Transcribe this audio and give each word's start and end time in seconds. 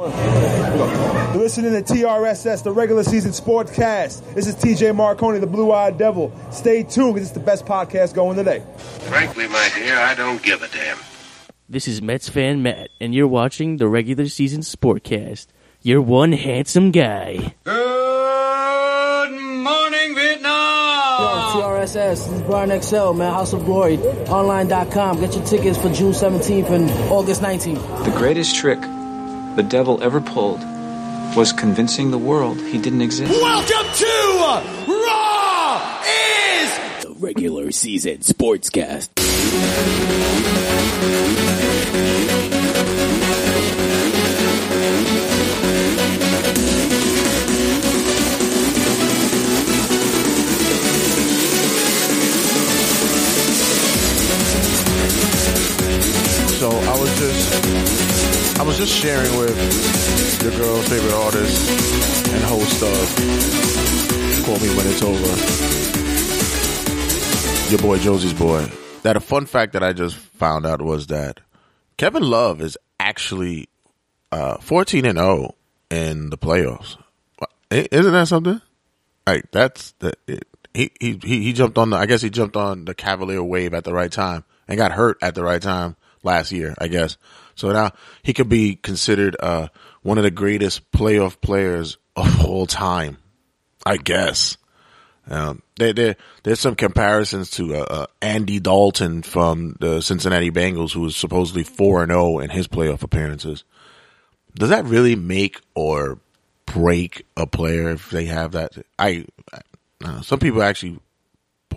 You're 0.00 1.42
listening 1.42 1.72
to 1.72 1.92
TRSS, 1.92 2.62
the 2.62 2.72
regular 2.72 3.04
season 3.04 3.32
sportscast. 3.32 4.34
This 4.34 4.46
is 4.46 4.56
TJ 4.56 4.96
Marconi, 4.96 5.40
the 5.40 5.46
Blue 5.46 5.72
Eyed 5.72 5.98
Devil. 5.98 6.32
Stay 6.50 6.82
tuned 6.84 7.14
because 7.14 7.28
it's 7.28 7.38
the 7.38 7.44
best 7.44 7.66
podcast 7.66 8.14
going 8.14 8.38
today. 8.38 8.62
Frankly, 8.78 9.46
my 9.48 9.70
dear, 9.74 9.98
I 9.98 10.14
don't 10.14 10.42
give 10.42 10.62
a 10.62 10.68
damn. 10.68 10.96
This 11.68 11.86
is 11.86 12.00
Mets 12.00 12.30
fan 12.30 12.62
Matt, 12.62 12.88
and 12.98 13.14
you're 13.14 13.28
watching 13.28 13.76
the 13.76 13.88
regular 13.88 14.28
season 14.28 14.62
sportcast. 14.62 15.48
You're 15.82 16.00
one 16.00 16.32
handsome 16.32 16.92
guy. 16.92 17.54
Good 17.64 19.32
morning, 19.32 20.14
Vietnam! 20.14 21.50
TRSS, 21.52 21.92
this 21.92 22.26
is 22.26 22.40
Brian 22.42 22.80
XL, 22.80 23.12
man, 23.12 23.34
House 23.34 23.52
of 23.52 23.66
Glory, 23.66 23.98
online.com. 23.98 25.20
Get 25.20 25.34
your 25.34 25.44
tickets 25.44 25.76
for 25.76 25.92
June 25.92 26.12
17th 26.12 26.70
and 26.70 26.90
August 27.12 27.42
19th. 27.42 28.04
The 28.06 28.12
greatest 28.12 28.56
trick 28.56 28.78
the 29.56 29.62
devil 29.62 30.02
ever 30.02 30.20
pulled 30.20 30.60
was 31.36 31.52
convincing 31.52 32.10
the 32.10 32.18
world 32.18 32.60
he 32.60 32.78
didn't 32.78 33.02
exist. 33.02 33.30
Welcome 33.30 33.94
to 33.94 34.92
Raw 34.92 36.02
is 36.04 37.04
The 37.04 37.14
regular 37.18 37.70
season 37.72 38.18
sportscast. 38.18 39.08
So 56.60 56.68
I 56.68 57.00
was 57.00 57.18
just 57.18 58.09
I 58.60 58.62
was 58.62 58.76
just 58.76 58.92
sharing 58.92 59.38
with 59.38 60.42
your 60.42 60.52
girl's 60.52 60.86
favorite 60.86 61.14
artist 61.14 62.28
and 62.28 62.44
host 62.44 62.82
of 62.82 63.16
Call 64.44 64.58
Me 64.58 64.68
When 64.76 64.86
It's 64.86 65.02
Over. 65.02 65.30
Your 67.70 67.80
boy 67.80 67.98
Josie's 68.04 68.34
boy. 68.34 68.70
That 69.00 69.16
a 69.16 69.20
fun 69.20 69.46
fact 69.46 69.72
that 69.72 69.82
I 69.82 69.94
just 69.94 70.14
found 70.14 70.66
out 70.66 70.82
was 70.82 71.06
that 71.06 71.40
Kevin 71.96 72.22
Love 72.22 72.60
is 72.60 72.76
actually 73.00 73.70
uh, 74.30 74.58
14 74.58 75.06
and 75.06 75.16
0 75.16 75.54
in 75.90 76.28
the 76.28 76.36
playoffs. 76.36 76.98
Isn't 77.70 78.12
that 78.12 78.28
something? 78.28 78.60
Like 79.26 79.50
that's 79.52 79.92
the 80.00 80.12
it, 80.26 80.46
he 80.74 80.90
he 81.00 81.18
he 81.22 81.44
he 81.44 81.52
jumped 81.54 81.78
on 81.78 81.88
the 81.88 81.96
I 81.96 82.04
guess 82.04 82.20
he 82.20 82.28
jumped 82.28 82.56
on 82.56 82.84
the 82.84 82.92
Cavalier 82.92 83.42
wave 83.42 83.72
at 83.72 83.84
the 83.84 83.94
right 83.94 84.12
time 84.12 84.44
and 84.68 84.76
got 84.76 84.92
hurt 84.92 85.16
at 85.22 85.34
the 85.34 85.44
right 85.44 85.62
time 85.62 85.96
last 86.22 86.52
year, 86.52 86.74
I 86.78 86.88
guess. 86.88 87.16
So 87.60 87.72
now 87.72 87.92
he 88.22 88.32
could 88.32 88.48
be 88.48 88.76
considered 88.76 89.36
uh 89.38 89.68
one 90.02 90.16
of 90.18 90.24
the 90.24 90.30
greatest 90.30 90.90
playoff 90.92 91.40
players 91.40 91.98
of 92.16 92.44
all 92.44 92.66
time, 92.66 93.18
I 93.84 93.98
guess. 93.98 94.56
Um, 95.28 95.62
there, 95.76 95.92
there, 95.92 96.16
there's 96.42 96.58
some 96.58 96.74
comparisons 96.74 97.50
to 97.52 97.76
uh, 97.76 97.86
uh, 97.88 98.06
Andy 98.22 98.58
Dalton 98.58 99.22
from 99.22 99.76
the 99.78 100.00
Cincinnati 100.00 100.50
Bengals, 100.50 100.92
who 100.92 101.02
was 101.02 101.14
supposedly 101.14 101.62
four 101.62 102.02
and 102.02 102.10
zero 102.10 102.38
in 102.38 102.50
his 102.50 102.66
playoff 102.66 103.02
appearances. 103.02 103.62
Does 104.54 104.70
that 104.70 104.86
really 104.86 105.14
make 105.14 105.60
or 105.74 106.18
break 106.66 107.26
a 107.36 107.46
player 107.46 107.90
if 107.90 108.10
they 108.10 108.24
have 108.24 108.52
that? 108.52 108.72
I, 108.98 109.26
I 109.52 110.22
some 110.22 110.38
people 110.38 110.62
actually 110.62 110.98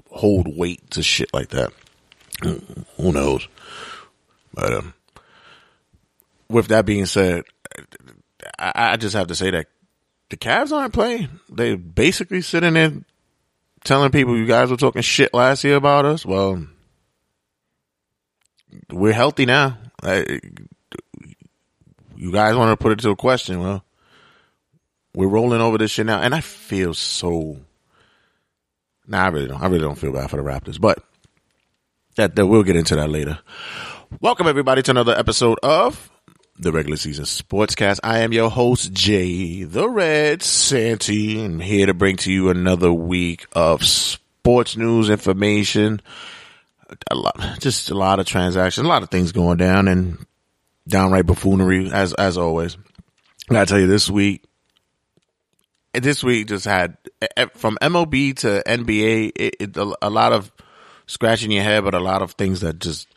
hold 0.09 0.47
weight 0.47 0.89
to 0.91 1.03
shit 1.03 1.31
like 1.33 1.49
that. 1.49 1.73
Who 2.41 3.11
knows? 3.11 3.47
But 4.53 4.73
um, 4.73 4.93
with 6.53 6.67
that 6.67 6.85
being 6.85 7.05
said, 7.05 7.43
I, 8.57 8.71
I 8.75 8.97
just 8.97 9.15
have 9.15 9.27
to 9.27 9.35
say 9.35 9.51
that 9.51 9.67
the 10.29 10.37
Cavs 10.37 10.71
aren't 10.71 10.93
playing. 10.93 11.29
They 11.49 11.75
basically 11.75 12.41
sitting 12.41 12.73
there 12.73 12.93
telling 13.83 14.11
people 14.11 14.37
you 14.37 14.45
guys 14.45 14.69
were 14.69 14.77
talking 14.77 15.01
shit 15.01 15.33
last 15.33 15.63
year 15.63 15.75
about 15.75 16.05
us. 16.05 16.25
Well, 16.25 16.65
we're 18.91 19.13
healthy 19.13 19.45
now. 19.45 19.77
You 22.15 22.31
guys 22.31 22.55
want 22.55 22.71
to 22.71 22.81
put 22.81 22.93
it 22.93 22.99
to 22.99 23.09
a 23.09 23.15
question? 23.15 23.59
Well, 23.59 23.83
we're 25.13 25.27
rolling 25.27 25.61
over 25.61 25.77
this 25.77 25.91
shit 25.91 26.05
now, 26.05 26.21
and 26.21 26.33
I 26.33 26.41
feel 26.41 26.93
so. 26.93 27.57
Nah, 29.05 29.25
I 29.25 29.27
really 29.27 29.47
don't. 29.47 29.61
I 29.61 29.67
really 29.67 29.79
don't 29.79 29.97
feel 29.97 30.13
bad 30.13 30.29
for 30.29 30.37
the 30.37 30.43
Raptors, 30.43 30.79
but 30.79 31.03
that, 32.15 32.35
that 32.35 32.47
we'll 32.47 32.63
get 32.63 32.75
into 32.75 32.95
that 32.95 33.09
later. 33.09 33.39
Welcome 34.21 34.47
everybody 34.47 34.81
to 34.83 34.91
another 34.91 35.17
episode 35.17 35.59
of 35.61 36.09
the 36.57 36.71
regular 36.71 36.97
season 36.97 37.25
sportscast. 37.25 37.99
I 38.03 38.19
am 38.19 38.31
your 38.31 38.49
host 38.49 38.93
Jay 38.93 39.63
the 39.63 39.89
Red 39.89 40.43
Santy, 40.43 41.43
and 41.43 41.61
here 41.61 41.87
to 41.87 41.93
bring 41.93 42.17
to 42.17 42.31
you 42.31 42.49
another 42.49 42.91
week 42.93 43.45
of 43.53 43.83
sports 43.83 44.77
news 44.77 45.09
information. 45.09 46.01
A 47.09 47.15
lot, 47.15 47.57
just 47.59 47.89
a 47.89 47.95
lot 47.95 48.19
of 48.19 48.27
transactions, 48.27 48.85
a 48.85 48.89
lot 48.89 49.03
of 49.03 49.09
things 49.09 49.31
going 49.31 49.57
down, 49.57 49.87
and 49.87 50.25
downright 50.87 51.25
buffoonery 51.25 51.91
as 51.91 52.13
as 52.13 52.37
always. 52.37 52.77
And 53.49 53.57
I 53.57 53.65
tell 53.65 53.79
you, 53.79 53.87
this 53.87 54.09
week, 54.09 54.43
this 55.93 56.23
week 56.23 56.47
just 56.47 56.65
had 56.65 56.97
from 57.53 57.77
MLB 57.81 58.37
to 58.37 58.63
NBA, 58.65 59.31
it, 59.35 59.55
it, 59.59 59.77
a, 59.77 59.95
a 60.03 60.09
lot 60.09 60.33
of 60.33 60.51
scratching 61.07 61.51
your 61.51 61.63
head, 61.63 61.83
but 61.83 61.95
a 61.95 61.99
lot 61.99 62.21
of 62.21 62.33
things 62.33 62.61
that 62.61 62.79
just 62.79 63.07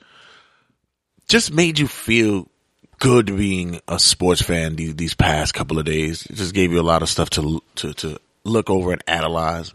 just 1.29 1.53
made 1.53 1.79
you 1.79 1.87
feel 1.87 2.49
good 2.99 3.27
being 3.27 3.81
a 3.89 3.99
sports 3.99 4.43
fan 4.43 4.77
these, 4.77 4.95
these 4.97 5.15
past 5.15 5.55
couple 5.55 5.79
of 5.79 5.85
days. 5.85 6.27
It 6.27 6.35
just 6.35 6.55
gave 6.55 6.73
you 6.73 6.81
a 6.81 6.83
lot 6.83 7.03
of 7.03 7.09
stuff 7.09 7.31
to 7.31 7.63
to 7.77 7.95
to 7.95 8.19
look 8.45 8.71
over 8.71 8.93
and 8.93 9.03
analyze. 9.07 9.73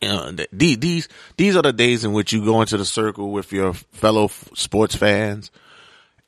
You 0.00 0.36
these 0.52 1.08
these 1.36 1.56
are 1.56 1.62
the 1.62 1.72
days 1.72 2.04
in 2.04 2.12
which 2.12 2.32
you 2.32 2.44
go 2.44 2.60
into 2.60 2.76
the 2.76 2.84
circle 2.84 3.30
with 3.30 3.52
your 3.52 3.74
fellow 3.74 4.24
f- 4.24 4.50
sports 4.54 4.94
fans, 4.94 5.50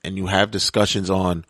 and 0.05 0.17
you 0.17 0.27
have 0.27 0.51
discussions 0.51 1.11
on 1.11 1.45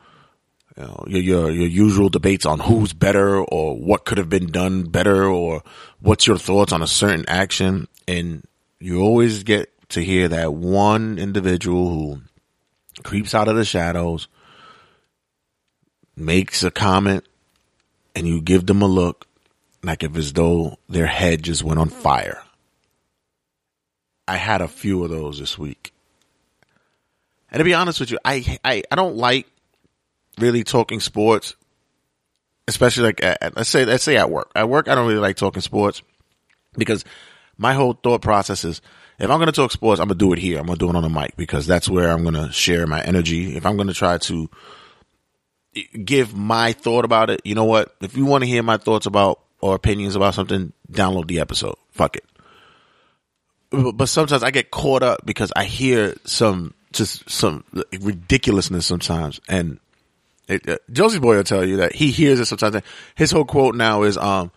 you 0.77 0.83
know, 0.83 1.05
your, 1.07 1.23
your 1.23 1.51
your 1.51 1.69
usual 1.69 2.09
debates 2.09 2.47
on 2.47 2.59
who's 2.61 2.93
better 2.93 3.43
or 3.43 3.77
what 3.77 4.05
could 4.05 4.19
have 4.19 4.29
been 4.29 4.47
done 4.47 4.85
better 4.85 5.25
or 5.25 5.63
what's 6.01 6.27
your 6.27 6.39
thoughts 6.39 6.73
on 6.73 6.83
a 6.83 6.87
certain 6.87 7.25
action, 7.29 7.87
and 8.09 8.45
you 8.81 9.01
always 9.01 9.43
get 9.43 9.73
to 9.91 10.03
hear 10.03 10.29
that 10.29 10.53
one 10.53 11.19
individual 11.19 11.91
who 11.91 12.23
creeps 13.03 13.35
out 13.35 13.49
of 13.49 13.57
the 13.57 13.65
shadows, 13.65 14.29
makes 16.17 16.63
a 16.63 16.71
comment, 16.71 17.25
and 18.15 18.27
you 18.27 18.41
give 18.41 18.67
them 18.67 18.83
a 18.83 18.87
look 18.87 19.27
like 19.83 20.03
if 20.03 20.17
as 20.17 20.33
though 20.33 20.79
their 20.89 21.07
head 21.07 21.43
just 21.43 21.63
went 21.63 21.79
on 21.79 21.89
fire. 21.89 22.43
I 24.27 24.37
had 24.37 24.61
a 24.61 24.69
few 24.69 25.05
of 25.05 25.11
those 25.11 25.39
this 25.39 25.57
week. 25.57 25.93
And 27.51 27.61
to 27.61 27.65
be 27.65 27.75
honest 27.75 28.01
with 28.01 28.11
you, 28.11 28.19
I 28.25 28.59
I, 28.65 28.83
I 28.91 28.97
don't 28.97 29.17
like 29.17 29.47
really 30.39 30.65
talking 30.65 31.01
sports, 31.01 31.55
especially 32.67 33.05
like 33.05 33.23
at, 33.23 33.57
let's 33.57 33.71
say 33.71 33.85
let's 33.85 34.03
say 34.03 34.17
at 34.17 34.31
work. 34.31 34.51
At 34.55 34.69
work, 34.69 34.89
I 34.89 34.95
don't 34.95 35.07
really 35.07 35.21
like 35.21 35.37
talking 35.37 35.63
sports 35.63 36.03
because 36.77 37.05
my 37.57 37.75
whole 37.75 37.93
thought 37.95 38.23
process 38.23 38.65
is 38.65 38.81
if 39.19 39.31
I'm 39.31 39.39
going 39.39 39.47
to 39.47 39.53
talk 39.53 39.71
sports, 39.71 40.01
I'm 40.01 40.09
going 40.09 40.19
to 40.19 40.25
do 40.25 40.33
it 40.33 40.39
here. 40.39 40.59
I'm 40.59 40.67
going 40.67 40.79
to 40.79 40.85
do 40.85 40.91
it 40.91 40.97
on 40.97 41.03
the 41.03 41.09
mic 41.09 41.37
because 41.37 41.67
that's 41.67 41.89
where 41.89 42.11
I'm 42.11 42.23
going 42.23 42.35
to 42.35 42.53
share 42.53 42.87
my 42.87 43.01
energy. 43.01 43.57
If 43.57 43.65
I'm 43.65 43.77
going 43.77 43.89
to 43.89 43.95
try 43.95 44.19
to 44.19 44.51
give 46.05 46.35
my 46.35 46.73
thought 46.73 47.05
about 47.05 47.31
it, 47.31 47.41
you 47.45 47.55
know 47.55 47.65
what? 47.65 47.95
If 48.01 48.17
you 48.17 48.25
want 48.25 48.43
to 48.43 48.49
hear 48.49 48.63
my 48.63 48.77
thoughts 48.77 49.07
about 49.07 49.41
or 49.61 49.75
opinions 49.75 50.17
about 50.17 50.35
something, 50.35 50.73
download 50.91 51.27
the 51.27 51.41
episode. 51.41 51.77
Fuck 51.91 52.17
it. 52.17 52.25
But, 53.71 54.07
sometimes 54.07 54.43
I 54.43 54.51
get 54.51 54.71
caught 54.71 55.03
up 55.03 55.27
because 55.27 55.53
I 55.57 55.65
hear 55.65 56.15
some 56.25 56.75
just 56.93 57.29
some 57.29 57.65
ridiculousness 58.01 58.87
sometimes, 58.87 59.41
and 59.49 59.81
it, 60.49 60.67
uh, 60.69 60.79
Josie 60.91 61.19
Boy 61.19 61.37
will 61.37 61.45
tell 61.45 61.65
you 61.65 61.79
that 61.79 61.93
he 61.93 62.11
hears 62.13 62.39
it 62.39 62.47
sometimes. 62.47 62.81
His 63.17 63.33
whole 63.33 63.45
quote 63.45 63.75
now 63.75 64.05
is, 64.05 64.17
um, 64.17 64.53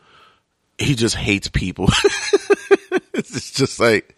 he 0.77 0.93
just 0.93 1.15
hates 1.15 1.47
people. 1.47 1.87
it's 3.13 3.51
just 3.51 3.79
like 3.79 4.15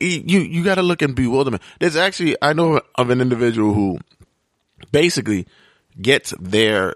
you 0.00 0.40
you 0.40 0.62
got 0.64 0.76
to 0.76 0.82
look 0.82 1.02
in 1.02 1.14
bewilderment. 1.14 1.62
There's 1.80 1.96
actually 1.96 2.36
I 2.42 2.52
know 2.52 2.80
of 2.94 3.10
an 3.10 3.20
individual 3.20 3.72
who 3.72 3.98
basically 4.92 5.46
gets 6.00 6.32
their 6.38 6.94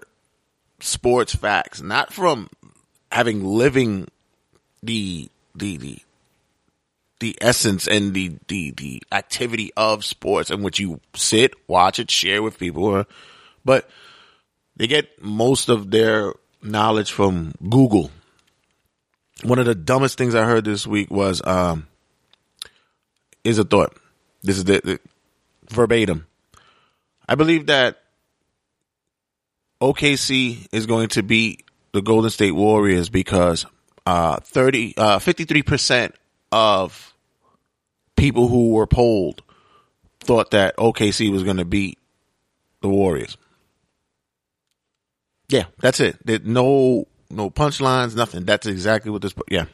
sports 0.79 1.33
facts 1.35 1.81
not 1.81 2.11
from 2.11 2.49
having 3.11 3.43
living 3.43 4.07
the 4.81 5.29
the 5.55 5.77
the 5.77 5.99
the 7.23 7.37
essence 7.39 7.87
and 7.87 8.13
the 8.13 8.35
the 8.49 8.71
the 8.71 9.01
activity 9.11 9.71
of 9.77 10.03
sports 10.03 10.51
in 10.51 10.61
which 10.61 10.77
you 10.77 10.99
sit, 11.15 11.53
watch 11.69 11.97
it, 11.97 12.11
share 12.11 12.43
with 12.43 12.59
people, 12.59 13.05
but 13.63 13.89
they 14.75 14.87
get 14.87 15.23
most 15.23 15.69
of 15.69 15.89
their 15.89 16.33
knowledge 16.61 17.13
from 17.13 17.53
Google. 17.69 18.11
One 19.43 19.57
of 19.57 19.65
the 19.65 19.73
dumbest 19.73 20.17
things 20.17 20.35
I 20.35 20.43
heard 20.43 20.65
this 20.65 20.85
week 20.85 21.09
was 21.09 21.41
um 21.45 21.87
is 23.45 23.57
a 23.57 23.63
thought. 23.63 23.95
This 24.41 24.57
is 24.57 24.65
the, 24.65 24.81
the 24.83 24.99
verbatim. 25.69 26.27
I 27.27 27.35
believe 27.35 27.67
that 27.67 28.02
OKC 29.83 30.65
is 30.71 30.85
going 30.85 31.09
to 31.09 31.23
beat 31.23 31.65
the 31.91 32.01
Golden 32.01 32.29
State 32.29 32.53
Warriors 32.53 33.09
because 33.09 33.65
uh, 34.05 34.37
30, 34.37 34.95
uh, 34.95 35.19
53% 35.19 36.13
of 36.53 37.13
people 38.15 38.47
who 38.47 38.71
were 38.71 38.87
polled 38.87 39.43
thought 40.21 40.51
that 40.51 40.77
OKC 40.77 41.29
was 41.29 41.43
going 41.43 41.57
to 41.57 41.65
beat 41.65 41.99
the 42.79 42.87
Warriors. 42.87 43.35
Yeah, 45.49 45.65
that's 45.79 45.99
it. 45.99 46.17
There, 46.25 46.39
no, 46.39 47.05
no 47.29 47.49
punchlines, 47.49 48.15
nothing. 48.15 48.45
That's 48.45 48.65
exactly 48.65 49.11
what 49.11 49.21
this. 49.21 49.35
Yeah. 49.49 49.65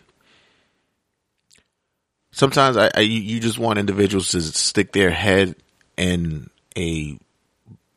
Sometimes 2.32 2.78
I, 2.78 2.90
I 2.96 3.02
you 3.02 3.40
just 3.40 3.60
want 3.60 3.78
individuals 3.78 4.30
to 4.30 4.42
stick 4.42 4.92
their 4.92 5.12
head 5.12 5.56
in 5.98 6.50
a 6.76 7.20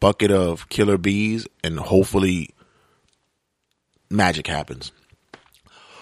bucket 0.02 0.32
of 0.32 0.68
killer 0.68 0.98
bees 0.98 1.46
and 1.62 1.78
hopefully 1.78 2.50
magic 4.10 4.48
happens. 4.48 4.90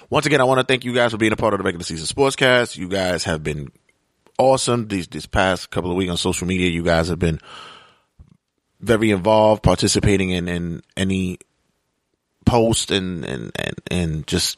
Once 0.09 0.25
again, 0.25 0.41
I 0.41 0.45
want 0.45 0.59
to 0.59 0.65
thank 0.65 0.87
you 0.87 0.95
guys 0.95 1.11
for 1.11 1.19
being 1.19 1.33
a 1.33 1.37
part 1.37 1.53
of 1.53 1.59
the 1.59 1.65
regular 1.65 1.85
season 1.85 2.07
sportscast. 2.07 2.79
You 2.79 2.89
guys 2.89 3.25
have 3.25 3.43
been 3.43 3.71
awesome 4.39 4.89
these 4.89 5.07
this 5.07 5.27
past 5.27 5.71
couple 5.71 5.91
of 5.91 5.99
weeks 5.99 6.11
on 6.11 6.17
social 6.17 6.47
media. 6.47 6.71
You 6.71 6.83
guys 6.83 7.09
have 7.09 7.19
been 7.19 7.41
very 8.81 9.11
involved, 9.11 9.63
participating 9.63 10.31
in, 10.31 10.49
in 10.49 10.83
any 10.97 11.37
post 12.47 12.91
and, 12.91 13.23
and, 13.27 13.53
and, 13.55 13.75
and 13.91 14.27
just 14.27 14.57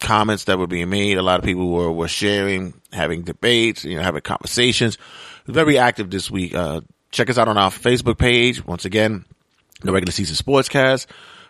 comments 0.00 0.44
that 0.44 0.58
were 0.58 0.66
being 0.66 0.88
made. 0.88 1.18
A 1.18 1.22
lot 1.22 1.38
of 1.38 1.44
people 1.44 1.68
were, 1.68 1.92
were 1.92 2.08
sharing, 2.08 2.72
having 2.90 3.20
debates, 3.20 3.84
you 3.84 3.96
know, 3.96 4.02
having 4.02 4.22
conversations. 4.22 4.96
Very 5.44 5.76
active 5.76 6.08
this 6.08 6.30
week. 6.30 6.54
Uh, 6.54 6.80
check 7.12 7.30
us 7.30 7.38
out 7.38 7.48
on 7.48 7.56
our 7.56 7.70
Facebook 7.70 8.18
page. 8.18 8.64
Once 8.66 8.84
again, 8.84 9.24
the 9.82 9.92
regular 9.92 10.12
season 10.12 10.34
sportscast. 10.34 11.06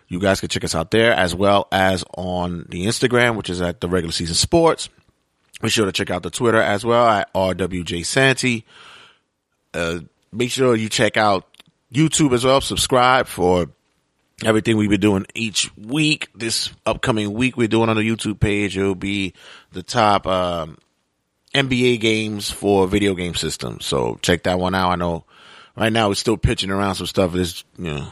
You 0.09 0.19
guys 0.19 0.39
can 0.39 0.49
check 0.49 0.63
us 0.63 0.75
out 0.75 0.91
there 0.91 1.13
as 1.13 1.33
well 1.33 1.67
as 1.71 2.03
on 2.15 2.67
the 2.69 2.85
Instagram, 2.85 3.35
which 3.35 3.49
is 3.49 3.61
at 3.61 3.81
the 3.81 3.87
regular 3.87 4.11
season 4.11 4.35
sports. 4.35 4.89
Be 5.61 5.69
sure 5.69 5.85
to 5.85 5.91
check 5.91 6.11
out 6.11 6.23
the 6.23 6.29
Twitter 6.29 6.61
as 6.61 6.85
well 6.85 7.07
at 7.07 7.33
RWJ 7.33 8.05
Santy. 8.05 8.65
Uh, 9.73 9.99
make 10.31 10.51
sure 10.51 10.75
you 10.75 10.89
check 10.89 11.15
out 11.15 11.47
YouTube 11.91 12.33
as 12.33 12.43
well. 12.43 12.59
Subscribe 12.59 13.27
for 13.27 13.67
everything 14.43 14.75
we've 14.75 14.89
been 14.89 14.99
doing 14.99 15.25
each 15.33 15.75
week. 15.77 16.29
This 16.35 16.69
upcoming 16.85 17.33
week 17.33 17.55
we're 17.55 17.67
doing 17.67 17.89
on 17.89 17.95
the 17.95 18.01
YouTube 18.01 18.39
page. 18.39 18.77
It'll 18.77 18.93
be 18.93 19.33
the 19.71 19.83
top 19.83 20.27
um, 20.27 20.77
NBA 21.55 22.01
games 22.01 22.51
for 22.51 22.87
video 22.87 23.13
game 23.13 23.35
systems. 23.35 23.85
So 23.85 24.19
check 24.21 24.43
that 24.43 24.59
one 24.59 24.75
out. 24.75 24.91
I 24.91 24.95
know 24.95 25.23
right 25.75 25.91
now 25.91 26.07
we're 26.07 26.15
still 26.15 26.37
pitching 26.37 26.71
around 26.71 26.95
some 26.95 27.07
stuff. 27.07 27.33
There's 27.33 27.63
you 27.77 27.93
know 27.93 28.07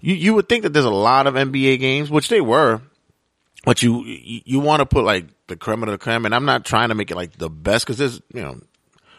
you 0.00 0.14
you 0.14 0.34
would 0.34 0.48
think 0.48 0.62
that 0.62 0.72
there's 0.72 0.84
a 0.84 0.90
lot 0.90 1.26
of 1.26 1.34
NBA 1.34 1.80
games, 1.80 2.10
which 2.10 2.28
they 2.28 2.40
were, 2.40 2.80
but 3.64 3.82
you 3.82 4.04
you, 4.04 4.40
you 4.44 4.60
want 4.60 4.80
to 4.80 4.86
put 4.86 5.04
like 5.04 5.26
the 5.46 5.56
creme 5.56 5.82
of 5.82 5.88
the 5.88 5.98
creme. 5.98 6.24
And 6.24 6.34
I'm 6.34 6.44
not 6.44 6.64
trying 6.64 6.90
to 6.90 6.94
make 6.94 7.10
it 7.10 7.16
like 7.16 7.32
the 7.36 7.50
best 7.50 7.86
because 7.86 7.98
there's 7.98 8.20
you 8.32 8.42
know 8.42 8.60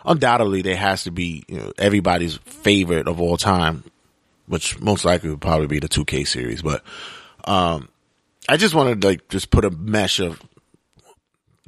undoubtedly 0.05 0.61
there 0.61 0.77
has 0.77 1.03
to 1.03 1.11
be 1.11 1.43
you 1.47 1.57
know 1.57 1.73
everybody's 1.77 2.37
favorite 2.37 3.07
of 3.07 3.19
all 3.19 3.37
time, 3.37 3.83
which 4.47 4.79
most 4.79 5.05
likely 5.05 5.29
would 5.29 5.41
probably 5.41 5.67
be 5.67 5.79
the 5.79 5.89
2K 5.89 6.27
series. 6.27 6.61
But 6.61 6.83
um, 7.45 7.89
I 8.47 8.57
just 8.57 8.75
wanted 8.75 9.01
to 9.01 9.07
like 9.07 9.27
just 9.29 9.49
put 9.49 9.65
a 9.65 9.71
mesh 9.71 10.19
of. 10.19 10.41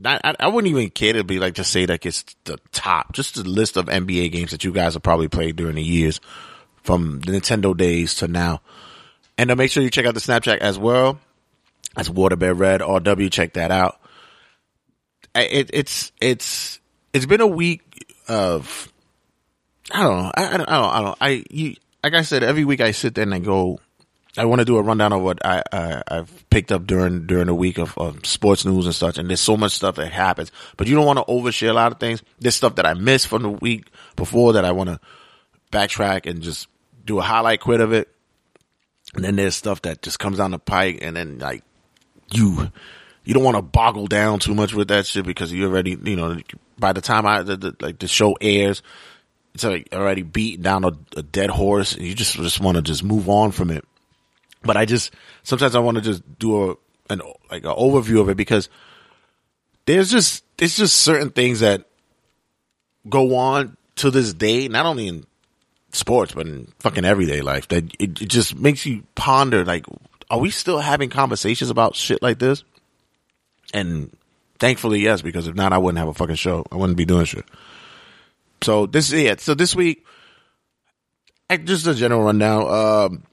I, 0.06 0.36
I 0.40 0.48
wouldn't 0.48 0.72
even 0.72 0.90
care 0.90 1.14
to 1.14 1.24
be 1.24 1.40
like 1.40 1.56
to 1.56 1.64
say 1.64 1.86
like 1.86 2.06
it's 2.06 2.24
the 2.46 2.58
top, 2.72 3.14
just 3.14 3.38
a 3.38 3.42
list 3.42 3.78
of 3.78 3.86
NBA 3.86 4.32
games 4.32 4.52
that 4.52 4.64
you 4.64 4.72
guys 4.72 4.94
have 4.94 5.04
probably 5.04 5.28
played 5.28 5.56
during 5.56 5.76
the 5.76 5.84
years 5.84 6.20
from 6.84 7.20
the 7.22 7.34
Nintendo 7.34 7.76
days 7.76 8.16
to 8.16 8.28
now. 8.28 8.62
And 9.38 9.50
to 9.50 9.56
make 9.56 9.72
sure 9.72 9.84
you 9.84 9.90
check 9.90 10.06
out 10.06 10.14
the 10.14 10.20
Snapchat 10.20 10.58
as 10.58 10.78
well. 10.78 11.20
That's 11.96 12.10
Waterbed 12.10 12.60
Red 12.60 12.82
RW. 12.82 13.32
Check 13.32 13.54
that 13.54 13.72
out. 13.72 14.00
It, 15.36 15.70
it's 15.74 16.12
it's 16.20 16.80
it's 17.14 17.26
been 17.26 17.42
a 17.42 17.48
week 17.48 18.16
of 18.28 18.92
I 19.92 20.04
don't 20.04 20.18
know. 20.18 20.32
I. 20.36 20.54
I 20.54 20.58
don't. 20.58 20.70
I 20.70 21.02
don't. 21.02 21.18
I 21.20 21.44
you, 21.50 21.76
like 22.04 22.14
I 22.14 22.22
said 22.22 22.44
every 22.44 22.66
week 22.66 22.82
I 22.82 22.92
sit 22.92 23.16
there 23.16 23.24
and 23.24 23.34
I 23.34 23.40
go. 23.40 23.80
I 24.40 24.46
want 24.46 24.60
to 24.60 24.66
do 24.66 24.78
a 24.78 24.82
rundown 24.82 25.12
of 25.12 25.22
what 25.22 25.46
I, 25.46 25.62
I 25.74 26.02
I've 26.08 26.50
picked 26.50 26.72
up 26.72 26.88
during 26.88 27.28
during 27.28 27.48
the 27.48 27.54
week 27.54 27.78
of, 27.78 27.98
of 27.98 28.26
sports 28.26 28.64
news 28.64 28.86
and 28.86 28.96
such. 28.96 29.18
And 29.18 29.30
there's 29.30 29.42
so 29.42 29.58
much 29.58 29.74
stuff 29.74 29.96
that 29.96 30.14
happens, 30.14 30.50
but 30.78 30.88
you 30.88 30.96
don't 30.96 31.06
want 31.06 31.20
to 31.20 31.26
overshare 31.26 31.72
a 31.72 31.74
lot 31.74 31.92
of 31.92 32.00
things. 32.00 32.24
There's 32.40 32.56
stuff 32.56 32.76
that 32.76 32.86
I 32.86 32.94
missed 32.94 33.28
from 33.28 33.44
the 33.44 33.50
week 33.50 33.92
before 34.16 34.54
that 34.54 34.64
I 34.64 34.72
want 34.72 34.92
to 34.92 35.02
backtrack 35.74 36.26
and 36.26 36.42
just 36.42 36.70
do 37.04 37.20
a 37.20 37.22
highlight 37.22 37.60
quit 37.60 37.82
of 37.82 37.92
it. 37.92 38.08
And 39.14 39.26
then 39.26 39.36
there's 39.36 39.56
stuff 39.56 39.82
that 39.82 40.02
just 40.02 40.20
comes 40.20 40.38
down 40.38 40.52
the 40.52 40.60
pike, 40.60 41.00
and 41.02 41.18
then 41.18 41.40
like 41.40 41.64
you 42.32 42.72
you 43.26 43.34
don't 43.34 43.44
want 43.44 43.58
to 43.58 43.62
boggle 43.62 44.08
down 44.08 44.40
too 44.40 44.56
much 44.56 44.74
with 44.74 44.88
that 44.88 45.06
shit 45.06 45.26
because 45.26 45.52
you 45.52 45.66
already 45.66 45.98
you 46.02 46.16
know 46.16 46.40
by 46.78 46.94
the 46.94 47.02
time 47.02 47.26
I 47.26 47.42
the, 47.42 47.58
the, 47.58 47.76
like 47.82 48.00
the 48.00 48.08
show 48.08 48.38
airs, 48.40 48.84
it's 49.54 49.66
like 49.66 49.90
already 49.92 50.22
beating 50.22 50.62
down 50.62 50.86
a, 50.86 50.92
a 51.18 51.24
dead 51.24 51.50
horse, 51.50 51.94
and 51.96 52.06
you 52.06 52.16
just 52.16 52.36
just 52.36 52.62
want 52.62 52.78
to 52.78 52.82
just 52.82 53.04
move 53.04 53.28
on 53.28 53.52
from 53.52 53.70
it. 53.72 53.84
But 54.62 54.78
I 54.78 54.86
just 54.86 55.14
sometimes 55.44 55.76
I 55.76 55.80
want 55.80 55.96
to 55.98 56.02
just 56.02 56.40
do 56.40 56.72
a 56.72 56.76
an 57.10 57.22
like 57.50 57.64
an 57.64 57.72
overview 57.72 58.22
of 58.22 58.30
it 58.30 58.38
because 58.38 58.70
there's 59.86 60.12
just 60.12 60.44
there's 60.58 60.76
just 60.76 60.98
certain 60.98 61.32
things 61.32 61.62
that 61.62 61.86
go 63.08 63.36
on 63.36 63.78
to 63.98 64.12
this 64.12 64.34
day, 64.34 64.68
not 64.68 64.86
only 64.86 65.08
in 65.08 65.26
sports 65.92 66.34
but 66.34 66.48
in 66.48 66.72
fucking 66.80 67.06
everyday 67.06 67.42
life, 67.42 67.68
that 67.70 67.86
it, 68.00 68.22
it 68.22 68.30
just 68.30 68.56
makes 68.56 68.86
you 68.86 69.04
ponder 69.16 69.66
like, 69.66 69.86
are 70.30 70.40
we 70.40 70.52
still 70.52 70.80
having 70.80 71.10
conversations 71.10 71.70
about 71.70 71.96
shit 71.96 72.22
like 72.22 72.40
this? 72.40 72.64
And 73.74 74.16
thankfully, 74.60 75.00
yes, 75.00 75.22
because 75.22 75.48
if 75.48 75.56
not, 75.56 75.74
I 75.74 75.78
wouldn't 75.78 76.00
have 76.00 76.08
a 76.08 76.14
fucking 76.14 76.36
show. 76.36 76.66
I 76.72 76.76
wouldn't 76.76 76.98
be 76.98 77.06
doing 77.06 77.26
shit. 77.26 77.46
So 78.62 78.86
this 78.86 79.08
is 79.08 79.14
it. 79.14 79.42
So 79.42 79.54
this 79.54 79.76
week, 79.76 80.06
just 81.64 81.88
a 81.88 81.96
general 81.96 82.24
rundown. 82.24 82.68
Um, 82.70 83.24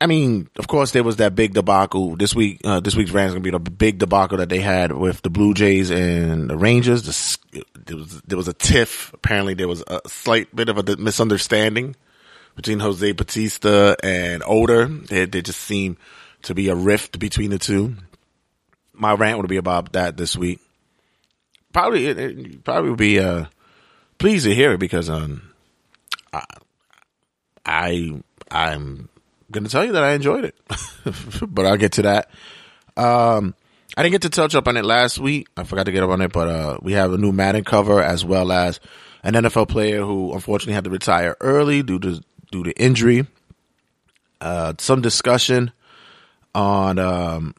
I 0.00 0.06
mean, 0.06 0.48
of 0.56 0.66
course, 0.66 0.90
there 0.90 1.04
was 1.04 1.16
that 1.16 1.34
big 1.34 1.54
debacle 1.54 2.16
this 2.16 2.34
week. 2.34 2.60
Uh, 2.64 2.80
this 2.80 2.96
week's 2.96 3.12
rant 3.12 3.28
is 3.28 3.34
gonna 3.34 3.42
be 3.42 3.50
the 3.50 3.58
big 3.58 3.98
debacle 3.98 4.38
that 4.38 4.48
they 4.48 4.58
had 4.58 4.92
with 4.92 5.22
the 5.22 5.30
Blue 5.30 5.54
Jays 5.54 5.90
and 5.90 6.50
the 6.50 6.56
Rangers. 6.56 7.02
The, 7.02 7.64
there 7.86 7.96
was 7.96 8.20
there 8.22 8.36
was 8.36 8.48
a 8.48 8.52
tiff. 8.52 9.12
Apparently, 9.14 9.54
there 9.54 9.68
was 9.68 9.84
a 9.86 10.00
slight 10.06 10.54
bit 10.54 10.68
of 10.68 10.78
a 10.78 10.96
misunderstanding 10.96 11.94
between 12.56 12.80
Jose 12.80 13.12
Bautista 13.12 13.96
and 14.02 14.42
Odor. 14.46 14.86
There, 14.86 15.26
there 15.26 15.42
just 15.42 15.60
seemed 15.60 15.96
to 16.42 16.54
be 16.54 16.68
a 16.68 16.74
rift 16.74 17.18
between 17.18 17.50
the 17.50 17.58
two. 17.58 17.96
My 18.92 19.14
rant 19.14 19.38
would 19.38 19.48
be 19.48 19.56
about 19.56 19.92
that 19.92 20.16
this 20.16 20.36
week. 20.36 20.60
Probably, 21.72 22.06
it, 22.06 22.18
it 22.18 22.64
probably 22.64 22.90
would 22.90 22.98
be 22.98 23.18
uh, 23.18 23.46
pleased 24.18 24.44
to 24.44 24.54
hear 24.54 24.72
it 24.72 24.78
because 24.78 25.10
um, 25.10 25.50
I, 26.32 26.44
I 27.66 28.22
I'm 28.50 29.08
going 29.54 29.64
to 29.64 29.70
tell 29.70 29.84
you 29.84 29.92
that 29.92 30.04
I 30.04 30.12
enjoyed 30.12 30.44
it, 30.44 30.56
but 31.48 31.64
I'll 31.64 31.76
get 31.76 31.92
to 31.92 32.02
that. 32.02 32.30
Um, 32.96 33.54
I 33.96 34.02
didn't 34.02 34.12
get 34.12 34.22
to 34.22 34.30
touch 34.30 34.54
up 34.54 34.66
on 34.66 34.76
it 34.76 34.84
last 34.84 35.18
week. 35.18 35.48
I 35.56 35.64
forgot 35.64 35.86
to 35.86 35.92
get 35.92 36.02
up 36.02 36.10
on 36.10 36.20
it, 36.20 36.32
but 36.32 36.48
uh, 36.48 36.78
we 36.82 36.92
have 36.92 37.12
a 37.12 37.18
new 37.18 37.32
Madden 37.32 37.64
cover 37.64 38.02
as 38.02 38.24
well 38.24 38.50
as 38.50 38.80
an 39.22 39.34
NFL 39.34 39.68
player 39.68 40.02
who 40.02 40.32
unfortunately 40.34 40.74
had 40.74 40.84
to 40.84 40.90
retire 40.90 41.36
early 41.40 41.82
due 41.82 41.98
to 42.00 42.20
due 42.50 42.64
to 42.64 42.72
injury. 42.72 43.26
Uh, 44.40 44.74
some 44.78 45.00
discussion 45.00 45.72
on 46.54 46.98
um, 46.98 47.54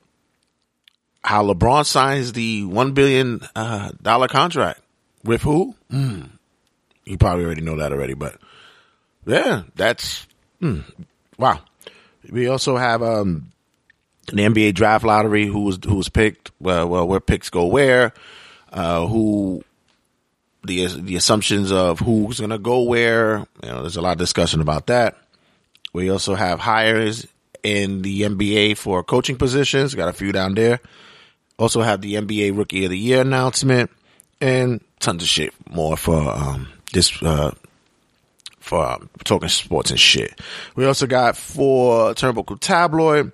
how 1.24 1.44
LeBron 1.44 1.86
signs 1.86 2.34
the 2.34 2.66
one 2.66 2.94
billion 2.94 3.42
uh, 3.56 3.92
contract 4.28 4.82
with 5.24 5.42
who? 5.42 5.76
Mm. 5.92 6.30
You 7.06 7.18
probably 7.18 7.46
already 7.46 7.62
know 7.62 7.78
that 7.78 7.92
already, 7.92 8.14
but 8.14 8.38
yeah, 9.26 9.64
that's 9.76 10.28
mm, 10.62 10.84
wow. 11.38 11.62
We 12.32 12.48
also 12.48 12.78
have 12.78 13.02
um, 13.04 13.52
the 14.28 14.44
NBA 14.44 14.74
draft 14.74 15.06
lottery. 15.06 15.46
Who 15.46 15.62
was 15.62 15.80
who 15.86 15.96
was 15.96 16.10
picked? 16.10 16.52
Well, 16.60 16.88
well, 16.88 17.08
where 17.08 17.20
picks 17.20 17.50
go 17.50 17.66
where? 17.66 18.14
Uh, 18.72 19.06
who 19.08 19.64
the 20.64 20.88
the 20.88 21.16
assumptions 21.16 21.72
of 21.72 22.00
who's 22.00 22.40
going 22.40 22.50
to 22.50 22.58
go 22.58 22.82
where? 22.82 23.40
You 23.64 23.70
know, 23.70 23.82
there's 23.82 23.98
a 23.98 24.02
lot 24.02 24.14
of 24.14 24.18
discussion 24.18 24.62
about 24.62 24.88
that. 24.88 25.18
We 25.94 26.10
also 26.10 26.36
have 26.36 26.60
hires 26.60 27.26
in 27.64 28.02
the 28.02 28.22
NBA 28.22 28.78
for 28.78 29.04
coaching 29.04 29.38
positions. 29.38 29.96
Got 29.96 30.10
a 30.10 30.14
few 30.14 30.32
down 30.32 30.56
there. 30.56 30.80
Also 31.58 31.82
have 31.82 32.02
the 32.02 32.16
NBA 32.16 32.58
Rookie 32.58 32.84
of 32.84 32.92
the 32.92 32.98
Year 32.98 33.22
announcement 33.22 33.90
and 34.42 34.82
tons 35.00 35.24
of 35.24 35.30
shit 35.30 35.54
more 35.70 35.96
for 35.96 36.20
um, 36.20 36.68
this 36.92 37.22
uh, 37.24 37.52
for 38.66 38.84
um, 38.84 39.10
talking 39.24 39.48
sports 39.48 39.92
and 39.92 40.00
shit. 40.00 40.42
We 40.76 40.86
also 40.86 41.06
got 41.06 41.38
for 41.38 42.14
Turnbuckle 42.16 42.60
Tabloid. 42.60 43.32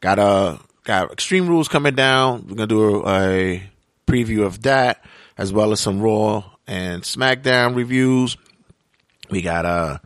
Got 0.00 0.18
a 0.18 0.58
got 0.84 1.12
Extreme 1.12 1.46
Rules 1.46 1.68
coming 1.68 1.94
down. 1.94 2.46
We're 2.48 2.56
gonna 2.56 2.66
do 2.66 3.02
a, 3.02 3.54
a 3.54 3.62
preview 4.06 4.44
of 4.46 4.62
that 4.62 5.04
as 5.36 5.52
well 5.52 5.72
as 5.72 5.80
some 5.80 6.00
Raw 6.00 6.44
and 6.66 7.02
SmackDown 7.02 7.76
reviews. 7.76 8.38
We 9.28 9.42
got 9.42 9.66
uh 9.66 9.98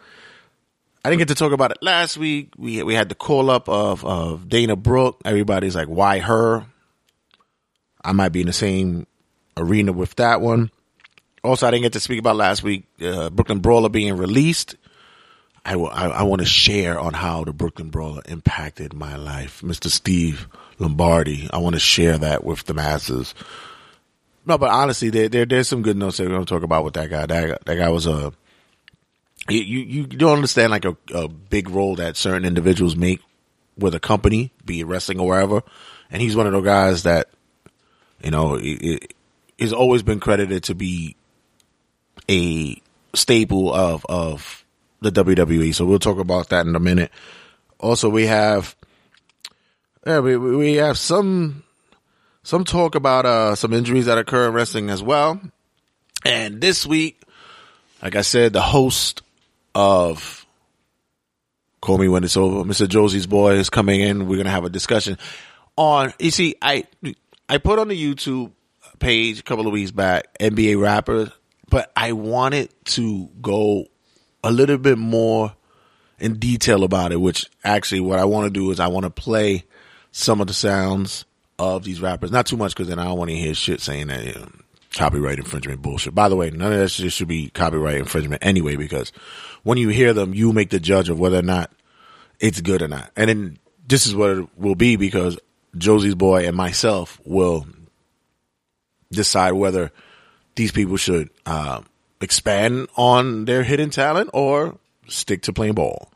I 1.05 1.11
didn't 1.11 1.21
get 1.21 1.29
to 1.29 1.35
talk 1.37 1.53
about 1.53 1.71
it 1.71 1.79
last 1.81 2.17
week. 2.17 2.55
We 2.59 2.83
we 2.83 2.95
had 2.95 3.09
the 3.09 3.14
call 3.14 3.50
up 3.50 3.69
of 3.69 4.05
of 4.05 4.49
Dana 4.49 4.75
Brooke. 4.75 5.21
Everybody's 5.25 5.76
like, 5.76 5.88
why 5.88 6.19
her? 6.19 6.67
I 8.03 8.12
might 8.12 8.31
be 8.31 8.41
in 8.41 8.49
the 8.49 8.53
same 8.53 9.07
arena 9.57 9.93
with 9.93 10.17
that 10.17 10.41
one. 10.41 10.73
Also, 11.45 11.67
I 11.67 11.71
didn't 11.71 11.83
get 11.83 11.93
to 11.93 12.01
speak 12.01 12.19
about 12.19 12.37
last 12.37 12.63
week. 12.63 12.85
Uh, 13.01 13.29
Brooklyn 13.31 13.61
Brawler 13.61 13.91
being 13.91 14.17
released. 14.17 14.77
I, 15.65 15.75
I, 15.75 16.07
I 16.09 16.23
want 16.23 16.41
to 16.41 16.47
share 16.47 16.99
on 16.99 17.13
how 17.13 17.45
the 17.45 17.53
Brooklyn 17.53 17.91
Brawler 17.91 18.23
impacted 18.27 18.95
my 18.95 19.17
life. 19.17 19.61
Mr. 19.63 19.89
Steve 19.89 20.49
Lombardi. 20.79 21.49
I 21.53 21.59
want 21.59 21.75
to 21.75 21.81
share 21.81 22.19
that 22.19 22.45
with 22.45 22.65
the 22.65 22.75
masses. 22.75 23.35
No, 24.47 24.59
but 24.59 24.71
honestly, 24.71 25.11
there, 25.11 25.29
there 25.29 25.47
there's 25.47 25.69
some 25.69 25.83
good 25.83 25.97
notes 25.97 26.17
that 26.17 26.25
we're 26.25 26.31
going 26.31 26.45
to 26.45 26.55
talk 26.55 26.63
about 26.63 26.85
with 26.85 26.95
that 26.95 27.09
guy. 27.11 27.27
That, 27.27 27.65
that 27.65 27.77
guy 27.77 27.89
was 27.89 28.07
a 28.07 28.33
you 29.49 29.61
you, 29.61 29.83
you 29.85 30.07
don't 30.07 30.35
understand 30.35 30.71
like 30.71 30.85
a, 30.85 30.97
a 31.15 31.29
big 31.29 31.69
role 31.71 31.97
that 31.97 32.17
certain 32.17 32.45
individuals 32.45 32.97
make 32.97 33.21
with 33.77 33.95
a 33.95 34.01
company, 34.01 34.53
be 34.65 34.81
it 34.81 34.87
wrestling 34.87 35.21
or 35.21 35.29
wherever. 35.29 35.63
And 36.11 36.23
he's 36.23 36.37
one 36.37 36.47
of 36.47 36.53
those 36.53 36.65
guys 36.65 37.03
that 37.03 37.29
you 38.23 38.31
know 38.31 38.55
it, 38.55 38.63
it, 38.65 39.15
he's 39.59 39.73
always 39.73 40.03
been 40.03 40.21
credited 40.21 40.65
to 40.65 40.75
be 40.75 41.17
a 42.28 42.81
staple 43.14 43.73
of 43.73 44.04
of 44.09 44.64
the 45.00 45.11
WWE. 45.11 45.75
So 45.75 45.85
we'll 45.85 45.99
talk 45.99 46.19
about 46.19 46.49
that 46.50 46.66
in 46.66 46.75
a 46.75 46.81
minute. 46.81 47.11
Also, 47.78 48.09
we 48.09 48.26
have 48.26 48.76
yeah, 50.07 50.21
we 50.21 50.37
we 50.37 50.75
have 50.75 50.99
some 50.99 51.64
some 52.43 52.64
talk 52.64 52.95
about 52.95 53.26
uh 53.26 53.54
some 53.54 53.73
injuries 53.73 54.07
that 54.07 54.19
occur 54.19 54.49
in 54.49 54.54
wrestling 54.54 54.90
as 54.90 55.02
well. 55.02 55.40
And 56.25 56.61
this 56.61 56.87
week, 56.87 57.21
like 58.02 58.16
I 58.16 58.23
said, 58.23 58.52
the 58.52 58.62
host 58.62 59.23
of 59.75 60.47
Call 61.81 61.99
Me 61.99 62.09
When 62.09 62.25
It's 62.25 62.37
Over, 62.37 62.64
Mr. 62.64 62.88
Josie's 62.88 63.26
boy 63.26 63.54
is 63.54 63.69
coming 63.71 64.00
in. 64.00 64.26
We're 64.26 64.38
gonna 64.38 64.50
have 64.50 64.64
a 64.64 64.71
discussion 64.71 65.19
on. 65.76 66.12
You 66.19 66.31
see, 66.31 66.57
I 66.62 66.85
I 67.49 67.59
put 67.59 67.78
on 67.78 67.88
the 67.88 68.14
YouTube 68.14 68.52
page 68.99 69.40
a 69.40 69.43
couple 69.43 69.66
of 69.66 69.73
weeks 69.73 69.90
back 69.90 70.38
NBA 70.38 70.81
rappers, 70.81 71.31
but 71.71 71.92
I 71.97 72.12
wanted 72.12 72.73
to 72.87 73.28
go 73.40 73.87
a 74.42 74.50
little 74.50 74.78
bit 74.78 74.99
more 74.99 75.54
in 76.18 76.38
detail 76.38 76.85
about 76.85 77.12
it. 77.12 77.21
Which 77.21 77.47
actually, 77.64 78.00
what 78.00 78.18
I 78.18 78.25
want 78.25 78.47
to 78.47 78.50
do 78.50 78.71
is 78.71 78.80
I 78.80 78.88
want 78.88 79.04
to 79.04 79.11
play 79.11 79.64
some 80.12 80.40
of 80.40 80.47
the 80.47 80.54
sounds 80.54 81.25
of 81.59 81.85
these 81.85 82.00
rappers. 82.00 82.30
Not 82.30 82.47
too 82.47 82.56
much 82.56 82.75
because 82.75 82.88
then 82.88 82.99
I 82.99 83.04
don't 83.04 83.18
want 83.18 83.30
to 83.30 83.37
hear 83.37 83.54
shit 83.54 83.80
saying 83.80 84.09
that. 84.09 84.25
You 84.25 84.35
know, 84.35 84.49
copyright 84.92 85.38
infringement 85.38 85.83
bullshit. 85.83 86.14
By 86.14 86.28
the 86.28 86.37
way, 86.37 86.50
none 86.50 86.73
of 86.73 86.78
that 86.78 86.88
shit 86.88 87.12
should 87.12 87.28
be 87.28 87.50
copyright 87.50 87.97
infringement 87.97 88.44
anyway, 88.44 88.76
because 88.76 89.12
when 89.62 89.78
you 89.78 89.88
hear 89.88 90.12
them, 90.12 90.35
you 90.35 90.52
make 90.52 90.71
the 90.71 90.80
judge 90.80 91.09
of 91.09 91.18
whether 91.18 91.38
or 91.38 91.42
not 91.42 91.73
it's 92.40 92.61
good 92.61 92.83
or 92.83 92.88
not. 92.88 93.11
And 93.16 93.28
then 93.28 93.59
this 93.87 94.06
is 94.06 94.14
what 94.14 94.30
it 94.30 94.49
will 94.59 94.75
be 94.75 94.97
because 94.97 95.38
Josie's 95.76 96.14
boy 96.14 96.47
and 96.47 96.56
myself 96.56 97.21
will 97.25 97.66
decide 99.11 99.52
whether 99.52 99.92
these 100.56 100.73
people 100.73 100.96
should 100.96 101.30
uh, 101.46 101.80
expand 102.20 102.88
on 102.96 103.44
their 103.44 103.62
hidden 103.62 103.90
talent 103.90 104.30
or 104.32 104.78
stick 105.08 105.42
to 105.42 105.52
playing 105.52 105.75
ball. 105.75 106.11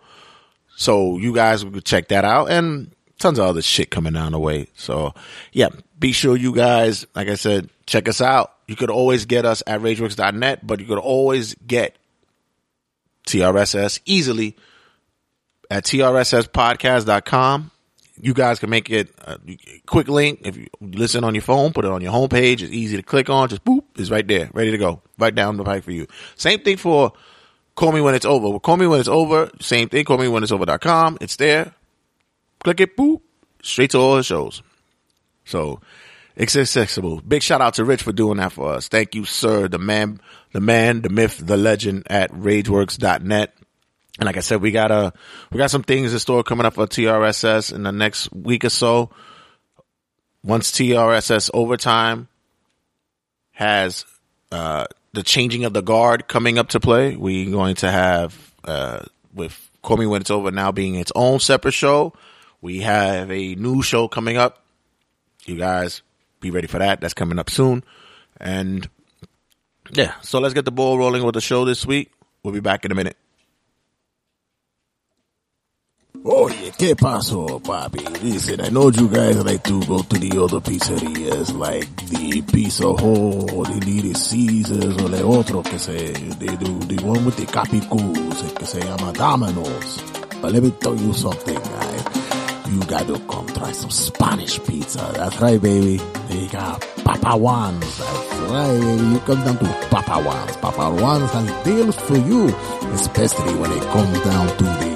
So 0.77 1.19
you 1.19 1.35
guys 1.35 1.65
could 1.65 1.85
check 1.85 2.09
that 2.09 2.25
out 2.25 2.51
and 2.51 2.93
tons 3.19 3.39
of 3.39 3.47
other 3.47 3.63
shit 3.63 3.91
coming 3.91 4.13
down 4.13 4.33
the 4.33 4.39
way. 4.39 4.69
So 4.75 5.13
yeah, 5.53 5.69
be 5.99 6.13
sure 6.13 6.37
you 6.37 6.55
guys, 6.55 7.07
like 7.15 7.29
I 7.29 7.35
said, 7.35 7.69
check 7.87 8.09
us 8.09 8.21
out. 8.21 8.53
You 8.67 8.77
could 8.77 8.91
always 8.91 9.27
get 9.27 9.45
us 9.45 9.63
at 9.67 9.81
rageworks.net, 9.81 10.67
but 10.67 10.81
you 10.81 10.87
could 10.87 10.99
always 10.99 11.55
get 11.55 11.97
TRSS 13.27 14.01
easily 14.05 14.57
at 15.71 15.85
TRSSpodcast.com. 15.85 17.71
You 18.21 18.35
guys 18.35 18.59
can 18.59 18.71
make 18.71 18.91
it 18.91 19.11
a 19.27 19.39
quick 19.87 20.09
link. 20.09 20.41
If 20.45 20.57
you 20.57 20.67
listen 20.81 21.23
on 21.25 21.35
your 21.35 21.43
phone, 21.43 21.73
put 21.73 21.85
it 21.85 21.91
on 21.91 22.03
your 22.03 22.13
homepage. 22.13 22.63
It's 22.63 22.73
easy 22.73 22.97
to 22.97 23.03
click 23.03 23.31
on. 23.31 23.49
Just 23.49 23.65
boop, 23.65 23.85
it's 23.99 24.11
right 24.11 24.27
there, 24.27 24.51
ready 24.53 24.71
to 24.71 24.79
go. 24.79 25.03
Right 25.19 25.35
down 25.35 25.57
the 25.57 25.65
pipe 25.65 25.85
for 25.85 25.93
you. 25.93 26.07
Same 26.37 26.61
thing 26.61 26.77
for 26.77 27.13
Call 27.75 27.93
Me 27.93 28.01
When 28.01 28.15
It's 28.15 28.25
Over. 28.25 28.49
Well, 28.49 28.61
Call 28.61 28.77
Me 28.77 28.87
When 28.87 29.01
It's 29.01 29.09
Over. 29.09 29.51
Same 29.61 29.89
thing. 29.89 30.05
Call 30.05 30.19
Me 30.19 30.29
When 30.29 30.43
It's 30.43 30.53
Over.com. 30.53 31.19
It's 31.21 31.37
there. 31.37 31.75
Click 32.61 32.81
it, 32.81 32.97
boop, 32.97 33.21
straight 33.63 33.91
to 33.93 33.99
all 33.99 34.17
the 34.17 34.23
shows. 34.23 34.63
So 35.45 35.81
it's 36.37 36.57
accessible. 36.57 37.21
Big 37.21 37.43
shout 37.43 37.61
out 37.61 37.75
to 37.75 37.85
Rich 37.85 38.03
for 38.03 38.13
doing 38.13 38.39
that 38.39 38.53
for 38.53 38.73
us. 38.73 38.89
Thank 38.89 39.15
you, 39.15 39.25
sir. 39.25 39.69
The 39.69 39.79
man, 39.79 40.21
the 40.53 40.61
man, 40.61 41.03
the 41.03 41.09
myth, 41.09 41.41
the 41.45 41.57
legend 41.57 42.07
at 42.11 42.33
rageworks.net. 42.33 43.55
And 44.19 44.27
like 44.27 44.37
I 44.37 44.41
said, 44.41 44.61
we 44.61 44.73
got 44.73 44.91
a, 44.91 45.13
we 45.53 45.59
got 45.59 45.71
some 45.71 45.85
things 45.85 46.13
in 46.13 46.19
store 46.19 46.43
coming 46.43 46.67
up 46.67 46.75
for 46.75 46.87
TRSS 46.87 47.73
in 47.73 47.85
the 47.85 47.93
next 47.93 48.33
week 48.33 48.65
or 48.65 48.71
so. 48.71 49.11
Once 50.43 50.73
TRSS 50.73 51.51
overtime 51.55 52.29
has, 53.59 54.05
uh, 54.53 54.87
the 55.15 55.25
changing 55.25 55.65
of 55.65 55.73
the 55.73 55.83
guard 55.83 56.29
coming 56.29 56.59
up 56.59 56.69
to 56.69 56.79
play, 56.79 57.17
we're 57.17 57.51
going 57.51 57.75
to 57.75 57.91
have, 57.91 58.55
uh, 58.63 59.01
with 59.35 59.69
Call 59.83 59.97
Me 59.97 60.07
When 60.07 60.21
It's 60.21 60.31
Over 60.31 60.53
now 60.53 60.71
being 60.71 60.95
its 60.95 61.11
own 61.17 61.41
separate 61.41 61.75
show. 61.75 62.13
We 62.61 62.83
have 62.83 63.33
a 63.33 63.57
new 63.57 63.83
show 63.83 64.07
coming 64.07 64.37
up. 64.37 64.63
You 65.45 65.57
guys 65.57 66.03
be 66.39 66.53
ready 66.53 66.69
for 66.69 66.79
that. 66.79 67.01
That's 67.01 67.15
coming 67.15 67.41
up 67.41 67.51
soon. 67.51 67.83
And 68.41 68.89
yeah, 69.91 70.15
so 70.23 70.39
let's 70.39 70.55
get 70.55 70.65
the 70.65 70.71
ball 70.71 70.97
rolling 70.97 71.25
with 71.25 71.35
the 71.35 71.41
show 71.41 71.65
this 71.65 71.85
week. 71.85 72.13
We'll 72.45 72.55
be 72.55 72.61
back 72.61 72.85
in 72.85 72.93
a 72.93 72.95
minute. 72.95 73.17
Oye, 76.25 76.73
¿qué 76.77 76.95
pasó, 76.97 77.61
papi? 77.61 78.01
Listen, 78.23 78.61
I 78.61 78.69
know 78.71 78.91
you 78.91 79.09
guys 79.09 79.43
like 79.45 79.63
to 79.65 79.81
go 79.87 80.03
to 80.03 80.19
the 80.19 80.43
other 80.43 80.61
pizzerias 80.61 81.57
like 81.57 81.89
the 82.11 82.43
Pizza 82.43 82.85
Hut 82.89 83.53
or 83.53 83.65
the 83.65 83.81
Little 83.87 84.15
Caesars 84.15 84.97
or 85.03 85.09
the 85.09 85.25
otro 85.25 85.63
que 85.63 85.79
se, 85.79 86.13
they 86.39 86.57
do, 86.57 86.79
the 86.81 87.03
one 87.05 87.25
with 87.25 87.37
the 87.37 87.47
capicus, 87.47 88.53
que 88.57 88.67
se 88.67 88.81
llama 88.81 89.13
Domino's. 89.13 90.03
But 90.43 90.53
let 90.53 90.63
me 90.63 90.71
tell 90.73 90.97
you 90.97 91.13
something, 91.15 91.55
guys. 91.55 92.05
You 92.69 92.81
gotta 92.81 93.19
come 93.27 93.47
try 93.47 93.73
some 93.73 93.91
Spanish 93.91 94.63
pizza. 94.65 95.11
That's 95.15 95.41
right, 95.41 95.61
baby. 95.61 95.97
They 96.29 96.47
got 96.49 96.81
Papa 97.05 97.39
Juan's. 97.39 97.99
That's 97.99 98.37
right, 98.51 98.81
baby. 98.81 99.03
You 99.09 99.19
come 99.21 99.45
down 99.45 99.59
to 99.59 99.89
Papa 99.89 100.23
Juan's. 100.23 100.57
Papa 100.59 100.91
Juan's 101.01 101.31
has 101.31 101.65
deals 101.65 101.97
for 101.97 102.19
you, 102.19 102.49
especially 102.93 103.55
when 103.55 103.73
it 103.73 103.83
comes 103.85 104.21
down 104.21 104.49
to 104.59 104.65
the 104.65 104.88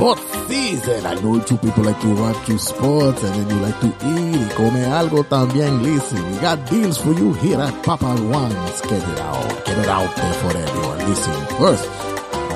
sports 0.00 0.22
season. 0.48 1.04
I 1.04 1.14
know 1.20 1.38
two 1.40 1.58
people 1.58 1.84
like 1.84 2.00
to 2.00 2.14
watch 2.14 2.48
you 2.48 2.56
sports 2.56 3.22
and 3.22 3.34
then 3.34 3.50
you 3.50 3.62
like 3.62 3.78
to 3.80 3.88
eat 3.88 4.50
come 4.56 4.80
algo 4.88 5.22
también. 5.28 5.82
Listen, 5.82 6.24
we 6.30 6.38
got 6.38 6.58
deals 6.70 6.96
for 6.96 7.12
you 7.12 7.34
here 7.34 7.60
at 7.60 7.84
Papa 7.84 8.16
Juan's. 8.16 8.80
Get 8.80 8.92
it 9.06 9.18
out. 9.20 9.66
Get 9.66 9.76
it 9.76 9.88
out 9.88 10.16
there 10.16 10.32
for 10.40 10.56
everyone. 10.56 10.98
Listen, 11.06 11.36
first, 11.58 11.86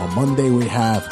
on 0.00 0.14
Monday 0.14 0.50
we 0.50 0.64
have 0.68 1.02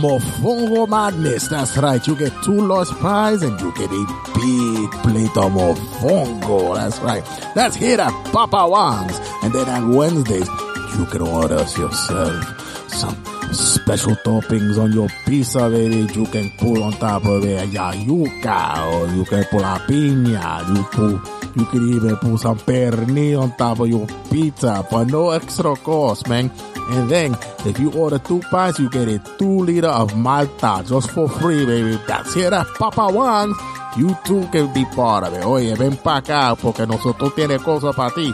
Mofongo 0.00 0.88
Madness. 0.88 1.48
That's 1.48 1.76
right. 1.76 2.00
You 2.06 2.16
get 2.16 2.32
two 2.42 2.58
large 2.66 2.88
fries 2.88 3.42
and 3.42 3.60
you 3.60 3.70
get 3.72 3.90
a 3.92 4.04
big 4.32 4.90
plate 5.04 5.36
of 5.36 5.52
Mofongo. 5.52 6.74
That's 6.74 7.00
right. 7.00 7.24
That's 7.54 7.76
here 7.76 8.00
at 8.00 8.12
Papa 8.32 8.64
Juan's. 8.66 9.20
And 9.42 9.52
then 9.52 9.68
on 9.68 9.94
Wednesdays, 9.94 10.48
you 10.96 11.04
can 11.04 11.20
order 11.20 11.60
yourself 11.76 12.61
some 12.92 13.16
special 13.52 14.14
toppings 14.16 14.78
on 14.78 14.92
your 14.92 15.08
pizza, 15.26 15.68
baby. 15.68 16.06
You 16.14 16.26
can 16.26 16.50
put 16.58 16.78
on 16.80 16.92
top 16.92 17.24
of 17.24 17.44
it 17.44 17.68
yuca, 17.70 18.92
or 18.92 19.14
you 19.14 19.24
can 19.24 19.44
put 19.44 19.62
a 19.62 19.80
piña. 19.86 20.66
You 20.74 20.84
put, 20.84 21.56
you 21.56 21.64
can 21.66 21.88
even 21.94 22.16
put 22.16 22.40
some 22.40 22.58
pernil 22.58 23.42
on 23.42 23.56
top 23.56 23.80
of 23.80 23.88
your 23.88 24.06
pizza 24.30 24.84
for 24.88 25.04
no 25.04 25.30
extra 25.30 25.74
cost, 25.76 26.28
man. 26.28 26.50
And 26.90 27.08
then, 27.08 27.36
if 27.64 27.78
you 27.78 27.92
order 27.92 28.18
two 28.18 28.40
pies, 28.50 28.78
you 28.78 28.90
get 28.90 29.08
a 29.08 29.18
two 29.38 29.64
liter 29.64 29.88
of 29.88 30.16
Malta 30.16 30.84
just 30.86 31.10
for 31.10 31.28
free, 31.28 31.64
baby. 31.64 31.98
That's 32.06 32.34
here 32.34 32.52
at 32.52 32.66
Papa 32.74 33.10
Juan. 33.12 33.54
You 33.96 34.16
too 34.24 34.48
can 34.50 34.72
be 34.72 34.84
part 34.86 35.24
of 35.24 35.34
it. 35.34 35.44
Oye, 35.44 35.74
ven 35.74 35.96
pa' 35.96 36.20
acá 36.20 36.56
porque 36.56 36.86
nosotros 36.86 37.34
tiene 37.34 37.58
cosas 37.58 37.94
para 37.94 38.10
ti. 38.14 38.32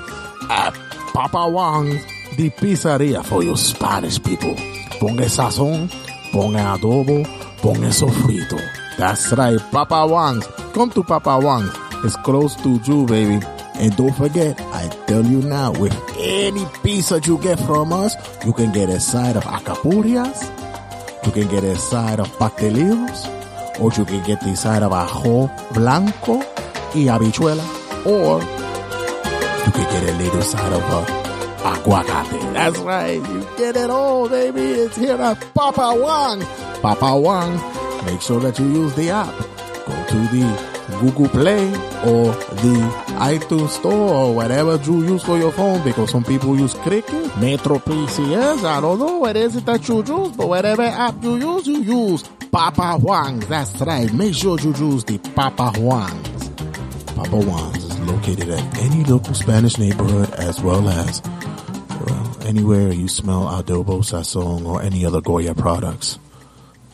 At 0.49 0.75
Papa 1.13 1.51
Juan, 1.51 1.99
the 2.39 2.51
pizzeria 2.51 3.25
for 3.25 3.43
you 3.43 3.57
Spanish 3.57 4.23
people. 4.23 4.55
Ponga 5.01 5.29
sazón, 5.29 5.91
ponga 6.33 6.73
adobo, 6.75 7.27
ponga 7.61 7.91
sofrito. 7.91 8.57
That's 8.97 9.33
right, 9.33 9.59
Papa 9.73 10.07
Juan's. 10.07 10.47
Come 10.73 10.91
to 10.91 11.03
Papa 11.03 11.41
Juan's. 11.43 11.75
It's 12.05 12.15
close 12.23 12.55
to 12.63 12.81
you, 12.85 13.07
baby. 13.07 13.45
And 13.75 13.97
don't 13.97 14.15
forget, 14.15 14.61
I 14.73 14.89
tell 15.09 15.25
you 15.25 15.43
now, 15.43 15.73
with 15.73 15.95
any 16.17 16.65
pizza 16.85 17.21
you 17.25 17.39
get 17.39 17.59
from 17.59 17.93
us, 17.93 18.15
you 18.47 18.53
can 18.53 18.71
get 18.73 18.89
a 18.89 19.01
side 19.01 19.37
of 19.37 19.43
acapullas, 19.43 20.39
you 21.27 21.33
can 21.33 21.49
get 21.49 21.65
a 21.65 21.77
side 21.77 22.21
of 22.21 22.29
pastelillos, 22.39 23.27
or 23.81 23.93
you 23.99 24.05
can 24.05 24.25
get 24.25 24.41
the 24.41 24.55
side 24.57 24.83
of 24.85 24.93
ajo 24.93 25.51
blanco 25.75 26.39
y 26.95 27.07
habichuela, 27.07 27.67
or 28.07 28.41
you 29.65 29.73
can 29.73 29.87
get 29.91 30.09
a 30.09 30.19
little 30.19 30.43
side 30.43 30.73
of 30.73 30.83
uh, 30.83 31.28
aguacate. 31.75 32.53
That's 32.55 32.79
right. 32.79 33.17
You 33.17 33.47
get 33.57 33.77
it 33.77 33.91
all, 33.91 34.29
baby. 34.29 34.61
It's 34.61 34.97
here 34.97 35.21
at 35.21 35.55
Papa 35.55 35.95
Wang. 36.01 36.41
Papa 36.81 37.19
Wang. 37.19 37.53
Make 38.07 38.21
sure 38.21 38.41
that 38.41 38.59
you 38.59 38.67
use 38.67 38.95
the 38.95 39.11
app. 39.11 39.35
Go 39.87 40.07
to 40.09 40.19
the 40.35 40.79
Google 41.01 41.29
Play 41.29 41.69
or 42.07 42.33
the 42.63 42.77
iTunes 43.19 43.71
Store 43.71 44.15
or 44.15 44.35
whatever 44.35 44.77
you 44.77 45.05
use 45.05 45.23
for 45.23 45.37
your 45.37 45.53
phone 45.53 45.83
because 45.85 46.11
some 46.11 46.25
people 46.25 46.59
use 46.59 46.75
Cricket, 46.75 47.37
Metro 47.39 47.79
PCS. 47.79 48.65
I 48.65 48.81
don't 48.81 48.99
know 48.99 49.19
what 49.19 49.37
is 49.37 49.57
it 49.57 49.67
that 49.67 49.87
you 49.89 49.97
use, 50.05 50.37
but 50.37 50.49
whatever 50.49 50.83
app 50.83 51.23
you 51.23 51.37
use, 51.37 51.67
you 51.67 51.83
use 51.83 52.23
Papa 52.51 52.99
Wang. 53.03 53.41
That's 53.41 53.81
right. 53.83 54.13
Make 54.13 54.35
sure 54.35 54.59
you 54.59 54.73
use 54.75 55.05
the 55.05 55.19
Papa 55.19 55.73
Wangs. 55.79 56.49
Papa 57.15 57.37
Wangs 57.37 57.85
is 57.85 57.99
located 58.01 58.49
at 58.49 58.79
any 58.79 59.05
local 59.05 59.35
Spanish 59.35 59.77
neighborhood 59.77 60.31
as 60.35 60.61
well 60.63 60.89
as 60.89 61.21
well, 62.11 62.47
anywhere 62.47 62.93
you 62.93 63.09
smell 63.09 63.47
adobo, 63.47 64.01
sazon, 64.01 64.67
or 64.67 64.83
any 64.83 65.05
other 65.05 65.21
Goya 65.21 65.55
products. 65.55 66.19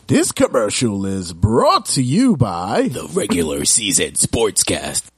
This 0.07 0.31
commercial 0.31 1.05
is 1.05 1.33
brought 1.33 1.87
to 1.87 2.03
you 2.03 2.37
by 2.37 2.89
the 2.89 3.07
regular 3.13 3.65
season 3.65 4.11
sportscast. 4.11 5.09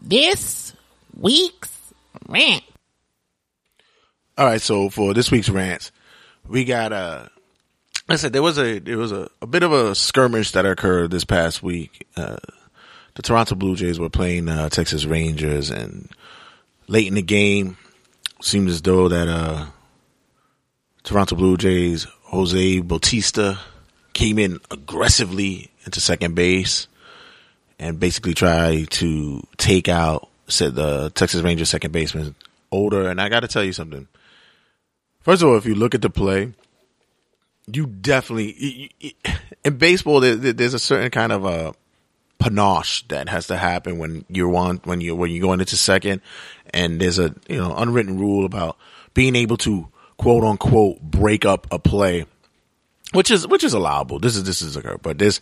This 0.00 0.72
week's 1.14 1.92
rant. 2.28 2.64
All 4.38 4.46
right, 4.46 4.60
so 4.60 4.88
for 4.88 5.12
this 5.14 5.30
week's 5.30 5.50
rants, 5.50 5.92
we 6.46 6.64
got 6.64 6.92
uh 6.92 7.28
I 8.08 8.16
said 8.16 8.32
there 8.32 8.42
was 8.42 8.58
a 8.58 8.78
there 8.78 8.96
was 8.96 9.12
a, 9.12 9.28
a 9.42 9.46
bit 9.46 9.62
of 9.62 9.72
a 9.72 9.94
skirmish 9.94 10.52
that 10.52 10.64
occurred 10.64 11.10
this 11.10 11.24
past 11.24 11.62
week. 11.62 12.06
Uh, 12.16 12.36
the 13.14 13.22
Toronto 13.22 13.54
Blue 13.54 13.76
Jays 13.76 14.00
were 14.00 14.08
playing 14.08 14.48
uh, 14.48 14.70
Texas 14.70 15.04
Rangers, 15.04 15.70
and 15.70 16.08
late 16.86 17.06
in 17.06 17.14
the 17.14 17.22
game, 17.22 17.76
seemed 18.40 18.68
as 18.68 18.82
though 18.82 19.08
that 19.08 19.28
uh, 19.28 19.66
Toronto 21.02 21.36
Blue 21.36 21.56
Jays 21.56 22.06
Jose 22.24 22.80
Bautista 22.80 23.58
came 24.12 24.38
in 24.38 24.58
aggressively 24.70 25.70
into 25.84 26.00
second 26.00 26.34
base 26.34 26.88
and 27.78 28.00
basically 28.00 28.34
tried 28.34 28.90
to 28.90 29.42
take 29.56 29.88
out 29.88 30.28
said 30.48 30.74
the 30.74 31.10
Texas 31.10 31.42
Rangers 31.42 31.70
second 31.70 31.92
baseman 31.92 32.34
Odor. 32.72 33.08
And 33.08 33.20
I 33.20 33.28
got 33.28 33.40
to 33.40 33.48
tell 33.48 33.64
you 33.64 33.72
something. 33.72 34.08
First 35.20 35.42
of 35.42 35.48
all, 35.48 35.56
if 35.56 35.66
you 35.66 35.74
look 35.74 35.94
at 35.94 36.02
the 36.02 36.10
play, 36.10 36.52
you 37.70 37.86
definitely 37.86 38.90
in 39.64 39.76
baseball 39.76 40.20
there's 40.20 40.74
a 40.74 40.78
certain 40.78 41.10
kind 41.10 41.32
of 41.32 41.44
a 41.44 41.74
panache 42.38 43.06
that 43.08 43.28
has 43.28 43.48
to 43.48 43.56
happen 43.56 43.98
when 43.98 44.24
you're 44.28 44.48
one 44.48 44.80
when 44.84 45.00
you 45.00 45.14
when 45.14 45.30
you're 45.30 45.42
going 45.42 45.60
into 45.60 45.76
second, 45.76 46.20
and 46.72 47.00
there's 47.00 47.18
a 47.18 47.34
you 47.48 47.56
know 47.56 47.74
unwritten 47.76 48.18
rule 48.18 48.44
about 48.44 48.76
being 49.14 49.36
able 49.36 49.56
to 49.58 49.88
quote 50.16 50.44
unquote 50.44 51.00
break 51.00 51.44
up 51.44 51.66
a 51.70 51.78
play, 51.78 52.26
which 53.12 53.30
is 53.30 53.46
which 53.46 53.64
is 53.64 53.74
allowable. 53.74 54.18
This 54.18 54.36
is 54.36 54.44
this 54.44 54.62
is 54.62 54.76
a 54.76 54.98
but 54.98 55.18
there's 55.18 55.40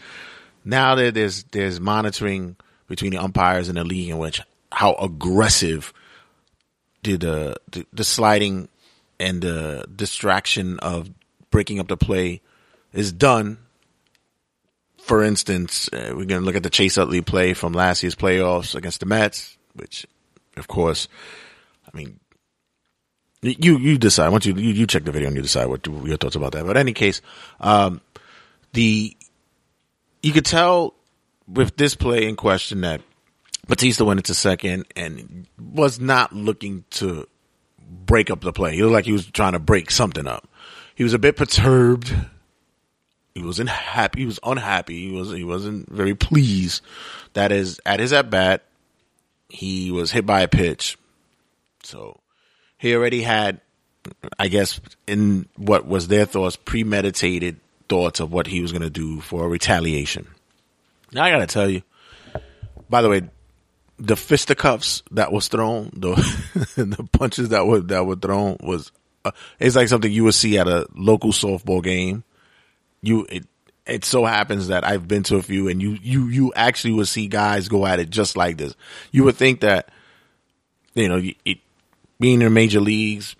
now 0.64 0.94
that 0.94 1.14
there's 1.14 1.44
there's 1.44 1.80
monitoring 1.80 2.56
between 2.88 3.10
the 3.10 3.18
umpires 3.18 3.68
and 3.68 3.76
the 3.76 3.84
league 3.84 4.08
in 4.08 4.18
which 4.18 4.40
how 4.72 4.94
aggressive 4.94 5.92
did 7.02 7.20
the 7.20 7.56
the 7.92 8.04
sliding 8.04 8.68
and 9.18 9.42
the 9.42 9.84
distraction 9.94 10.78
of 10.80 11.10
breaking 11.50 11.78
up 11.78 11.88
the 11.88 11.96
play 11.96 12.40
is 12.92 13.12
done 13.12 13.58
for 15.06 15.22
instance, 15.22 15.88
uh, 15.92 16.08
we're 16.08 16.24
going 16.24 16.40
to 16.40 16.44
look 16.44 16.56
at 16.56 16.64
the 16.64 16.70
Chase 16.70 16.98
Utley 16.98 17.20
play 17.20 17.54
from 17.54 17.72
last 17.72 18.02
year's 18.02 18.16
playoffs 18.16 18.74
against 18.74 18.98
the 18.98 19.06
Mets, 19.06 19.56
which, 19.74 20.04
of 20.56 20.66
course, 20.66 21.06
I 21.86 21.96
mean, 21.96 22.18
you 23.40 23.78
you 23.78 23.98
decide. 23.98 24.30
Once 24.30 24.46
you 24.46 24.54
you, 24.54 24.70
you 24.70 24.86
check 24.88 25.04
the 25.04 25.12
video 25.12 25.28
and 25.28 25.36
you 25.36 25.42
decide 25.42 25.68
what 25.68 25.86
your 25.86 26.16
thoughts 26.16 26.34
about 26.34 26.52
that. 26.52 26.64
But 26.66 26.72
in 26.72 26.80
any 26.80 26.92
case, 26.92 27.22
um, 27.60 28.00
the 28.72 29.16
you 30.24 30.32
could 30.32 30.44
tell 30.44 30.94
with 31.46 31.76
this 31.76 31.94
play 31.94 32.26
in 32.26 32.34
question 32.34 32.80
that 32.80 33.00
Bautista 33.68 34.04
went 34.04 34.18
into 34.18 34.34
second 34.34 34.86
and 34.96 35.46
was 35.56 36.00
not 36.00 36.32
looking 36.32 36.84
to 36.90 37.28
break 37.88 38.28
up 38.28 38.40
the 38.40 38.52
play. 38.52 38.74
He 38.74 38.82
looked 38.82 38.94
like 38.94 39.04
he 39.04 39.12
was 39.12 39.26
trying 39.26 39.52
to 39.52 39.60
break 39.60 39.92
something 39.92 40.26
up. 40.26 40.48
He 40.96 41.04
was 41.04 41.14
a 41.14 41.18
bit 41.20 41.36
perturbed 41.36 42.12
he 43.36 43.42
wasn't 43.42 43.68
happy. 43.68 44.20
He 44.20 44.26
was 44.26 44.40
unhappy. 44.42 45.10
He 45.10 45.14
was 45.14 45.30
he 45.30 45.44
wasn't 45.44 45.92
very 45.92 46.14
pleased. 46.14 46.80
That 47.34 47.52
is 47.52 47.78
at 47.84 48.00
his 48.00 48.14
at 48.14 48.30
bat, 48.30 48.62
he 49.50 49.90
was 49.90 50.10
hit 50.10 50.24
by 50.24 50.40
a 50.40 50.48
pitch. 50.48 50.96
So 51.82 52.18
he 52.78 52.94
already 52.94 53.20
had, 53.20 53.60
I 54.38 54.48
guess, 54.48 54.80
in 55.06 55.50
what 55.56 55.86
was 55.86 56.08
their 56.08 56.24
thoughts, 56.24 56.56
premeditated 56.56 57.60
thoughts 57.90 58.20
of 58.20 58.32
what 58.32 58.46
he 58.46 58.62
was 58.62 58.72
going 58.72 58.80
to 58.80 58.88
do 58.90 59.20
for 59.20 59.46
retaliation. 59.50 60.28
Now 61.12 61.24
I 61.24 61.30
got 61.30 61.40
to 61.40 61.46
tell 61.46 61.68
you. 61.68 61.82
By 62.88 63.02
the 63.02 63.10
way, 63.10 63.28
the 63.98 64.16
fisticuffs 64.16 65.02
that 65.10 65.30
was 65.30 65.48
thrown, 65.48 65.90
the 65.92 66.14
the 66.76 67.06
punches 67.12 67.50
that 67.50 67.66
were 67.66 67.80
that 67.80 68.06
were 68.06 68.16
thrown 68.16 68.56
was 68.60 68.92
uh, 69.26 69.32
it's 69.58 69.76
like 69.76 69.88
something 69.88 70.10
you 70.10 70.24
would 70.24 70.34
see 70.34 70.56
at 70.56 70.68
a 70.68 70.86
local 70.94 71.32
softball 71.32 71.82
game 71.82 72.24
you 73.02 73.26
it 73.28 73.46
it 73.86 74.04
so 74.04 74.24
happens 74.24 74.68
that 74.68 74.84
I've 74.84 75.06
been 75.06 75.22
to 75.24 75.36
a 75.36 75.42
few 75.42 75.68
and 75.68 75.80
you 75.80 75.98
you 76.02 76.28
you 76.28 76.52
actually 76.54 76.94
would 76.94 77.08
see 77.08 77.28
guys 77.28 77.68
go 77.68 77.86
at 77.86 78.00
it 78.00 78.10
just 78.10 78.36
like 78.36 78.56
this. 78.56 78.74
You 79.12 79.24
would 79.24 79.36
think 79.36 79.60
that 79.60 79.90
you 80.94 81.08
know 81.08 81.22
it, 81.44 81.58
being 82.18 82.42
in 82.42 82.52
major 82.52 82.80
leagues, 82.80 83.36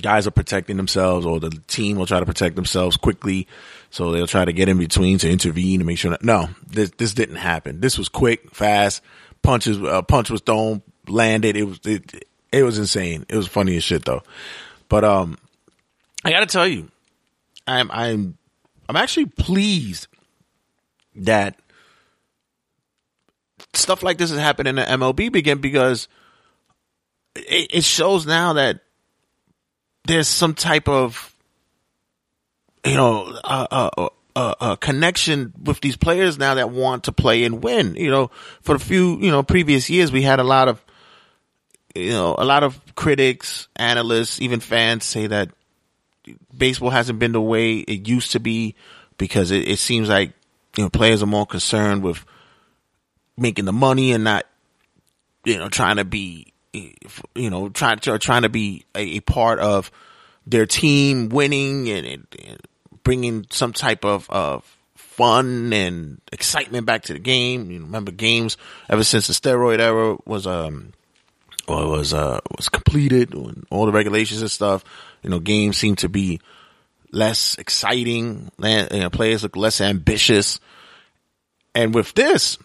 guys 0.00 0.26
are 0.26 0.32
protecting 0.32 0.76
themselves 0.76 1.26
or 1.26 1.40
the 1.40 1.50
team 1.66 1.96
will 1.96 2.06
try 2.06 2.20
to 2.20 2.26
protect 2.26 2.56
themselves 2.56 2.96
quickly. 2.96 3.48
So 3.90 4.12
they'll 4.12 4.26
try 4.26 4.44
to 4.44 4.52
get 4.52 4.68
in 4.68 4.78
between 4.78 5.18
to 5.18 5.30
intervene 5.30 5.80
and 5.80 5.86
make 5.86 5.98
sure 5.98 6.12
that 6.12 6.22
no, 6.22 6.48
this, 6.66 6.90
this 6.96 7.12
didn't 7.12 7.36
happen. 7.36 7.80
This 7.80 7.98
was 7.98 8.08
quick, 8.08 8.54
fast 8.54 9.02
punches, 9.42 9.82
uh, 9.82 10.02
punch 10.02 10.30
was 10.30 10.42
thrown, 10.42 10.82
landed. 11.08 11.56
It 11.56 11.64
was, 11.64 11.80
it, 11.84 12.24
it 12.52 12.62
was 12.62 12.78
insane. 12.78 13.26
It 13.28 13.36
was 13.36 13.48
funny 13.48 13.76
as 13.76 13.84
shit 13.84 14.04
though. 14.04 14.22
But, 14.88 15.04
um, 15.04 15.38
I 16.24 16.30
gotta 16.30 16.46
tell 16.46 16.68
you, 16.68 16.90
I'm, 17.66 17.90
I'm 17.90 18.38
I'm 18.90 18.96
actually 18.96 19.26
pleased 19.26 20.08
that 21.14 21.56
stuff 23.72 24.02
like 24.02 24.18
this 24.18 24.30
has 24.30 24.38
happened 24.40 24.66
in 24.66 24.74
the 24.74 24.82
MLB 24.82 25.30
begin 25.30 25.60
because 25.60 26.08
it, 27.36 27.68
it 27.72 27.84
shows 27.84 28.26
now 28.26 28.54
that 28.54 28.80
there's 30.08 30.26
some 30.26 30.54
type 30.54 30.88
of 30.88 31.32
you 32.84 32.96
know 32.96 33.38
a, 33.44 33.90
a, 33.96 34.08
a, 34.34 34.54
a, 34.60 34.76
connection 34.76 35.52
with 35.62 35.80
these 35.80 35.96
players 35.96 36.36
now 36.36 36.54
that 36.54 36.70
want 36.70 37.04
to 37.04 37.12
play 37.12 37.44
and 37.44 37.62
win. 37.62 37.94
You 37.94 38.10
know, 38.10 38.32
for 38.60 38.74
a 38.74 38.80
few 38.80 39.20
you 39.20 39.30
know 39.30 39.44
previous 39.44 39.88
years 39.88 40.10
we 40.10 40.22
had 40.22 40.40
a 40.40 40.44
lot 40.44 40.66
of 40.66 40.84
you 41.94 42.10
know 42.10 42.34
a 42.36 42.44
lot 42.44 42.64
of 42.64 42.80
critics, 42.96 43.68
analysts, 43.76 44.40
even 44.40 44.58
fans 44.58 45.04
say 45.04 45.28
that 45.28 45.50
baseball 46.56 46.90
hasn't 46.90 47.18
been 47.18 47.32
the 47.32 47.40
way 47.40 47.78
it 47.78 48.08
used 48.08 48.32
to 48.32 48.40
be 48.40 48.74
because 49.18 49.50
it, 49.50 49.68
it 49.68 49.78
seems 49.78 50.08
like 50.08 50.32
you 50.76 50.84
know 50.84 50.90
players 50.90 51.22
are 51.22 51.26
more 51.26 51.46
concerned 51.46 52.02
with 52.02 52.24
making 53.36 53.64
the 53.64 53.72
money 53.72 54.12
and 54.12 54.24
not 54.24 54.46
you 55.44 55.58
know 55.58 55.68
trying 55.68 55.96
to 55.96 56.04
be 56.04 56.52
you 56.72 57.50
know 57.50 57.68
trying 57.68 57.98
to 57.98 58.18
trying 58.18 58.42
to 58.42 58.48
be 58.48 58.84
a, 58.94 59.16
a 59.16 59.20
part 59.20 59.58
of 59.58 59.90
their 60.46 60.66
team 60.66 61.28
winning 61.28 61.88
and, 61.88 62.06
and, 62.06 62.60
bringing 63.02 63.46
some 63.50 63.72
type 63.72 64.04
of 64.04 64.28
of 64.30 64.76
fun 64.94 65.72
and 65.72 66.20
excitement 66.32 66.86
back 66.86 67.02
to 67.02 67.14
the 67.14 67.18
game. 67.18 67.70
You 67.70 67.80
remember 67.80 68.12
games 68.12 68.56
ever 68.88 69.04
since 69.04 69.26
the 69.26 69.32
steroid 69.32 69.80
era 69.80 70.16
was 70.26 70.46
um 70.46 70.92
was 71.70 72.14
uh 72.14 72.40
was 72.56 72.68
completed 72.68 73.34
all 73.70 73.86
the 73.86 73.92
regulations 73.92 74.40
and 74.40 74.50
stuff. 74.50 74.84
You 75.22 75.30
know, 75.30 75.38
games 75.38 75.76
seem 75.76 75.96
to 75.96 76.08
be 76.08 76.40
less 77.12 77.56
exciting. 77.58 78.50
You 78.58 78.86
know, 78.90 79.10
players 79.10 79.42
look 79.42 79.56
less 79.56 79.80
ambitious. 79.80 80.60
And 81.74 81.94
with 81.94 82.14
this, 82.14 82.58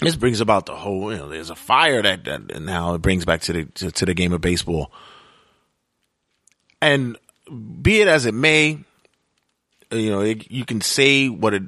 this 0.00 0.16
brings 0.16 0.40
about 0.40 0.66
the 0.66 0.76
whole. 0.76 1.12
You 1.12 1.18
know, 1.18 1.28
there's 1.28 1.50
a 1.50 1.56
fire 1.56 2.02
that, 2.02 2.24
that 2.24 2.60
now 2.60 2.94
it 2.94 3.02
brings 3.02 3.24
back 3.24 3.42
to 3.42 3.52
the 3.52 3.64
to, 3.64 3.90
to 3.90 4.06
the 4.06 4.14
game 4.14 4.32
of 4.32 4.40
baseball. 4.40 4.92
And 6.82 7.16
be 7.80 8.00
it 8.00 8.08
as 8.08 8.26
it 8.26 8.34
may, 8.34 8.78
you 9.90 10.10
know, 10.10 10.20
it, 10.20 10.50
you 10.50 10.64
can 10.64 10.80
say 10.80 11.28
what 11.28 11.54
it, 11.54 11.62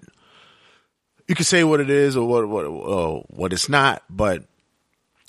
you 1.26 1.34
can 1.34 1.44
say 1.44 1.64
what 1.64 1.80
it 1.80 1.88
is 1.88 2.16
or 2.16 2.26
what 2.26 2.48
what 2.48 2.64
uh, 2.64 3.20
what 3.28 3.52
it's 3.52 3.68
not, 3.68 4.02
but 4.10 4.44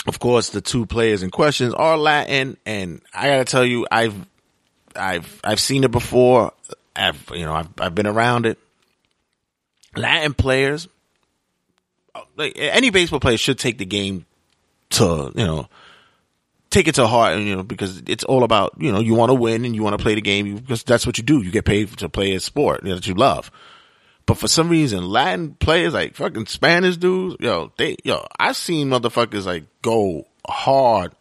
of 0.09 0.19
course, 0.19 0.49
the 0.49 0.59
two 0.59 0.85
players 0.85 1.23
in 1.23 1.29
questions 1.29 1.73
are 1.73 1.97
Latin, 1.97 2.57
and 2.65 3.01
I 3.13 3.29
gotta 3.29 3.45
tell 3.45 3.63
you, 3.63 3.85
I've 3.89 4.15
I've 4.95 5.39
I've 5.43 5.59
seen 5.59 5.83
it 5.83 5.91
before. 5.91 6.51
I've 6.95 7.23
you 7.33 7.45
know 7.45 7.53
I've 7.53 7.69
I've 7.79 7.95
been 7.95 8.07
around 8.07 8.45
it. 8.45 8.57
Latin 9.95 10.33
players, 10.33 10.87
uh, 12.13 12.21
like 12.35 12.53
any 12.57 12.89
baseball 12.89 13.19
player, 13.19 13.37
should 13.37 13.59
take 13.59 13.77
the 13.77 13.85
game 13.85 14.25
to 14.91 15.31
you 15.35 15.45
know 15.45 15.69
take 16.69 16.87
it 16.87 16.95
to 16.95 17.07
heart, 17.07 17.33
and 17.33 17.45
you 17.45 17.55
know, 17.55 17.63
because 17.63 18.01
it's 18.07 18.23
all 18.23 18.43
about, 18.43 18.73
you 18.77 18.91
know, 18.91 18.99
you 18.99 19.13
want 19.13 19.29
to 19.29 19.35
win 19.35 19.65
and 19.65 19.75
you 19.75 19.83
want 19.83 19.97
to 19.97 20.03
play 20.03 20.15
the 20.15 20.21
game 20.21 20.55
because 20.55 20.83
that's 20.83 21.05
what 21.05 21.17
you 21.17 21.23
do. 21.23 21.41
You 21.41 21.51
get 21.51 21.65
paid 21.65 21.97
to 21.99 22.09
play 22.09 22.33
a 22.33 22.39
sport 22.39 22.83
that 22.83 23.07
you 23.07 23.13
love. 23.13 23.51
But 24.29 24.37
for 24.37 24.47
some 24.47 24.69
reason, 24.69 25.07
Latin 25.07 25.55
players 25.55 25.95
like 25.95 26.13
fucking 26.13 26.45
Spanish 26.45 26.97
dudes, 26.97 27.37
yo, 27.39 27.71
they, 27.79 27.95
yo, 28.03 28.27
I've 28.39 28.55
seen 28.55 28.87
motherfuckers 28.87 29.47
like 29.47 29.63
go 29.81 30.27
hard 30.47 31.13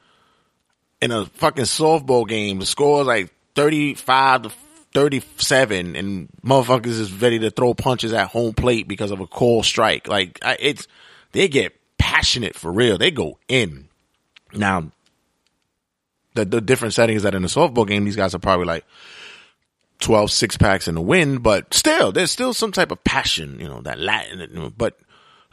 in 1.00 1.10
a 1.10 1.24
fucking 1.24 1.64
softball 1.64 2.28
game. 2.28 2.58
The 2.58 2.66
score 2.66 3.00
is 3.00 3.06
like 3.06 3.32
35 3.54 4.42
to 4.42 4.52
37 4.92 5.96
and 5.96 6.28
motherfuckers 6.44 7.00
is 7.00 7.10
ready 7.10 7.38
to 7.38 7.50
throw 7.50 7.72
punches 7.72 8.12
at 8.12 8.28
home 8.28 8.52
plate 8.52 8.86
because 8.86 9.10
of 9.10 9.20
a 9.20 9.26
call 9.26 9.62
strike. 9.62 10.06
Like 10.06 10.38
I, 10.42 10.58
it's, 10.60 10.86
they 11.32 11.48
get 11.48 11.74
passionate 11.96 12.56
for 12.56 12.70
real. 12.70 12.98
They 12.98 13.10
go 13.10 13.38
in. 13.48 13.88
Now, 14.52 14.92
the, 16.34 16.44
the 16.44 16.60
different 16.60 16.92
setting 16.92 17.16
is 17.16 17.22
that 17.22 17.34
in 17.34 17.42
a 17.42 17.48
softball 17.48 17.88
game, 17.88 18.04
these 18.04 18.16
guys 18.16 18.34
are 18.34 18.38
probably 18.38 18.66
like 18.66 18.84
12 20.00 20.30
six 20.30 20.56
packs 20.56 20.88
in 20.88 20.94
the 20.94 21.00
wind, 21.00 21.42
but 21.42 21.72
still, 21.74 22.12
there's 22.12 22.30
still 22.30 22.54
some 22.54 22.72
type 22.72 22.90
of 22.90 23.02
passion, 23.04 23.58
you 23.60 23.68
know, 23.68 23.80
that 23.82 23.98
Latin, 23.98 24.72
but, 24.76 24.98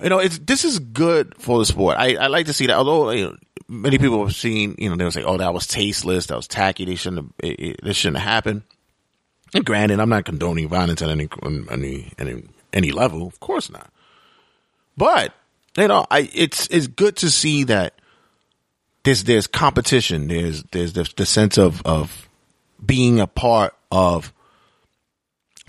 you 0.02 0.10
know, 0.10 0.20
it's, 0.20 0.40
this 0.40 0.64
is 0.64 0.80
good 0.80 1.36
for 1.38 1.58
the 1.58 1.66
sport. 1.66 1.98
I, 1.98 2.16
I 2.16 2.28
like 2.28 2.46
to 2.48 2.54
see 2.54 2.68
that, 2.68 2.78
although, 2.78 3.10
you 3.12 3.26
know, 3.26 3.38
many 3.68 3.98
people 3.98 4.24
have 4.26 4.36
seen, 4.36 4.76
you 4.78 4.90
know, 4.90 4.96
they 4.96 5.04
will 5.04 5.12
say, 5.12 5.24
oh, 5.24 5.38
that 5.38 5.54
was 5.54 5.68
tasteless, 5.68 6.28
that 6.28 6.36
was 6.36 6.48
tacky, 6.48 6.86
they 6.86 6.96
shouldn't 6.96 7.24
have, 7.24 7.32
it, 7.50 7.60
it, 7.60 7.80
this 7.84 7.98
shouldn't 7.98 8.18
have 8.18 8.32
happened. 8.32 8.62
And 9.54 9.66
granted, 9.66 10.00
I'm 10.00 10.10
not 10.10 10.26
condoning 10.26 10.68
violence 10.68 11.02
at 11.02 11.10
any, 11.10 11.30
any, 11.72 12.12
any, 12.20 12.44
any 12.74 12.92
level. 12.92 13.26
Of 13.26 13.40
course 13.40 13.70
not. 13.70 13.90
But, 14.98 15.34
you 15.78 15.88
know, 15.88 16.06
I, 16.12 16.30
it's, 16.34 16.68
it's 16.68 16.88
good 16.88 17.16
to 17.18 17.30
see 17.30 17.64
that 17.66 17.94
there's, 19.04 19.24
there's 19.24 19.48
competition. 19.48 20.28
There's, 20.28 20.64
there's 20.72 20.94
the, 20.94 21.10
the 21.16 21.26
sense 21.26 21.58
of, 21.58 21.82
of 21.86 22.28
being 22.84 23.20
a 23.20 23.28
part 23.28 23.76
of 23.92 24.34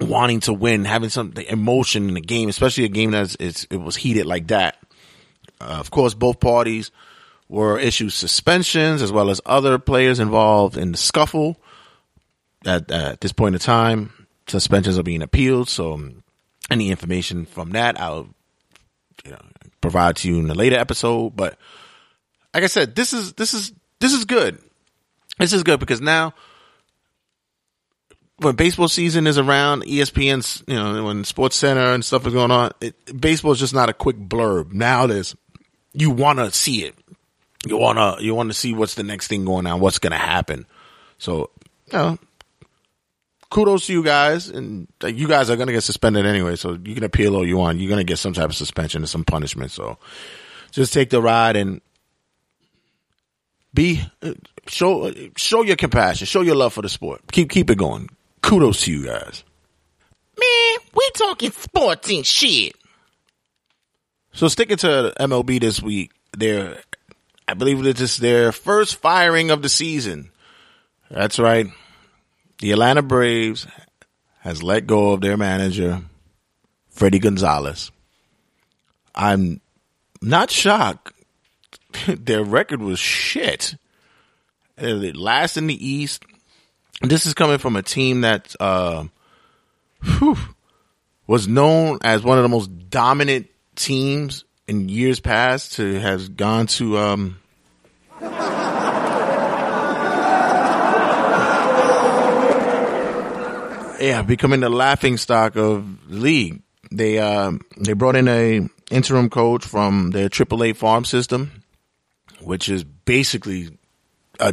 wanting 0.00 0.40
to 0.40 0.52
win, 0.52 0.84
having 0.84 1.08
some 1.08 1.32
emotion 1.48 2.08
in 2.08 2.14
the 2.14 2.20
game, 2.20 2.48
especially 2.48 2.84
a 2.84 2.88
game 2.88 3.12
that's 3.12 3.36
it 3.36 3.80
was 3.80 3.96
heated 3.96 4.26
like 4.26 4.48
that. 4.48 4.76
Uh, 5.60 5.76
of 5.80 5.90
course, 5.90 6.14
both 6.14 6.40
parties 6.40 6.90
were 7.48 7.78
issued 7.78 8.12
suspensions 8.12 9.02
as 9.02 9.12
well 9.12 9.30
as 9.30 9.40
other 9.46 9.78
players 9.78 10.18
involved 10.18 10.76
in 10.76 10.92
the 10.92 10.98
scuffle. 10.98 11.56
At, 12.64 12.90
at 12.90 13.20
this 13.20 13.32
point 13.32 13.54
in 13.54 13.60
time, 13.60 14.26
suspensions 14.48 14.98
are 14.98 15.04
being 15.04 15.22
appealed. 15.22 15.68
So, 15.68 15.92
um, 15.94 16.22
any 16.70 16.90
information 16.90 17.46
from 17.46 17.70
that, 17.70 18.00
I'll 18.00 18.28
you 19.24 19.30
know, 19.30 19.38
provide 19.80 20.16
to 20.16 20.28
you 20.28 20.40
in 20.40 20.50
a 20.50 20.54
later 20.54 20.76
episode. 20.76 21.36
But 21.36 21.56
like 22.52 22.64
I 22.64 22.66
said, 22.66 22.96
this 22.96 23.12
is 23.12 23.34
this 23.34 23.54
is 23.54 23.72
this 24.00 24.12
is 24.12 24.24
good. 24.24 24.58
This 25.38 25.52
is 25.52 25.62
good 25.62 25.80
because 25.80 26.00
now 26.00 26.34
when 28.38 28.54
baseball 28.54 28.88
season 28.88 29.26
is 29.26 29.38
around, 29.38 29.84
ESPN's, 29.84 30.62
you 30.66 30.74
know, 30.74 31.04
when 31.04 31.24
Sports 31.24 31.56
Center 31.56 31.92
and 31.92 32.04
stuff 32.04 32.26
is 32.26 32.34
going 32.34 32.50
on, 32.50 32.72
it, 32.80 32.94
baseball 33.18 33.52
is 33.52 33.58
just 33.58 33.74
not 33.74 33.88
a 33.88 33.94
quick 33.94 34.16
blurb. 34.16 34.72
Now 34.72 35.06
there's, 35.06 35.34
you 35.92 36.10
want 36.10 36.38
to 36.38 36.50
see 36.52 36.84
it. 36.84 36.94
You 37.66 37.78
want 37.78 37.98
to, 37.98 38.22
you 38.22 38.34
want 38.34 38.50
to 38.50 38.54
see 38.54 38.74
what's 38.74 38.94
the 38.94 39.02
next 39.02 39.28
thing 39.28 39.44
going 39.44 39.66
on, 39.66 39.80
what's 39.80 39.98
going 39.98 40.12
to 40.12 40.18
happen. 40.18 40.66
So, 41.18 41.50
you 41.86 41.98
know, 41.98 42.18
kudos 43.50 43.86
to 43.86 43.94
you 43.94 44.02
guys. 44.02 44.48
And 44.48 44.86
you 45.02 45.26
guys 45.26 45.48
are 45.48 45.56
going 45.56 45.68
to 45.68 45.72
get 45.72 45.82
suspended 45.82 46.26
anyway. 46.26 46.56
So 46.56 46.78
you 46.84 46.94
can 46.94 47.04
appeal 47.04 47.34
all 47.34 47.46
you 47.46 47.56
want. 47.56 47.78
You're 47.78 47.88
going 47.88 48.04
to 48.06 48.10
get 48.10 48.18
some 48.18 48.34
type 48.34 48.50
of 48.50 48.54
suspension 48.54 49.02
and 49.02 49.08
some 49.08 49.24
punishment. 49.24 49.70
So 49.70 49.96
just 50.72 50.92
take 50.92 51.08
the 51.08 51.22
ride 51.22 51.56
and 51.56 51.80
be, 53.72 54.02
uh, 54.22 54.34
show, 54.68 55.10
show 55.38 55.62
your 55.62 55.76
compassion, 55.76 56.26
show 56.26 56.42
your 56.42 56.54
love 56.54 56.74
for 56.74 56.82
the 56.82 56.88
sport. 56.90 57.22
Keep, 57.32 57.48
keep 57.48 57.70
it 57.70 57.78
going 57.78 58.10
kudos 58.46 58.82
to 58.82 58.92
you 58.92 59.04
guys. 59.04 59.44
Man, 60.38 60.88
we 60.94 61.10
talking 61.14 61.50
sports 61.50 62.08
and 62.10 62.24
shit. 62.24 62.74
So 64.32 64.48
sticking 64.48 64.76
to 64.78 65.12
MLB 65.18 65.60
this 65.60 65.82
week, 65.82 66.12
their 66.36 66.78
I 67.48 67.54
believe 67.54 67.82
this 67.82 68.00
is 68.00 68.16
their 68.18 68.52
first 68.52 68.96
firing 68.96 69.50
of 69.50 69.62
the 69.62 69.68
season. 69.68 70.30
That's 71.10 71.38
right. 71.38 71.66
The 72.60 72.72
Atlanta 72.72 73.02
Braves 73.02 73.66
has 74.40 74.62
let 74.62 74.86
go 74.86 75.12
of 75.12 75.20
their 75.20 75.36
manager, 75.36 76.02
Fredi 76.94 77.20
Gonzalez. 77.20 77.90
I'm 79.14 79.60
not 80.22 80.50
shocked. 80.50 81.12
their 82.06 82.44
record 82.44 82.80
was 82.80 82.98
shit. 82.98 83.74
Uh, 84.80 84.88
last 85.14 85.56
in 85.56 85.66
the 85.66 85.86
East, 85.86 86.24
this 87.02 87.26
is 87.26 87.34
coming 87.34 87.58
from 87.58 87.76
a 87.76 87.82
team 87.82 88.22
that 88.22 88.54
uh, 88.60 89.04
whew, 90.02 90.36
was 91.26 91.46
known 91.48 91.98
as 92.02 92.22
one 92.22 92.38
of 92.38 92.42
the 92.42 92.48
most 92.48 92.70
dominant 92.88 93.48
teams 93.74 94.44
in 94.66 94.88
years 94.88 95.20
past 95.20 95.74
to 95.74 96.00
has 96.00 96.28
gone 96.28 96.66
to 96.66 96.98
um, 96.98 97.38
yeah, 104.00 104.22
becoming 104.22 104.60
the 104.60 104.68
laughing 104.68 105.16
stock 105.16 105.56
of 105.56 106.08
the 106.08 106.16
league. 106.16 106.62
They 106.90 107.18
um, 107.18 107.60
they 107.76 107.92
brought 107.92 108.16
in 108.16 108.28
a 108.28 108.68
interim 108.90 109.28
coach 109.28 109.64
from 109.64 110.10
their 110.10 110.28
AAA 110.28 110.76
farm 110.76 111.04
system, 111.04 111.62
which 112.40 112.68
is 112.68 112.84
basically 112.84 113.76
a, 114.38 114.52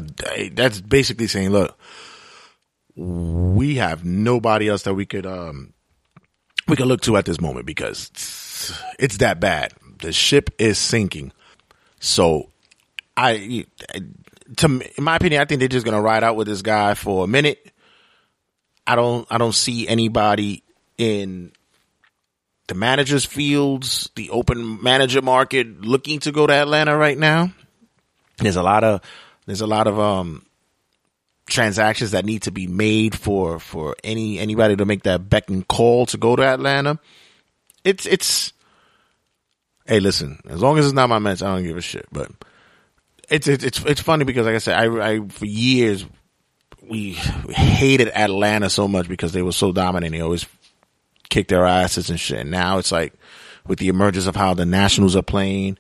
that's 0.54 0.82
basically 0.82 1.28
saying, 1.28 1.52
look, 1.52 1.78
we 2.96 3.76
have 3.76 4.06
nobody 4.06 4.70
else 4.70 4.84
that 4.84 4.94
we 4.94 5.06
could 5.06 5.26
um 5.26 5.74
we 6.68 6.76
could 6.76 6.88
look 6.88 7.02
to 7.02 7.18
at 7.18 7.26
this 7.26 7.42
moment 7.42 7.66
because 7.66 8.12
it's 9.00 9.18
that 9.18 9.40
bad. 9.40 9.74
The 10.00 10.14
ship 10.14 10.52
is 10.58 10.78
sinking. 10.78 11.32
So 12.00 12.50
I 13.18 13.66
to 14.58 14.66
in 14.98 15.04
my 15.04 15.16
opinion, 15.16 15.42
I 15.42 15.46
think 15.46 15.60
they're 15.60 15.68
just 15.68 15.86
to 15.86 16.02
ride 16.02 16.24
out 16.24 16.36
with 16.36 16.48
this 16.48 16.62
guy 16.62 16.94
for 16.94 17.24
a 17.24 17.28
minute. 17.28 17.72
I 18.86 18.96
don't 18.96 19.28
I 19.30 19.38
don't 19.38 19.56
see 19.56 19.88
anybody 19.88 20.64
in 20.98 21.52
the 22.68 22.76
managers 22.76 23.26
fields, 23.26 24.10
the 24.16 24.30
open 24.30 24.82
manager 24.82 25.22
market 25.22 25.82
looking 25.82 26.20
to 26.22 26.32
go 26.32 26.48
to 26.48 26.54
Atlanta 26.54 26.96
right 26.96 27.18
now. 27.18 27.52
There's 28.38 28.56
a 28.56 28.64
lot 28.64 28.84
of 28.84 29.02
there's 29.46 29.62
a 29.62 29.68
lot 29.68 29.88
of 29.88 30.00
um 30.00 30.46
transactions 31.46 32.12
that 32.12 32.26
need 32.26 32.44
to 32.44 32.52
be 32.52 32.68
made 32.68 33.18
for 33.18 33.60
for 33.60 33.96
any 34.04 34.40
anybody 34.40 34.76
to 34.76 34.86
make 34.86 35.04
that 35.04 35.30
beck 35.30 35.50
and 35.50 35.68
call 35.68 36.06
to 36.08 36.18
go 36.18 36.36
to 36.36 36.44
Atlanta. 36.44 37.00
It's 37.84 38.06
it's 38.06 38.54
hey, 39.86 40.00
listen, 40.00 40.40
as 40.48 40.62
long 40.62 40.78
as 40.78 40.86
it's 40.86 40.94
not 40.94 41.10
my 41.10 41.20
Mets, 41.20 41.42
I 41.42 41.54
don't 41.54 41.64
give 41.64 41.78
a 41.78 41.82
shit. 41.82 42.08
But 42.12 42.32
it's 43.30 43.48
it's 43.48 43.64
it's, 43.64 43.84
it's 43.86 44.02
funny 44.02 44.26
because 44.26 44.46
like 44.46 44.56
I 44.56 44.60
said, 44.60 44.78
I, 44.78 45.14
I 45.14 45.28
for 45.28 45.46
years 45.46 46.06
we 46.82 47.14
hated 47.14 48.10
Atlanta 48.10 48.70
so 48.70 48.88
much 48.88 49.08
because 49.08 49.32
they 49.32 49.42
were 49.42 49.52
so 49.52 49.72
dominant. 49.72 50.14
They 50.14 50.22
always 50.22 50.46
kicked 51.30 51.50
their 51.50 51.66
asses 51.66 52.10
and 52.10 52.20
shit. 52.20 52.40
And 52.40 52.52
now 52.52 52.78
it's 52.78 52.92
like 52.92 53.14
with 53.66 53.80
the 53.80 53.88
emergence 53.88 54.28
of 54.28 54.36
how 54.36 54.54
the 54.54 54.66
Nationals 54.66 55.16
are 55.16 55.24
playing, 55.24 55.78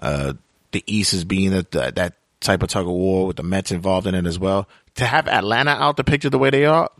uh, 0.00 0.34
the 0.72 0.84
East 0.86 1.14
is 1.14 1.24
being 1.24 1.50
that 1.50 1.70
that 1.72 2.14
type 2.40 2.62
of 2.62 2.68
tug 2.68 2.86
of 2.86 2.92
war 2.92 3.26
with 3.26 3.36
the 3.36 3.42
Mets 3.42 3.70
involved 3.70 4.06
in 4.06 4.14
it 4.14 4.26
as 4.26 4.38
well 4.38 4.68
to 4.96 5.06
have 5.06 5.28
Atlanta 5.28 5.70
out 5.70 5.96
the 5.96 6.04
picture 6.04 6.30
the 6.30 6.38
way 6.38 6.50
they 6.50 6.64
are, 6.66 6.90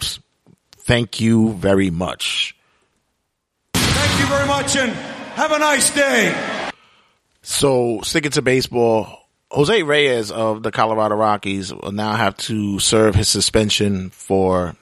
thank 0.73 1.21
you 1.21 1.53
very 1.53 1.91
much. 1.91 2.57
Thank 3.75 4.21
you 4.21 4.27
very 4.27 4.47
much 4.47 4.77
and 4.77 4.93
have 4.93 5.53
a 5.53 5.59
nice 5.59 5.95
day. 5.95 6.71
So, 7.43 8.01
sticking 8.03 8.31
to 8.33 8.43
baseball, 8.43 9.19
Jose 9.51 9.83
Reyes 9.83 10.31
of 10.31 10.63
the 10.63 10.71
Colorado 10.71 11.17
Rockies 11.17 11.73
will 11.75 11.93
now 11.93 12.15
have 12.15 12.37
to 12.39 12.79
serve 12.79 13.15
his 13.15 13.29
suspension 13.29 14.11
for 14.11 14.77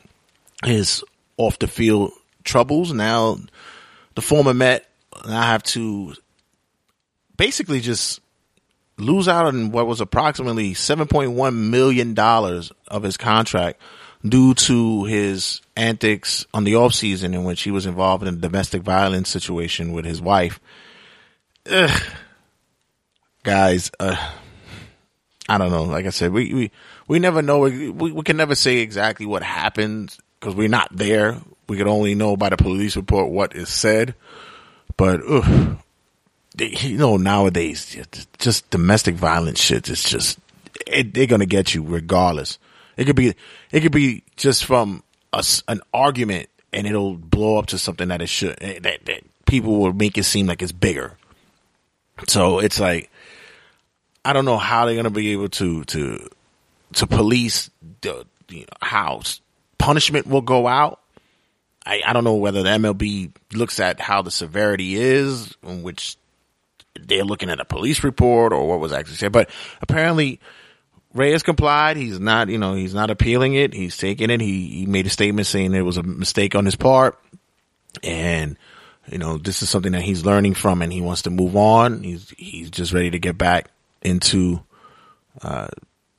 his 0.64 1.02
off 1.36 1.58
the 1.58 1.66
field 1.66 2.12
troubles. 2.44 2.92
Now, 2.92 3.38
the 4.14 4.22
former 4.22 4.54
Met 4.54 4.86
now 5.26 5.42
have 5.42 5.62
to 5.64 6.14
basically 7.36 7.80
just 7.80 8.20
lose 9.00 9.28
out 9.28 9.46
on 9.46 9.72
what 9.72 9.86
was 9.86 10.00
approximately 10.00 10.74
$7.1 10.74 11.54
million 11.54 12.18
of 12.88 13.02
his 13.02 13.16
contract 13.16 13.80
due 14.26 14.54
to 14.54 15.04
his 15.04 15.60
antics 15.76 16.46
on 16.52 16.64
the 16.64 16.76
off 16.76 16.94
season 16.94 17.34
in 17.34 17.44
which 17.44 17.62
he 17.62 17.70
was 17.70 17.86
involved 17.86 18.26
in 18.26 18.34
a 18.34 18.38
domestic 18.38 18.82
violence 18.82 19.28
situation 19.28 19.92
with 19.92 20.04
his 20.04 20.20
wife. 20.20 20.60
Ugh. 21.70 22.02
Guys, 23.42 23.90
uh, 23.98 24.32
I 25.48 25.58
don't 25.58 25.70
know. 25.70 25.84
Like 25.84 26.06
I 26.06 26.10
said, 26.10 26.32
we, 26.32 26.52
we, 26.52 26.70
we 27.08 27.18
never 27.18 27.42
know. 27.42 27.60
We, 27.60 27.90
we 27.90 28.22
can 28.22 28.36
never 28.36 28.54
say 28.54 28.78
exactly 28.78 29.26
what 29.26 29.42
happened 29.42 30.16
because 30.38 30.54
we're 30.54 30.68
not 30.68 30.94
there. 30.94 31.38
We 31.68 31.76
could 31.76 31.88
only 31.88 32.14
know 32.14 32.36
by 32.36 32.50
the 32.50 32.56
police 32.56 32.96
report 32.96 33.30
what 33.30 33.56
is 33.56 33.68
said. 33.68 34.14
But, 34.96 35.20
ugh, 35.26 35.78
you 36.60 36.96
know, 36.96 37.16
nowadays, 37.16 37.96
just 38.38 38.68
domestic 38.70 39.14
violence 39.14 39.60
shit 39.60 39.88
is 39.88 40.02
just, 40.04 40.38
it, 40.86 41.14
they're 41.14 41.26
gonna 41.26 41.46
get 41.46 41.74
you 41.74 41.82
regardless. 41.82 42.58
It 42.96 43.06
could 43.06 43.16
be 43.16 43.34
it 43.70 43.80
could 43.80 43.92
be 43.92 44.24
just 44.36 44.64
from 44.64 45.02
a 45.32 45.44
an 45.68 45.80
argument, 45.94 46.48
and 46.72 46.86
it'll 46.86 47.16
blow 47.16 47.58
up 47.58 47.66
to 47.66 47.78
something 47.78 48.08
that 48.08 48.22
it 48.22 48.28
should 48.28 48.58
eh, 48.60 48.78
that, 48.80 49.04
that 49.06 49.22
people 49.46 49.78
will 49.78 49.92
make 49.92 50.18
it 50.18 50.24
seem 50.24 50.46
like 50.46 50.62
it's 50.62 50.72
bigger. 50.72 51.16
So 52.28 52.58
it's 52.58 52.78
like 52.78 53.10
I 54.24 54.32
don't 54.32 54.44
know 54.44 54.58
how 54.58 54.86
they're 54.86 54.96
gonna 54.96 55.10
be 55.10 55.32
able 55.32 55.48
to 55.50 55.84
to 55.84 56.28
to 56.94 57.06
police 57.06 57.70
the 58.02 58.26
you 58.48 58.60
know, 58.60 58.66
how 58.82 59.22
punishment 59.78 60.26
will 60.26 60.42
go 60.42 60.66
out. 60.66 61.00
I, 61.86 62.02
I 62.04 62.12
don't 62.12 62.24
know 62.24 62.34
whether 62.34 62.62
the 62.62 62.68
MLB 62.68 63.32
looks 63.54 63.80
at 63.80 64.00
how 64.00 64.20
the 64.20 64.30
severity 64.30 64.96
is, 64.96 65.56
which 65.62 66.18
they're 66.98 67.24
looking 67.24 67.50
at 67.50 67.60
a 67.60 67.64
police 67.64 68.04
report 68.04 68.52
or 68.52 68.66
what 68.66 68.80
was 68.80 68.92
actually 68.92 69.16
said. 69.16 69.32
But 69.32 69.50
apparently, 69.80 70.40
Reyes 71.12 71.42
complied. 71.42 71.96
He's 71.96 72.20
not, 72.20 72.48
you 72.48 72.58
know, 72.58 72.74
he's 72.74 72.94
not 72.94 73.10
appealing 73.10 73.54
it. 73.54 73.74
He's 73.74 73.96
taking 73.96 74.30
it. 74.30 74.40
He, 74.40 74.68
he 74.68 74.86
made 74.86 75.06
a 75.06 75.10
statement 75.10 75.46
saying 75.46 75.74
it 75.74 75.82
was 75.82 75.96
a 75.96 76.02
mistake 76.02 76.54
on 76.54 76.64
his 76.64 76.76
part, 76.76 77.18
and 78.02 78.56
you 79.10 79.18
know, 79.18 79.38
this 79.38 79.62
is 79.62 79.70
something 79.70 79.92
that 79.92 80.02
he's 80.02 80.24
learning 80.24 80.54
from, 80.54 80.82
and 80.82 80.92
he 80.92 81.00
wants 81.00 81.22
to 81.22 81.30
move 81.30 81.56
on. 81.56 82.02
He's 82.02 82.30
he's 82.36 82.70
just 82.70 82.92
ready 82.92 83.10
to 83.10 83.18
get 83.18 83.36
back 83.36 83.70
into 84.02 84.62
uh, 85.42 85.68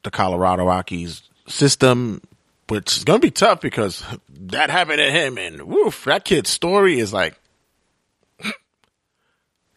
the 0.04 0.12
Colorado 0.12 0.66
Rockies 0.66 1.22
system, 1.48 2.22
which 2.68 2.98
is 2.98 3.04
going 3.04 3.22
to 3.22 3.26
be 3.26 3.32
tough 3.32 3.62
because 3.62 4.04
that 4.30 4.70
happened 4.70 5.00
to 5.00 5.12
him, 5.12 5.38
and 5.38 5.64
woof, 5.64 6.04
that 6.06 6.26
kid's 6.26 6.50
story 6.50 7.00
is 7.00 7.14
like. 7.14 7.38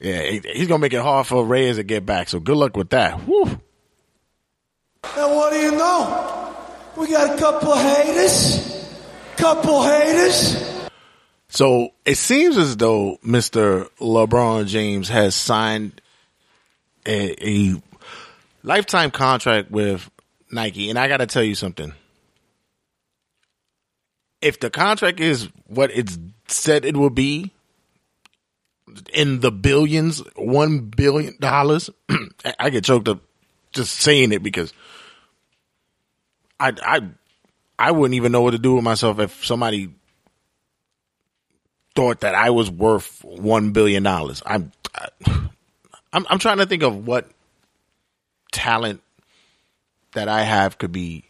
Yeah, 0.05 0.23
he- 0.23 0.43
he's 0.55 0.69
gonna 0.69 0.81
make 0.81 0.93
it 0.93 1.01
hard 1.01 1.27
for 1.27 1.45
Reyes 1.47 1.77
to 1.77 1.83
get 1.83 2.05
back. 2.05 2.29
So 2.29 2.39
good 2.39 2.59
luck 2.59 2.77
with 2.77 2.91
that. 2.91 3.27
Woo. 3.27 3.45
And 3.45 5.35
what 5.35 5.51
do 5.53 5.59
you 5.59 5.73
know? 5.73 6.55
We 6.97 7.09
got 7.09 7.35
a 7.35 7.39
couple 7.39 7.73
of 7.73 7.81
haters. 7.81 8.87
Couple 9.39 9.83
haters. 9.83 10.57
So 11.49 11.89
it 12.05 12.17
seems 12.19 12.59
as 12.59 12.77
though 12.77 13.17
Mr. 13.25 13.89
LeBron 13.99 14.67
James 14.67 15.09
has 15.09 15.35
signed 15.35 16.03
a, 17.07 17.49
a 17.49 17.83
lifetime 18.63 19.11
contract 19.11 19.71
with 19.71 20.11
Nike, 20.51 20.91
and 20.91 20.99
I 20.99 21.09
got 21.09 21.19
to 21.19 21.27
tell 21.27 21.43
you 21.43 21.55
something. 21.55 21.95
If 24.43 24.61
the 24.61 24.69
contract 24.69 25.19
is 25.21 25.49
what 25.67 25.91
it's 25.93 26.19
said 26.49 26.85
it 26.85 26.95
will 26.97 27.09
be, 27.11 27.53
in 29.13 29.41
the 29.41 29.51
billions, 29.53 30.23
one 30.37 30.81
billion 30.81 31.37
dollars, 31.41 31.91
I- 32.59 32.71
get 32.71 32.85
choked 32.85 33.09
up 33.09 33.21
just 33.73 33.95
saying 33.97 34.33
it 34.33 34.43
because 34.43 34.73
I 36.61 36.73
I 36.83 37.01
I 37.79 37.91
wouldn't 37.91 38.15
even 38.15 38.33
know 38.33 38.43
what 38.43 38.53
to 38.53 38.59
do 38.59 38.75
with 38.75 38.85
myself 38.85 39.19
if 39.19 39.45
somebody 39.45 39.91
thought 41.95 42.21
that 42.21 42.35
I 42.35 42.51
was 42.51 42.71
worth 42.71 43.23
one 43.25 43.73
billion 43.73 44.03
dollars. 44.03 44.43
I'm, 44.45 44.73
I, 44.95 45.09
I'm, 46.13 46.27
I'm 46.29 46.39
trying 46.39 46.59
to 46.59 46.67
think 46.67 46.83
of 46.83 47.07
what 47.07 47.29
talent 48.53 49.01
that 50.13 50.29
I 50.29 50.43
have 50.43 50.79
could 50.79 50.93
be, 50.93 51.25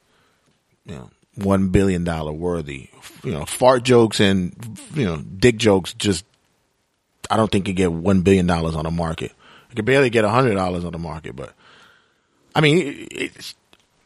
you 0.85 0.95
know, 0.95 1.11
one 1.37 1.69
billion 1.69 2.05
dollar 2.05 2.33
worthy. 2.33 2.89
You 3.23 3.33
know, 3.33 3.45
fart 3.47 3.83
jokes 3.83 4.21
and 4.21 4.79
you 4.95 5.05
know, 5.05 5.17
dick 5.17 5.57
jokes. 5.57 5.95
Just, 5.95 6.25
I 7.35 7.37
don't 7.37 7.51
think 7.51 7.67
you 7.67 7.75
get 7.75 7.93
one 7.93 8.21
billion 8.21 8.47
dollars 8.47 8.77
on 8.77 8.85
the 8.85 8.93
market. 8.93 9.33
You 9.69 9.75
could 9.75 9.85
barely 9.85 10.09
get 10.09 10.25
a 10.25 10.29
hundred 10.29 10.55
dollars 10.55 10.85
on 10.85 10.93
the 10.93 11.01
market, 11.01 11.35
but 11.35 11.53
I 12.55 12.61
mean, 12.61 13.09
you 13.11 13.29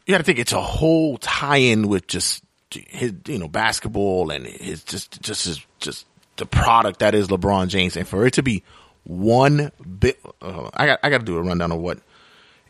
got 0.07 0.17
to 0.17 0.23
think 0.23 0.39
it's 0.39 0.51
a 0.51 0.59
whole 0.59 1.19
tie-in 1.19 1.87
with 1.89 2.07
just 2.07 2.43
his, 2.71 3.13
you 3.27 3.37
know, 3.37 3.47
basketball 3.47 4.31
and 4.31 4.47
his 4.47 4.83
just, 4.83 5.21
just 5.21 5.45
his, 5.45 5.63
just 5.79 6.07
the 6.37 6.47
product 6.47 7.01
that 7.01 7.13
is 7.13 7.27
LeBron 7.27 7.67
James, 7.67 7.95
and 7.97 8.07
for 8.07 8.25
it 8.25 8.33
to 8.33 8.41
be 8.41 8.63
one 9.03 9.71
bit, 9.99 10.19
uh, 10.41 10.71
I 10.73 10.87
got, 10.87 10.99
I 11.03 11.11
got 11.11 11.19
to 11.19 11.25
do 11.25 11.37
a 11.37 11.43
rundown 11.43 11.71
of 11.71 11.79
what 11.79 11.99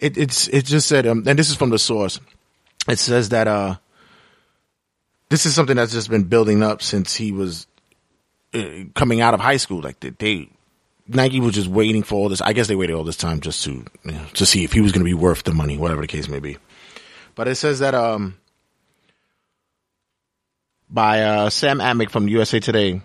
it, 0.02 0.17
it's. 0.17 0.50
It 0.50 0.65
just 0.65 0.89
said, 0.89 1.08
um, 1.08 1.24
and 1.26 1.39
this 1.39 1.50
is 1.50 1.56
from 1.56 1.69
the 1.69 1.80
source. 1.80 2.19
It 2.89 3.00
says 3.00 3.30
that 3.30 3.48
uh, 3.48 3.78
this 5.30 5.45
is 5.45 5.56
something 5.56 5.78
that's 5.78 5.93
just 5.93 6.10
been 6.10 6.26
building 6.26 6.63
up 6.63 6.82
since 6.82 7.15
he 7.15 7.32
was 7.32 7.65
coming 8.94 9.22
out 9.22 9.34
of 9.34 9.40
high 9.40 9.58
school. 9.58 9.82
Like 9.82 10.00
they, 10.00 10.10
they 10.10 10.50
Nike 11.08 11.40
was 11.40 11.56
just 11.56 11.68
waiting 11.68 12.04
for 12.04 12.16
all 12.16 12.30
this. 12.30 12.42
I 12.42 12.54
guess 12.54 12.68
they 12.68 12.76
waited 12.76 12.96
all 12.96 13.04
this 13.04 13.18
time 13.18 13.40
just 13.40 13.64
to 13.66 13.72
you 13.72 14.12
know, 14.12 14.26
to 14.36 14.46
see 14.46 14.64
if 14.64 14.74
he 14.74 14.82
was 14.82 14.92
going 14.92 15.02
to 15.02 15.10
be 15.10 15.14
worth 15.14 15.44
the 15.44 15.54
money, 15.54 15.78
whatever 15.78 16.02
the 16.02 16.08
case 16.08 16.28
may 16.28 16.40
be. 16.40 16.58
But 17.36 17.48
it 17.48 17.56
says 17.56 17.80
that 17.80 17.96
um 17.96 18.38
by 20.90 21.22
uh, 21.22 21.50
Sam 21.50 21.80
Amick 21.80 22.10
from 22.10 22.28
USA 22.28 22.60
Today. 22.60 23.02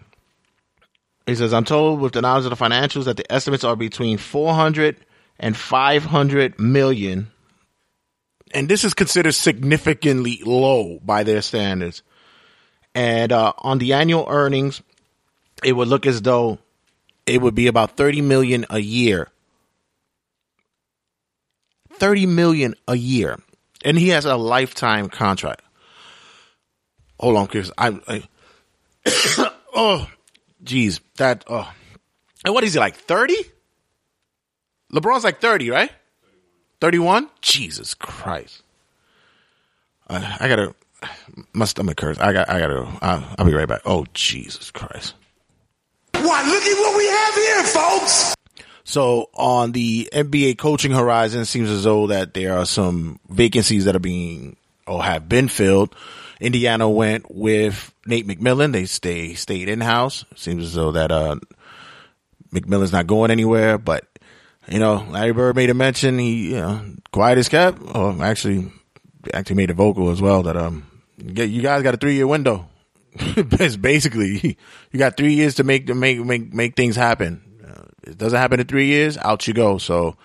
He 1.26 1.34
says, 1.34 1.54
I'm 1.54 1.64
told 1.64 2.00
with 2.00 2.12
the 2.12 2.22
knowledge 2.22 2.44
of 2.44 2.50
the 2.50 2.64
financials 2.64 3.04
that 3.04 3.16
the 3.16 3.30
estimates 3.32 3.64
are 3.64 3.76
between 3.76 4.18
400 4.18 4.96
and 5.38 5.56
500 5.56 6.58
million. 6.58 7.30
And 8.52 8.68
this 8.68 8.84
is 8.84 8.94
considered 8.94 9.32
significantly 9.32 10.40
low 10.44 10.98
by 11.02 11.22
their 11.24 11.42
standards. 11.42 12.02
And 12.94 13.32
uh, 13.32 13.52
on 13.58 13.78
the 13.78 13.94
annual 13.94 14.26
earnings, 14.28 14.82
it 15.64 15.72
would 15.72 15.88
look 15.88 16.06
as 16.06 16.22
though 16.22 16.58
it 17.26 17.40
would 17.40 17.54
be 17.54 17.66
about 17.66 17.96
30 17.96 18.20
million 18.20 18.66
a 18.70 18.78
year. 18.78 19.28
30 21.94 22.26
million 22.26 22.74
a 22.88 22.96
year. 22.96 23.38
And 23.84 23.98
he 23.98 24.08
has 24.08 24.24
a 24.24 24.36
lifetime 24.36 25.08
contract. 25.08 25.62
Hold 27.20 27.36
on, 27.36 27.46
Chris. 27.46 27.70
I, 27.78 27.98
I 28.08 28.28
oh, 29.74 30.08
geez, 30.62 31.00
that 31.16 31.44
oh, 31.48 31.70
and 32.44 32.54
what 32.54 32.64
is 32.64 32.74
he 32.74 32.80
like? 32.80 32.96
Thirty? 32.96 33.36
LeBron's 34.92 35.24
like 35.24 35.40
thirty, 35.40 35.70
right? 35.70 35.90
Thirty-one. 36.80 37.30
Jesus 37.40 37.94
Christ! 37.94 38.62
I, 40.08 40.36
I 40.40 40.48
gotta. 40.48 40.74
My 41.52 41.64
stomach 41.64 42.00
hurts. 42.00 42.18
I 42.20 42.32
got. 42.32 42.48
I 42.48 42.58
gotta. 42.58 42.86
I'll 43.38 43.46
be 43.46 43.54
right 43.54 43.68
back. 43.68 43.82
Oh 43.84 44.04
Jesus 44.12 44.70
Christ! 44.70 45.14
Why, 46.24 46.42
look 46.48 46.62
at 46.62 46.78
what 46.80 46.96
we 46.96 47.06
have 47.06 47.34
here, 47.34 47.64
folks. 47.64 48.34
So 48.84 49.28
on 49.34 49.72
the 49.72 50.08
NBA 50.10 50.56
coaching 50.56 50.92
horizon, 50.92 51.42
it 51.42 51.46
seems 51.46 51.68
as 51.68 51.84
though 51.84 52.06
that 52.06 52.32
there 52.32 52.56
are 52.56 52.64
some 52.64 53.20
vacancies 53.28 53.84
that 53.84 53.94
are 53.94 54.00
being 54.00 54.56
or 54.86 55.04
have 55.04 55.28
been 55.28 55.48
filled. 55.48 55.94
Indiana 56.40 56.88
went 56.88 57.26
with 57.30 57.92
Nate 58.06 58.26
McMillan. 58.26 58.72
They 58.72 58.86
stay 58.86 59.34
stayed 59.34 59.68
in 59.68 59.82
house. 59.82 60.24
Seems 60.34 60.64
as 60.64 60.72
though 60.72 60.92
that 60.92 61.12
uh, 61.12 61.36
McMillan's 62.52 62.92
not 62.92 63.06
going 63.06 63.30
anywhere. 63.30 63.76
But 63.76 64.06
you 64.68 64.78
know, 64.78 65.06
Larry 65.10 65.32
Bird 65.32 65.56
made 65.56 65.68
a 65.68 65.74
mention. 65.74 66.18
He 66.18 66.52
you 66.52 66.56
know 66.56 66.82
quiet 67.12 67.36
as 67.36 67.50
kept. 67.50 67.80
Oh, 67.94 68.18
actually, 68.22 68.72
actually 69.34 69.56
made 69.56 69.70
a 69.70 69.74
vocal 69.74 70.10
as 70.10 70.22
well 70.22 70.42
that 70.44 70.56
um, 70.56 70.86
you 71.18 71.60
guys 71.60 71.82
got 71.82 71.94
a 71.94 71.98
three 71.98 72.14
year 72.14 72.26
window. 72.26 72.68
it's 73.36 73.76
basically 73.76 74.58
you 74.90 74.98
got 74.98 75.16
three 75.16 75.34
years 75.34 75.56
to 75.56 75.64
make 75.64 75.86
to 75.86 75.94
make 75.94 76.18
make 76.18 76.52
make 76.52 76.76
things 76.76 76.96
happen. 76.96 77.42
Uh, 77.66 77.84
it 78.02 78.18
doesn't 78.18 78.38
happen 78.38 78.60
in 78.60 78.66
three 78.66 78.86
years, 78.86 79.16
out 79.18 79.46
you 79.46 79.54
go. 79.54 79.78
So 79.78 80.16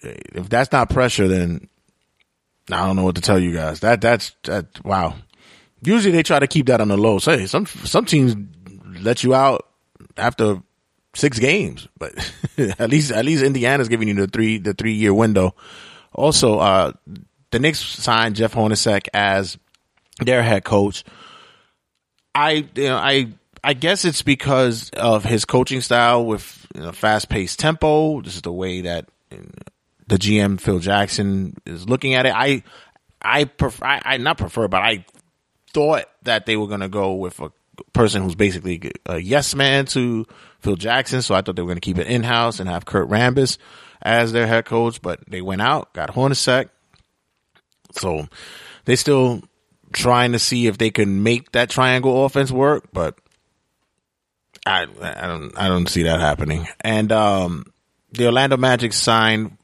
if 0.00 0.48
that's 0.48 0.72
not 0.72 0.90
pressure, 0.90 1.28
then 1.28 1.68
I 2.70 2.86
don't 2.86 2.96
know 2.96 3.04
what 3.04 3.16
to 3.16 3.20
tell 3.20 3.38
you 3.38 3.52
guys. 3.52 3.80
That 3.80 4.00
that's 4.00 4.34
that. 4.44 4.84
Wow. 4.84 5.14
Usually 5.82 6.12
they 6.12 6.22
try 6.22 6.38
to 6.38 6.46
keep 6.46 6.66
that 6.66 6.80
on 6.80 6.88
the 6.88 6.96
low. 6.96 7.18
Say 7.18 7.46
some 7.46 7.66
some 7.66 8.04
teams 8.04 8.36
let 9.00 9.22
you 9.24 9.34
out 9.34 9.66
after 10.16 10.62
six 11.14 11.38
games, 11.38 11.88
but 11.98 12.12
at 12.78 12.88
least 12.88 13.10
at 13.10 13.24
least 13.24 13.42
Indiana's 13.42 13.88
giving 13.88 14.08
you 14.08 14.14
the 14.14 14.26
three 14.26 14.58
the 14.58 14.74
three 14.74 14.94
year 14.94 15.12
window. 15.12 15.54
Also, 16.14 16.58
uh, 16.58 16.92
the 17.50 17.58
Knicks 17.58 17.80
signed 17.80 18.36
Jeff 18.36 18.54
Hornacek 18.54 19.08
as 19.12 19.58
their 20.20 20.42
head 20.42 20.64
coach. 20.64 21.04
I 22.34 22.68
you 22.74 22.84
know 22.84 22.96
I 22.96 23.32
I 23.64 23.74
guess 23.74 24.04
it's 24.04 24.22
because 24.22 24.90
of 24.90 25.24
his 25.24 25.44
coaching 25.44 25.80
style 25.80 26.24
with 26.24 26.66
you 26.74 26.82
know, 26.82 26.92
fast 26.92 27.28
paced 27.28 27.58
tempo. 27.58 28.20
This 28.20 28.36
is 28.36 28.42
the 28.42 28.52
way 28.52 28.82
that 28.82 29.08
the 30.06 30.16
GM 30.16 30.60
Phil 30.60 30.78
Jackson 30.78 31.54
is 31.64 31.88
looking 31.88 32.14
at 32.14 32.26
it. 32.26 32.34
I 32.34 32.62
I 33.20 33.44
prefer 33.44 33.84
I, 33.84 34.02
I 34.04 34.16
not 34.16 34.38
prefer, 34.38 34.68
but 34.68 34.82
I 34.82 35.04
thought 35.72 36.04
that 36.22 36.46
they 36.46 36.56
were 36.56 36.66
going 36.66 36.80
to 36.80 36.88
go 36.88 37.14
with 37.14 37.40
a 37.40 37.50
person 37.92 38.22
who's 38.22 38.34
basically 38.34 38.92
a 39.06 39.18
yes 39.18 39.54
man 39.54 39.86
to 39.86 40.26
Phil 40.60 40.76
Jackson. 40.76 41.22
So 41.22 41.34
I 41.34 41.42
thought 41.42 41.56
they 41.56 41.62
were 41.62 41.68
going 41.68 41.76
to 41.76 41.80
keep 41.80 41.98
it 41.98 42.06
in 42.06 42.22
house 42.22 42.60
and 42.60 42.68
have 42.68 42.84
Kurt 42.84 43.08
Rambis 43.08 43.58
as 44.02 44.32
their 44.32 44.46
head 44.46 44.64
coach, 44.64 45.00
but 45.00 45.20
they 45.28 45.40
went 45.40 45.62
out, 45.62 45.92
got 45.92 46.10
Hornacek. 46.10 46.68
So 47.92 48.26
they 48.84 48.96
still 48.96 49.42
trying 49.92 50.32
to 50.32 50.38
see 50.38 50.66
if 50.66 50.78
they 50.78 50.90
can 50.90 51.22
make 51.22 51.52
that 51.52 51.70
triangle 51.70 52.24
offense 52.24 52.50
work, 52.50 52.88
but 52.92 53.18
I 54.66 54.82
I 55.00 55.26
don't 55.26 55.52
I 55.56 55.68
don't 55.68 55.88
see 55.88 56.04
that 56.04 56.20
happening. 56.20 56.66
And 56.80 57.10
um, 57.12 57.66
the 58.12 58.26
Orlando 58.26 58.56
Magic 58.56 58.92
signed 58.92 59.56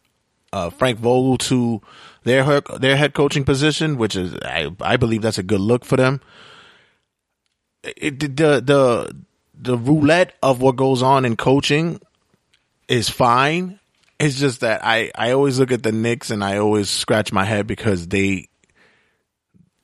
uh, 0.52 0.70
Frank 0.70 0.98
Vogel 0.98 1.38
to 1.38 1.80
their 2.24 2.60
their 2.78 2.96
head 2.96 3.14
coaching 3.14 3.44
position, 3.44 3.96
which 3.96 4.16
is 4.16 4.34
I 4.42 4.70
I 4.80 4.96
believe 4.96 5.22
that's 5.22 5.38
a 5.38 5.42
good 5.42 5.60
look 5.60 5.84
for 5.84 5.96
them. 5.96 6.20
It, 7.84 8.18
the 8.20 8.60
the 8.60 9.16
the 9.54 9.78
roulette 9.78 10.34
of 10.42 10.60
what 10.60 10.76
goes 10.76 11.02
on 11.02 11.24
in 11.24 11.36
coaching 11.36 12.00
is 12.88 13.08
fine. 13.08 13.78
It's 14.18 14.38
just 14.38 14.60
that 14.60 14.84
I 14.84 15.10
I 15.14 15.32
always 15.32 15.58
look 15.58 15.70
at 15.70 15.82
the 15.82 15.92
Knicks 15.92 16.30
and 16.30 16.42
I 16.42 16.58
always 16.58 16.90
scratch 16.90 17.32
my 17.32 17.44
head 17.44 17.66
because 17.66 18.08
they 18.08 18.48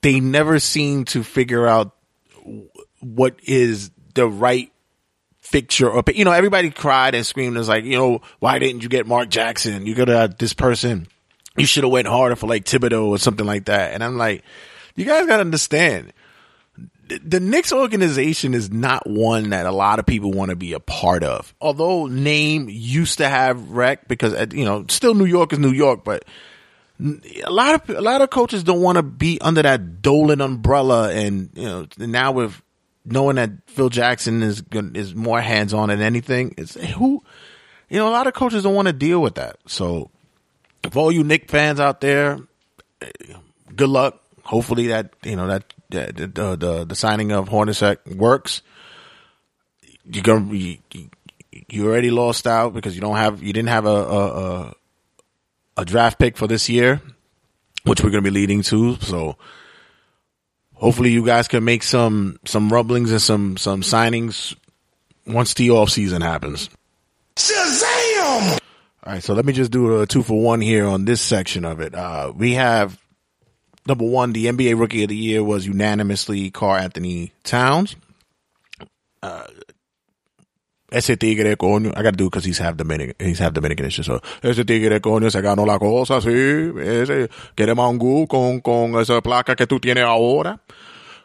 they 0.05 0.21
never 0.21 0.61
seem 0.61 1.07
to 1.07 1.23
figure 1.25 1.67
out 1.67 1.97
what 3.01 3.37
is 3.43 3.91
the 4.15 4.29
right 4.29 4.71
fixture 5.41 5.91
or 5.91 6.03
you 6.15 6.27
know 6.27 6.31
everybody 6.31 6.71
cried 6.71 7.15
and 7.15 7.25
screamed. 7.25 7.57
It's 7.57 7.69
like 7.69 7.85
you 7.85 7.97
know 7.97 8.21
why 8.39 8.59
didn't 8.59 8.83
you 8.83 8.91
get 8.91 9.07
Mark 9.07 9.31
Jackson? 9.31 9.87
You 9.87 9.95
have 9.95 10.37
this 10.37 10.53
person. 10.53 11.07
You 11.57 11.65
should 11.65 11.85
have 11.85 11.93
went 11.93 12.07
harder 12.07 12.37
for 12.37 12.47
like 12.47 12.65
Thibodeau 12.65 13.07
or 13.07 13.19
something 13.19 13.47
like 13.47 13.65
that. 13.65 13.95
And 13.95 14.05
I'm 14.05 14.19
like 14.19 14.45
you 14.95 15.07
guys 15.07 15.27
got 15.27 15.37
to 15.37 15.41
understand 15.41 16.13
the, 17.09 17.19
the 17.21 17.41
Knicks 17.41 17.73
organization 17.73 18.53
is 18.53 18.71
not 18.71 19.09
one 19.09 19.51
that 19.51 19.65
a 19.65 19.73
lot 19.73 19.99
of 19.99 20.05
people 20.05 20.33
want 20.33 20.51
to 20.51 20.57
be 20.57 20.75
a 20.75 20.81
part 20.81 21.25
of. 21.25 21.55
Although 21.63 22.09
name 22.09 22.69
used 22.69 23.19
to 23.19 23.29
have 23.29 23.71
rec 23.71 24.07
because 24.07 24.35
uh, 24.35 24.47
you 24.53 24.67
know 24.67 24.85
still 24.91 25.15
New 25.15 25.25
York 25.25 25.55
is 25.55 25.59
New 25.59 25.73
York 25.73 26.05
but 26.05 26.27
a 27.01 27.51
lot 27.51 27.75
of 27.75 27.97
a 27.97 28.01
lot 28.01 28.23
of 28.23 28.31
coaches 28.31 28.63
don't 28.63 28.81
want 28.81 28.97
to 28.97 29.03
be 29.03 29.41
under 29.41 29.63
that 29.63 30.01
Dolan 30.01 30.41
umbrella, 30.41 31.13
and 31.13 31.51
you 31.55 31.65
know 31.65 31.87
now 31.99 32.33
with 32.33 32.61
knowing 33.05 33.37
that 33.37 33.51
Phil 33.67 33.89
Jackson 33.89 34.43
is 34.43 34.63
is 34.73 35.15
more 35.15 35.41
hands 35.41 35.75
on 35.75 35.89
than 35.89 36.01
anything, 36.01 36.55
it's 36.57 36.75
who 36.75 37.23
you 37.89 37.99
know 37.99 38.09
a 38.09 38.11
lot 38.13 38.27
of 38.27 38.35
coaches 38.35 38.63
don't 38.63 38.75
want 38.75 38.87
to 38.87 38.93
deal 38.93 39.21
with 39.21 39.35
that. 39.35 39.57
So, 39.67 40.11
if 40.85 40.97
all 40.97 41.11
you 41.11 41.25
Knick 41.25 41.51
fans 41.51 41.81
out 41.81 42.01
there, 42.01 42.39
eh, 43.01 43.11
good 43.75 43.89
luck. 43.89 44.21
Hopefully 44.45 44.89
that 44.89 45.15
you 45.25 45.37
know 45.37 45.49
that, 45.49 45.75
that 45.91 46.17
the, 46.17 46.57
the 46.57 46.85
the 46.85 46.95
signing 46.95 47.33
of 47.33 47.49
Hornacek 47.49 48.17
works. 48.17 48.63
You're 50.05 50.23
gonna 50.23 50.55
you, 50.55 50.79
you 51.69 51.87
already 51.87 52.11
lost 52.11 52.47
out 52.47 52.73
because 52.75 52.95
you 52.95 53.01
don't 53.01 53.17
have 53.17 53.43
you 53.43 53.53
didn't 53.53 53.71
have 53.71 53.87
a, 53.87 53.89
a, 53.89 54.27
a 54.27 54.75
a 55.77 55.85
draft 55.85 56.19
pick 56.19 56.37
for 56.37 56.47
this 56.47 56.69
year, 56.69 57.01
which 57.85 58.03
we're 58.03 58.11
going 58.11 58.23
to 58.23 58.31
be 58.31 58.35
leading 58.35 58.63
to. 58.63 58.97
So 58.97 59.37
hopefully 60.75 61.11
you 61.11 61.25
guys 61.25 61.49
can 61.49 61.65
make 61.65 61.83
some, 61.83 62.39
some 62.45 62.73
rumblings 62.73 63.11
and 63.11 63.23
some, 63.23 63.57
some 63.57 63.83
signings 63.83 64.57
once 65.27 65.55
the 65.55 65.71
off 65.71 65.91
season 65.91 66.23
happens. 66.23 66.69
Shazam! 67.37 68.59
All 69.07 69.13
right. 69.13 69.23
So 69.23 69.35
let 69.35 69.45
me 69.45 69.53
just 69.53 69.71
do 69.71 70.01
a 70.01 70.07
two 70.07 70.23
for 70.23 70.41
one 70.41 70.61
here 70.61 70.87
on 70.87 71.05
this 71.05 71.21
section 71.21 71.65
of 71.65 71.81
it. 71.81 71.95
Uh, 71.95 72.33
we 72.35 72.55
have 72.55 72.99
number 73.87 74.05
one, 74.05 74.33
the 74.33 74.47
NBA 74.47 74.79
rookie 74.79 75.03
of 75.03 75.09
the 75.09 75.17
year 75.17 75.43
was 75.43 75.67
unanimously 75.67 76.51
Karl 76.51 76.81
Anthony 76.81 77.33
Towns. 77.43 77.97
Uh, 79.23 79.47
ese 80.91 81.17
tigre 81.17 81.57
coño, 81.57 81.93
I 81.97 82.03
gotta 82.03 82.13
do 82.13 82.27
because 82.27 82.45
he's 82.45 82.59
half 82.59 82.77
Dominican, 82.77 83.15
he's 83.19 83.39
half 83.39 83.53
Dominican, 83.53 83.91
so, 83.91 84.21
ese 84.43 84.65
tigre 84.65 85.01
coño 85.01 85.31
se 85.31 85.41
ganó 85.41 85.67
la 85.67 85.79
cosa, 85.79 86.21
sí, 86.21 86.31
ese, 86.31 87.29
quiere 87.55 87.75
mangú 87.75 88.29
con, 88.29 88.61
con 88.61 89.01
esa 89.01 89.21
placa 89.21 89.57
que 89.57 89.67
tú 89.67 89.81
tienes 89.81 90.05
ahora. 90.05 90.61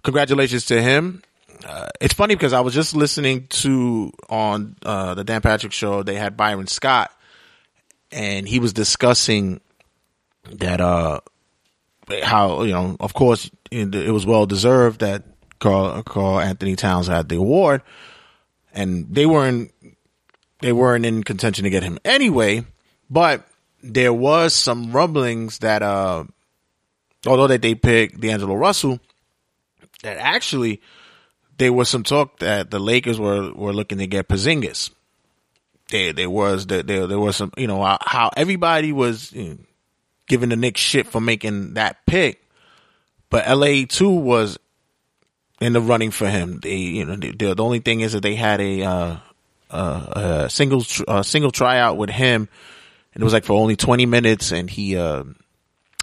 Congratulations 0.02 0.66
to 0.66 0.82
him. 0.82 1.22
Uh, 1.68 1.88
it's 2.00 2.14
funny 2.14 2.36
because 2.36 2.54
I 2.54 2.62
was 2.62 2.74
just 2.74 2.96
listening 2.96 3.48
to, 3.48 4.12
on, 4.30 4.76
uh, 4.84 5.14
the 5.14 5.26
Dan 5.26 5.42
Patrick 5.42 5.74
show, 5.74 6.04
they 6.04 6.16
had 6.16 6.38
Byron 6.38 6.68
Scott, 6.68 7.12
and 8.12 8.48
he 8.48 8.60
was 8.60 8.72
discussing 8.72 9.60
that, 10.54 10.80
uh, 10.80 11.20
how, 12.24 12.64
you 12.64 12.72
know, 12.72 12.96
of 13.00 13.14
course, 13.14 13.52
it 13.72 14.12
was 14.12 14.26
well 14.26 14.46
deserved 14.46 15.02
that 15.02 15.24
Karl, 15.60 16.02
Karl 16.04 16.40
Anthony 16.40 16.76
Towns 16.76 17.08
had 17.08 17.30
the 17.30 17.36
award, 17.36 17.82
and 18.74 19.08
they 19.14 19.26
weren't 19.26 19.72
they 20.62 20.74
weren't 20.74 21.06
in 21.06 21.24
contention 21.24 21.64
to 21.64 21.70
get 21.70 21.84
him 21.84 22.00
anyway. 22.04 22.66
But 23.10 23.48
there 23.82 24.14
was 24.14 24.54
some 24.54 24.92
rumblings 24.92 25.60
that 25.60 25.82
uh, 25.82 26.26
although 27.26 27.48
that 27.48 27.62
they 27.62 27.76
picked 27.76 28.20
D'Angelo 28.20 28.56
Russell, 28.56 29.00
that 30.04 30.18
actually 30.18 30.82
there 31.58 31.74
was 31.74 31.90
some 31.90 32.04
talk 32.04 32.40
that 32.40 32.72
the 32.72 32.80
Lakers 32.80 33.20
were 33.20 33.52
were 33.54 33.74
looking 33.74 33.98
to 33.98 34.08
get 34.08 34.28
Porzingis. 34.28 34.92
There 35.90 36.14
there 36.14 36.30
was 36.30 36.68
there 36.68 36.84
there, 36.84 37.08
there 37.08 37.20
was 37.20 37.36
some 37.36 37.52
you 37.58 37.68
know 37.68 37.98
how 38.02 38.32
everybody 38.36 38.92
was 38.92 39.32
you 39.32 39.44
know, 39.44 39.58
giving 40.28 40.50
the 40.50 40.56
Knicks 40.56 40.82
shit 40.82 41.08
for 41.08 41.20
making 41.20 41.74
that 41.74 42.06
pick, 42.06 42.44
but 43.30 43.48
LA 43.48 43.86
too 43.88 44.10
was 44.12 44.60
in 45.62 45.74
the 45.74 45.82
running 45.82 46.12
for 46.12 46.30
him. 46.30 46.60
They, 46.60 46.76
you 46.78 47.06
know, 47.06 47.16
the, 47.16 47.54
the 47.54 47.64
only 47.64 47.80
thing 47.80 48.02
is 48.02 48.14
that 48.14 48.24
they 48.24 48.36
had 48.36 48.62
a, 48.62 48.84
uh, 48.84 49.18
uh, 49.70 50.44
a 50.46 50.50
single, 50.50 50.82
single 50.82 51.52
tryout 51.52 51.98
with 51.98 52.10
him 52.10 52.50
and 53.14 53.22
it 53.22 53.24
was 53.24 53.34
like 53.34 53.46
for 53.46 53.54
only 53.54 53.76
20 53.76 54.06
minutes 54.06 54.52
and 54.52 54.70
he, 54.70 54.96
uh, 54.96 55.24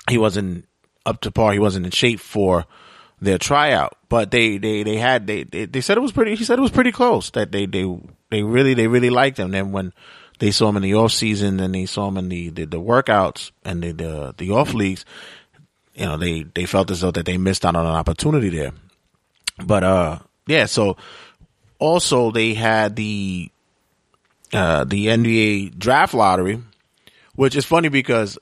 he 0.09 0.19
wasn't 0.19 0.67
up 1.05 1.21
to 1.23 1.31
par. 1.31 1.53
He 1.53 1.59
wasn't 1.59 1.87
in 1.87 1.93
shape 1.93 2.21
for 2.21 2.67
their 3.21 3.39
tryout, 3.39 3.97
but 4.09 4.31
they, 4.31 4.59
they, 4.59 4.83
they 4.83 4.97
had, 4.97 5.27
they, 5.27 5.45
they, 5.45 5.65
they 5.67 5.81
said 5.81 5.97
it 5.97 6.03
was 6.03 6.13
pretty, 6.13 6.35
he 6.35 6.45
said 6.45 6.59
it 6.59 6.63
was 6.63 6.71
pretty 6.71 6.93
close 6.93 7.31
that 7.31 7.53
they, 7.53 7.67
they, 7.67 7.87
they 8.31 8.43
really, 8.43 8.75
they 8.75 8.89
really 8.89 9.11
liked 9.11 9.39
him. 9.39 9.53
Then 9.53 9.73
when 9.73 9.93
they 10.39 10.51
saw 10.51 10.69
him 10.69 10.77
in 10.77 10.83
the 10.83 10.95
off 10.95 11.13
season 11.13 11.61
and 11.61 11.75
they 11.75 11.87
saw 11.87 12.09
him 12.09 12.19
in 12.19 12.29
the, 12.29 12.51
the, 12.51 12.67
the 12.67 12.81
workouts 12.81 13.53
and 13.65 13.83
the, 13.83 13.93
the, 13.93 14.35
the 14.37 14.51
off 14.51 14.75
leagues, 14.75 15.05
you 15.95 16.05
know, 16.05 16.19
they, 16.19 16.43
they 16.43 16.67
felt 16.67 16.91
as 16.91 17.01
though 17.01 17.13
that 17.13 17.25
they 17.25 17.39
missed 17.39 17.65
out 17.65 17.77
on 17.77 17.87
an 17.87 17.93
opportunity 17.93 18.51
there. 18.51 18.73
But 19.65 19.85
uh 19.85 20.19
yeah, 20.47 20.67
so 20.67 20.97
also 21.79 22.31
they 22.31 22.55
had 22.55 22.97
the 22.97 23.51
uh 24.53 24.85
the 24.85 25.07
NBA 25.07 25.79
draft 25.79 26.15
lottery, 26.15 26.63
which 27.35 27.57
is 27.57 27.65
funny 27.65 27.89
because 27.89 28.39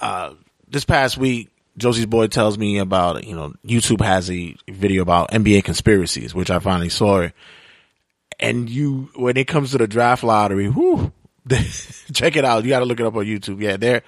uh 0.00 0.34
this 0.68 0.84
past 0.84 1.16
week 1.16 1.48
Josie's 1.76 2.06
boy 2.06 2.26
tells 2.26 2.58
me 2.58 2.78
about, 2.78 3.24
you 3.24 3.34
know, 3.34 3.54
YouTube 3.66 4.04
has 4.04 4.30
a 4.30 4.54
video 4.68 5.02
about 5.02 5.30
NBA 5.30 5.64
conspiracies, 5.64 6.34
which 6.34 6.50
I 6.50 6.58
finally 6.58 6.90
saw 6.90 7.20
it. 7.20 7.32
And 8.38 8.68
you 8.68 9.10
when 9.14 9.36
it 9.36 9.46
comes 9.46 9.70
to 9.70 9.78
the 9.78 9.86
draft 9.86 10.22
lottery, 10.24 10.68
whoo, 10.68 11.12
check 12.12 12.36
it 12.36 12.44
out. 12.44 12.64
You 12.64 12.70
gotta 12.70 12.84
look 12.84 13.00
it 13.00 13.06
up 13.06 13.16
on 13.16 13.24
YouTube. 13.24 13.60
Yeah, 13.60 13.76
there 13.76 14.02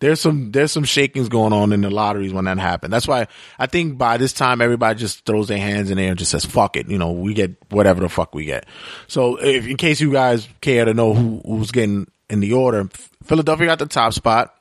there's 0.00 0.20
some 0.20 0.50
there's 0.50 0.72
some 0.72 0.84
shakings 0.84 1.28
going 1.28 1.52
on 1.52 1.72
in 1.72 1.82
the 1.82 1.90
lotteries 1.90 2.32
when 2.32 2.46
that 2.46 2.58
happened. 2.58 2.92
That's 2.92 3.06
why 3.06 3.28
I 3.58 3.66
think 3.66 3.98
by 3.98 4.16
this 4.16 4.32
time 4.32 4.60
everybody 4.60 4.98
just 4.98 5.24
throws 5.24 5.48
their 5.48 5.58
hands 5.58 5.90
in 5.90 5.98
there 5.98 6.08
and 6.08 6.18
just 6.18 6.30
says 6.30 6.44
fuck 6.44 6.76
it. 6.76 6.88
You 6.88 6.98
know, 6.98 7.12
we 7.12 7.34
get 7.34 7.56
whatever 7.70 8.00
the 8.00 8.08
fuck 8.08 8.34
we 8.34 8.46
get. 8.46 8.66
So 9.06 9.36
if 9.36 9.66
in 9.66 9.76
case 9.76 10.00
you 10.00 10.10
guys 10.10 10.48
care 10.60 10.86
to 10.86 10.94
know 10.94 11.12
who 11.14 11.42
who's 11.44 11.70
getting 11.70 12.10
in 12.28 12.40
the 12.40 12.54
order, 12.54 12.88
Philadelphia 13.24 13.66
got 13.66 13.78
the 13.78 13.86
top 13.86 14.14
spot. 14.14 14.54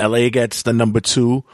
LA 0.00 0.28
gets 0.28 0.62
the 0.62 0.72
number 0.72 1.00
two. 1.00 1.44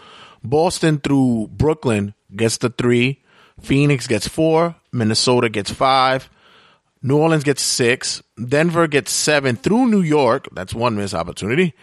Boston 0.42 0.98
through 0.98 1.48
Brooklyn 1.52 2.14
gets 2.34 2.56
the 2.56 2.70
three. 2.70 3.22
Phoenix 3.60 4.06
gets 4.06 4.26
four. 4.26 4.74
Minnesota 4.90 5.50
gets 5.50 5.70
five. 5.70 6.30
New 7.02 7.18
Orleans 7.18 7.44
gets 7.44 7.62
six. 7.62 8.22
Denver 8.42 8.86
gets 8.86 9.10
seven 9.12 9.56
through 9.56 9.86
New 9.86 10.00
York. 10.00 10.48
That's 10.52 10.72
one 10.72 10.96
missed 10.96 11.14
opportunity. 11.14 11.74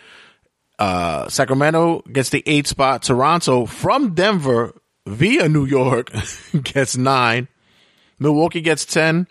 Uh, 0.80 1.28
Sacramento 1.28 2.02
gets 2.12 2.30
the 2.30 2.42
eight 2.46 2.66
spot. 2.66 3.04
Toronto 3.04 3.66
from 3.66 4.16
Denver 4.16 4.74
via 5.06 5.50
New 5.50 5.66
York 5.66 6.10
gets 6.64 6.96
nine. 6.96 7.50
Milwaukee 8.18 8.62
gets 8.62 8.86
10. 8.86 9.28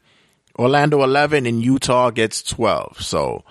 Orlando 0.59 1.03
11 1.03 1.47
and 1.47 1.63
Utah 1.63 2.11
gets 2.11 2.43
12. 2.43 3.01
So, 3.01 3.45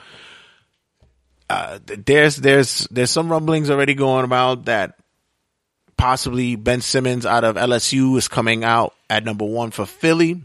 uh, 1.49 1.79
there's, 1.85 2.35
there's, 2.35 2.87
there's 2.91 3.09
some 3.09 3.31
rumblings 3.31 3.69
already 3.69 3.93
going 3.93 4.25
about 4.25 4.65
that 4.65 4.99
possibly 5.95 6.55
Ben 6.55 6.81
Simmons 6.81 7.25
out 7.25 7.43
of 7.43 7.55
LSU 7.55 8.17
is 8.17 8.27
coming 8.27 8.63
out 8.63 8.93
at 9.09 9.25
number 9.25 9.45
one 9.45 9.71
for 9.71 9.85
Philly. 9.85 10.43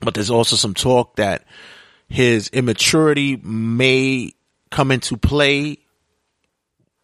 But 0.00 0.14
there's 0.14 0.30
also 0.30 0.56
some 0.56 0.74
talk 0.74 1.16
that 1.16 1.44
his 2.08 2.48
immaturity 2.48 3.36
may 3.36 4.32
come 4.70 4.90
into 4.90 5.16
play 5.16 5.78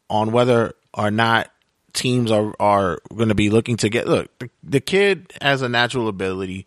on 0.08 0.32
whether 0.32 0.74
or 0.92 1.10
not 1.10 1.50
teams 1.92 2.30
are 2.30 2.54
are 2.60 2.98
going 3.14 3.28
to 3.28 3.34
be 3.34 3.50
looking 3.50 3.76
to 3.78 3.88
get. 3.88 4.06
Look, 4.06 4.38
the, 4.38 4.50
the 4.62 4.80
kid 4.80 5.32
has 5.40 5.62
a 5.62 5.68
natural 5.68 6.08
ability. 6.08 6.66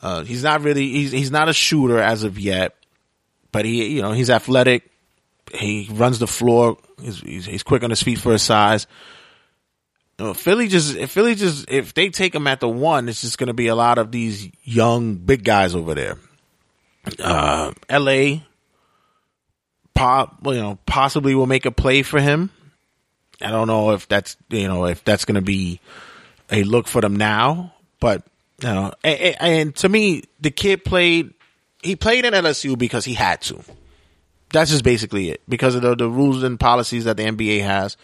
Uh, 0.00 0.24
he's 0.24 0.42
not 0.42 0.62
really 0.62 0.88
he's 0.90 1.12
he's 1.12 1.30
not 1.30 1.48
a 1.48 1.52
shooter 1.52 1.98
as 1.98 2.24
of 2.24 2.38
yet, 2.38 2.74
but 3.52 3.64
he 3.64 3.94
you 3.94 4.02
know 4.02 4.12
he's 4.12 4.30
athletic. 4.30 4.90
He 5.54 5.88
runs 5.92 6.18
the 6.18 6.26
floor. 6.26 6.78
He's 7.00 7.20
he's, 7.20 7.46
he's 7.46 7.62
quick 7.62 7.84
on 7.84 7.90
his 7.90 8.02
feet 8.02 8.18
for 8.18 8.32
his 8.32 8.42
size. 8.42 8.86
You 10.18 10.26
know, 10.26 10.34
Philly 10.34 10.68
just 10.68 10.96
if 10.96 11.10
Philly 11.10 11.34
just 11.34 11.70
if 11.70 11.94
they 11.94 12.08
take 12.08 12.34
him 12.34 12.46
at 12.46 12.60
the 12.60 12.68
one, 12.68 13.08
it's 13.08 13.20
just 13.20 13.38
going 13.38 13.48
to 13.48 13.54
be 13.54 13.68
a 13.68 13.74
lot 13.74 13.98
of 13.98 14.10
these 14.10 14.50
young 14.64 15.16
big 15.16 15.44
guys 15.44 15.74
over 15.74 15.94
there. 15.94 16.18
Uh, 17.18 17.72
L.A. 17.88 18.44
Pop, 19.94 20.38
you 20.46 20.54
know, 20.54 20.78
possibly 20.86 21.34
will 21.34 21.46
make 21.46 21.66
a 21.66 21.70
play 21.70 22.02
for 22.02 22.20
him. 22.20 22.50
I 23.40 23.50
don't 23.50 23.66
know 23.66 23.92
if 23.92 24.08
that's 24.08 24.36
you 24.48 24.68
know 24.68 24.86
if 24.86 25.04
that's 25.04 25.24
going 25.24 25.34
to 25.36 25.42
be 25.42 25.80
a 26.50 26.62
look 26.64 26.86
for 26.86 27.00
them 27.00 27.16
now, 27.16 27.74
but 28.00 28.22
you 28.60 28.68
know, 28.68 28.92
and, 29.02 29.36
and 29.40 29.76
to 29.76 29.88
me, 29.88 30.24
the 30.40 30.50
kid 30.50 30.84
played. 30.84 31.34
He 31.82 31.96
played 31.96 32.24
in 32.24 32.32
LSU 32.32 32.78
because 32.78 33.04
he 33.04 33.14
had 33.14 33.42
to. 33.42 33.60
That's 34.52 34.70
just 34.70 34.84
basically 34.84 35.30
it. 35.30 35.40
Because 35.48 35.74
of 35.74 35.82
the, 35.82 35.96
the 35.96 36.08
rules 36.08 36.42
and 36.44 36.60
policies 36.60 37.04
that 37.04 37.16
the 37.16 37.24
NBA 37.24 37.62
has, 37.64 37.96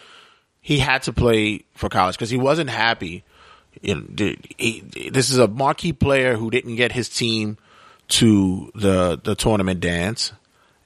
he 0.60 0.78
had 0.78 1.04
to 1.04 1.12
play 1.12 1.64
for 1.74 1.88
college 1.88 2.16
because 2.16 2.30
he 2.30 2.38
wasn't 2.38 2.70
happy. 2.70 3.22
You 3.80 3.94
know, 3.96 4.04
the- 4.08 4.38
he, 4.56 4.80
this 5.12 5.30
is 5.30 5.38
a 5.38 5.46
marquee 5.46 5.92
player 5.92 6.34
who 6.36 6.50
didn't 6.50 6.74
get 6.76 6.90
his 6.90 7.08
team 7.08 7.56
to 8.08 8.72
the 8.74 9.20
the 9.22 9.34
tournament 9.36 9.80
dance, 9.80 10.32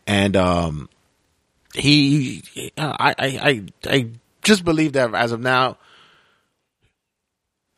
and 0.07 0.37
um, 0.37 0.89
he, 1.75 2.43
I, 2.77 3.15
I, 3.19 3.27
I, 3.27 3.65
I 3.87 4.11
just 4.43 4.65
believe 4.65 4.95
that 4.95 5.15
as 5.15 5.33
of 5.33 5.41
now, 5.41 5.79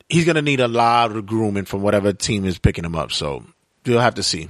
he's 0.08 0.24
gonna 0.24 0.42
need 0.42 0.60
a 0.60 0.68
lot 0.68 1.12
of 1.12 1.26
grooming 1.26 1.64
from 1.64 1.82
whatever 1.82 2.12
team 2.12 2.44
is 2.44 2.58
picking 2.58 2.84
him 2.84 2.96
up. 2.96 3.12
So 3.12 3.44
you'll 3.84 4.00
have 4.00 4.14
to 4.16 4.22
see. 4.22 4.48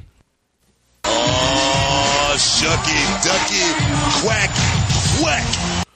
Oh, 1.05 2.35
shucky, 2.37 3.25
ducky, 3.25 4.23
quack, 4.23 4.51
quack. 5.21 5.87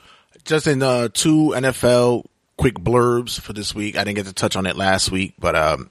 Just 0.45 0.67
in 0.67 0.83
uh, 0.83 1.09
two 1.13 1.53
NFL 1.55 2.25
quick 2.59 2.75
blurbs 2.75 3.41
for 3.41 3.55
this 3.55 3.75
week. 3.75 3.97
I 3.97 4.05
didn't 4.05 4.17
get 4.17 4.27
to 4.27 4.35
touch 4.35 4.57
on 4.57 4.67
it 4.67 4.77
last 4.77 5.11
week, 5.11 5.35
but 5.39 5.57
um, 5.57 5.91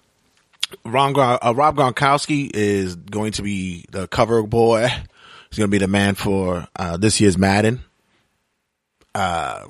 Ron, 0.85 1.17
uh, 1.17 1.53
Rob 1.55 1.77
Gronkowski 1.77 2.51
is 2.53 2.95
going 2.95 3.31
to 3.33 3.41
be 3.41 3.85
the 3.89 4.07
cover 4.07 4.43
boy. 4.43 4.89
He's 5.57 5.63
going 5.63 5.71
to 5.71 5.75
be 5.79 5.83
the 5.83 5.87
man 5.87 6.13
for 6.13 6.67
uh, 6.75 6.97
this 6.97 7.19
year's 7.19 7.35
Madden. 7.35 7.81
Uh, 9.15 9.65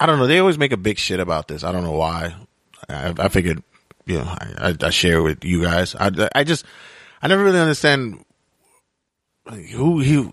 I 0.00 0.06
don't 0.06 0.18
know. 0.18 0.26
They 0.26 0.40
always 0.40 0.58
make 0.58 0.72
a 0.72 0.76
big 0.76 0.98
shit 0.98 1.20
about 1.20 1.46
this. 1.46 1.62
I 1.62 1.70
don't 1.70 1.84
know 1.84 1.92
why. 1.92 2.34
I, 2.88 3.14
I 3.16 3.28
figured, 3.28 3.62
you 4.04 4.18
know, 4.18 4.24
I, 4.24 4.74
I, 4.82 4.90
share 4.90 5.22
with 5.22 5.44
you 5.44 5.62
guys. 5.62 5.94
I, 5.94 6.10
I 6.34 6.42
just, 6.42 6.64
I 7.22 7.28
never 7.28 7.44
really 7.44 7.60
understand 7.60 8.24
who 9.46 10.00
he 10.00 10.28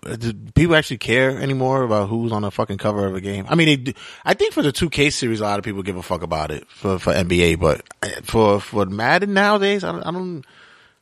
people 0.56 0.74
actually 0.74 0.98
care 0.98 1.40
anymore 1.40 1.84
about 1.84 2.08
who's 2.08 2.32
on 2.32 2.42
the 2.42 2.50
fucking 2.50 2.78
cover 2.78 3.06
of 3.06 3.14
a 3.14 3.20
game. 3.20 3.46
I 3.48 3.54
mean, 3.54 3.68
they 3.68 3.76
do, 3.76 3.92
I 4.24 4.34
think 4.34 4.54
for 4.54 4.62
the 4.62 4.72
2K 4.72 5.12
series, 5.12 5.38
a 5.38 5.44
lot 5.44 5.60
of 5.60 5.64
people 5.64 5.84
give 5.84 5.96
a 5.96 6.02
fuck 6.02 6.24
about 6.24 6.50
it 6.50 6.66
for 6.66 6.98
for 6.98 7.12
NBA, 7.12 7.60
but 7.60 7.82
for 8.24 8.60
for 8.60 8.86
Madden 8.86 9.34
nowadays, 9.34 9.84
I 9.84 9.92
don't, 9.92 10.02
I 10.02 10.10
don't, 10.10 10.44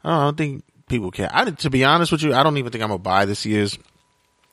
I 0.04 0.24
don't 0.24 0.36
think 0.36 0.62
people 0.88 1.10
care. 1.10 1.30
I 1.32 1.44
to 1.50 1.70
be 1.70 1.84
honest 1.84 2.12
with 2.12 2.22
you, 2.22 2.34
I 2.34 2.42
don't 2.42 2.56
even 2.56 2.72
think 2.72 2.82
I'm 2.82 2.88
gonna 2.88 2.98
buy 2.98 3.24
this 3.24 3.44
year's 3.46 3.78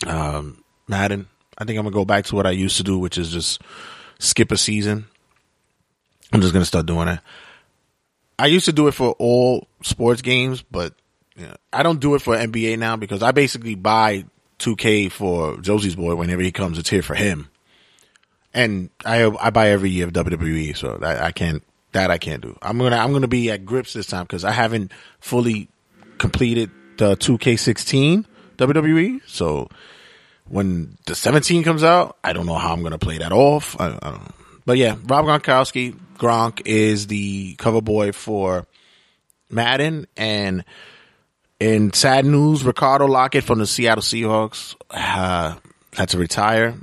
um, 0.08 0.64
Madden. 0.88 1.28
I 1.58 1.66
think 1.66 1.78
I'm 1.78 1.86
gonna 1.86 1.94
go 1.94 2.06
back 2.06 2.26
to 2.26 2.36
what 2.36 2.48
I 2.48 2.52
used 2.52 2.78
to 2.78 2.84
do, 2.84 2.98
which 2.98 3.18
is 3.18 3.32
just 3.32 3.62
skip 4.20 4.52
a 4.52 4.58
season. 4.58 5.06
I'm 6.34 6.42
just 6.42 6.54
gonna 6.54 6.66
start 6.66 6.86
doing 6.86 7.08
it. 7.08 7.20
I 8.40 8.48
used 8.48 8.66
to 8.66 8.74
do 8.74 8.88
it 8.88 8.94
for 8.94 9.12
all 9.20 9.68
sports 9.84 10.22
games, 10.22 10.64
but 10.64 10.94
you 11.36 11.46
know, 11.46 11.56
I 11.72 11.84
don't 11.84 12.00
do 12.00 12.16
it 12.16 12.22
for 12.22 12.36
NBA 12.36 12.80
now 12.80 12.96
because 12.96 13.22
I 13.22 13.32
basically 13.32 13.76
buy 13.76 14.26
2K 14.60 15.12
for 15.12 15.58
Josie's 15.58 15.96
boy 15.96 16.16
whenever 16.16 16.42
he 16.42 16.52
comes. 16.52 16.78
It's 16.78 16.90
here 16.90 17.04
for 17.04 17.16
him, 17.16 17.50
and 18.54 18.90
I 19.06 19.26
I 19.40 19.50
buy 19.50 19.70
every 19.70 19.90
year 19.90 20.08
of 20.08 20.14
WWE, 20.14 20.76
so 20.76 20.98
that 20.98 21.22
I 21.22 21.32
can't 21.32 21.64
that 21.92 22.10
I 22.10 22.18
can't 22.18 22.42
do. 22.42 22.58
I'm 22.62 22.78
gonna 22.78 22.98
I'm 22.98 23.12
gonna 23.12 23.28
be 23.28 23.52
at 23.52 23.66
grips 23.66 23.94
this 23.94 24.08
time 24.08 24.24
because 24.24 24.46
I 24.46 24.52
haven't 24.52 24.92
fully 25.20 25.70
completed 26.22 26.70
the 26.98 27.18
2K16 27.18 28.26
WWE. 28.58 29.22
So 29.26 29.68
when 30.48 30.98
the 31.08 31.16
17 31.16 31.64
comes 31.64 31.84
out, 31.84 32.18
I 32.24 32.32
don't 32.32 32.46
know 32.46 32.56
how 32.56 32.74
I'm 32.74 32.84
gonna 32.84 33.00
play 33.00 33.18
that 33.18 33.32
off. 33.32 33.76
I, 33.82 33.98
I. 34.02 34.32
But 34.64 34.78
yeah, 34.78 34.96
Rob 35.08 35.26
Gronkowski, 35.26 35.98
Gronk 36.18 36.62
is 36.66 37.08
the 37.08 37.56
cover 37.56 37.82
boy 37.82 38.12
for 38.12 38.68
Madden, 39.50 40.06
and 40.16 40.64
in 41.60 41.92
sad 41.92 42.26
news, 42.26 42.64
Ricardo 42.64 43.08
Lockett 43.08 43.44
from 43.44 43.58
the 43.58 43.66
Seattle 43.66 44.04
Seahawks 44.04 44.76
uh, 44.92 45.56
had 45.94 46.10
to 46.10 46.20
retire 46.20 46.76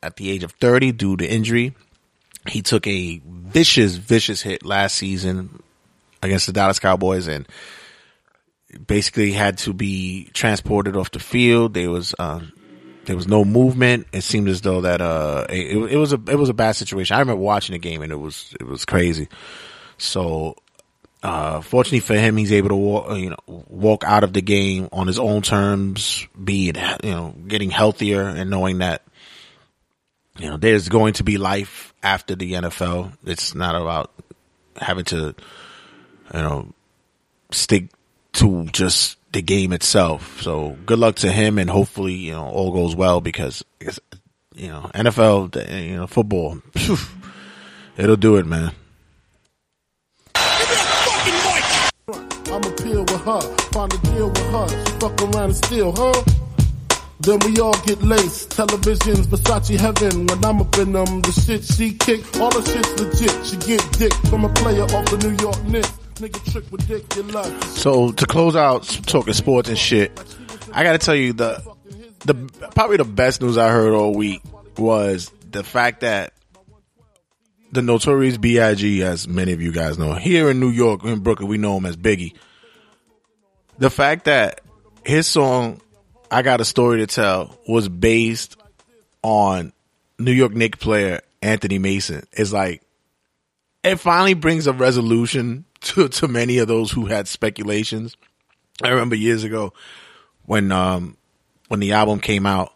at 0.00 0.16
the 0.16 0.30
age 0.30 0.44
of 0.44 0.52
30 0.52 0.92
due 0.92 1.16
to 1.16 1.28
injury. 1.28 1.74
He 2.46 2.62
took 2.62 2.86
a 2.86 3.20
vicious, 3.26 3.96
vicious 3.96 4.42
hit 4.42 4.64
last 4.64 4.94
season 4.94 5.60
against 6.22 6.46
the 6.46 6.52
Dallas 6.52 6.78
Cowboys 6.78 7.26
and 7.26 7.48
basically 8.76 9.32
had 9.32 9.58
to 9.58 9.72
be 9.72 10.30
transported 10.32 10.96
off 10.96 11.10
the 11.10 11.20
field. 11.20 11.74
There 11.74 11.90
was 11.90 12.14
um, 12.18 12.52
there 13.04 13.16
was 13.16 13.28
no 13.28 13.44
movement. 13.44 14.06
It 14.12 14.22
seemed 14.22 14.48
as 14.48 14.60
though 14.60 14.82
that 14.82 15.00
uh, 15.00 15.46
it, 15.48 15.92
it 15.92 15.96
was 15.96 16.12
a 16.12 16.20
it 16.28 16.36
was 16.36 16.48
a 16.48 16.54
bad 16.54 16.72
situation. 16.72 17.16
I 17.16 17.20
remember 17.20 17.42
watching 17.42 17.74
the 17.74 17.78
game 17.78 18.02
and 18.02 18.12
it 18.12 18.16
was 18.16 18.54
it 18.58 18.66
was 18.66 18.84
crazy. 18.84 19.28
So 19.98 20.56
uh, 21.22 21.60
fortunately 21.60 22.00
for 22.00 22.14
him, 22.14 22.36
he's 22.36 22.52
able 22.52 22.68
to 22.68 22.76
walk, 22.76 23.16
you 23.16 23.30
know, 23.30 23.64
walk 23.68 24.04
out 24.04 24.24
of 24.24 24.32
the 24.32 24.42
game 24.42 24.88
on 24.92 25.06
his 25.06 25.18
own 25.18 25.42
terms, 25.42 26.26
be 26.42 26.68
it, 26.68 26.76
you 27.02 27.10
know, 27.10 27.34
getting 27.48 27.70
healthier 27.70 28.22
and 28.22 28.50
knowing 28.50 28.78
that, 28.78 29.02
you 30.38 30.48
know, 30.48 30.56
there's 30.56 30.88
going 30.88 31.14
to 31.14 31.24
be 31.24 31.38
life 31.38 31.94
after 32.02 32.34
the 32.34 32.52
NFL. 32.52 33.12
It's 33.24 33.54
not 33.54 33.74
about 33.74 34.12
having 34.76 35.04
to, 35.06 35.34
you 36.34 36.40
know, 36.40 36.72
stick 37.50 37.88
to 38.36 38.66
just 38.66 39.18
the 39.32 39.42
game 39.42 39.72
itself. 39.72 40.40
So 40.42 40.76
good 40.86 40.98
luck 40.98 41.16
to 41.16 41.30
him 41.30 41.58
and 41.58 41.68
hopefully, 41.68 42.14
you 42.14 42.32
know, 42.32 42.46
all 42.46 42.72
goes 42.72 42.94
well 42.94 43.20
because, 43.20 43.64
you 44.54 44.68
know, 44.68 44.90
NFL, 44.94 45.88
you 45.88 45.96
know, 45.96 46.06
football, 46.06 46.58
phew, 46.74 46.96
it'll 47.96 48.16
do 48.16 48.36
it, 48.36 48.46
man. 48.46 48.72
I'ma 52.48 52.70
peel 52.76 53.00
with 53.00 53.24
her, 53.24 53.40
find 53.72 53.92
a 53.92 53.98
deal 53.98 54.28
with 54.28 54.50
her. 54.50 54.68
She 54.68 54.92
fuck 55.00 55.20
around 55.22 55.44
and 55.44 55.56
steal, 55.56 55.92
huh? 55.92 56.22
Then 57.20 57.38
we 57.44 57.58
all 57.60 57.76
get 57.84 58.02
laced. 58.02 58.50
Televisions, 58.50 59.26
Versace 59.26 59.78
heaven. 59.78 60.26
When 60.26 60.44
I'm 60.44 60.60
up 60.60 60.78
in 60.78 60.92
them, 60.92 61.22
the 61.22 61.32
shit 61.32 61.64
she 61.64 61.92
kick, 61.94 62.20
all 62.40 62.50
the 62.50 62.62
shit's 62.62 63.00
legit. 63.00 63.46
She 63.46 63.56
get 63.66 63.92
dick 63.98 64.12
from 64.30 64.44
a 64.44 64.52
player 64.54 64.84
off 64.84 65.06
the 65.10 65.18
New 65.28 65.36
York 65.42 65.62
Knicks. 65.64 66.05
So 67.76 68.12
to 68.12 68.26
close 68.26 68.56
out 68.56 68.84
talking 69.06 69.34
sports 69.34 69.68
and 69.68 69.78
shit, 69.78 70.18
I 70.72 70.82
got 70.82 70.92
to 70.92 70.98
tell 70.98 71.14
you 71.14 71.32
the 71.32 71.62
the 72.24 72.34
probably 72.74 72.96
the 72.96 73.04
best 73.04 73.40
news 73.40 73.58
I 73.58 73.70
heard 73.70 73.92
all 73.92 74.14
week 74.14 74.42
was 74.76 75.30
the 75.50 75.62
fact 75.62 76.00
that 76.00 76.32
the 77.72 77.82
Notorious 77.82 78.38
B.I.G., 78.38 79.02
as 79.02 79.28
many 79.28 79.52
of 79.52 79.60
you 79.60 79.72
guys 79.72 79.98
know, 79.98 80.14
here 80.14 80.50
in 80.50 80.60
New 80.60 80.70
York, 80.70 81.04
in 81.04 81.20
Brooklyn, 81.20 81.48
we 81.48 81.58
know 81.58 81.76
him 81.76 81.86
as 81.86 81.96
Biggie. 81.96 82.34
The 83.78 83.90
fact 83.90 84.24
that 84.24 84.60
his 85.04 85.26
song 85.26 85.80
"I 86.30 86.42
Got 86.42 86.60
a 86.60 86.64
Story 86.64 86.98
to 86.98 87.06
Tell" 87.06 87.58
was 87.68 87.88
based 87.88 88.56
on 89.22 89.72
New 90.18 90.32
York 90.32 90.52
Knicks 90.52 90.78
player 90.78 91.20
Anthony 91.42 91.78
Mason 91.78 92.26
is 92.32 92.52
like 92.52 92.82
it 93.84 93.96
finally 93.96 94.34
brings 94.34 94.66
a 94.66 94.72
resolution 94.72 95.64
to 95.86 96.08
to 96.08 96.28
many 96.28 96.58
of 96.58 96.68
those 96.68 96.90
who 96.90 97.06
had 97.06 97.28
speculations. 97.28 98.16
I 98.82 98.90
remember 98.90 99.16
years 99.16 99.44
ago 99.44 99.72
when 100.44 100.72
um 100.72 101.16
when 101.68 101.80
the 101.80 101.92
album 101.92 102.20
came 102.20 102.46
out, 102.46 102.72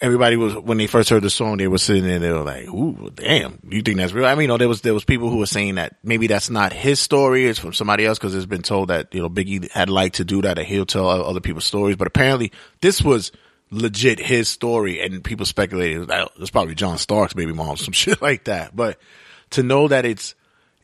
everybody 0.00 0.36
was 0.36 0.54
when 0.56 0.78
they 0.78 0.86
first 0.86 1.10
heard 1.10 1.22
the 1.22 1.30
song, 1.30 1.56
they 1.56 1.68
were 1.68 1.78
sitting 1.78 2.04
there, 2.04 2.18
they 2.18 2.32
were 2.32 2.42
like, 2.42 2.68
"Ooh, 2.68 3.10
damn, 3.14 3.58
you 3.68 3.82
think 3.82 3.98
that's 3.98 4.12
real?" 4.12 4.26
I 4.26 4.34
mean, 4.34 4.42
you 4.42 4.48
know, 4.48 4.58
there 4.58 4.68
was 4.68 4.82
there 4.82 4.94
was 4.94 5.04
people 5.04 5.30
who 5.30 5.38
were 5.38 5.46
saying 5.46 5.76
that 5.76 5.96
maybe 6.02 6.26
that's 6.26 6.50
not 6.50 6.72
his 6.72 7.00
story; 7.00 7.46
it's 7.46 7.58
from 7.58 7.72
somebody 7.72 8.06
else 8.06 8.18
because 8.18 8.34
it's 8.34 8.46
been 8.46 8.62
told 8.62 8.88
that 8.88 9.14
you 9.14 9.20
know 9.20 9.28
Biggie 9.28 9.70
had 9.70 9.90
liked 9.90 10.16
to 10.16 10.24
do 10.24 10.42
that, 10.42 10.58
and 10.58 10.66
he'll 10.66 10.86
tell 10.86 11.08
other 11.08 11.40
people's 11.40 11.64
stories. 11.64 11.96
But 11.96 12.08
apparently, 12.08 12.52
this 12.80 13.02
was 13.02 13.32
legit 13.70 14.18
his 14.18 14.48
story, 14.48 15.00
and 15.00 15.22
people 15.22 15.46
speculated 15.46 16.08
that 16.08 16.30
it's 16.38 16.50
probably 16.50 16.74
John 16.74 16.98
Starks' 16.98 17.34
baby 17.34 17.52
mom, 17.52 17.76
some 17.76 17.92
shit 17.92 18.22
like 18.22 18.44
that. 18.44 18.74
But 18.74 18.98
to 19.50 19.62
know 19.62 19.88
that 19.88 20.04
it's 20.04 20.34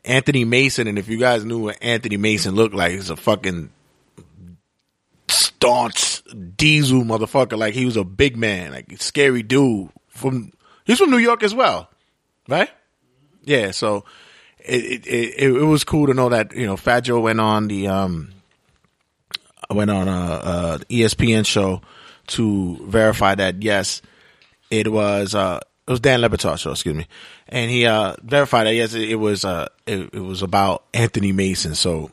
Anthony 0.04 0.44
Mason, 0.44 0.86
and 0.86 0.98
if 0.98 1.08
you 1.08 1.18
guys 1.18 1.44
knew 1.44 1.58
what 1.64 1.78
Anthony 1.82 2.16
Mason 2.16 2.54
looked 2.54 2.74
like, 2.74 2.92
he's 2.92 3.10
a 3.10 3.16
fucking 3.16 3.70
staunch 5.28 6.22
diesel 6.56 7.02
motherfucker. 7.02 7.58
Like 7.58 7.74
he 7.74 7.86
was 7.86 7.96
a 7.96 8.04
big 8.04 8.36
man, 8.36 8.72
like 8.72 9.00
scary 9.00 9.42
dude 9.42 9.90
from. 10.08 10.52
He's 10.84 10.98
from 10.98 11.10
New 11.10 11.18
York 11.18 11.42
as 11.42 11.54
well, 11.54 11.88
right? 12.48 12.68
Yeah. 13.42 13.70
So 13.70 14.04
it 14.58 15.06
it 15.06 15.06
it, 15.06 15.56
it 15.56 15.64
was 15.64 15.84
cool 15.84 16.06
to 16.06 16.14
know 16.14 16.28
that 16.28 16.54
you 16.54 16.66
know 16.66 16.76
Fat 16.76 17.00
Joe 17.00 17.20
went 17.20 17.40
on 17.40 17.68
the 17.68 17.88
um 17.88 18.32
went 19.70 19.90
on 19.90 20.08
a, 20.08 20.10
a 20.10 20.78
ESPN 20.90 21.46
show 21.46 21.80
to 22.28 22.76
verify 22.86 23.34
that 23.34 23.62
yes, 23.62 24.02
it 24.70 24.90
was 24.90 25.34
uh 25.34 25.60
it 25.86 25.90
was 25.90 26.00
Dan 26.00 26.20
Le 26.20 26.28
Batard 26.28 26.58
show, 26.58 26.70
excuse 26.70 26.94
me, 26.94 27.06
and 27.48 27.70
he 27.70 27.86
uh 27.86 28.14
verified 28.22 28.66
that 28.66 28.74
yes, 28.74 28.94
it, 28.94 29.16
was 29.16 29.44
uh 29.44 29.66
it, 29.86 30.14
it 30.14 30.20
was 30.20 30.42
about 30.42 30.84
Anthony 30.94 31.32
Mason. 31.32 31.74
So 31.74 32.10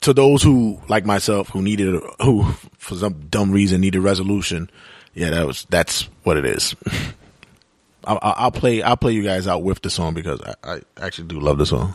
to 0.00 0.12
those 0.12 0.42
who 0.42 0.80
like 0.88 1.04
myself 1.04 1.48
who 1.50 1.62
needed 1.62 2.02
who 2.22 2.44
for 2.78 2.94
some 2.94 3.28
dumb 3.28 3.50
reason 3.50 3.80
needed 3.80 4.00
resolution, 4.00 4.70
yeah, 5.14 5.30
that 5.30 5.46
was 5.46 5.66
that's 5.68 6.08
what 6.22 6.36
it 6.36 6.46
is. 6.46 6.74
I'll, 8.04 8.18
I'll 8.22 8.34
I'll 8.36 8.52
play 8.52 8.82
I'll 8.82 8.96
play 8.96 9.12
you 9.12 9.22
guys 9.22 9.46
out 9.46 9.62
with 9.62 9.82
the 9.82 9.90
song 9.90 10.14
because 10.14 10.40
I, 10.40 10.54
I 10.74 10.80
actually 10.96 11.28
do 11.28 11.40
love 11.40 11.58
the 11.58 11.66
song. 11.66 11.94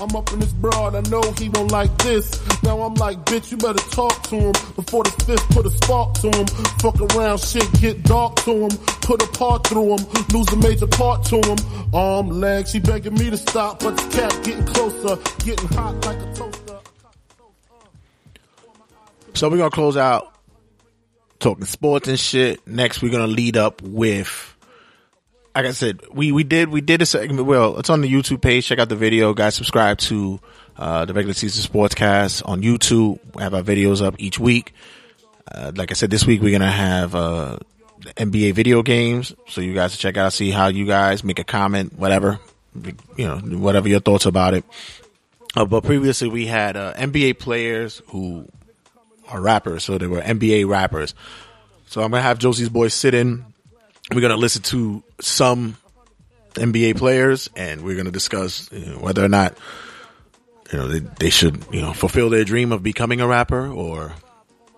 I'm 0.00 0.14
up 0.14 0.32
in 0.32 0.40
this 0.40 0.52
broad, 0.52 0.94
I 0.94 1.00
know 1.10 1.22
he 1.38 1.48
won't 1.48 1.72
like 1.72 1.96
this. 1.98 2.30
Now 2.62 2.82
I'm 2.82 2.94
like, 2.94 3.18
bitch, 3.24 3.50
you 3.50 3.56
better 3.56 3.82
talk 3.90 4.22
to 4.24 4.36
him 4.36 4.52
before 4.76 5.04
the 5.04 5.10
fifth 5.24 5.48
put 5.50 5.66
a 5.66 5.70
spark 5.70 6.14
to 6.20 6.28
him. 6.28 6.46
Fuck 6.80 7.00
around, 7.00 7.38
shit 7.38 7.68
get 7.80 8.02
dark 8.04 8.36
to 8.44 8.52
him. 8.52 8.70
Put 9.02 9.22
a 9.22 9.26
part 9.28 9.66
through 9.66 9.96
him, 9.96 10.06
lose 10.32 10.48
a 10.52 10.56
major 10.56 10.86
part 10.86 11.24
to 11.26 11.36
him. 11.36 11.58
Arm, 11.94 12.28
leg, 12.28 12.68
she 12.68 12.78
begging 12.78 13.14
me 13.14 13.30
to 13.30 13.36
stop, 13.36 13.80
but 13.80 13.96
the 13.96 14.16
cat 14.16 14.44
getting 14.44 14.66
closer, 14.66 15.16
getting 15.44 15.68
hot 15.68 16.04
like 16.04 16.18
a 16.18 16.34
toaster. 16.34 16.78
So 19.34 19.48
we're 19.48 19.58
gonna 19.58 19.70
close 19.70 19.96
out 19.96 20.34
talking 21.38 21.64
sports 21.64 22.08
and 22.08 22.18
shit. 22.18 22.66
Next, 22.66 23.02
we're 23.02 23.12
gonna 23.12 23.26
lead 23.26 23.56
up 23.56 23.82
with. 23.82 24.56
Like 25.54 25.66
I 25.66 25.72
said, 25.72 26.02
we, 26.12 26.30
we 26.30 26.44
did 26.44 26.68
we 26.68 26.80
did 26.80 27.02
a 27.02 27.06
segment. 27.06 27.46
Well, 27.46 27.78
it's 27.78 27.90
on 27.90 28.00
the 28.00 28.12
YouTube 28.12 28.40
page. 28.40 28.66
Check 28.66 28.78
out 28.78 28.88
the 28.88 28.96
video, 28.96 29.34
guys. 29.34 29.56
Subscribe 29.56 29.98
to 29.98 30.38
uh, 30.76 31.04
the 31.04 31.12
regular 31.12 31.34
season 31.34 31.68
sportscast 31.68 32.48
on 32.48 32.62
YouTube. 32.62 33.18
We 33.34 33.42
have 33.42 33.54
our 33.54 33.62
videos 33.62 34.00
up 34.00 34.14
each 34.18 34.38
week. 34.38 34.72
Uh, 35.50 35.72
like 35.74 35.90
I 35.90 35.94
said, 35.94 36.10
this 36.10 36.26
week 36.26 36.40
we're 36.40 36.52
gonna 36.52 36.70
have 36.70 37.14
uh, 37.14 37.58
NBA 38.16 38.54
video 38.54 38.82
games, 38.82 39.34
so 39.48 39.60
you 39.60 39.74
guys 39.74 39.96
check 39.96 40.16
out, 40.16 40.32
see 40.32 40.50
how 40.50 40.68
you 40.68 40.86
guys 40.86 41.24
make 41.24 41.38
a 41.38 41.44
comment, 41.44 41.98
whatever, 41.98 42.38
you 43.16 43.26
know, 43.26 43.38
whatever 43.38 43.88
your 43.88 44.00
thoughts 44.00 44.26
about 44.26 44.54
it. 44.54 44.64
Uh, 45.56 45.64
but 45.64 45.82
previously 45.82 46.28
we 46.28 46.46
had 46.46 46.76
uh, 46.76 46.92
NBA 46.94 47.38
players 47.38 48.02
who 48.08 48.46
are 49.28 49.40
rappers, 49.40 49.84
so 49.84 49.98
they 49.98 50.06
were 50.06 50.20
NBA 50.20 50.68
rappers. 50.68 51.14
So 51.86 52.02
I'm 52.02 52.10
gonna 52.10 52.22
have 52.22 52.38
Josie's 52.38 52.68
boys 52.68 52.94
sit 52.94 53.14
in. 53.14 53.44
We're 54.14 54.20
gonna 54.22 54.36
listen 54.36 54.62
to 54.62 55.02
some 55.20 55.76
NBA 56.54 56.96
players, 56.96 57.50
and 57.56 57.82
we're 57.82 57.96
gonna 57.96 58.10
discuss 58.10 58.70
you 58.72 58.86
know, 58.86 58.98
whether 58.98 59.24
or 59.24 59.28
not 59.28 59.56
you 60.72 60.78
know 60.78 60.88
they, 60.88 61.00
they 61.00 61.30
should 61.30 61.62
you 61.70 61.80
know 61.80 61.92
fulfill 61.92 62.30
their 62.30 62.44
dream 62.44 62.72
of 62.72 62.82
becoming 62.82 63.20
a 63.20 63.26
rapper 63.26 63.68
or 63.68 64.12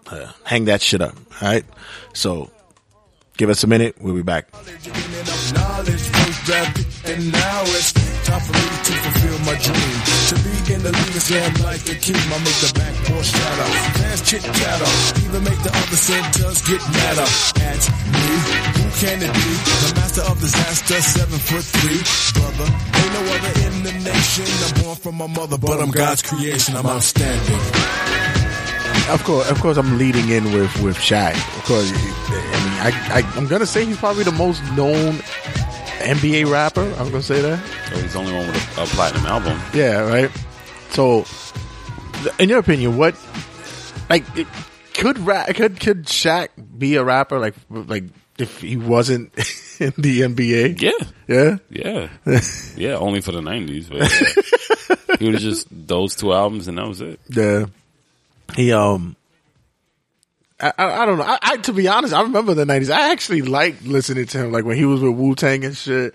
uh, 0.08 0.32
hang 0.44 0.64
that 0.66 0.82
shit 0.82 1.00
up. 1.00 1.14
All 1.40 1.48
right, 1.48 1.64
so 2.12 2.50
give 3.36 3.50
us 3.50 3.62
a 3.62 3.66
minute. 3.66 3.96
We'll 4.00 4.14
be 4.14 4.22
back. 4.22 4.48
Time 8.30 8.42
for 8.46 8.54
me 8.54 8.66
to 8.86 8.92
fulfill 9.02 9.38
my 9.48 9.56
dream. 9.58 9.96
To 10.30 10.34
be 10.44 10.54
in 10.74 10.80
the 10.86 10.92
league 10.94 11.16
of 11.18 11.22
slam 11.22 11.52
like 11.66 11.84
a 11.90 11.96
king. 11.98 12.22
I 12.30 12.38
make 12.46 12.60
the 12.62 12.70
backboard 12.78 13.26
shatter. 13.26 13.68
Fans 13.98 14.20
chit 14.28 14.42
chatter 14.42 14.90
even 15.24 15.42
make 15.44 15.60
the 15.66 15.72
other 15.74 15.98
centers 15.98 16.58
get 16.62 16.82
madder. 16.94 17.28
At 17.70 17.82
me 18.14 18.26
who 18.78 18.84
can 19.02 19.18
it 19.26 19.32
be? 19.34 19.50
The 19.82 19.90
master 19.98 20.24
of 20.30 20.36
disaster 20.40 21.00
seven 21.02 21.38
foot 21.38 21.64
three. 21.64 22.00
Brother 22.38 22.68
ain't 22.70 23.12
no 23.16 23.22
other 23.34 23.54
in 23.66 23.74
the 23.82 23.94
nation. 24.10 24.48
I'm 24.66 24.74
born 24.82 24.96
from 24.96 25.14
my 25.16 25.26
mother 25.26 25.58
but 25.58 25.80
I'm 25.80 25.90
God's 25.90 26.22
creation. 26.22 26.76
I'm 26.76 26.86
outstanding. 26.86 27.64
Of 29.10 29.24
course, 29.24 29.50
of 29.50 29.60
course, 29.60 29.76
I'm 29.76 29.98
leading 29.98 30.28
in 30.28 30.44
with 30.52 30.70
with 30.82 30.96
Shaq. 30.96 31.34
Of 31.58 31.64
course, 31.64 31.90
I 31.90 32.58
mean, 32.62 32.76
I, 32.86 32.90
I 33.18 33.36
I'm 33.36 33.48
gonna 33.48 33.66
say 33.66 33.84
he's 33.84 33.96
probably 33.96 34.22
the 34.22 34.32
most 34.32 34.62
known 34.78 35.18
NBA 36.00 36.50
rapper. 36.50 36.82
I'm 36.82 37.10
gonna 37.10 37.22
say 37.22 37.40
that. 37.40 37.64
So 37.88 38.00
he's 38.00 38.12
the 38.12 38.18
only 38.18 38.32
one 38.32 38.46
with 38.46 38.78
a, 38.78 38.82
a 38.82 38.86
platinum 38.86 39.26
album. 39.26 39.60
Yeah, 39.74 40.00
right. 40.00 40.30
So, 40.90 41.24
in 42.38 42.48
your 42.48 42.58
opinion, 42.58 42.96
what 42.96 43.14
like 44.08 44.24
it, 44.36 44.46
could 44.94 45.18
rap 45.18 45.54
could 45.54 45.78
could 45.80 46.06
Shaq 46.06 46.48
be 46.76 46.96
a 46.96 47.04
rapper 47.04 47.38
like 47.38 47.54
like 47.70 48.04
if 48.38 48.60
he 48.60 48.76
wasn't 48.76 49.32
in 49.78 49.92
the 49.96 50.20
NBA? 50.22 50.80
Yeah, 50.80 50.92
yeah, 51.28 51.58
yeah, 51.70 52.08
yeah. 52.76 52.96
Only 52.96 53.20
for 53.20 53.32
the 53.32 53.40
'90s, 53.40 53.88
but 53.88 55.08
yeah. 55.10 55.16
he 55.18 55.30
was 55.30 55.42
just 55.42 55.68
those 55.70 56.16
two 56.16 56.32
albums, 56.32 56.68
and 56.68 56.78
that 56.78 56.86
was 56.86 57.00
it. 57.00 57.20
Yeah. 57.28 57.66
He 58.56 58.72
um 58.72 59.16
I, 60.60 60.72
I, 60.78 61.02
I 61.02 61.06
don't 61.06 61.18
know. 61.18 61.24
I, 61.24 61.38
I 61.42 61.56
to 61.58 61.72
be 61.72 61.88
honest, 61.88 62.14
I 62.14 62.22
remember 62.22 62.54
the 62.54 62.66
nineties. 62.66 62.90
I 62.90 63.12
actually 63.12 63.42
liked 63.42 63.84
listening 63.84 64.26
to 64.26 64.38
him, 64.38 64.52
like 64.52 64.64
when 64.64 64.76
he 64.76 64.84
was 64.84 65.00
with 65.00 65.14
Wu 65.14 65.34
Tang 65.34 65.64
and 65.64 65.76
shit. 65.76 66.14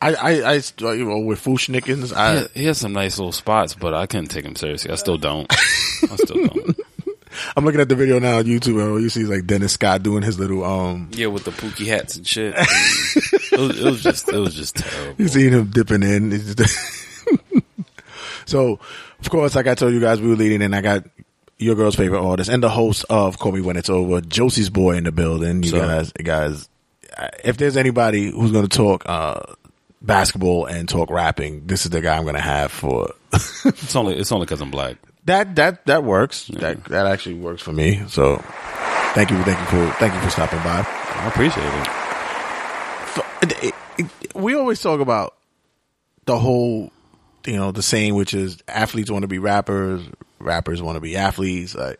I, 0.00 0.14
I, 0.14 0.54
I, 0.54 0.92
you 0.94 1.04
know, 1.04 1.20
with 1.20 1.38
Fu-Schnickens, 1.38 2.12
I, 2.12 2.32
He 2.32 2.38
had, 2.38 2.50
he 2.54 2.64
had 2.64 2.76
some 2.76 2.92
nice 2.92 3.18
little 3.18 3.30
spots, 3.30 3.76
but 3.76 3.94
I 3.94 4.06
couldn't 4.06 4.30
take 4.30 4.44
him 4.44 4.56
seriously. 4.56 4.90
I 4.90 4.96
still 4.96 5.16
don't. 5.16 5.46
I 5.48 6.16
still 6.16 6.44
don't. 6.44 6.76
I'm 7.56 7.64
looking 7.64 7.80
at 7.80 7.88
the 7.88 7.94
video 7.94 8.18
now 8.18 8.38
on 8.38 8.44
YouTube, 8.46 8.82
and 8.82 8.90
all 8.90 9.00
you 9.00 9.08
see 9.08 9.22
is 9.22 9.28
like 9.28 9.46
Dennis 9.46 9.74
Scott 9.74 10.02
doing 10.02 10.24
his 10.24 10.40
little 10.40 10.64
um. 10.64 11.08
Yeah, 11.12 11.28
with 11.28 11.44
the 11.44 11.52
pookie 11.52 11.86
hats 11.86 12.16
and 12.16 12.26
shit. 12.26 12.52
it, 12.58 13.60
was, 13.60 13.78
it 13.78 13.84
was 13.84 14.02
just, 14.02 14.28
it 14.28 14.38
was 14.38 14.54
just 14.56 14.74
terrible. 14.74 15.22
You 15.22 15.28
seen 15.28 15.52
him 15.52 15.70
dipping 15.70 16.02
in. 16.02 16.32
So, 18.44 18.80
of 19.20 19.30
course, 19.30 19.54
like 19.54 19.66
I 19.66 19.74
told 19.74 19.94
you 19.94 20.00
guys, 20.00 20.20
we 20.20 20.28
were 20.28 20.36
leading, 20.36 20.62
and 20.62 20.74
I 20.74 20.80
got 20.80 21.04
your 21.62 21.74
girl's 21.74 21.94
favorite 21.96 22.22
artist 22.22 22.50
and 22.50 22.62
the 22.62 22.68
host 22.68 23.04
of 23.08 23.38
Call 23.38 23.52
Me 23.52 23.60
When 23.60 23.76
It's 23.76 23.88
Over, 23.90 24.20
Josie's 24.20 24.70
boy 24.70 24.96
in 24.96 25.04
the 25.04 25.12
building. 25.12 25.62
You 25.62 25.70
So- 25.70 25.78
guys, 25.80 26.12
guys, 26.12 26.68
if 27.44 27.56
there's 27.56 27.76
anybody 27.76 28.30
who's 28.30 28.52
going 28.52 28.66
to 28.66 28.76
talk 28.76 29.02
uh, 29.06 29.40
basketball 30.00 30.66
and 30.66 30.88
talk 30.88 31.10
rapping, 31.10 31.66
this 31.66 31.84
is 31.84 31.90
the 31.90 32.00
guy 32.00 32.16
I'm 32.16 32.22
going 32.24 32.34
to 32.34 32.40
have 32.40 32.72
for 32.72 33.12
It's 33.32 33.94
only, 33.96 34.16
it's 34.16 34.32
only 34.32 34.46
because 34.46 34.60
I'm 34.60 34.70
black. 34.70 34.96
that. 35.26 35.54
That 35.56 35.86
that 35.86 36.04
works. 36.04 36.46
That 36.48 36.84
that 36.86 37.06
actually 37.06 37.36
works 37.36 37.62
for 37.62 37.72
me. 37.72 38.02
So, 38.08 38.36
thank 39.14 39.30
you, 39.30 39.42
thank 39.44 39.58
you 39.60 39.66
for 39.66 39.92
thank 39.98 40.12
you 40.14 40.20
for 40.20 40.30
stopping 40.30 40.58
by. 40.60 40.84
I 40.86 41.28
appreciate 41.28 41.64
it. 41.66 41.88
it- 43.64 43.74
it- 43.98 44.34
we 44.34 44.54
always 44.54 44.80
talk 44.80 45.00
about 45.00 45.34
the 46.24 46.38
whole, 46.38 46.90
you 47.46 47.56
know, 47.56 47.72
the 47.72 47.82
saying 47.82 48.14
which 48.14 48.32
is 48.34 48.58
athletes 48.68 49.10
want 49.10 49.22
to 49.22 49.28
be 49.28 49.38
rappers, 49.38 50.00
rappers 50.42 50.82
want 50.82 50.96
to 50.96 51.00
be 51.00 51.16
athletes. 51.16 51.74
Like, 51.74 51.98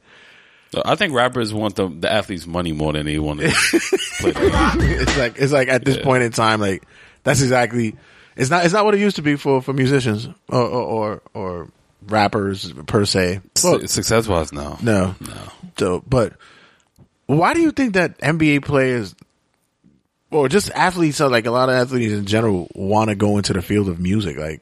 uh, 0.74 0.82
I 0.84 0.94
think 0.96 1.14
rappers 1.14 1.52
want 1.54 1.76
the, 1.76 1.88
the 1.88 2.10
athletes' 2.12 2.46
money 2.46 2.72
more 2.72 2.92
than 2.92 3.06
they 3.06 3.18
want 3.18 3.40
to 3.40 3.46
it's 3.46 5.16
like 5.18 5.38
it's 5.38 5.52
like 5.52 5.68
at 5.68 5.84
this 5.84 5.96
Yeah. 5.96 6.04
point 6.04 6.22
in 6.22 6.32
time, 6.32 6.60
like 6.60 6.82
that's 7.24 7.40
exactly 7.42 7.94
it's 8.36 8.50
not 8.50 8.64
it's 8.64 8.72
not 8.74 8.84
what 8.84 8.94
it 8.94 9.00
used 9.00 9.16
to 9.16 9.22
be 9.22 9.36
for 9.36 9.60
for 9.62 9.72
musicians 9.72 10.26
or 10.48 10.62
or 10.62 10.82
or, 10.82 11.22
or 11.34 11.68
rappers 12.06 12.72
per 12.86 13.04
se. 13.04 13.40
Well, 13.62 13.86
Success 13.86 14.26
wise, 14.26 14.52
no. 14.52 14.76
no, 14.82 15.14
No. 15.20 15.34
So, 15.78 16.02
but 16.06 16.34
why 17.26 17.54
do 17.54 17.60
you 17.60 17.70
think 17.70 17.94
that 17.94 18.18
NBA 18.18 18.64
players 18.64 19.14
or 20.30 20.48
just 20.48 20.70
athletes, 20.70 21.20
or 21.20 21.28
like 21.28 21.46
a 21.46 21.50
lot 21.50 21.68
of 21.68 21.74
athletes 21.74 22.12
in 22.12 22.24
general, 22.26 22.68
want 22.74 23.10
to 23.10 23.14
go 23.14 23.36
into 23.36 23.52
the 23.52 23.62
field 23.62 23.88
of 23.88 24.00
music? 24.00 24.36
Like 24.38 24.60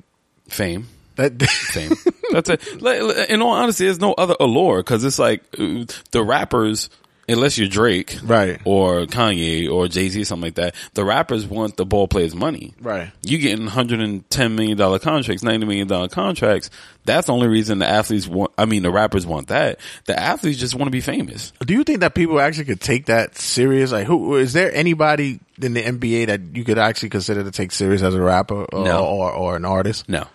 Fame. 0.49 0.89
That. 1.21 1.43
Fame. 1.49 1.93
That's 2.33 2.49
it. 2.51 3.31
In 3.31 3.43
all 3.43 3.51
honesty, 3.53 3.85
there's 3.85 4.01
no 4.01 4.13
other 4.15 4.35
allure 4.41 4.79
because 4.79 5.05
it's 5.05 5.19
like 5.19 5.43
uh, 5.59 5.85
the 6.13 6.23
rappers, 6.25 6.91
unless 7.29 7.59
you're 7.59 7.69
Drake, 7.69 8.17
Right. 8.25 8.61
or 8.65 9.07
Kanye 9.07 9.71
or 9.71 9.89
Jay 9.89 10.09
Z, 10.09 10.23
or 10.23 10.25
something 10.25 10.47
like 10.49 10.55
that. 10.57 10.75
The 10.95 11.05
rappers 11.05 11.47
want 11.47 11.77
the 11.77 11.85
ball 11.87 12.09
players' 12.09 12.35
money. 12.35 12.75
Right. 12.81 13.11
You 13.23 13.39
getting 13.39 13.65
110 13.67 14.55
million 14.57 14.77
dollar 14.79 14.99
contracts, 14.99 15.43
90 15.43 15.67
million 15.67 15.89
dollar 15.89 16.09
contracts. 16.09 16.71
That's 17.05 17.27
the 17.29 17.33
only 17.33 17.49
reason 17.49 17.79
the 17.79 17.87
athletes 17.89 18.29
want. 18.29 18.53
I 18.59 18.65
mean, 18.67 18.83
the 18.83 18.91
rappers 18.91 19.27
want 19.27 19.49
that. 19.49 19.81
The 20.05 20.19
athletes 20.19 20.59
just 20.59 20.75
want 20.75 20.87
to 20.87 20.91
be 20.93 21.01
famous. 21.01 21.53
Do 21.65 21.73
you 21.75 21.83
think 21.83 22.01
that 22.01 22.15
people 22.15 22.39
actually 22.41 22.67
could 22.67 22.81
take 22.81 23.07
that 23.07 23.37
serious? 23.37 23.91
Like, 23.91 24.07
who 24.07 24.37
is 24.37 24.53
there 24.53 24.73
anybody 24.73 25.41
in 25.61 25.73
the 25.75 25.83
NBA 25.83 26.27
that 26.27 26.41
you 26.55 26.63
could 26.65 26.79
actually 26.79 27.09
consider 27.11 27.43
to 27.43 27.51
take 27.51 27.73
serious 27.73 28.03
as 28.03 28.15
a 28.15 28.21
rapper 28.21 28.65
or 28.67 28.85
No. 28.85 29.05
or, 29.07 29.33
or 29.33 29.57
an 29.57 29.65
artist? 29.65 30.09
No. 30.09 30.27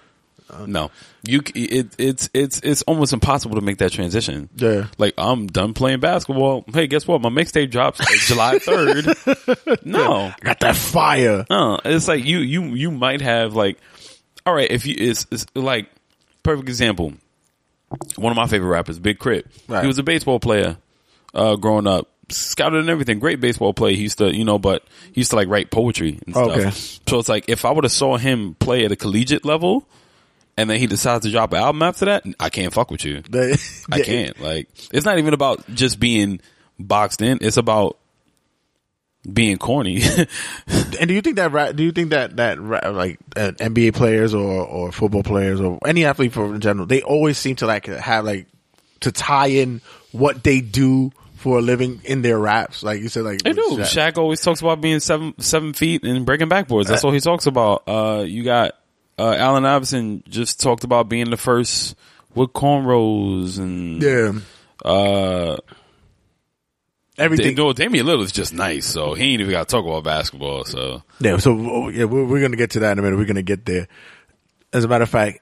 No, 0.67 0.91
you. 1.23 1.41
It, 1.55 1.87
it's 1.97 2.29
it's 2.33 2.59
it's 2.63 2.81
almost 2.83 3.13
impossible 3.13 3.55
to 3.55 3.61
make 3.61 3.79
that 3.79 3.91
transition. 3.91 4.49
Yeah. 4.55 4.87
like 4.97 5.13
I'm 5.17 5.47
done 5.47 5.73
playing 5.73 5.99
basketball. 5.99 6.63
Hey, 6.71 6.87
guess 6.87 7.07
what? 7.07 7.21
My 7.21 7.29
mixtape 7.29 7.71
drops 7.71 7.99
July 8.27 8.59
third. 8.61 9.05
no, 9.83 10.27
I 10.27 10.35
Got 10.41 10.59
that 10.61 10.75
fire. 10.75 11.45
no, 11.49 11.79
it's 11.83 12.07
like 12.07 12.23
you 12.25 12.39
you 12.39 12.63
you 12.75 12.91
might 12.91 13.21
have 13.21 13.53
like, 13.55 13.77
all 14.45 14.53
right, 14.53 14.69
if 14.69 14.85
you 14.85 14.95
it's, 14.97 15.25
it's 15.31 15.45
like 15.55 15.89
perfect 16.43 16.69
example. 16.69 17.13
One 18.15 18.31
of 18.31 18.35
my 18.37 18.47
favorite 18.47 18.69
rappers, 18.69 18.99
Big 18.99 19.19
Crit. 19.19 19.47
Right. 19.67 19.81
He 19.81 19.87
was 19.87 19.97
a 19.97 20.03
baseball 20.03 20.39
player, 20.39 20.77
uh, 21.33 21.55
growing 21.55 21.87
up. 21.87 22.09
Scouted 22.29 22.79
and 22.79 22.89
everything, 22.89 23.19
great 23.19 23.39
baseball 23.39 23.71
player. 23.73 23.95
He 23.95 24.01
used 24.01 24.17
to, 24.17 24.35
you 24.35 24.43
know, 24.45 24.57
but 24.57 24.83
he 25.13 25.21
used 25.21 25.29
to 25.29 25.35
like 25.35 25.47
write 25.47 25.69
poetry 25.69 26.19
and 26.25 26.33
stuff. 26.35 26.49
Okay. 26.57 26.69
So 27.07 27.19
it's 27.19 27.29
like 27.29 27.45
if 27.49 27.65
I 27.65 27.71
would 27.71 27.83
have 27.83 27.91
saw 27.91 28.17
him 28.17 28.55
play 28.55 28.83
at 28.83 28.91
a 28.91 28.95
collegiate 28.95 29.45
level, 29.45 29.87
and 30.57 30.69
then 30.69 30.79
he 30.79 30.87
decides 30.87 31.25
to 31.25 31.31
drop 31.31 31.53
an 31.53 31.59
album 31.59 31.81
after 31.83 32.05
that, 32.05 32.23
I 32.39 32.49
can't 32.49 32.73
fuck 32.73 32.91
with 32.91 33.03
you. 33.05 33.21
I 33.91 34.01
can't. 34.01 34.39
Like, 34.39 34.69
it's 34.91 35.05
not 35.05 35.17
even 35.17 35.33
about 35.33 35.67
just 35.73 35.99
being 35.99 36.39
boxed 36.79 37.21
in. 37.21 37.39
It's 37.41 37.57
about 37.57 37.97
being 39.31 39.57
corny. 39.57 40.01
And 40.97 41.09
do 41.09 41.13
you 41.13 41.21
think 41.21 41.35
that 41.35 41.75
do 41.75 41.83
you 41.83 41.91
think 41.91 42.11
that 42.11 42.37
that 42.37 42.61
like 42.61 43.19
uh, 43.35 43.51
NBA 43.57 43.95
players 43.95 44.33
or 44.33 44.65
or 44.65 44.93
football 44.93 45.23
players 45.23 45.59
or 45.59 45.77
any 45.85 46.05
athlete 46.05 46.31
for 46.31 46.55
in 46.55 46.61
general, 46.61 46.85
they 46.85 47.01
always 47.01 47.37
seem 47.37 47.57
to 47.57 47.65
like 47.65 47.87
have 47.87 48.23
like 48.23 48.47
to 49.01 49.11
tie 49.11 49.47
in 49.47 49.81
what 50.13 50.43
they 50.43 50.61
do 50.61 51.11
for 51.35 51.57
a 51.59 51.61
living 51.61 51.99
in 52.05 52.21
their 52.21 52.39
raps? 52.39 52.81
Like 52.81 53.01
you 53.01 53.09
said, 53.09 53.23
like 53.25 53.41
They 53.41 53.51
do. 53.51 53.75
with 53.75 53.87
Shaq 53.87 54.17
always 54.17 54.39
talks 54.41 54.61
about 54.61 54.79
being 54.79 55.01
seven 55.01 55.33
seven 55.39 55.73
feet 55.73 56.03
and 56.03 56.25
breaking 56.25 56.49
backboards. 56.49 56.87
That's 56.87 57.03
all 57.03 57.11
he 57.11 57.19
talks 57.19 57.45
about. 57.45 57.83
Uh, 57.87 58.23
you 58.25 58.43
got 58.43 58.75
uh, 59.17 59.35
Allen 59.37 59.65
Iverson 59.65 60.23
just 60.27 60.59
talked 60.59 60.83
about 60.83 61.09
being 61.09 61.29
the 61.29 61.37
first 61.37 61.95
with 62.33 62.51
cornrows 62.51 63.57
and 63.57 64.01
Yeah. 64.01 64.33
Uh, 64.83 65.57
Everything. 67.17 67.55
No, 67.55 67.71
Damian 67.71 68.07
is 68.19 68.33
just 68.33 68.53
nice, 68.53 68.85
so 68.85 69.13
he 69.13 69.31
ain't 69.31 69.41
even 69.41 69.51
got 69.51 69.69
to 69.69 69.71
talk 69.71 69.85
about 69.85 70.03
basketball. 70.03 70.65
So 70.65 71.01
Yeah, 71.19 71.37
so 71.37 71.51
oh, 71.57 71.87
yeah, 71.87 72.03
we're, 72.03 72.25
we're 72.25 72.41
gonna 72.41 72.57
get 72.57 72.71
to 72.71 72.79
that 72.81 72.91
in 72.91 72.99
a 72.99 73.01
minute. 73.01 73.17
We're 73.17 73.25
gonna 73.25 73.41
get 73.41 73.65
there. 73.65 73.87
As 74.73 74.83
a 74.83 74.89
matter 74.89 75.03
of 75.03 75.09
fact, 75.09 75.39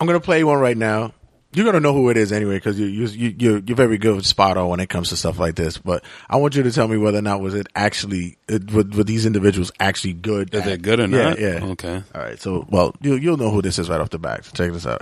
I'm 0.00 0.06
gonna 0.06 0.20
play 0.20 0.42
one 0.44 0.58
right 0.58 0.76
now. 0.76 1.12
You're 1.52 1.64
gonna 1.64 1.80
know 1.80 1.94
who 1.94 2.10
it 2.10 2.18
is 2.18 2.30
anyway 2.30 2.56
because 2.56 2.78
you 2.78 2.86
you 2.86 3.06
you 3.06 3.34
you're, 3.38 3.58
you're 3.58 3.76
very 3.76 3.96
good 3.96 4.24
spot 4.26 4.58
on 4.58 4.68
when 4.68 4.80
it 4.80 4.88
comes 4.88 5.08
to 5.08 5.16
stuff 5.16 5.38
like 5.38 5.54
this. 5.54 5.78
But 5.78 6.04
I 6.28 6.36
want 6.36 6.54
you 6.54 6.62
to 6.62 6.70
tell 6.70 6.88
me 6.88 6.98
whether 6.98 7.18
or 7.18 7.22
not 7.22 7.40
was 7.40 7.54
it 7.54 7.68
actually 7.74 8.36
it, 8.48 8.70
were, 8.70 8.84
were 8.84 9.04
these 9.04 9.24
individuals 9.24 9.72
actually 9.80 10.12
good? 10.12 10.54
Is 10.54 10.64
they 10.64 10.76
good 10.76 11.00
or 11.00 11.06
yeah, 11.06 11.22
not? 11.30 11.38
Yeah. 11.38 11.64
Okay. 11.64 12.02
All 12.14 12.20
right. 12.20 12.38
So 12.38 12.66
well, 12.68 12.94
you 13.00 13.14
you'll 13.14 13.38
know 13.38 13.50
who 13.50 13.62
this 13.62 13.78
is 13.78 13.88
right 13.88 14.00
off 14.00 14.10
the 14.10 14.18
bat. 14.18 14.44
So 14.44 14.52
check 14.52 14.72
this 14.72 14.86
out. 14.86 15.00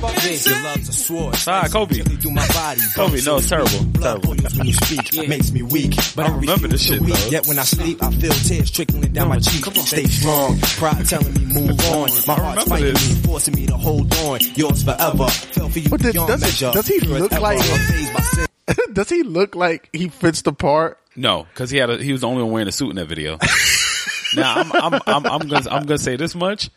Ah, 0.00 1.66
Kobe. 1.72 1.98
Kobe, 2.94 3.20
no, 3.22 3.36
it's 3.38 3.48
terrible. 3.48 4.00
Terrible. 4.00 4.28
when 4.28 4.66
you 4.66 4.72
speak 4.74 5.28
makes 5.28 5.50
me 5.50 5.62
weak. 5.62 5.96
But 6.14 6.26
I, 6.26 6.36
remember 6.36 6.68
this 6.68 6.86
shit, 6.86 7.00
weak. 7.00 7.14
though. 7.14 7.28
Yet 7.30 7.46
when 7.48 7.58
I 7.58 7.62
sleep, 7.62 8.00
I 8.02 8.10
feel 8.12 8.32
tears 8.32 8.70
trickling 8.70 9.12
down 9.12 9.28
my 9.28 9.40
cheek. 9.40 9.64
Stay 9.64 10.04
strong, 10.04 10.58
pride 10.60 11.04
telling 11.06 11.34
me 11.34 11.46
move 11.46 11.80
on. 11.90 12.10
My 12.28 12.34
heart's 12.34 12.64
fighting 12.68 12.94
me, 12.94 13.22
forcing 13.24 13.54
me 13.54 13.66
to 13.66 13.76
hold 13.76 14.12
on. 14.18 14.38
Yours 14.54 14.84
forever. 14.84 15.26
Fell 15.26 15.68
for 15.68 15.78
you 15.80 15.90
But 15.90 16.00
does, 16.00 16.14
does, 16.14 16.40
measure. 16.42 16.70
does 16.72 16.86
he 16.86 17.00
look 17.00 17.32
like? 17.32 17.58
Amazed 17.58 18.14
by 18.14 18.20
sin. 18.20 18.46
does 18.92 19.08
he 19.08 19.22
look 19.24 19.56
like 19.56 19.88
he 19.92 20.08
fits 20.08 20.42
the 20.42 20.52
part? 20.52 20.98
No, 21.16 21.44
because 21.52 21.70
he 21.70 21.78
had 21.78 21.90
a, 21.90 21.96
he 21.98 22.12
was 22.12 22.20
the 22.20 22.28
only 22.28 22.44
one 22.44 22.52
wearing 22.52 22.68
a 22.68 22.72
suit 22.72 22.90
in 22.90 22.96
that 22.96 23.06
video. 23.06 23.38
now 24.36 24.54
I'm 24.54 24.72
I'm 24.72 25.00
I'm, 25.06 25.26
I'm 25.26 25.48
gonna 25.48 25.68
I'm 25.70 25.86
gonna 25.86 25.98
say 25.98 26.14
this 26.16 26.36
much. 26.36 26.70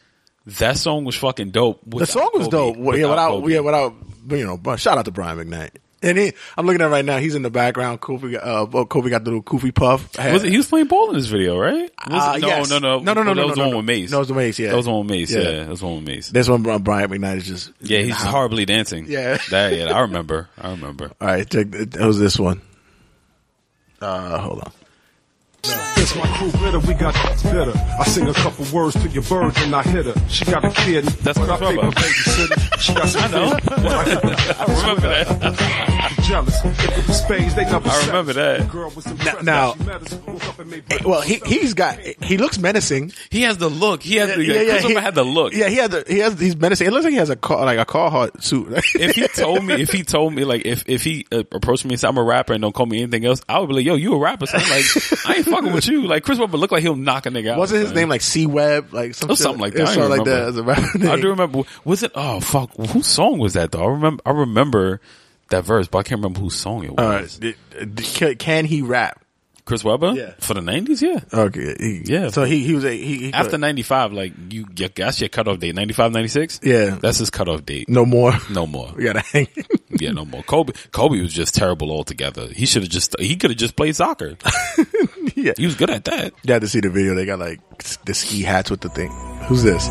That 0.46 0.78
song 0.78 1.06
was 1.06 1.16
fucking 1.16 1.52
dope. 1.52 1.82
The 1.86 2.06
song 2.06 2.30
was 2.34 2.48
dope. 2.48 2.78
Well, 2.78 2.98
yeah, 2.98 3.10
without 3.10 3.48
yeah, 3.48 3.60
without 3.60 3.94
you 4.30 4.46
know. 4.46 4.58
But 4.58 4.80
shout 4.80 4.98
out 4.98 5.06
to 5.06 5.12
Brian 5.12 5.38
McKnight. 5.38 5.72
And 6.04 6.18
he, 6.18 6.34
I'm 6.58 6.66
looking 6.66 6.82
at 6.82 6.88
it 6.88 6.90
right 6.90 7.06
now. 7.06 7.20
He's 7.20 7.36
in 7.36 7.44
the 7.44 7.52
background. 7.52 8.02
Kofi, 8.02 8.34
uh, 8.36 8.66
well, 8.72 8.88
Kofi 8.88 9.12
got 9.12 9.24
the 9.24 9.30
little 9.30 9.44
Kofi 9.44 9.72
puff. 9.72 10.18
Was 10.18 10.44
it, 10.44 10.50
he 10.50 10.58
was 10.58 10.66
playing 10.68 10.88
ball 10.88 11.10
in 11.12 11.16
this 11.16 11.28
video, 11.28 11.60
right? 11.60 11.92
Was 12.10 12.24
Uh, 12.24 12.34
it- 12.38 12.42
no, 12.42 12.48
yes. 12.48 12.70
no, 12.72 12.80
no, 12.80 13.00
No, 13.02 13.14
no, 13.14 13.22
no, 13.22 13.36
That 13.36 13.36
no, 13.42 13.46
was 13.46 13.50
no, 13.50 13.54
the 13.56 13.62
one 13.62 13.70
no. 13.70 13.78
with 13.78 13.86
Mace. 13.86 14.10
No, 14.10 14.18
it 14.18 14.22
was 14.22 14.28
the 14.30 14.34
Mace, 14.34 14.58
yeah. 14.58 14.70
that 14.72 14.78
was 14.78 14.86
the 14.86 14.92
one 14.92 15.02
with 15.06 15.12
Mace. 15.12 15.32
Yeah. 15.32 15.42
Yeah, 15.42 15.52
that 15.60 15.70
was 15.70 15.80
the 15.82 15.86
one 15.86 15.96
with 15.98 16.06
Mace. 16.08 16.30
This 16.32 16.50
one, 16.50 16.64
Brian 16.64 16.82
McKnight 17.12 17.38
is 17.38 17.46
just 17.46 17.72
Yeah, 17.82 18.00
he's 18.00 18.16
just 18.16 18.26
horribly 18.26 18.66
dancing. 18.66 19.06
Yeah. 19.08 19.38
that, 19.52 19.76
yeah, 19.78 19.94
I 19.96 20.00
remember. 20.00 20.50
I 20.60 20.72
remember. 20.72 21.12
All 21.22 21.28
right, 21.28 21.48
check. 21.48 21.68
It 21.72 21.96
was 22.00 22.18
this 22.18 22.40
one. 22.40 22.62
Uh, 24.02 24.40
hold 24.40 24.62
on. 24.62 24.72
It's 26.14 26.20
my 26.20 26.38
crew 26.38 26.52
bitter, 26.52 26.80
we 26.80 26.94
got 26.94 27.14
bitter. 27.44 27.72
I 27.98 28.04
sing 28.04 28.28
a 28.28 28.34
couple 28.34 28.66
words 28.74 29.02
to 29.02 29.08
your 29.10 29.24
bird 29.24 29.54
and 29.58 29.74
I 29.74 29.82
hit 29.84 30.06
her. 30.08 30.30
She 30.30 30.44
got 30.44 30.66
a 30.66 30.70
kid, 30.72 31.06
That's 31.06 31.38
but 31.40 31.50
I 31.50 31.58
Chris 31.58 31.70
pay 31.70 31.78
Webber. 31.78 31.92
babysitter. 31.92 32.80
She 32.82 32.94
got 32.94 33.08
some 33.10 33.24
I 33.24 33.28
know. 33.28 33.52
kids, 33.56 33.66
but 33.66 33.86
I 33.86 34.04
hit 34.04 34.24
her. 34.24 34.56
I 34.60 34.82
remember 34.82 35.02
that. 35.08 36.12
I'm 36.18 36.24
jealous. 36.26 36.66
If 36.66 36.98
it 36.98 37.08
was 37.08 37.22
spades, 37.22 37.56
they 37.56 37.64
never 37.64 37.88
I 37.90 38.06
remember 38.08 38.34
that. 38.34 38.60
The 38.60 38.66
girl 38.66 38.90
was 38.94 39.06
impressed 39.06 39.44
Now- 39.44 39.72
that 39.74 39.78
she 39.80 39.86
met 39.86 40.02
us, 40.02 40.14
woke 40.28 40.48
up 40.50 40.60
and 40.60 40.70
made 40.72 40.84
Eh, 40.92 40.98
Well, 41.06 41.22
he 41.22 41.36
he's 41.46 41.74
got 41.74 41.98
he 42.00 42.38
looks 42.38 42.60
menacing. 42.60 43.14
He 43.30 43.44
has 43.44 43.58
the 43.58 43.70
look. 43.70 44.04
He 44.04 44.18
has 44.18 44.30
the, 44.36 44.36
Chris 44.36 44.84
he 44.84 44.94
had 44.96 45.16
the 45.16 45.24
look. 45.24 45.54
Yeah, 45.54 45.70
he 45.70 45.76
had 45.78 45.92
the 45.92 46.04
he 46.08 46.20
has 46.20 46.38
he's 46.38 46.58
menacing. 46.58 46.88
It 46.88 46.92
looks 46.92 47.06
like 47.06 47.12
he 47.14 47.20
has 47.20 47.30
a 47.30 47.38
car 47.38 47.64
like 47.66 47.80
a 47.80 47.86
Carhartt 47.86 48.44
suit. 48.44 48.68
if 48.96 49.16
he 49.16 49.28
told 49.42 49.64
me, 49.64 49.76
if 49.82 49.92
he 49.92 50.04
told 50.04 50.34
me, 50.34 50.44
like, 50.44 50.66
if 50.66 50.84
if 50.90 51.04
he 51.04 51.26
uh, 51.32 51.44
approached 51.54 51.86
me 51.86 51.92
and 51.92 52.00
said 52.02 52.10
I'm 52.10 52.18
a 52.18 52.24
rapper 52.24 52.52
and 52.52 52.62
don't 52.62 52.74
call 52.76 52.86
me 52.86 53.02
anything 53.02 53.24
else, 53.26 53.42
I 53.48 53.60
would 53.60 53.68
be 53.70 53.76
like, 53.76 53.86
yo, 53.86 53.96
you 53.96 54.14
a 54.16 54.20
rapper? 54.20 54.46
Son. 54.48 54.60
Like, 54.62 54.84
I 55.26 55.36
ain't 55.38 55.46
fucking 55.46 55.72
with 55.72 55.88
you. 55.88 56.01
Like, 56.08 56.24
Chris 56.24 56.40
Webber 56.40 56.58
look 56.58 56.72
like 56.72 56.82
he'll 56.82 56.96
knock 56.96 57.26
a 57.26 57.30
nigga 57.30 57.52
out. 57.52 57.58
Wasn't 57.60 57.82
his 57.82 57.94
name 57.94 58.10
like 58.10 58.22
C 58.22 58.46
Web? 58.46 58.94
Like 58.94 59.14
some 59.16 59.36
something 59.36 59.62
like 59.62 59.74
that. 59.74 59.88
I 59.88 59.94
something 59.94 60.10
like 60.10 60.26
that 60.26 60.44
as 60.50 60.58
a 60.58 60.64
rapper 60.64 60.98
name. 60.98 61.10
I 61.12 61.20
do 61.20 61.30
remember. 61.30 61.64
Was 61.86 62.04
it? 62.04 62.12
Oh 62.16 62.40
fuck! 62.40 62.76
Whose 62.76 63.08
song 63.08 63.40
was 63.40 63.54
that 63.54 63.72
though? 63.72 63.84
I 63.84 63.88
remember. 63.90 64.22
I 64.26 64.32
remember 64.32 65.02
that 65.50 65.66
verse, 65.66 65.88
but 65.88 66.00
I 66.00 66.04
can't 66.04 66.20
remember 66.20 66.40
whose 66.40 66.56
song 66.56 66.84
it 66.84 66.92
was. 66.92 67.00
All 67.00 67.10
right, 67.10 67.38
Did- 67.40 67.96
did- 67.96 68.06
can, 68.06 68.36
can 68.36 68.66
he 68.66 68.82
rap? 68.82 69.20
Chris 69.66 69.84
Webber. 69.84 70.14
Yeah. 70.14 70.34
For 70.40 70.54
the 70.54 70.62
nineties, 70.62 71.02
yeah. 71.02 71.20
Okay, 71.34 71.76
he, 71.80 72.02
Yeah. 72.06 72.30
So 72.30 72.44
he 72.44 72.64
he 72.64 72.74
was 72.74 72.86
a 72.86 72.92
he, 72.92 73.18
he 73.18 73.34
After 73.34 73.58
ninety 73.58 73.84
five, 73.84 74.12
like 74.14 74.34
you, 74.50 74.66
you 74.76 74.90
that's 74.94 75.20
your 75.20 75.30
cutoff 75.30 75.60
date. 75.60 75.76
95, 75.76 76.12
96? 76.12 76.60
Yeah. 76.64 76.98
That's 77.02 77.18
his 77.20 77.30
cutoff 77.30 77.66
date. 77.66 77.88
no 77.90 78.06
more. 78.06 78.34
No 78.50 78.66
more. 78.68 78.92
We 78.98 79.04
gotta 79.06 79.22
hang. 79.22 79.48
Yeah, 79.90 80.12
no 80.12 80.26
more. 80.26 80.44
Kobe 80.44 80.74
Kobe 80.92 81.20
was 81.22 81.34
just 81.34 81.56
terrible 81.56 81.92
altogether. 81.92 82.48
He 82.48 82.66
should 82.66 82.84
have 82.84 82.92
just 82.92 83.16
he 83.20 83.36
could 83.36 83.52
have 83.52 83.58
just 83.60 83.76
played 83.76 83.96
soccer. 83.96 84.38
yeah, 85.36 85.54
he 85.58 85.66
was 85.66 85.76
good 85.76 85.90
at 85.90 86.06
that. 86.06 86.34
You 86.44 86.54
had 86.54 86.62
to 86.62 86.68
see 86.68 86.80
the 86.82 86.90
video. 86.90 87.16
They 87.16 87.26
got 87.26 87.40
like 87.40 87.60
the 88.06 88.14
ski 88.14 88.42
hats 88.44 88.70
with 88.70 88.82
the 88.82 88.90
thing. 88.90 89.12
Who's 89.48 89.64
this? 89.64 89.88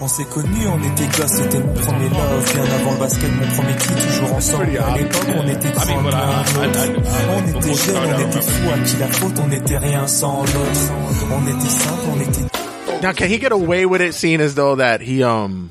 On 0.00 0.08
s'est 0.08 0.24
connus, 0.26 0.66
on 0.68 0.78
était 0.82 1.06
gosses, 1.16 1.32
c'était 1.32 1.58
mon 1.58 1.72
premier 1.74 2.08
love. 2.10 2.52
Bien 2.52 2.64
avant 2.64 2.92
le 2.92 2.98
basket, 2.98 3.30
mon 3.32 3.46
premier 3.48 3.76
kill, 3.76 3.96
toujours 3.96 4.34
ensemble. 4.34 4.64
À 4.78 4.96
l'époque, 4.96 5.26
on 5.36 5.48
était 5.48 5.70
30 5.72 5.88
l'un 5.88 6.02
l'autre. 6.02 6.52
On 7.30 7.60
était 7.60 7.74
jeunes, 7.74 7.96
on 7.96 8.28
était 8.28 8.40
fous, 8.42 8.70
à 8.70 8.78
qui 8.84 8.95
la 9.00 9.08
faute, 9.08 9.38
on 9.40 9.48
n'était 9.48 9.78
rien 9.78 10.06
sans 10.06 10.40
l'autre. 10.42 10.92
On 11.32 11.46
était 11.46 11.68
simples, 11.68 12.08
on 12.08 12.20
était 12.20 13.02
Now, 13.02 13.12
can 13.12 13.28
he 13.28 13.38
get 13.38 13.52
away 13.52 13.84
with 13.84 14.00
it, 14.00 14.14
seeing 14.14 14.40
as 14.40 14.54
though 14.54 14.76
that 14.76 15.00
he 15.02 15.22
um 15.22 15.70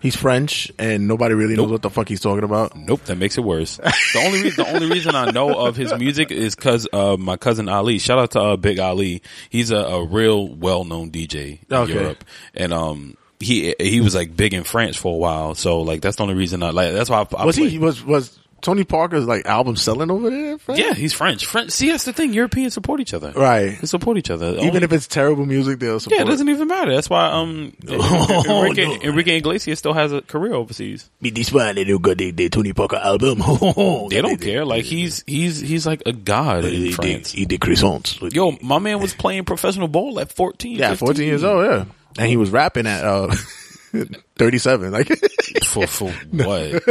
he's 0.00 0.16
French 0.16 0.72
and 0.78 1.06
nobody 1.06 1.34
really 1.34 1.54
knows 1.54 1.70
what 1.70 1.80
the 1.82 1.90
fuck 1.90 2.08
he's 2.08 2.20
talking 2.20 2.42
about? 2.42 2.74
Nope, 2.76 3.04
that 3.04 3.16
makes 3.16 3.38
it 3.38 3.44
worse. 3.44 3.78
The 4.12 4.18
only 4.26 4.42
reason, 4.42 4.64
the 4.64 4.74
only 4.74 4.90
reason 4.90 5.14
I 5.14 5.30
know 5.30 5.54
of 5.54 5.76
his 5.76 5.94
music 5.96 6.32
is 6.32 6.56
because 6.56 6.86
of 6.86 7.20
my 7.20 7.36
cousin 7.36 7.68
Ali. 7.68 7.98
Shout 7.98 8.18
out 8.18 8.30
to 8.32 8.40
uh, 8.40 8.56
Big 8.56 8.80
Ali. 8.80 9.22
He's 9.50 9.70
a, 9.70 9.76
a 9.76 10.04
real 10.04 10.48
well 10.48 10.84
known 10.84 11.10
DJ 11.12 11.60
in 11.70 11.76
Okay. 11.76 11.92
Europe, 11.94 12.24
and 12.54 12.72
um 12.72 13.16
he 13.38 13.74
he 13.78 14.00
was 14.00 14.14
like 14.16 14.36
big 14.36 14.52
in 14.54 14.64
France 14.64 14.96
for 14.96 15.14
a 15.14 15.16
while. 15.16 15.54
So 15.54 15.82
like 15.82 16.00
that's 16.02 16.16
the 16.16 16.24
only 16.24 16.34
reason 16.34 16.64
I 16.64 16.70
like. 16.70 16.92
That's 16.94 17.08
why 17.08 17.20
I, 17.20 17.26
I 17.36 17.44
was 17.46 17.56
play- 17.56 17.68
he 17.68 17.78
was 17.78 18.04
was 18.04 18.39
Tony 18.62 18.84
Parker's 18.84 19.24
like 19.26 19.46
album 19.46 19.76
selling 19.76 20.10
over 20.10 20.30
there? 20.30 20.52
in 20.52 20.58
France? 20.58 20.80
Yeah, 20.80 20.94
he's 20.94 21.12
French. 21.12 21.46
French. 21.46 21.70
See, 21.70 21.90
that's 21.90 22.04
the 22.04 22.12
thing. 22.12 22.32
Europeans 22.32 22.74
support 22.74 23.00
each 23.00 23.14
other. 23.14 23.32
Right. 23.32 23.78
They 23.80 23.86
support 23.86 24.18
each 24.18 24.30
other. 24.30 24.50
Even 24.56 24.66
Only- 24.68 24.82
if 24.84 24.92
it's 24.92 25.06
terrible 25.06 25.46
music, 25.46 25.78
they'll 25.78 26.00
support. 26.00 26.18
yeah, 26.20 26.26
it 26.26 26.28
doesn't 26.28 26.48
even 26.48 26.68
matter. 26.68 26.92
That's 26.94 27.08
why 27.10 27.26
um 27.30 27.72
Enrique. 27.88 28.98
Enrique 29.02 29.36
Iglesias 29.38 29.78
still 29.78 29.92
has 29.94 30.12
a 30.12 30.20
career 30.22 30.54
overseas. 30.54 31.08
Me 31.20 31.30
this 31.30 31.52
one, 31.52 31.74
they 31.74 31.84
do 31.84 31.98
good. 31.98 32.18
They, 32.18 32.30
they 32.30 32.48
Tony 32.48 32.72
Parker 32.72 32.96
album. 32.96 33.38
They 34.10 34.20
don't 34.22 34.40
care. 34.40 34.64
Like 34.64 34.84
he's 34.84 35.22
he's 35.26 35.60
he's 35.60 35.86
like 35.86 36.02
a 36.06 36.12
god 36.12 36.64
in 36.64 36.92
France. 36.92 37.32
they, 37.32 37.44
they 37.44 37.58
croissants. 37.58 38.32
Yo, 38.34 38.56
my 38.62 38.78
man 38.78 39.00
was 39.00 39.14
playing 39.14 39.44
professional 39.44 39.88
ball 39.88 40.20
at 40.20 40.32
14. 40.32 40.76
Yeah, 40.78 40.90
15. 40.90 41.06
fourteen 41.06 41.26
years 41.26 41.44
old. 41.44 41.64
Yeah, 41.64 41.84
and 42.18 42.28
he 42.28 42.36
was 42.36 42.50
rapping 42.50 42.86
at 42.86 43.04
uh 43.04 43.34
thirty 44.36 44.58
seven. 44.58 44.92
Like, 44.92 45.08
For 45.64 45.86
for 45.86 46.10
what? 46.30 46.82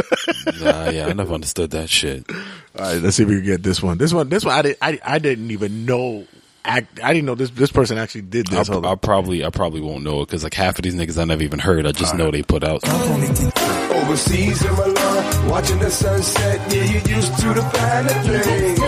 nah, 0.60 0.88
yeah, 0.90 1.06
I 1.08 1.12
never 1.12 1.34
understood 1.34 1.70
that 1.72 1.88
shit. 1.90 2.24
all 2.30 2.36
right, 2.78 3.02
let's 3.02 3.16
see 3.16 3.24
if 3.24 3.28
we 3.28 3.36
can 3.36 3.44
get 3.44 3.62
this 3.62 3.82
one. 3.82 3.98
This 3.98 4.12
one, 4.12 4.28
this 4.28 4.44
one, 4.44 4.54
I 4.54 4.62
didn't, 4.62 4.78
I, 4.80 4.98
I 5.04 5.18
didn't 5.18 5.50
even 5.50 5.84
know. 5.86 6.26
Act, 6.62 7.00
I 7.02 7.14
didn't 7.14 7.24
know 7.26 7.34
this 7.34 7.48
this 7.50 7.72
person 7.72 7.96
actually 7.96 8.20
did 8.22 8.52
I, 8.52 8.56
this. 8.58 8.68
Hold 8.68 8.84
on. 8.84 8.92
I 8.92 8.94
probably 8.94 9.42
I 9.44 9.48
probably 9.50 9.80
won't 9.80 10.04
know 10.04 10.20
it 10.22 10.26
because 10.26 10.44
like 10.44 10.52
half 10.54 10.78
of 10.78 10.82
these 10.82 10.94
niggas 10.94 11.18
I 11.18 11.24
never 11.24 11.42
even 11.42 11.58
heard. 11.58 11.86
I 11.86 11.92
just 11.92 12.14
know 12.14 12.30
they 12.30 12.42
put 12.42 12.62
out. 12.64 12.86
Overseas 12.86 14.62
in 14.64 14.72
Milan, 14.74 15.48
watching 15.48 15.78
the 15.78 15.90
sunset. 15.90 16.60
Yeah, 16.72 16.84
you 16.84 17.00
used 17.16 17.34
to 17.38 17.54
the 17.54 17.62
finer 17.62 18.08
things. 18.10 18.78
Yeah, 18.78 18.86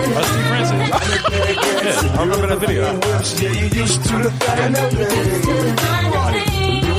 I 2.19 2.23
remember 2.23 2.47
that 2.47 2.59
video. 2.59 2.93
Yeah, 3.41 3.53
you 3.59 3.67
used 3.81 4.05
to 4.05 4.19
the 4.19 4.31
finer 4.31 4.89
things. 4.91 6.92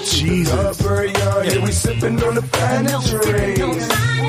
Louis 0.00 0.44
13, 0.44 0.44
Jesus. 0.44 0.80
Very 0.80 1.12
young, 1.12 1.44
yeah, 1.44 1.64
we 1.64 1.72
sipping 1.72 2.22
on 2.22 2.34
the. 2.34 2.50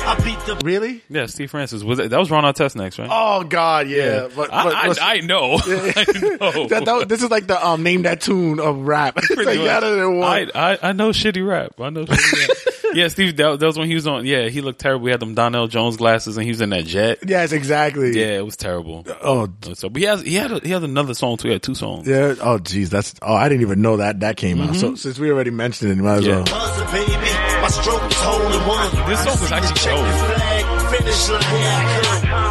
I 0.04 0.16
beat 0.24 0.40
the 0.46 0.60
really? 0.66 1.02
Yeah, 1.10 1.28
Steve 1.28 1.52
Francis 1.52 1.84
was 1.84 2.00
that, 2.00 2.10
that 2.10 2.20
was 2.20 2.30
Ron 2.32 2.44
Artest 2.44 2.76
next, 2.76 2.98
right? 3.00 3.08
Oh 3.10 3.44
God, 3.44 3.88
yeah. 3.88 4.28
But, 4.36 4.52
I, 4.52 4.64
but- 4.64 4.76
I, 4.76 4.88
but- 4.88 5.02
I 5.02 5.16
know. 5.20 5.54
I 5.62 5.62
know. 5.62 6.68
that, 6.68 6.82
that, 6.86 7.06
this 7.08 7.22
is 7.24 7.30
like 7.30 7.48
the 7.48 7.66
um 7.66 7.84
name 7.84 8.02
that 8.02 8.20
tune 8.22 8.60
of 8.60 8.80
rap. 8.88 9.18
It's 9.22 9.30
like, 9.30 9.60
much. 9.60 9.82
than 9.82 10.18
one. 10.18 10.52
I, 10.56 10.74
I 10.74 10.78
I 10.90 10.92
know 10.94 11.10
shitty 11.12 11.48
rap. 11.48 11.80
I 11.80 11.90
know 11.92 12.06
shitty 12.06 12.48
rap. 12.84 12.96
yeah, 12.96 13.08
Steve. 13.10 13.38
That, 13.38 13.60
that 13.60 13.66
was 13.66 13.78
when 13.78 13.88
he 13.88 13.94
was 13.96 14.08
on. 14.08 14.26
Yeah, 14.26 14.50
he 14.50 14.60
looked 14.62 14.80
terrible. 14.80 15.06
We 15.06 15.12
had 15.12 15.20
them 15.22 15.36
Donell 15.36 15.68
Jones 15.68 15.98
glasses, 15.98 16.36
and 16.36 16.44
he 16.44 16.50
was 16.52 16.60
in 16.62 16.72
that 16.72 16.86
jet. 16.86 17.20
yes, 17.26 17.52
exactly. 17.54 18.12
Yeah, 18.20 18.38
it 18.40 18.44
was 18.46 18.58
terrible. 18.58 19.06
Oh, 19.22 19.48
So, 19.76 19.88
but 19.90 20.02
he 20.02 20.08
has 20.08 20.22
he 20.24 20.34
had 20.36 20.52
a, 20.52 20.60
he 20.60 20.72
had 20.72 20.84
another 20.84 21.14
song 21.14 21.38
too. 21.38 21.48
He 21.50 21.54
had 21.54 21.64
two 21.64 21.76
songs. 21.76 22.08
yeah. 22.08 22.36
Oh, 22.42 22.58
geez, 22.58 22.90
that's. 22.90 23.14
Oh, 23.22 23.34
I 23.36 23.48
didn't 23.50 23.62
even 23.62 23.82
know 23.82 23.98
that 23.98 24.22
that 24.22 24.36
came 24.36 24.60
out. 24.62 24.76
So 24.76 24.96
since 24.96 25.20
we 25.20 25.32
already 25.32 25.52
mentioned 25.62 25.92
it, 25.92 25.98
might 26.04 26.18
as 26.18 26.28
well. 26.28 26.44
buzzer, 26.44 26.86
baby. 26.92 27.30
My 27.62 27.68
stroke 27.70 28.02
is 28.10 28.18
holding 28.18 28.64
one. 28.68 28.90
This 29.10 29.20
song 29.24 29.38
was 29.40 29.52
actually 29.52 29.80
shows. 29.80 30.18
Flag, 30.26 30.64
finish 30.92 31.30
line, 31.30 31.44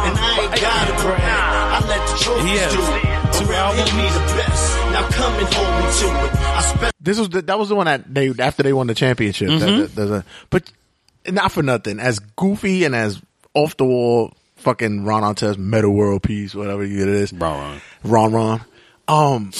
and 0.07 0.15
I 0.17 0.39
ain't 0.41 0.61
gotta 0.61 0.93
brag. 1.03 1.21
I 1.21 1.79
let 1.87 2.01
the 2.07 2.15
trophies 2.23 2.43
He 2.49 2.57
has 2.57 2.73
do 2.73 2.79
it. 2.79 3.47
two 3.47 3.53
albums. 3.53 3.93
me 3.93 4.03
the 4.03 4.25
best. 4.39 4.77
Now 4.91 5.07
come 5.09 5.33
and 5.33 5.53
hold 5.53 5.71
me 5.75 5.85
to 5.99 6.25
it. 6.25 6.35
I 6.41 6.61
spent 6.61 6.95
This 7.01 7.17
was 7.19 7.29
the, 7.29 7.41
that 7.43 7.59
was 7.59 7.69
the 7.69 7.75
one 7.75 7.85
that 7.85 8.13
they 8.13 8.29
after 8.39 8.63
they 8.63 8.73
won 8.73 8.87
the 8.87 8.95
championship. 8.95 9.49
Mm-hmm. 9.49 9.81
that- 9.81 9.95
there's 9.95 10.11
a- 10.11 10.25
but 10.49 10.71
not 11.29 11.51
for 11.51 11.63
nothing. 11.63 11.99
As 11.99 12.19
goofy 12.19 12.85
and 12.85 12.95
as 12.95 13.21
off 13.53 13.75
the 13.77 13.85
wall 13.85 14.33
fucking 14.57 15.03
Ron 15.03 15.23
Artest 15.23 15.57
Metal 15.57 15.91
World 15.91 16.23
Peace, 16.23 16.55
whatever 16.55 16.83
it 16.83 16.91
is. 16.91 17.33
Ron 17.33 17.59
Ron. 17.59 17.81
Ron 18.03 18.31
Ron. 18.33 18.61
Um, 19.07 19.51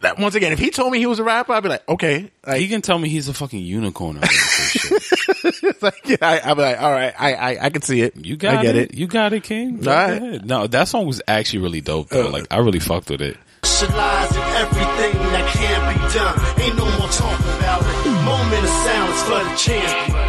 that 0.00 0.18
once 0.18 0.34
again, 0.34 0.52
if 0.52 0.58
he 0.58 0.70
told 0.70 0.92
me 0.92 0.98
he 0.98 1.06
was 1.06 1.18
a 1.18 1.24
rapper, 1.24 1.52
I'd 1.52 1.62
be 1.62 1.68
like, 1.68 1.88
okay. 1.88 2.30
Like, 2.46 2.60
he 2.60 2.68
can 2.68 2.80
tell 2.82 2.98
me 2.98 3.08
he's 3.08 3.28
a 3.28 3.34
fucking 3.34 3.60
unicorn. 3.60 4.16
or 4.16 4.20
like, 5.80 6.00
yeah, 6.08 6.16
I, 6.22 6.40
I'd 6.44 6.54
be 6.54 6.62
like, 6.62 6.80
all 6.80 6.90
right, 6.92 7.14
I, 7.18 7.34
I, 7.34 7.64
I 7.66 7.70
can 7.70 7.82
see 7.82 8.00
it. 8.00 8.16
You 8.16 8.36
got 8.36 8.56
I 8.58 8.62
get 8.62 8.76
it. 8.76 8.90
it. 8.92 8.94
You 8.94 9.06
got 9.06 9.32
it, 9.32 9.42
King. 9.42 9.78
Go 9.80 9.90
All 9.90 9.96
right. 9.96 10.10
ahead. 10.22 10.46
No, 10.46 10.66
that 10.66 10.88
song 10.88 11.06
was 11.06 11.20
actually 11.28 11.60
really 11.60 11.80
dope 11.80 12.08
though. 12.08 12.28
Uh, 12.28 12.30
like 12.30 12.46
I 12.50 12.58
really 12.58 12.80
fucked 12.80 13.10
with 13.10 13.20
it. 13.22 13.36
Specialize 13.62 14.32
in 14.32 14.42
everything 14.42 15.12
that 15.32 15.52
can 15.52 15.80
be 15.92 16.14
done. 16.14 16.64
Ain't 16.64 16.76
no 16.76 16.84
more 16.98 17.08
talking 17.08 17.46
about 17.58 17.82
it. 17.82 18.10
Moment 18.24 18.64
of 18.64 18.70
silence 18.70 19.22
for 19.24 19.44
the 19.44 19.56
champion. 19.56 20.19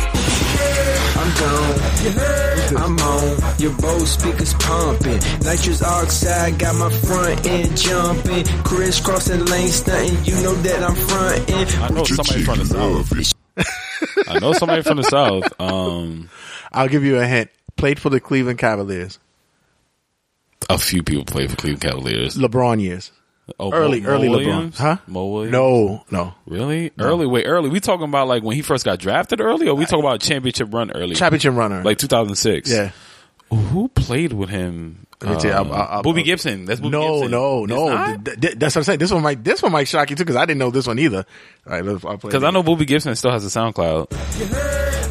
I'm 1.21 1.33
gone. 1.39 2.81
I'm 2.83 2.97
on. 2.99 3.59
Your 3.59 3.73
Bose 3.77 4.09
speakers 4.11 4.53
pumping. 4.55 5.19
Nitrous 5.43 5.83
oxide 5.83 6.57
got 6.57 6.75
my 6.75 6.89
front 6.89 7.45
end 7.45 7.77
jumping. 7.77 8.45
Crisscrossing 8.63 9.45
lane 9.45 9.67
stunting. 9.67 10.25
You 10.25 10.41
know 10.41 10.53
that 10.55 10.83
I'm 10.83 10.95
fronting. 10.95 11.81
I 11.81 11.89
know 11.89 12.03
somebody 12.05 12.43
from 12.43 12.59
the 12.59 12.65
south. 12.65 14.27
I 14.27 14.39
know 14.39 14.53
somebody 14.53 14.81
from 14.81 14.97
the 14.97 15.03
south. 15.03 15.43
Um, 15.59 16.29
I'll 16.71 16.87
give 16.87 17.03
you 17.03 17.19
a 17.19 17.25
hint. 17.27 17.51
Played 17.75 17.99
for 17.99 18.09
the 18.09 18.19
Cleveland 18.19 18.57
Cavaliers. 18.59 19.19
a 20.69 20.77
few 20.77 21.03
people 21.03 21.25
play 21.25 21.47
for 21.47 21.55
Cleveland 21.55 21.81
Cavaliers. 21.81 22.35
LeBron 22.35 22.81
years. 22.81 23.11
Oh, 23.59 23.71
early, 23.73 24.01
Mo- 24.01 24.09
early 24.09 24.29
Mo 24.29 24.37
LeBron. 24.39 24.77
Huh? 24.77 24.97
Mo 25.07 25.25
Williams? 25.27 25.51
No, 25.51 26.05
no. 26.09 26.33
Really? 26.45 26.91
No. 26.97 27.05
Early? 27.05 27.25
Wait, 27.25 27.45
early? 27.45 27.69
We 27.69 27.79
talking 27.79 28.05
about 28.05 28.27
like 28.27 28.43
when 28.43 28.55
he 28.55 28.61
first 28.61 28.85
got 28.85 28.99
drafted 28.99 29.41
early, 29.41 29.67
or 29.67 29.75
we 29.75 29.85
talking 29.85 29.99
about 30.05 30.21
championship 30.21 30.73
run 30.73 30.91
early? 30.91 31.15
Championship 31.15 31.53
runner. 31.53 31.83
like 31.83 31.97
2006. 31.97 32.69
Yeah. 32.69 32.91
Who 33.49 33.89
played 33.89 34.31
with 34.33 34.49
him? 34.49 35.05
Let 35.21 35.31
me 35.35 35.39
tell 35.39 35.51
you, 35.51 35.57
Um, 35.57 35.71
I'll- 35.71 35.87
I'll- 35.91 36.03
Boobie 36.03 36.23
Gibson. 36.23 36.65
That's 36.65 36.79
Boobie 36.79 36.91
no, 36.91 37.13
Gibson. 37.13 37.31
no, 37.31 37.63
It's 37.63 37.69
no. 37.69 38.17
Th- 38.25 38.39
th- 38.41 38.53
That's 38.57 38.75
what 38.75 38.79
I'm 38.81 38.83
saying. 38.85 38.99
This 38.99 39.11
one 39.11 39.21
might, 39.21 39.43
this 39.43 39.61
one 39.61 39.71
might 39.71 39.87
shock 39.87 40.09
you 40.09 40.15
too 40.15 40.23
because 40.23 40.35
I 40.35 40.45
didn't 40.45 40.59
know 40.59 40.71
this 40.71 40.87
one 40.87 40.97
either. 40.99 41.25
All 41.67 41.73
right, 41.73 41.85
let's. 41.85 42.03
I'll 42.05 42.17
Because. 42.17 42.43
I 42.43 42.49
know 42.51 42.63
Boobie 42.63 42.87
Gibson 42.87 43.15
still 43.15 43.31
has 43.31 43.45
a 43.45 43.49
SoundCloud. 43.49 44.07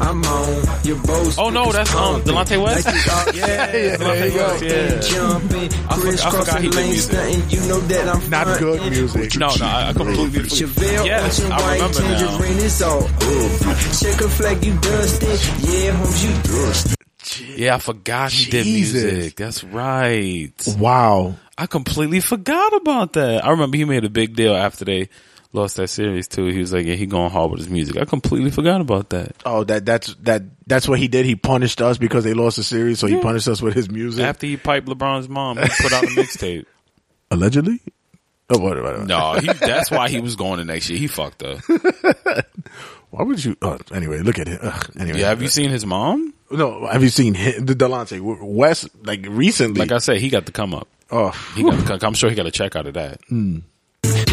I'm 0.01 0.23
on. 0.23 0.79
Your 0.83 0.97
Bose 1.03 1.37
Oh 1.37 1.51
no, 1.51 1.71
that's 1.71 1.93
um 1.93 2.21
Delonte 2.23 2.61
West. 2.63 2.87
Nitrous 2.87 3.07
oxide 3.11 3.35
yeah, 3.35 3.95
there 3.97 4.27
you 4.27 4.33
go. 4.33 4.57
Yeah. 4.61 4.99
Jumping. 4.99 5.69
I 5.87 5.95
forgot- 5.95 6.25
I 6.25 6.31
forgot 6.31 6.61
he 6.61 6.69
Crisscrossing 6.69 6.71
did 6.71 6.87
music. 6.87 7.51
You 7.51 7.69
know 7.69 7.79
that 7.81 8.15
I'm 8.15 8.29
Not 8.31 8.59
good 8.59 8.91
music. 8.91 9.37
No, 9.37 9.47
no, 9.59 9.65
I 9.65 9.89
I 9.89 9.93
completely. 9.93 10.41
Chevelle 10.49 11.05
Yes, 11.05 11.39
I 11.39 11.73
remember 11.75 12.01
now. 12.01 12.17
tangerine 12.17 12.57
is 12.57 12.81
all 12.81 13.03
over. 13.03 13.73
Check 14.01 14.21
a 14.21 14.29
flag, 14.29 14.65
you 14.65 14.73
dusted. 14.73 15.39
Yeah, 15.69 15.91
homes, 15.91 16.23
you 16.25 16.33
dusted. 16.41 16.95
Yeah, 17.39 17.75
I 17.75 17.79
forgot 17.79 18.31
he 18.31 18.49
did 18.49 18.63
Jesus. 18.63 19.03
music. 19.03 19.35
That's 19.35 19.63
right. 19.63 20.51
Wow. 20.77 21.35
I 21.57 21.67
completely 21.67 22.19
forgot 22.19 22.73
about 22.73 23.13
that. 23.13 23.45
I 23.45 23.51
remember 23.51 23.77
he 23.77 23.85
made 23.85 24.03
a 24.03 24.09
big 24.09 24.35
deal 24.35 24.55
after 24.55 24.85
they 24.85 25.09
lost 25.53 25.75
that 25.77 25.89
series 25.89 26.27
too. 26.27 26.45
He 26.47 26.59
was 26.59 26.73
like, 26.73 26.85
"Yeah, 26.85 26.95
he 26.95 27.05
going 27.05 27.29
hard 27.29 27.51
with 27.51 27.59
his 27.59 27.69
music." 27.69 27.97
I 27.97 28.05
completely 28.05 28.51
forgot 28.51 28.81
about 28.81 29.09
that. 29.11 29.35
Oh, 29.45 29.63
that 29.65 29.85
that's 29.85 30.15
that 30.21 30.43
that's 30.65 30.87
what 30.87 30.99
he 30.99 31.07
did. 31.07 31.25
He 31.25 31.35
punished 31.35 31.81
us 31.81 31.97
because 31.97 32.23
they 32.23 32.33
lost 32.33 32.57
the 32.57 32.63
series, 32.63 32.99
so 32.99 33.07
he 33.07 33.19
punished 33.19 33.47
us 33.47 33.61
with 33.61 33.73
his 33.73 33.89
music. 33.89 34.23
After 34.23 34.47
he 34.47 34.57
piped 34.57 34.87
LeBron's 34.87 35.29
mom, 35.29 35.57
he 35.57 35.67
put 35.81 35.93
out 35.93 36.03
a 36.03 36.07
mixtape. 36.07 36.65
Allegedly. 37.31 37.79
Oh. 38.53 39.03
No, 39.05 39.33
he, 39.39 39.47
that's 39.53 39.89
why 39.89 40.09
he 40.09 40.19
was 40.19 40.35
going 40.35 40.57
the 40.57 40.65
next 40.65 40.89
year. 40.89 40.99
He 40.99 41.07
fucked 41.07 41.41
up. 41.41 41.59
Why 43.11 43.23
would 43.23 43.43
you? 43.43 43.55
Oh, 43.61 43.77
anyway, 43.93 44.19
look 44.19 44.39
at 44.39 44.47
it. 44.47 44.59
Ugh, 44.63 44.91
anyway, 44.99 45.19
Yeah, 45.19 45.29
have 45.29 45.41
you 45.41 45.47
seen 45.49 45.69
his 45.69 45.85
mom? 45.85 46.33
No, 46.49 46.85
have 46.87 47.03
you 47.03 47.09
seen 47.09 47.33
him, 47.33 47.65
the 47.65 47.75
Delonte 47.75 48.19
West 48.41 48.89
like 49.03 49.25
recently? 49.29 49.79
Like 49.79 49.91
I 49.91 49.99
said, 49.99 50.17
he 50.17 50.29
got 50.29 50.45
to 50.47 50.51
come 50.51 50.73
up. 50.73 50.87
oh, 51.11 51.31
He 51.55 51.63
got. 51.63 51.79
To 51.79 51.85
come, 51.85 51.99
I'm 52.01 52.13
sure 52.13 52.29
he 52.29 52.35
got 52.35 52.45
a 52.45 52.51
check 52.51 52.75
out 52.75 52.87
of 52.87 52.93
that. 52.95 53.19
Hmm. 53.27 53.59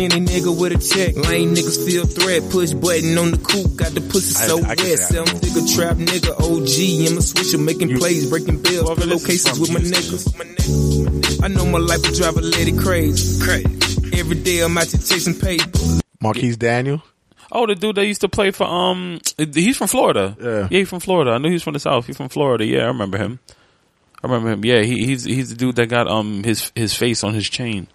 Any 0.01 0.20
nigga 0.24 0.55
with 0.57 0.72
a 0.72 0.79
check, 0.79 1.16
lame 1.16 1.55
niggas 1.55 1.85
feel 1.85 2.07
threat. 2.07 2.49
Push 2.51 2.72
button 2.74 3.18
on 3.18 3.33
the 3.33 3.39
coupe, 3.39 3.74
got 3.76 3.91
the 3.93 4.01
pussy 4.01 4.37
I- 4.43 4.47
so 4.47 4.59
I 4.64 4.74
can 4.76 4.87
wet. 4.89 4.99
say 4.99 5.18
I 5.18 5.24
Seven 5.24 5.41
figure 5.41 5.66
trap 5.74 5.97
nigga, 5.97 6.33
OG. 6.39 7.11
I'm 7.11 7.18
a 7.18 7.22
switcher, 7.22 7.59
making 7.59 7.99
plays, 7.99 8.31
breaking 8.31 8.62
bills, 8.62 8.89
pillowcases 8.99 9.59
with 9.59 9.72
my 9.72 9.81
niggas. 9.81 11.43
I 11.43 11.49
know 11.49 11.66
my 11.66 11.79
life 11.79 12.03
will 12.03 12.14
drive 12.14 12.37
a 12.37 12.41
lady 12.43 12.76
crazy. 12.76 13.43
Crazy. 13.43 14.18
Every 14.18 14.37
day 14.37 14.61
I'm 14.61 14.76
out 14.79 14.87
here 14.87 15.01
chasing 15.01 15.35
paper. 15.35 15.66
Marquis 16.20 16.55
Daniel. 16.57 17.03
Oh, 17.51 17.67
the 17.67 17.75
dude 17.75 17.97
that 17.97 18.07
used 18.07 18.21
to 18.21 18.29
play 18.29 18.51
for 18.51 18.65
um, 18.65 19.21
he's 19.37 19.77
from 19.77 19.89
Florida. 19.89 20.37
Yeah. 20.41 20.69
he's 20.69 20.89
from 20.89 21.01
Florida. 21.01 21.33
I 21.33 21.39
knew 21.39 21.49
he 21.49 21.55
was 21.55 21.63
from 21.63 21.73
the 21.75 21.81
South. 21.81 22.07
He's 22.07 22.17
from 22.17 22.29
Florida. 22.29 22.65
Yeah, 22.65 22.85
I 22.85 22.87
remember 22.89 23.19
him. 23.19 23.39
I 24.23 24.27
remember 24.27 24.51
him. 24.51 24.65
Yeah, 24.65 24.83
he, 24.83 25.07
he's 25.07 25.25
he's 25.25 25.51
the 25.51 25.55
dude 25.57 25.77
that 25.77 25.87
got 25.87 26.09
um 26.09 26.43
his 26.45 26.73
his 26.75 26.95
face 26.95 27.25
on 27.25 27.35
his 27.35 27.49
chain. 27.49 27.89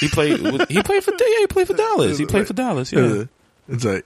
he 0.00 0.08
played. 0.08 0.40
He 0.68 0.82
played 0.82 1.02
for 1.02 1.12
yeah. 1.12 1.38
He 1.40 1.46
played 1.46 1.66
for 1.66 1.74
Dallas. 1.74 2.18
He 2.18 2.26
played 2.26 2.46
for 2.46 2.52
Dallas. 2.52 2.92
Yeah. 2.92 3.24
It's 3.68 3.84
like 3.84 4.04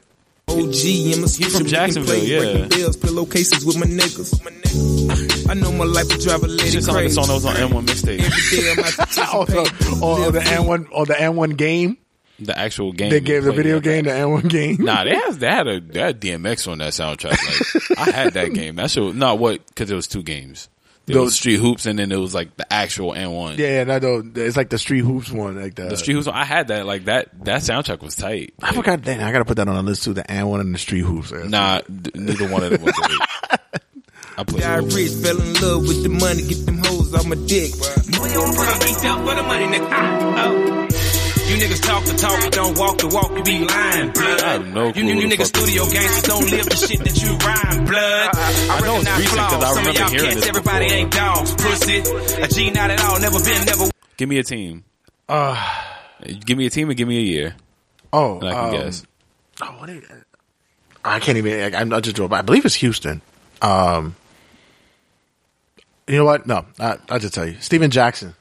OG, 0.48 0.58
I'm 0.58 1.24
a 1.24 1.28
switcher, 1.28 1.50
from 1.58 1.66
Jacksonville, 1.66 2.22
yeah. 2.22 2.38
breaking 2.38 2.68
bills, 2.68 2.96
pillowcases 2.96 3.64
with 3.64 3.78
my 3.78 3.86
niggas. 3.86 5.48
I 5.48 5.54
know 5.54 5.72
my 5.72 5.84
life 5.84 6.08
will 6.08 6.20
drive 6.20 6.42
a 6.44 6.48
lady 6.48 6.70
Shit 6.70 6.84
sound 6.84 6.96
like 6.96 7.04
a 7.04 7.08
crazy. 7.08 7.14
song 7.14 7.26
that 7.28 7.34
was 7.34 7.46
on 7.46 7.56
AND1 7.56 7.86
mixtape. 7.86 8.20
Every 8.20 8.62
day 8.62 8.72
I'm 8.72 8.78
out 8.78 8.94
here 8.94 9.06
chasing 9.06 9.24
oh, 9.32 9.46
paper. 9.46 9.62
the, 9.62 10.00
oh, 10.02 10.30
the 10.30 10.40
AND1 10.40 10.88
or 10.92 11.06
the 11.06 11.14
AND1 11.14 11.56
game. 11.56 11.96
The 12.40 12.58
actual 12.58 12.92
game. 12.92 13.10
They 13.10 13.20
gave 13.20 13.44
the 13.44 13.52
video 13.52 13.76
in. 13.76 13.82
game 13.82 14.04
the 14.04 14.10
AND1 14.10 14.48
game. 14.48 14.76
Nah, 14.80 15.04
they 15.04 15.14
had 15.14 15.34
they 15.34 15.46
had 15.48 15.68
a 15.68 15.80
they 15.80 16.00
had 16.00 16.20
DMX 16.20 16.66
on 16.70 16.78
that 16.78 16.92
soundtrack. 16.92 17.90
Like 17.90 17.98
I 17.98 18.10
had 18.10 18.34
that 18.34 18.48
game. 18.54 18.76
That 18.76 18.90
shit. 18.90 19.14
No, 19.14 19.34
what? 19.36 19.64
Because 19.66 19.90
it 19.90 19.94
was 19.94 20.08
two 20.08 20.22
games. 20.22 20.68
There 21.06 21.20
was 21.20 21.32
Those- 21.32 21.34
Street 21.36 21.56
Hoops, 21.60 21.84
and 21.86 21.98
then 21.98 22.10
it 22.10 22.16
was 22.16 22.34
like 22.34 22.56
the 22.56 22.72
actual 22.72 23.12
AND1. 23.12 23.58
Yeah, 23.58 23.66
yeah, 23.68 23.84
no, 23.84 23.98
no, 24.22 24.42
it's 24.42 24.56
like 24.56 24.70
the 24.70 24.78
Street 24.78 25.00
Hoops 25.04 25.30
one, 25.30 25.60
like 25.60 25.74
the, 25.74 25.84
The 25.90 25.96
Street 25.98 26.14
Hoops. 26.14 26.26
I 26.28 26.44
had 26.44 26.68
that. 26.68 26.86
Like 26.86 27.04
that. 27.04 27.28
That 27.44 27.60
soundtrack 27.60 28.00
was 28.00 28.16
tight. 28.16 28.54
I 28.62 28.72
forgot. 28.72 29.02
Dang, 29.02 29.22
I 29.22 29.30
gotta 29.30 29.44
put 29.44 29.58
that 29.58 29.68
on 29.68 29.76
the 29.76 29.82
list 29.82 30.02
too. 30.04 30.14
The 30.14 30.28
N 30.30 30.46
one 30.48 30.60
and 30.60 30.74
the 30.74 30.78
Street 30.78 31.02
Hoops. 31.02 31.30
Nah, 31.30 31.82
d- 31.82 32.10
neither 32.14 32.48
one 32.48 32.64
of 32.64 32.70
them 32.70 32.82
was 32.82 32.94
great. 32.94 33.20
I 34.36 34.42
played. 34.44 34.62
Got 34.62 34.80
both. 34.82 34.94
rich, 34.96 35.12
fell 35.12 35.40
in 35.40 35.52
love 35.60 35.86
with 35.86 36.02
the 36.02 36.08
money, 36.08 36.42
get 36.42 36.66
them 36.66 36.78
hoes 36.78 37.14
off 37.14 37.26
my 37.26 37.36
dick. 37.36 37.72
We 37.74 38.34
on 38.34 38.52
front, 38.54 38.82
geeked 38.82 39.04
up 39.04 39.18
for 39.28 39.34
the 39.36 39.42
money, 39.44 39.66
nigga. 39.66 39.88
Ah, 39.92 40.44
oh. 40.48 40.83
You 41.48 41.56
niggas 41.60 41.82
talk 41.82 42.04
the 42.04 42.14
talk, 42.14 42.40
but 42.40 42.52
don't 42.52 42.76
walk 42.78 42.98
the 42.98 43.08
walk, 43.08 43.30
you 43.36 43.42
be 43.44 43.64
lying, 43.64 44.10
blood. 44.12 44.40
I 44.40 44.52
have 44.54 44.66
no 44.66 44.86
you, 44.88 44.92
clue 44.94 45.02
you, 45.02 45.14
who 45.14 45.20
you 45.20 45.28
niggas 45.28 45.46
studio 45.46 45.84
gangsters 45.90 46.22
don't 46.24 46.50
live 46.50 46.66
the 46.66 46.76
shit 46.76 46.98
that 47.04 47.16
you 47.22 47.30
rhyme, 47.36 47.84
blood. 47.84 48.30
I, 48.34 48.80
know 48.80 48.96
it's 48.96 49.06
recognize 49.06 49.18
recent 49.20 49.38
'cause 49.38 49.52
I 49.52 49.58
flaws. 49.58 49.74
Some 49.74 49.86
of 49.86 49.86
remember 49.86 50.00
y'all 50.00 50.08
hearing 50.08 50.24
cats, 50.24 50.34
this 50.40 50.48
everybody 50.48 50.84
before. 50.86 50.98
ain't 50.98 51.12
dogs, 51.12 51.54
pussy. 51.54 51.98
A 52.42 52.48
G 52.48 52.70
not 52.70 52.90
at 52.90 53.04
all, 53.04 53.20
never 53.20 53.38
been, 53.44 53.64
never. 53.66 53.84
Give 54.16 54.28
me 54.28 54.38
a 54.38 54.42
team. 54.42 54.84
Uh, 55.28 55.56
Give 56.46 56.56
me 56.56 56.64
a 56.66 56.70
team 56.70 56.88
and 56.88 56.96
give 56.96 57.06
me 57.06 57.18
a 57.18 57.22
year. 57.22 57.54
oh, 58.12 58.38
And 58.40 58.48
I 58.48 58.52
can 58.52 58.64
um, 58.64 58.72
guess. 58.72 59.04
Oh, 59.60 59.66
what 59.78 59.90
is, 59.90 60.04
I 61.04 61.20
can't 61.20 61.36
even. 61.36 61.74
I, 61.74 61.78
I'm 61.80 61.88
not 61.90 62.02
just 62.02 62.16
drove. 62.16 62.32
I 62.32 62.40
believe 62.42 62.64
it's 62.64 62.76
Houston. 62.76 63.20
Um, 63.60 64.16
you 66.08 66.16
know 66.16 66.24
what? 66.24 66.46
No, 66.46 66.64
I, 66.80 66.96
I'll 67.10 67.18
just 67.18 67.34
tell 67.34 67.46
you. 67.46 67.56
Steven 67.60 67.90
Jackson. 67.90 68.34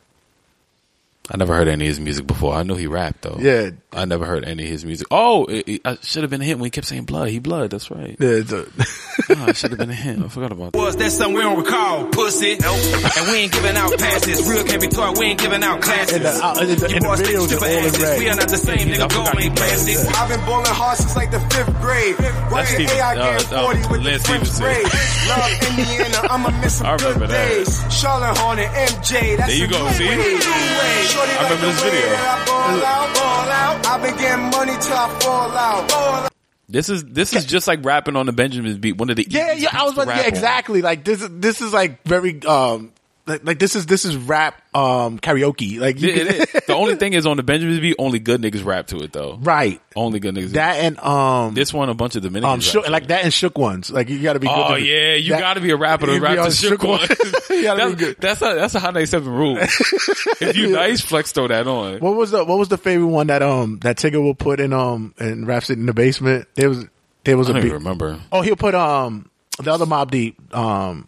I 1.32 1.38
never 1.38 1.56
heard 1.56 1.70
any 1.70 1.86
of 1.86 1.88
his 1.88 2.02
music 2.02 2.28
before. 2.28 2.54
I 2.54 2.64
knew 2.64 2.76
he 2.76 2.86
rapped 2.88 3.22
though. 3.22 3.38
Yeah. 3.40 3.70
I 3.94 4.04
never 4.04 4.26
heard 4.26 4.44
any 4.44 4.64
of 4.64 4.70
his 4.70 4.84
music. 4.84 5.08
Oh, 5.10 5.46
it, 5.46 5.68
it, 5.70 5.82
I 5.86 5.98
should 6.02 6.24
have 6.24 6.30
been 6.30 6.42
a 6.42 6.44
hint 6.44 6.60
when 6.60 6.66
he 6.66 6.72
kept 6.72 6.86
saying 6.86 7.06
blood. 7.06 7.30
He 7.30 7.40
blood. 7.40 7.70
That's 7.70 7.90
right. 7.90 8.18
Yeah, 8.20 8.44
it's 8.44 8.52
a, 8.52 8.66
oh, 9.38 9.46
I 9.48 9.54
should 9.54 9.72
have 9.72 9.80
been 9.80 9.90
a 9.90 9.94
hint. 9.96 10.22
I 10.22 10.28
forgot 10.28 10.52
about 10.52 10.74
that. 10.74 10.78
Was 10.80 10.98
that 10.98 11.12
something 11.12 11.36
we 11.36 11.42
don't 11.42 11.64
recall, 11.64 12.08
pussy? 12.08 12.58
Nope. 12.60 12.76
And 13.18 13.32
we 13.32 13.38
ain't 13.38 13.54
giving 13.54 13.78
out 13.78 13.98
passes. 13.98 14.50
Real 14.52 14.66
can't 14.66 14.82
be 14.82 14.90
taught, 14.90 15.18
we 15.18 15.28
ain't 15.28 15.40
giving 15.40 15.64
out 15.64 15.82
classes. 15.82 16.18
In 16.18 16.24
the- 16.24 16.30
uh, 16.44 16.60
in 16.60 16.68
the- 16.68 16.90
You 16.92 17.00
the 17.00 17.06
boys 17.08 17.22
think 17.22 17.30
videos, 17.40 17.46
stripper 17.48 17.66
they're 17.66 17.72
all 17.72 17.80
in 17.80 17.88
asses. 17.88 18.04
red. 18.04 18.20
We 18.20 18.30
are 18.30 18.36
not 18.36 18.50
the 18.50 18.58
same, 18.58 18.88
nigga. 18.90 19.10
Gold 19.14 19.30
ain't 19.40 19.56
plastic. 19.56 19.98
I've 20.20 20.28
been 20.30 20.46
bowling 20.46 20.66
hard 20.76 20.98
since 20.98 21.16
like 21.16 21.32
the 21.32 21.40
fifth 21.40 21.72
grade. 21.80 22.20
Right 22.52 22.68
Steven- 22.68 22.98
A, 22.98 23.00
I 23.00 23.16
uh, 23.16 23.40
get 23.40 23.54
uh, 23.54 23.64
40 23.64 23.80
with 23.88 24.02
Lance 24.04 24.24
the 24.24 24.28
French 24.28 24.48
Stephenson. 24.52 24.64
braid. 24.66 24.84
Love 25.32 25.52
Indiana, 25.72 26.20
I'ma 26.28 26.50
miss 26.60 26.76
some 26.84 26.88
I 26.88 26.98
good 26.98 27.06
remember 27.16 27.28
that. 27.28 27.48
days. 27.48 27.72
Charlotte 27.96 28.38
Hornet, 28.38 28.68
MJ, 28.92 29.38
that's 29.38 29.48
There 29.56 29.62
you 29.64 29.68
go, 29.72 29.88
see? 29.94 31.13
I 31.20 31.44
remember 31.44 31.66
this 31.68 31.84
video. 31.84 32.02
that 32.02 32.40
I 32.40 32.46
ball 32.46 32.86
out, 32.86 33.16
ball 33.16 33.50
out. 33.50 33.86
I've 33.88 34.18
getting 34.18 34.46
money 34.46 34.74
till 34.82 34.94
I 34.94 35.20
fall 35.20 35.52
out. 35.52 35.92
Fall 35.92 36.14
out. 36.26 36.34
This 36.70 36.90
is 36.90 37.04
this 37.04 37.34
is 37.36 37.46
just 37.46 37.68
like 37.68 37.84
rapping 37.84 38.16
on 38.16 38.26
the 38.26 38.32
Benjamin's 38.32 38.78
beat. 38.78 38.98
One 38.98 39.10
of 39.10 39.18
the 39.18 39.28
yeah, 39.30 39.54
yeah. 39.54 39.70
I 39.74 39.84
was 39.84 39.94
about, 39.94 40.08
yeah, 40.08 40.24
on. 40.24 40.28
exactly. 40.28 40.82
Like 40.82 41.04
this 41.04 41.22
is 41.22 41.30
this 41.32 41.62
is 41.62 41.74
like 41.74 42.04
very 42.04 42.42
um 42.44 42.93
like, 43.26 43.46
like 43.46 43.60
this 43.60 43.76
is 43.76 43.86
this 43.86 44.04
is 44.06 44.16
rap 44.18 44.62
um 44.76 45.18
karaoke. 45.20 45.80
Like 45.80 46.00
you 46.02 46.10
It- 46.10 46.28
it 46.28 46.56
is. 46.56 46.64
the 46.68 46.74
only 46.74 46.96
thing 46.98 47.14
is 47.14 47.26
on 47.26 47.38
the 47.38 47.44
Benjamin's 47.44 47.80
beat, 47.80 47.96
only 48.00 48.20
good 48.20 48.42
niggas 48.42 48.66
rap 48.66 48.88
to 48.88 48.98
it 48.98 49.14
though. 49.14 49.38
right. 49.42 49.80
Only 49.96 50.20
good 50.20 50.36
niggas. 50.36 50.52
That 50.52 50.78
and 50.80 51.00
um 51.00 51.54
this 51.54 51.72
one, 51.74 51.90
a 51.90 51.94
bunch 51.94 52.16
of 52.16 52.24
Dominicans. 52.24 52.54
um 52.54 52.60
shook, 52.60 52.90
like 52.90 53.08
that 53.08 53.24
and 53.24 53.34
shook 53.34 53.58
ones. 53.58 53.90
Like 53.92 54.10
you 54.10 54.20
got 54.20 54.34
to 54.34 54.40
be. 54.40 54.48
good 54.48 54.54
Oh 54.56 54.76
to- 54.76 54.82
yeah, 54.82 55.14
you 55.16 55.30
got 55.30 55.54
to 55.54 55.62
be 55.62 55.70
a 55.72 55.78
rapper 55.78 56.06
to 56.08 56.20
rap 56.20 56.38
be 56.38 56.44
to 56.44 56.52
shook 56.52 56.84
one. 56.84 57.00
You 57.50 57.64
gotta 57.64 57.96
be 57.96 58.06
that's, 58.14 58.20
that's 58.20 58.42
a 58.42 58.56
that's 58.56 58.76
a 58.76 58.80
high 58.80 58.92
ninety 58.92 59.06
seven 59.06 59.32
rule. 59.32 59.58
if 60.42 60.56
you 60.56 60.70
nice, 60.70 61.02
flex 61.02 61.32
throw 61.32 61.48
that 61.48 61.68
on. 61.68 62.00
What 62.00 62.16
was 62.16 62.32
the 62.32 62.44
what 62.44 62.58
was 62.58 62.68
the 62.70 62.78
favorite 62.78 63.08
one 63.08 63.28
that 63.28 63.42
um 63.44 63.80
that 63.84 63.98
Tigger 63.98 64.22
will 64.22 64.34
put 64.36 64.60
in 64.60 64.74
um 64.74 65.14
and 65.20 65.46
Rap 65.48 65.64
it 65.64 65.72
in 65.72 65.86
the 65.86 65.94
basement? 65.94 66.48
There 66.56 66.68
was 66.70 66.86
there 67.24 67.38
was 67.38 67.48
I 67.48 67.52
a 67.52 67.54
don't 67.54 67.66
even 67.66 67.78
remember. 67.78 68.20
Oh, 68.32 68.42
he'll 68.42 68.56
put 68.56 68.74
um 68.76 69.30
the 69.62 69.72
other 69.72 69.86
Mobb 69.86 70.10
Deep 70.12 70.56
um 70.56 71.08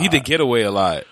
he 0.00 0.08
did 0.08 0.24
Getaway 0.24 0.62
a 0.62 0.70
lot. 0.70 1.04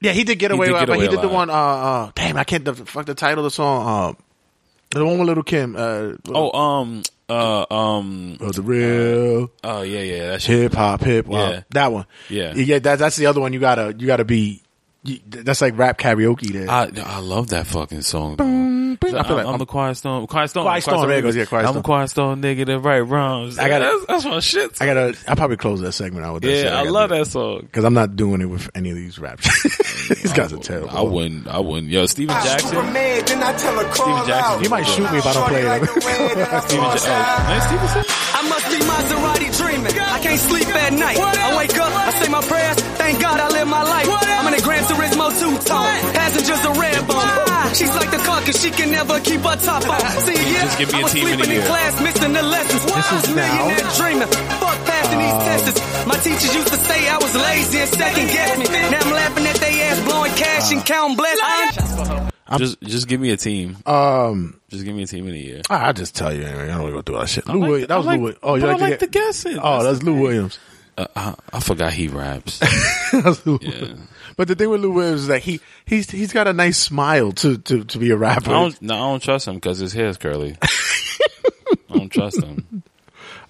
Yeah, 0.00 0.12
he 0.12 0.24
did 0.24 0.38
get 0.38 0.50
away 0.50 0.66
did 0.66 0.72
Get 0.74 0.82
it, 0.82 0.86
but 0.88 1.00
he 1.00 1.08
did 1.08 1.20
the 1.22 1.28
one. 1.28 1.48
Uh, 1.48 1.54
uh, 1.54 2.10
damn, 2.14 2.36
I 2.36 2.44
can't. 2.44 2.64
The, 2.64 2.74
fuck 2.74 3.06
the 3.06 3.14
title 3.14 3.38
of 3.38 3.44
the 3.44 3.54
song. 3.54 3.86
Uh, 3.86 4.98
the 4.98 5.04
one 5.04 5.18
with 5.18 5.28
Little 5.28 5.42
Kim. 5.42 5.76
Uh, 5.76 6.12
Oh, 6.28 6.52
um, 6.52 7.02
uh, 7.28 7.64
um, 7.70 8.36
oh, 8.40 8.50
the 8.50 8.60
real 8.60 9.50
oh 9.64 9.82
yeah, 9.82 10.00
yeah, 10.00 10.26
that 10.32 10.42
shit. 10.42 10.58
hip 10.60 10.74
hop, 10.74 11.00
hip 11.00 11.26
hop. 11.26 11.32
Yeah. 11.32 11.62
That 11.70 11.92
one. 11.92 12.06
Yeah. 12.28 12.52
yeah. 12.54 12.80
That, 12.80 12.98
that's 12.98 13.16
the 13.16 13.26
other 13.26 13.40
one. 13.40 13.52
You 13.54 13.60
gotta, 13.60 13.94
you 13.96 14.06
gotta 14.06 14.26
be. 14.26 14.62
You- 15.04 15.20
That's 15.26 15.60
like 15.60 15.76
rap 15.78 15.98
karaoke. 15.98 16.52
There. 16.52 16.70
I 16.70 16.90
I 17.04 17.18
love 17.20 17.48
that 17.50 17.66
fucking 17.66 18.02
song. 18.02 18.36
though. 18.36 18.44
I 18.44 18.96
feel 18.96 19.18
I'm, 19.18 19.36
like 19.36 19.46
I'm 19.46 19.58
the 19.58 19.66
quiet 19.66 19.96
storm. 19.96 20.26
Quiet 20.26 20.48
storm. 20.50 20.64
Quiet 20.64 20.82
Storm, 20.82 21.08
there 21.08 21.18
it 21.18 21.22
goes, 21.22 21.36
yeah, 21.36 21.44
Quiet 21.44 21.64
I'm 21.66 21.72
Storm. 21.72 21.80
a 21.80 21.82
quiet 21.82 22.08
storm 22.08 22.42
nigga 22.42 22.64
that 22.66 22.78
write 22.78 23.00
wrongs. 23.00 23.58
I 23.58 23.68
gotta- 23.68 23.84
That's, 23.84 24.06
that's 24.06 24.24
my 24.24 24.40
shit. 24.40 24.80
I 24.80 24.86
gotta. 24.86 25.16
I'll 25.28 25.36
probably 25.36 25.56
close 25.58 25.80
that 25.82 25.92
segment 25.92 26.24
out 26.24 26.34
with 26.34 26.42
that. 26.44 26.48
shit. 26.48 26.64
yeah, 26.66 26.78
I 26.78 26.84
love 26.84 27.10
do 27.10 27.16
that 27.18 27.26
song. 27.26 27.60
Because 27.62 27.84
I'm 27.84 27.92
not 27.92 28.16
doing 28.16 28.40
it 28.40 28.46
with 28.46 28.70
any 28.74 28.90
of 28.90 28.96
these 28.96 29.18
raps. 29.18 29.44
these 30.08 30.32
guys 30.32 30.52
are 30.52 30.58
terrible. 30.58 30.90
I 30.90 31.02
wouldn't. 31.02 31.48
I 31.48 31.58
wouldn't. 31.58 31.90
Yo, 31.92 32.06
Steven 32.06 32.34
ah, 32.38 32.42
Jackson. 32.44 32.92
Man, 32.92 33.24
then 33.26 33.42
I 33.42 33.52
tell 33.58 33.74
her 33.76 33.84
call 33.92 34.06
Steven 34.06 34.26
Jackson. 34.26 34.54
out. 34.58 34.62
You 34.62 34.70
might 34.70 34.84
shoot 34.86 35.10
me 35.12 35.18
if 35.18 35.26
I 35.26 35.32
don't 35.34 35.48
play 35.48 35.62
it. 35.66 35.84
Steven 35.88 36.38
Jackson. 36.38 36.78
Oh, 36.80 37.44
man, 37.48 37.60
Stephenson. 37.60 38.04
I 38.36 38.48
must 38.48 38.66
be 38.70 38.78
Maserati 38.84 39.53
dreaming. 39.74 40.00
I 40.00 40.18
can't 40.20 40.40
sleep 40.40 40.68
at 40.68 40.92
night. 40.92 41.18
I 41.18 41.56
wake 41.56 41.76
up, 41.78 41.92
I 41.92 42.10
say 42.22 42.28
my 42.30 42.42
prayers. 42.42 42.78
Thank 42.98 43.20
God 43.20 43.40
I 43.40 43.48
live 43.48 43.68
my 43.68 43.82
life. 43.82 44.06
I'm 44.08 44.46
in 44.48 44.54
a 44.54 44.62
Gran 44.62 44.82
Turismo 44.84 45.26
two-tone. 45.38 46.14
Passengers 46.14 46.64
a 46.64 46.72
red 46.78 47.06
bone. 47.06 47.74
She's 47.74 47.94
like 47.94 48.10
the 48.10 48.22
car 48.22 48.40
cause 48.42 48.60
she 48.62 48.70
can 48.70 48.90
never 48.90 49.18
keep 49.20 49.40
her 49.40 49.56
top 49.56 49.82
on. 49.88 50.00
See, 50.22 50.34
yeah, 50.34 50.64
Just 50.64 50.78
give 50.78 50.92
me 50.92 50.98
I 50.98 51.00
a 51.00 51.02
was 51.04 51.12
team 51.12 51.26
sleeping 51.26 51.50
a 51.50 51.54
in 51.54 51.62
class, 51.66 52.00
missing 52.02 52.32
the 52.32 52.42
lessons. 52.42 52.82
I 52.86 53.14
was 53.14 53.28
millionaire 53.34 53.90
dreaming. 53.98 54.30
Fuck 54.62 54.78
passing 54.86 55.18
these 55.18 55.38
tests. 55.48 56.06
My 56.06 56.16
teachers 56.22 56.54
used 56.54 56.68
to 56.68 56.78
say 56.78 57.08
I 57.08 57.18
was 57.18 57.34
lazy 57.34 57.78
and 57.80 57.90
second 57.90 58.26
guess 58.30 58.58
me. 58.58 58.66
Now 58.70 59.00
I'm 59.00 59.12
laughing 59.12 59.46
at 59.46 59.56
they 59.56 59.74
ass 59.82 60.00
blowing 60.04 60.32
cash 60.34 60.72
and 60.72 60.84
counting 60.84 61.16
blessings. 61.16 62.33
Just 62.58 62.80
just 62.82 63.08
give 63.08 63.20
me 63.20 63.30
a 63.30 63.36
team. 63.38 63.76
Um, 63.86 64.60
Just 64.68 64.84
give 64.84 64.94
me 64.94 65.04
a 65.04 65.06
team 65.06 65.26
in 65.28 65.34
a 65.34 65.38
year. 65.38 65.62
I'll 65.70 65.92
just 65.94 66.14
tell 66.14 66.32
you 66.34 66.42
anyway. 66.42 66.64
I 66.64 66.76
don't 66.78 66.82
want 66.82 66.92
to 66.92 66.96
go 66.98 67.02
through 67.02 67.14
all 67.16 67.20
that 67.22 67.28
shit. 67.28 67.48
I 67.48 67.52
Lou 67.54 67.60
like 67.60 67.68
Williams. 67.70 67.88
That 67.88 67.96
was 67.96 68.06
like- 68.06 68.16
Lou 68.16 68.22
Williams. 68.22 68.40
Oh, 68.42 68.54
you 68.56 68.60
but 68.62 68.68
I 68.68 68.72
like, 68.72 68.80
like 68.82 68.98
the 68.98 69.06
guessing. 69.06 69.58
Oh, 69.62 69.82
that's 69.82 70.02
Lou 70.02 70.20
Williams. 70.20 70.58
Uh, 70.96 71.06
I, 71.16 71.34
I 71.52 71.60
forgot 71.60 71.92
he 71.92 72.06
raps. 72.06 72.58
That's 73.12 73.44
Lou 73.44 73.58
Williams. 73.60 74.08
But 74.36 74.46
the 74.46 74.54
thing 74.54 74.70
with 74.70 74.80
Lou 74.80 74.92
Williams 74.92 75.22
is 75.22 75.26
that 75.26 75.42
he 75.42 75.60
he's 75.86 76.08
he's 76.08 76.32
got 76.32 76.46
a 76.46 76.52
nice 76.52 76.78
smile 76.78 77.32
to 77.32 77.58
to, 77.58 77.82
to 77.84 77.98
be 77.98 78.10
a 78.12 78.16
rapper. 78.16 78.50
don't, 78.50 78.80
no, 78.80 78.94
I 78.94 78.98
don't 78.98 79.20
trust 79.22 79.48
him 79.48 79.54
because 79.56 79.78
his 79.80 79.92
hair's 79.92 80.18
curly. 80.18 80.56
I 80.62 81.98
don't 81.98 82.10
trust 82.10 82.40
him. 82.42 82.73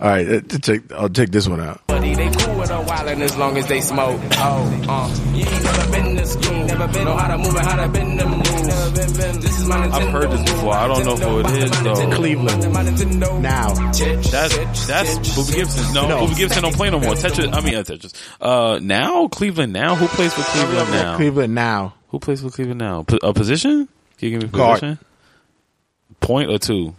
All 0.04 0.10
right, 0.10 0.28
uh, 0.28 0.40
to 0.42 0.58
take, 0.58 0.92
I'll 0.92 1.08
take 1.08 1.30
this 1.30 1.48
one 1.48 1.62
out. 1.62 1.80
Buddy, 1.86 2.14
they 2.14 2.30
cool 2.30 2.58
with 2.58 2.68
a 2.70 2.74
wildin' 2.84 3.22
as 3.22 3.38
long 3.38 3.56
as 3.56 3.66
they 3.68 3.80
smoke. 3.80 4.20
Oh, 4.32 4.84
uh, 4.86 5.32
you 5.32 5.46
ain't 5.46 5.64
never 5.64 5.90
been 5.92 6.06
in 6.08 6.16
the 6.16 6.26
school, 6.26 6.64
never 6.66 6.88
been 6.88 7.04
know 7.06 7.16
how 7.16 7.28
to 7.28 7.38
move 7.38 7.56
and 7.56 7.66
how 7.66 7.82
to 7.86 7.88
bend 7.90 8.20
them 8.20 8.30
moves. 8.32 8.66
Never 8.68 8.90
been, 8.90 9.12
been. 9.16 9.40
This 9.40 9.58
is 9.60 9.66
my 9.66 9.76
Nintendo. 9.76 9.92
I've 9.94 10.08
heard 10.10 10.30
this 10.30 10.42
before. 10.42 10.74
I 10.74 10.88
don't 10.88 11.04
know 11.06 11.16
who 11.16 11.40
it 11.40 11.46
is 11.64 11.82
though. 11.82 12.10
Cleveland. 12.16 13.42
Now. 13.42 13.72
That's 13.72 14.86
that's 14.86 15.18
Boobie 15.20 15.54
Gibson. 15.54 15.94
No, 15.94 16.06
No. 16.06 16.26
Boobie 16.26 16.36
Gibson 16.36 16.62
don't 16.64 16.74
play 16.76 16.90
no 16.90 17.00
more. 17.00 17.14
Tetris. 17.14 17.54
I 17.54 17.60
mean, 17.62 17.74
uh, 17.76 17.82
Tetris. 17.82 18.12
Uh, 18.42 18.78
now 18.82 19.28
Cleveland. 19.28 19.72
Now 19.72 19.94
who 19.94 20.06
plays 20.08 20.34
for 20.34 20.42
Cleveland 20.42 20.90
now? 20.90 21.16
Cleveland 21.16 21.54
now. 21.54 21.94
Who 22.08 22.18
plays 22.18 22.42
for 22.42 22.50
Cleveland 22.50 22.78
now? 22.80 23.04
P- 23.04 23.18
a 23.22 23.32
position? 23.32 23.88
Can 24.18 24.28
you 24.28 24.38
give 24.38 24.42
me 24.42 24.48
a 24.48 24.52
Guard. 24.52 24.80
position? 24.80 24.98
Point 26.20 26.50
or 26.50 26.58
two? 26.58 26.94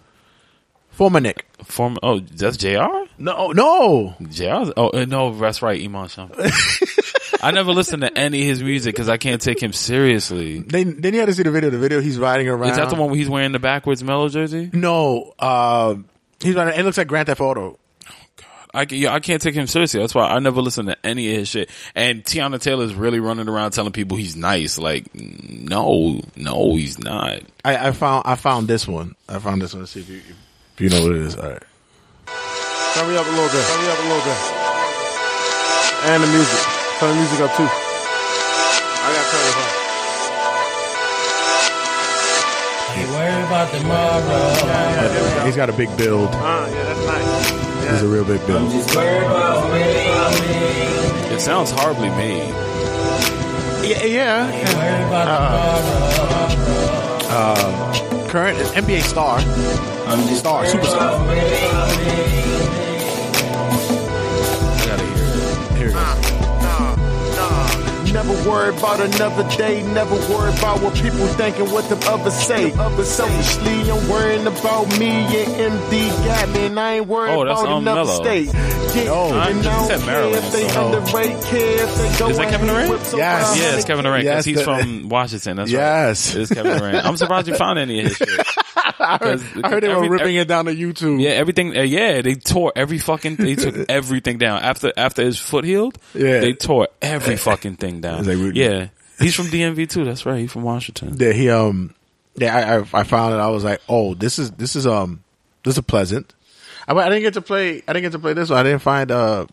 Former 0.95 1.19
Knick. 1.19 1.45
Former. 1.65 1.97
Oh, 2.01 2.19
that's 2.19 2.55
J.R. 2.55 3.05
No, 3.17 3.51
no. 3.51 4.15
J.R. 4.29 4.71
Oh 4.77 4.91
uh, 4.91 5.03
no, 5.03 5.35
that's 5.35 5.61
right. 5.61 5.83
Iman 5.83 6.07
Shumpert. 6.07 7.43
I 7.43 7.51
never 7.51 7.73
listened 7.73 8.01
to 8.03 8.17
any 8.17 8.43
of 8.43 8.47
his 8.47 8.63
music 8.63 8.95
because 8.95 9.09
I 9.09 9.17
can't 9.17 9.41
take 9.41 9.61
him 9.61 9.73
seriously. 9.73 10.59
Then 10.59 11.01
then 11.01 11.13
you 11.13 11.19
had 11.19 11.25
to 11.25 11.33
see 11.33 11.43
the 11.43 11.51
video. 11.51 11.69
The 11.69 11.79
video 11.79 11.99
he's 11.99 12.17
riding 12.17 12.47
around. 12.47 12.71
Is 12.71 12.77
that 12.77 12.89
the 12.89 12.95
one 12.95 13.09
where 13.09 13.17
he's 13.17 13.27
wearing 13.27 13.51
the 13.51 13.59
backwards 13.59 14.05
mellow 14.05 14.29
jersey? 14.29 14.69
No, 14.71 15.33
uh, 15.37 15.95
he's 16.39 16.55
riding. 16.55 16.79
It 16.79 16.83
looks 16.83 16.97
like 16.97 17.07
Grand 17.07 17.27
Theft 17.27 17.41
Auto. 17.41 17.77
I, 18.73 18.85
yeah, 18.89 19.13
I 19.13 19.19
can't 19.19 19.41
take 19.41 19.55
him 19.55 19.67
seriously. 19.67 19.99
That's 19.99 20.15
why 20.15 20.27
I 20.27 20.39
never 20.39 20.61
listen 20.61 20.85
to 20.85 20.97
any 21.05 21.31
of 21.31 21.39
his 21.39 21.47
shit. 21.49 21.69
And 21.93 22.23
Teyana 22.23 22.61
Taylor's 22.61 22.93
really 22.93 23.19
running 23.19 23.49
around 23.49 23.71
telling 23.71 23.91
people 23.91 24.17
he's 24.17 24.35
nice. 24.37 24.77
Like, 24.77 25.13
no, 25.13 26.21
no, 26.37 26.75
he's 26.75 26.99
not. 26.99 27.41
I, 27.65 27.87
I 27.87 27.91
found 27.91 28.23
I 28.25 28.35
found 28.35 28.69
this 28.69 28.87
one. 28.87 29.15
I 29.27 29.39
found 29.39 29.61
this 29.61 29.73
one. 29.73 29.81
Let's 29.81 29.91
see 29.91 29.99
if 29.99 30.09
you 30.09 30.17
if 30.17 30.44
you 30.77 30.89
know 30.89 31.01
what 31.03 31.11
it 31.15 31.21
is. 31.21 31.35
All 31.35 31.49
right. 31.49 31.63
Hurry 32.27 33.17
up 33.17 33.25
a 33.25 33.29
little 33.29 33.49
bit. 33.49 33.63
Hurry 33.63 33.87
up 33.91 33.99
a 33.99 34.07
little 34.07 34.23
bit. 34.23 34.37
And 36.11 36.23
the 36.23 36.27
music. 36.27 36.59
Turn 36.99 37.09
the 37.09 37.15
music 37.15 37.39
up 37.41 37.51
too. 37.55 37.67
I 37.67 39.07
got 39.11 39.25
turn 39.31 39.43
it 39.45 39.55
up. 39.55 39.71
Ain't 42.95 43.09
worried 43.11 43.45
about 43.45 43.67
tomorrow. 43.73 45.45
He's 45.45 45.55
got 45.55 45.69
a 45.69 45.73
big 45.73 45.95
build. 45.97 46.29
Ah, 46.33 46.67
yeah, 46.67 46.83
that's 46.83 47.05
nice. 47.05 47.91
He's 47.91 48.01
a 48.03 48.07
real 48.07 48.25
big 48.25 48.45
build. 48.47 48.71
It 51.31 51.39
sounds 51.41 51.71
horribly 51.71 52.09
made. 52.09 52.53
Yeah, 53.83 54.03
yeah. 54.05 54.49
Uh, 55.11 55.79
uh, 57.29 58.04
current 58.35 58.57
NBA 58.75 59.01
star, 59.01 59.39
star, 60.35 60.65
superstar. 60.65 62.74
Never 68.15 68.49
worry 68.49 68.69
about 68.75 69.01
another 69.01 69.43
day. 69.57 69.83
Never 69.93 70.15
worry 70.33 70.49
about 70.57 70.81
what 70.81 70.95
people 70.95 71.27
thinking, 71.35 71.69
what 71.69 71.87
the 71.89 71.97
others 72.09 72.33
say. 72.33 72.71
Selfishly, 72.71 73.91
I'm 73.91 74.07
worrying 74.09 74.47
about 74.47 74.87
me 74.97 75.09
and 75.09 75.73
MD 75.73 76.09
got 76.25 76.49
me, 76.49 76.65
and 76.67 76.79
I 76.79 76.93
ain't 76.95 77.07
worried 77.07 77.31
Oh, 77.33 77.41
about 77.41 77.67
um, 77.67 77.83
another 77.83 78.05
Mello. 78.05 78.23
state. 78.23 78.45
Yeah, 78.53 79.09
Oh, 79.11 79.33
I 79.37 79.49
and 79.49 79.61
just 79.61 79.77
I 79.77 79.87
said 79.87 79.97
don't 79.97 80.05
Maryland, 80.05 80.33
care 80.33 80.45
if 80.45 80.51
they 80.53 80.69
so- 80.69 80.85
underrate, 80.93 81.43
care 81.43 81.83
if 81.83 81.95
they 81.97 82.17
go 82.19 82.29
Is 82.29 82.37
that 82.37 82.49
Kevin 82.49 82.67
Durant? 82.67 82.89
with 82.89 83.05
some 83.05 83.19
Yes. 83.19 83.59
Yeah, 83.59 83.75
it's 83.75 83.85
Kevin 83.85 84.05
Durant 84.05 84.23
because 84.23 84.35
Yes, 84.37 84.45
he's 84.45 84.57
the- 84.59 84.63
from 84.63 85.09
Washington. 85.09 85.57
That's 85.57 85.69
Yes. 85.71 86.33
right. 86.33 86.41
It's 86.43 86.53
Kevin 86.53 86.77
Durant. 86.77 87.05
I'm 87.05 87.17
surprised 87.17 87.49
you 87.49 87.55
found 87.55 87.79
any 87.79 87.99
of 87.99 88.07
his 88.07 88.15
shit. 88.17 88.29
I 88.75 89.17
heard, 89.21 89.41
I 89.63 89.69
heard 89.69 89.83
they 89.83 89.87
were 89.89 89.95
Every- 89.95 90.09
ripping 90.09 90.35
it 90.35 90.47
down 90.47 90.65
to 90.65 90.75
YouTube. 90.75 91.21
Yeah, 91.21 91.29
everything. 91.31 91.75
Uh, 91.77 91.81
yeah, 91.81 92.21
they 92.21 92.35
tore 92.35 92.71
every 92.75 92.97
fucking. 92.99 93.35
They 93.37 93.55
took 93.55 93.75
everything 93.89 94.37
down 94.37 94.61
after 94.61 94.91
after 94.97 95.23
his 95.23 95.39
foot 95.39 95.63
healed. 95.65 95.97
Yeah. 96.13 96.39
they 96.39 96.53
tore 96.53 96.87
every 97.01 97.37
fucking 97.37 97.77
thing 97.77 98.01
down. 98.01 98.25
Like 98.25 98.55
yeah, 98.55 98.89
he's 99.19 99.35
from 99.35 99.45
DMV 99.47 99.89
too. 99.89 100.05
That's 100.05 100.25
right. 100.25 100.39
He's 100.39 100.51
from 100.51 100.63
Washington. 100.63 101.15
Yeah, 101.17 101.31
he 101.31 101.49
um, 101.49 101.93
yeah, 102.35 102.55
I, 102.55 102.77
I 102.99 103.01
I 103.01 103.03
found 103.03 103.33
it. 103.33 103.37
I 103.37 103.47
was 103.47 103.63
like, 103.63 103.81
oh, 103.87 104.13
this 104.13 104.39
is 104.39 104.51
this 104.51 104.75
is 104.75 104.85
um, 104.85 105.23
this 105.63 105.77
is 105.77 105.83
pleasant. 105.83 106.33
I, 106.87 106.93
I 106.93 107.09
didn't 107.09 107.21
get 107.23 107.33
to 107.35 107.41
play. 107.41 107.81
I 107.87 107.93
didn't 107.93 108.03
get 108.03 108.11
to 108.13 108.19
play 108.19 108.33
this 108.33 108.49
one. 108.49 108.59
I 108.59 108.63
didn't 108.63 108.81
find 108.81 109.09
uh, 109.11 109.45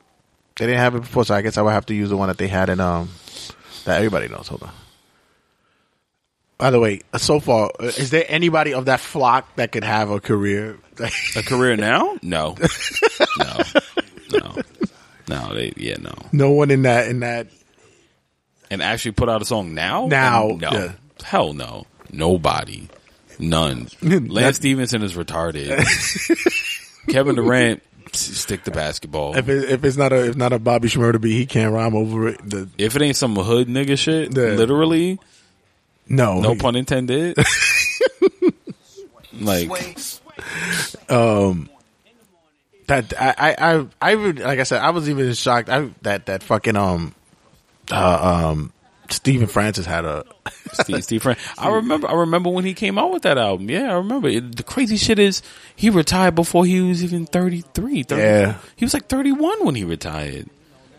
they 0.57 0.67
didn't 0.67 0.81
have 0.81 0.95
it 0.97 1.01
before, 1.01 1.25
so 1.25 1.35
I 1.35 1.43
guess 1.43 1.57
I 1.57 1.63
would 1.63 1.71
have 1.73 1.87
to 1.87 1.95
use 1.95 2.11
the 2.11 2.17
one 2.17 2.29
that 2.29 2.39
they 2.39 2.49
had 2.49 2.69
in 2.69 2.81
um, 2.81 3.09
that 3.85 3.97
everybody 3.99 4.29
knows. 4.29 4.49
Hold 4.49 4.65
on. 4.65 4.73
By 6.63 6.71
the 6.71 6.79
way, 6.79 7.01
so 7.17 7.41
far, 7.41 7.73
uh, 7.81 7.87
is 7.87 8.11
there 8.11 8.25
anybody 8.29 8.73
of 8.73 8.85
that 8.85 9.01
flock 9.01 9.57
that 9.57 9.73
could 9.73 9.83
have 9.83 10.11
a 10.11 10.21
career? 10.21 10.79
A 11.35 11.43
career 11.43 11.75
now? 11.75 12.17
No, 12.23 12.55
no, 13.41 13.59
no, 14.31 14.57
no. 15.29 15.55
They 15.57 15.73
yeah 15.77 15.97
no. 15.99 16.15
no 16.31 16.53
one 16.53 16.71
in 16.71 16.83
that 16.83 17.09
in 17.09 17.19
that. 17.19 17.49
And 18.71 18.81
actually 18.81 19.11
put 19.11 19.29
out 19.29 19.43
a 19.43 19.45
song 19.45 19.75
now? 19.75 20.07
Now, 20.07 20.57
no, 20.57 20.71
yeah. 20.71 20.93
hell 21.25 21.53
no, 21.53 21.87
nobody, 22.13 22.89
none. 23.41 23.89
Lance 24.01 24.59
Stephenson 24.59 25.03
is 25.03 25.15
retarded. 25.15 25.69
Kevin 27.09 27.35
Durant, 27.35 27.83
stick 28.13 28.63
to 28.63 28.71
basketball. 28.71 29.37
If 29.37 29.49
it, 29.49 29.69
if 29.69 29.85
it's 29.85 29.97
not 29.97 30.13
a 30.13 30.29
if 30.29 30.37
not 30.37 30.53
a 30.53 30.61
Bobby 30.61 30.87
Shmurda 30.87 31.21
beat, 31.21 31.33
he 31.33 31.45
can't 31.47 31.75
rhyme 31.75 31.97
over 31.97 32.29
it. 32.29 32.49
The, 32.49 32.69
If 32.79 32.95
it 32.95 33.03
ain't 33.03 33.17
some 33.17 33.35
hood 33.35 33.67
nigga 33.67 33.99
shit, 33.99 34.29
Yeah. 34.37 34.55
literally, 34.55 35.19
no, 36.09 36.41
no 36.41 36.53
he- 36.55 36.59
pun 36.59 36.77
intended. 36.77 37.37
like, 39.41 39.71
um 41.09 41.69
that 42.87 43.13
I 43.21 43.35
I 43.39 43.75
I, 43.75 43.87
I 44.01 44.15
would- 44.15 44.39
like 44.41 44.59
I 44.59 44.63
said 44.65 44.81
I 44.81 44.91
was 44.91 45.09
even 45.09 45.33
shocked 45.35 45.69
I, 45.69 45.91
that 46.03 46.27
that 46.27 46.43
fucking 46.43 46.77
um 46.77 47.15
uh, 47.91 48.49
um 48.51 48.73
Stephen 49.11 49.47
Francis 49.47 49.85
had 49.87 50.05
a 50.05 50.25
Steve, 50.73 51.05
Steve 51.05 51.23
Frank. 51.23 51.39
I 51.59 51.69
remember. 51.69 52.09
I 52.09 52.15
remember 52.15 52.49
when 52.49 52.65
he 52.65 52.73
came 52.73 52.97
out 52.99 53.13
with 53.13 53.23
that 53.25 53.37
album. 53.37 53.69
Yeah, 53.69 53.91
I 53.91 53.95
remember. 53.97 54.27
It, 54.29 54.57
the 54.57 54.63
crazy 54.63 54.97
shit 54.97 55.19
is 55.19 55.43
he 55.77 55.91
retired 55.91 56.35
before 56.35 56.65
he 56.65 56.81
was 56.81 57.05
even 57.05 57.27
33. 57.27 58.05
30 58.05 58.23
Yeah. 58.23 58.59
he 58.77 58.85
was 58.87 58.95
like 58.95 59.09
thirty 59.09 59.31
one 59.33 59.67
when 59.67 59.75
he 59.75 59.85
retired. 59.85 60.49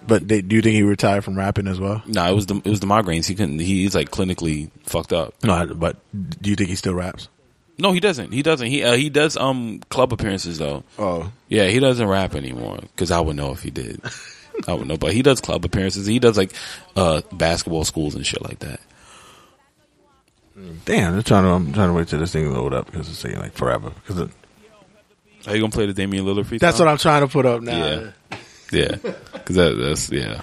But 0.08 0.28
they, 0.28 0.42
do 0.42 0.56
you 0.56 0.62
think 0.62 0.76
he 0.76 0.84
retired 0.84 1.24
from 1.24 1.38
rapping 1.38 1.68
as 1.68 1.80
well 1.80 2.02
No, 2.06 2.30
it 2.30 2.34
was 2.36 2.46
the 2.48 2.56
it 2.58 2.70
was 2.70 2.80
the 2.80 2.88
migraines. 2.88 3.26
He 3.28 3.36
couldn't. 3.36 3.60
He's 3.60 3.96
like 3.96 4.10
clinically 4.12 4.70
fucked 4.84 5.14
up. 5.14 5.34
no 5.44 5.66
but 5.74 5.98
do 6.42 6.50
you 6.50 6.56
think 6.56 6.70
he 6.70 6.76
still 6.76 6.94
raps 6.96 7.30
No, 7.78 7.92
he 7.92 8.00
doesn't. 8.00 8.32
He 8.32 8.42
doesn't. 8.44 8.68
He 8.68 8.84
uh, 8.84 8.94
he 8.96 9.10
does 9.10 9.36
um 9.38 9.80
club 9.90 10.14
appearances 10.14 10.58
though. 10.60 10.84
oh 11.00 11.32
Yeah, 11.48 11.68
he 11.68 11.80
doesn't 11.80 12.08
rap 12.08 12.36
anymore 12.36 12.80
because 12.82 13.12
I 13.12 13.20
would 13.20 13.36
know 13.36 13.52
if 13.52 13.64
he 13.64 13.72
did. 13.72 14.02
I 14.68 14.76
don't 14.78 14.88
know, 14.88 14.98
but 14.98 15.14
he 15.14 15.24
does 15.24 15.42
club 15.42 15.66
appearances. 15.66 16.06
He 16.06 16.20
does 16.20 16.38
like 16.38 16.54
uh 16.96 17.22
basketball 17.32 17.84
schools 17.86 18.14
and 18.16 18.26
shit 18.26 18.42
like 18.44 18.60
that. 18.60 18.80
Damn, 20.86 21.16
I'm 21.16 21.24
trying 21.24 21.44
to 21.44 21.50
I'm 21.50 21.74
trying 21.74 21.90
to 21.90 21.94
wait 21.94 22.08
till 22.08 22.20
this 22.20 22.32
thing 22.34 22.52
load 22.54 22.74
up 22.74 22.86
because 22.86 23.10
it's 23.10 23.22
taking 23.22 23.40
like 23.40 23.54
forever. 23.54 23.90
Because 23.90 24.20
it, 24.20 24.30
Are 25.48 25.56
you 25.56 25.62
gonna 25.62 25.72
play 25.72 25.88
the 25.88 25.94
Damian 25.94 26.26
Lillard 26.26 26.46
freestyle? 26.46 26.60
that's 26.60 26.80
what 26.80 26.88
I'm 26.88 26.98
trying 27.00 27.22
to 27.22 27.28
put 27.28 27.46
up 27.48 27.62
now. 27.62 27.86
Yeah, 27.86 28.12
yeah, 28.74 28.96
because 29.34 29.56
that, 29.56 29.76
that's 29.80 30.12
yeah. 30.12 30.42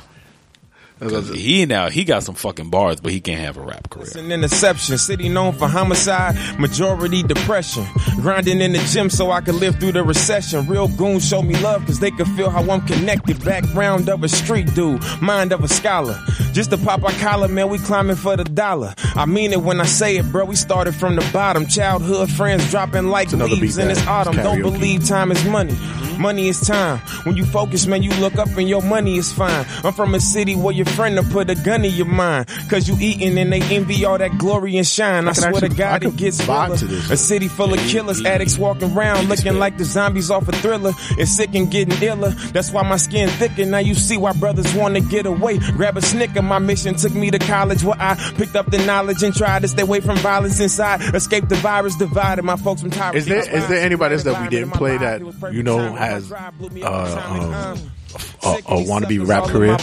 'Cause 1.00 1.30
he 1.30 1.64
now 1.64 1.88
he 1.88 2.04
got 2.04 2.22
some 2.22 2.34
fucking 2.34 2.68
bars, 2.68 3.00
but 3.00 3.10
he 3.10 3.20
can't 3.20 3.40
have 3.40 3.56
a 3.56 3.62
rap 3.62 3.88
career. 3.88 4.10
An 4.18 4.30
interception, 4.30 4.98
city 4.98 5.28
known 5.30 5.52
for 5.54 5.66
homicide, 5.66 6.36
majority 6.58 7.22
depression. 7.22 7.86
Grinding 8.16 8.60
in 8.60 8.72
the 8.72 8.78
gym 8.80 9.08
so 9.08 9.30
I 9.30 9.40
could 9.40 9.54
live 9.54 9.76
through 9.80 9.92
the 9.92 10.02
recession. 10.02 10.66
Real 10.66 10.88
goons 10.88 11.26
show 11.26 11.40
me 11.40 11.56
love 11.56 11.86
cause 11.86 12.00
they 12.00 12.10
can 12.10 12.26
feel 12.36 12.50
how 12.50 12.62
I'm 12.70 12.82
connected. 12.82 13.42
Background 13.44 14.08
of 14.10 14.22
a 14.22 14.28
street 14.28 14.74
dude, 14.74 15.02
mind 15.22 15.52
of 15.52 15.64
a 15.64 15.68
scholar. 15.68 16.18
Just 16.52 16.70
to 16.70 16.76
pop 16.76 17.02
our 17.02 17.12
collar, 17.12 17.48
man, 17.48 17.70
we 17.70 17.78
climbing 17.78 18.16
for 18.16 18.36
the 18.36 18.44
dollar. 18.44 18.94
I 19.16 19.24
mean 19.24 19.52
it 19.52 19.62
when 19.62 19.80
I 19.80 19.86
say 19.86 20.18
it, 20.18 20.30
bro. 20.30 20.44
We 20.44 20.56
started 20.56 20.94
from 20.94 21.16
the 21.16 21.26
bottom. 21.32 21.66
Childhood 21.66 22.30
friends 22.30 22.70
dropping 22.70 23.06
like 23.08 23.32
leaves 23.32 23.78
in 23.78 23.88
this 23.88 24.06
autumn. 24.06 24.36
Don't 24.36 24.60
believe 24.60 25.06
time 25.08 25.32
is 25.32 25.42
money. 25.46 25.74
Money 26.18 26.48
is 26.48 26.60
time. 26.60 26.98
When 27.24 27.36
you 27.36 27.46
focus, 27.46 27.86
man, 27.86 28.02
you 28.02 28.10
look 28.20 28.36
up 28.36 28.48
and 28.58 28.68
your 28.68 28.82
money 28.82 29.16
is 29.16 29.32
fine. 29.32 29.64
I'm 29.82 29.94
from 29.94 30.14
a 30.14 30.20
city 30.20 30.54
where 30.54 30.74
your 30.74 30.84
friend 30.90 31.16
will 31.16 31.24
put 31.24 31.50
a 31.50 31.54
gun 31.54 31.84
in 31.84 31.92
your 31.94 32.06
mind. 32.06 32.48
Cause 32.68 32.88
you 32.88 32.96
eating 33.00 33.38
and 33.38 33.52
they 33.52 33.62
envy 33.62 34.04
all 34.04 34.18
that 34.18 34.36
glory 34.38 34.76
and 34.76 34.86
shine. 34.86 35.26
I, 35.26 35.30
I 35.30 35.32
swear 35.32 35.52
to 35.52 35.56
actually- 35.66 35.74
I 35.84 35.98
God, 35.98 36.04
it 36.04 36.16
gets 36.16 36.38
to 36.38 36.86
this. 36.86 37.10
A 37.10 37.16
city 37.16 37.48
full 37.48 37.72
of 37.72 37.80
killers, 37.80 38.24
addicts 38.24 38.58
walking 38.58 38.92
around 38.96 39.28
looking 39.28 39.58
like 39.58 39.76
the 39.78 39.84
zombies 39.84 40.30
off 40.30 40.48
a 40.48 40.52
thriller. 40.52 40.92
It's 41.12 41.30
sick 41.30 41.54
and 41.54 41.70
getting 41.70 42.00
iller. 42.02 42.30
That's 42.30 42.70
why 42.70 42.82
my 42.82 42.96
skin 42.96 43.28
thicker. 43.28 43.64
Now 43.66 43.78
you 43.78 43.94
see 43.94 44.16
why 44.16 44.32
brothers 44.32 44.72
want 44.74 44.94
to 44.94 45.00
get 45.00 45.26
away. 45.26 45.58
Grab 45.58 45.96
a 45.96 46.02
snicker. 46.02 46.42
My 46.42 46.58
mission 46.58 46.94
took 46.94 47.14
me 47.14 47.30
to 47.30 47.38
college 47.38 47.82
where 47.84 47.96
I 47.98 48.14
picked 48.36 48.56
up 48.56 48.70
the 48.70 48.78
knowledge 48.84 49.22
and 49.22 49.34
tried 49.34 49.62
to 49.62 49.68
stay 49.68 49.82
away 49.82 50.00
from 50.00 50.16
violence 50.18 50.60
inside. 50.60 51.00
Escape 51.14 51.48
the 51.48 51.56
virus 51.56 51.96
divided. 51.96 52.42
My 52.42 52.56
folks 52.56 52.80
from 52.80 52.90
Tyree. 52.90 53.18
Is 53.18 53.26
there 53.26 53.38
is 53.56 53.68
there 53.68 53.80
anybody 53.80 54.14
else 54.14 54.24
that 54.24 54.42
we 54.42 54.48
didn't 54.48 54.70
play 54.72 54.96
that 54.98 55.20
you 55.52 55.62
know 55.62 55.92
has 55.94 56.30
uh, 56.32 56.50
um, 57.74 57.90
a, 58.42 58.48
a 58.48 58.84
wannabe 58.84 59.26
rap 59.26 59.44
career? 59.44 59.72
Or 59.72 59.76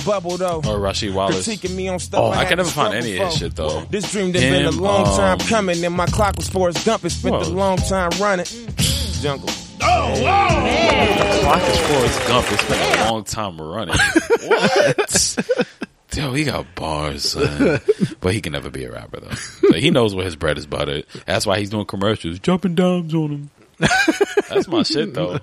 Rasheed 0.79 1.13
Wallace. 1.13 1.47
Critiquing 1.47 1.75
me 1.75 1.87
on 1.87 1.99
stuff 1.99 2.21
Oh, 2.21 2.27
I 2.27 2.41
I 2.41 2.45
can 2.45 2.57
never 2.57 2.69
find 2.69 2.93
any 2.93 3.17
of 3.17 3.27
his 3.27 3.37
shit 3.37 3.55
though. 3.55 3.81
This 3.89 4.11
dream 4.11 4.31
that 4.31 4.39
been 4.39 4.65
a 4.65 4.69
Him, 4.71 4.77
long 4.79 5.05
time 5.05 5.39
um, 5.39 5.47
coming, 5.47 5.83
and 5.83 5.93
my 5.93 6.05
clock 6.07 6.37
was 6.37 6.49
Forrest 6.49 6.85
Gump. 6.85 7.05
It 7.05 7.09
spent 7.11 7.35
a 7.35 7.49
long 7.49 7.77
time 7.77 8.09
running. 8.19 8.45
Jungle. 9.21 9.49
Oh 9.81 10.21
man! 10.23 11.41
Clock 11.43 11.61
is 11.63 11.79
Forrest 11.79 12.27
Gump. 12.27 12.51
It's 12.51 12.67
been 12.67 12.99
a 12.99 13.11
long 13.11 13.23
time 13.23 13.59
running. 13.61 13.95
what? 14.47 15.67
Yo, 16.15 16.33
he 16.33 16.45
got 16.45 16.65
bars, 16.73 17.31
son. 17.33 17.79
but 18.21 18.33
he 18.33 18.41
can 18.41 18.53
never 18.53 18.71
be 18.71 18.85
a 18.85 18.91
rapper 18.91 19.19
though. 19.19 19.69
Like, 19.69 19.81
he 19.81 19.91
knows 19.91 20.15
where 20.15 20.25
his 20.25 20.35
bread 20.35 20.57
is 20.57 20.65
buttered. 20.65 21.05
That's 21.27 21.45
why 21.45 21.59
he's 21.59 21.69
doing 21.69 21.85
commercials, 21.85 22.39
jumping 22.39 22.73
dimes 22.73 23.13
on 23.13 23.29
him. 23.31 23.49
That's 24.49 24.67
my 24.67 24.81
shit 24.81 25.13
though. 25.13 25.39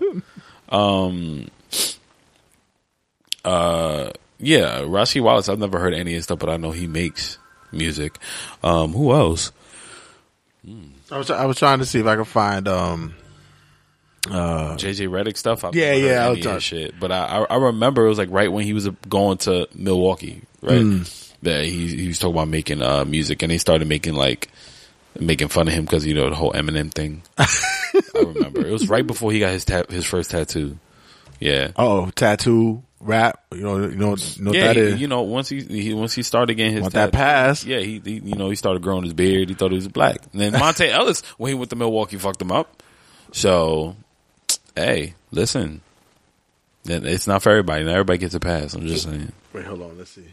Um, 0.69 1.47
uh, 3.45 4.11
yeah, 4.39 4.81
Rasheed 4.81 5.23
Wallace. 5.23 5.49
I've 5.49 5.59
never 5.59 5.79
heard 5.79 5.95
any 5.95 6.13
of 6.13 6.17
his 6.17 6.25
stuff, 6.25 6.39
but 6.39 6.51
I 6.51 6.57
know 6.57 6.71
he 6.73 6.87
makes 6.87 7.39
music. 7.73 8.19
Um, 8.63 8.93
who 8.93 9.13
else? 9.13 9.53
I 11.11 11.19
was 11.19 11.31
I 11.31 11.45
was 11.47 11.59
trying 11.59 11.79
to 11.81 11.87
see 11.87 12.01
if 12.01 12.07
I 12.07 12.17
could 12.17 12.27
find 12.27 12.67
um 12.69 13.15
uh 14.31 14.77
JJ 14.77 15.09
Redick 15.09 15.37
stuff. 15.37 15.65
I've 15.65 15.75
Yeah, 15.75 15.93
yeah, 15.93 16.27
I 16.27 16.31
was 16.31 16.41
trying- 16.41 16.61
shit. 16.61 16.99
But 16.99 17.13
I, 17.13 17.25
I 17.27 17.45
I 17.45 17.57
remember 17.57 18.07
it 18.07 18.09
was 18.09 18.19
like 18.19 18.31
right 18.31 18.51
when 18.51 18.65
he 18.65 18.73
was 18.73 18.89
going 19.09 19.39
to 19.39 19.69
Milwaukee, 19.75 20.43
right? 20.63 20.81
Mm. 20.81 21.21
That 21.43 21.65
he 21.67 21.89
he 21.95 22.09
was 22.09 22.19
talking 22.19 22.35
about 22.35 22.49
making 22.49 22.81
uh 22.83 23.05
music, 23.05 23.43
and 23.43 23.53
he 23.53 23.59
started 23.59 23.87
making 23.87 24.15
like 24.15 24.49
making 25.21 25.49
fun 25.49 25.69
of 25.69 25.75
him 25.75 25.85
because 25.85 26.07
you 26.07 26.15
know 26.15 26.31
the 26.31 26.37
whole 26.37 26.53
Eminem 26.53 26.91
thing. 26.91 27.23
I 27.39 27.47
remember 28.17 28.67
it 28.67 28.73
was 28.73 28.89
right 28.89 29.07
before 29.07 29.31
he 29.31 29.41
got 29.41 29.51
his 29.53 29.65
ta- 29.67 29.85
his 29.91 30.07
first 30.07 30.31
tattoo. 30.31 30.79
Yeah. 31.39 31.73
oh 31.77 32.09
tattoo 32.11 32.83
rap. 33.05 33.41
You 33.55 33.61
know 33.63 33.77
you 33.77 33.89
know, 33.97 34.17
you 34.17 34.43
know 34.43 34.51
what 34.51 34.55
yeah, 34.57 34.67
that 34.69 34.77
he- 34.77 34.83
is. 34.83 35.01
you 35.01 35.07
know, 35.09 35.23
once 35.23 35.49
he, 35.49 35.63
he 35.63 35.95
once 35.95 36.15
he 36.15 36.23
started 36.23 36.55
getting 36.55 36.73
his 36.73 36.83
Want 36.83 36.95
that 36.95 37.13
tat- 37.13 37.13
pass. 37.13 37.65
yeah, 37.65 37.79
he, 37.79 38.01
he 38.05 38.15
you 38.15 38.35
know 38.35 38.51
he 38.51 38.57
started 38.57 38.83
growing 38.83 39.05
his 39.05 39.13
beard. 39.15 39.49
He 39.49 39.55
thought 39.55 39.71
he 39.71 39.77
was 39.77 39.89
black. 39.89 40.19
And 40.33 40.41
then 40.41 40.53
Monta 40.55 40.89
Ellis, 40.91 41.23
when 41.39 41.51
he 41.51 41.55
went 41.55 41.71
to 41.71 41.77
Milwaukee, 41.77 42.17
fucked 42.17 42.43
him 42.43 42.51
up. 42.53 42.83
So, 43.33 43.97
hey, 44.77 45.15
listen, 45.31 45.81
it's 46.85 47.27
not 47.27 47.43
for 47.43 47.51
everybody. 47.51 47.85
Not 47.85 47.93
everybody 47.93 48.19
gets 48.19 48.35
a 48.35 48.41
pass. 48.41 48.75
I'm 48.75 48.87
just 48.87 49.05
saying. 49.05 49.33
Wait, 49.53 49.65
hold 49.65 49.83
on. 49.83 49.99
Let's 49.99 50.11
see. 50.11 50.25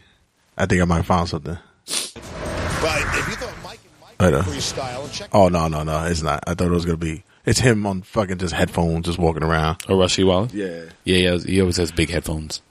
I 0.56 0.66
think 0.66 0.82
I 0.82 0.84
might 0.84 1.04
find 1.04 1.28
something. 1.28 1.56
But 1.86 3.00
if 3.16 3.28
you 3.28 3.34
thought 3.36 3.54
Mike 3.64 3.78
Right, 4.20 4.34
uh, 4.34 4.42
freestyle, 4.42 5.12
check 5.12 5.30
oh 5.32 5.48
no 5.48 5.66
no 5.66 5.82
no, 5.82 6.04
it's 6.04 6.22
not. 6.22 6.44
I 6.46 6.54
thought 6.54 6.68
it 6.68 6.70
was 6.70 6.84
gonna 6.84 6.96
be. 6.96 7.24
It's 7.44 7.58
him 7.58 7.84
on 7.86 8.02
fucking 8.02 8.38
just 8.38 8.54
headphones, 8.54 9.06
just 9.06 9.18
walking 9.18 9.42
around. 9.42 9.82
Oh, 9.88 9.96
Rasheed 9.96 10.26
Wallace. 10.26 10.54
Yeah. 10.54 10.84
yeah, 11.04 11.36
he, 11.38 11.60
always 11.60 11.76
has 11.76 11.90
big 11.90 12.08
headphones. 12.10 12.62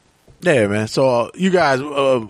Yeah, 0.42 0.68
man. 0.68 0.88
So 0.88 1.08
uh, 1.10 1.30
you 1.36 1.50
guys, 1.50 1.82
uh, 1.82 2.26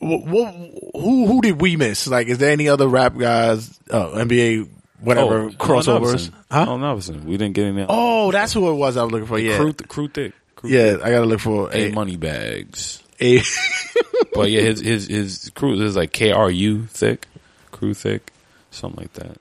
wh- 0.00 0.24
wh- 0.28 0.94
who 0.94 1.26
who 1.26 1.40
did 1.40 1.60
we 1.60 1.76
miss? 1.76 2.06
Like, 2.06 2.28
is 2.28 2.38
there 2.38 2.50
any 2.52 2.68
other 2.68 2.86
rap 2.86 3.16
guys, 3.16 3.80
uh, 3.90 4.08
NBA, 4.10 4.68
whatever 5.00 5.44
Oh, 5.44 5.48
crossovers? 5.50 6.30
Huh? 6.50 6.66
Oh, 6.68 6.76
Novison. 6.76 7.24
We 7.24 7.36
didn't 7.38 7.54
get 7.54 7.66
any. 7.66 7.86
Oh, 7.88 8.30
that's 8.30 8.52
who 8.52 8.70
it 8.70 8.74
was. 8.74 8.96
I 8.96 9.02
was 9.04 9.12
looking 9.12 9.26
for. 9.26 9.38
Yeah, 9.38 9.56
Crew, 9.56 9.72
crew 9.72 10.08
thick. 10.08 10.34
Crew 10.54 10.70
yeah. 10.70 10.98
I 11.02 11.10
gotta 11.10 11.24
look 11.26 11.40
for 11.40 11.70
A 11.72 11.88
a 11.88 11.92
money 11.92 12.16
bags. 12.16 13.02
a. 13.20 13.40
but 14.34 14.50
yeah, 14.50 14.60
his 14.60 14.80
his 14.80 15.06
his 15.06 15.50
crew 15.54 15.80
is 15.82 15.96
like 15.96 16.12
K 16.12 16.30
R 16.30 16.50
U 16.50 16.84
thick, 16.86 17.26
crew 17.72 17.94
thick, 17.94 18.32
something 18.70 19.00
like 19.00 19.12
that. 19.14 19.38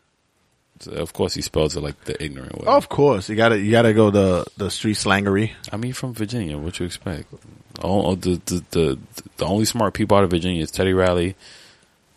So 0.79 0.91
of 0.91 1.13
course, 1.13 1.33
he 1.33 1.41
spells 1.41 1.75
it 1.75 1.81
like 1.81 1.99
the 2.05 2.21
ignorant 2.23 2.57
way. 2.57 2.67
of 2.67 2.89
course, 2.89 3.29
you 3.29 3.35
gotta 3.35 3.59
you 3.59 3.71
gotta 3.71 3.93
go 3.93 4.11
the 4.11 4.45
the 4.57 4.69
street 4.69 4.97
slangery. 4.97 5.51
I 5.71 5.77
mean, 5.77 5.93
from 5.93 6.13
Virginia, 6.13 6.57
what 6.57 6.79
you 6.79 6.85
expect? 6.85 7.33
Oh, 7.81 8.15
the, 8.15 8.41
the 8.45 8.63
the 8.71 8.99
the 9.37 9.45
only 9.45 9.65
smart 9.65 9.93
people 9.93 10.17
out 10.17 10.23
of 10.23 10.29
Virginia 10.29 10.61
is 10.61 10.71
Teddy 10.71 10.93
Riley, 10.93 11.35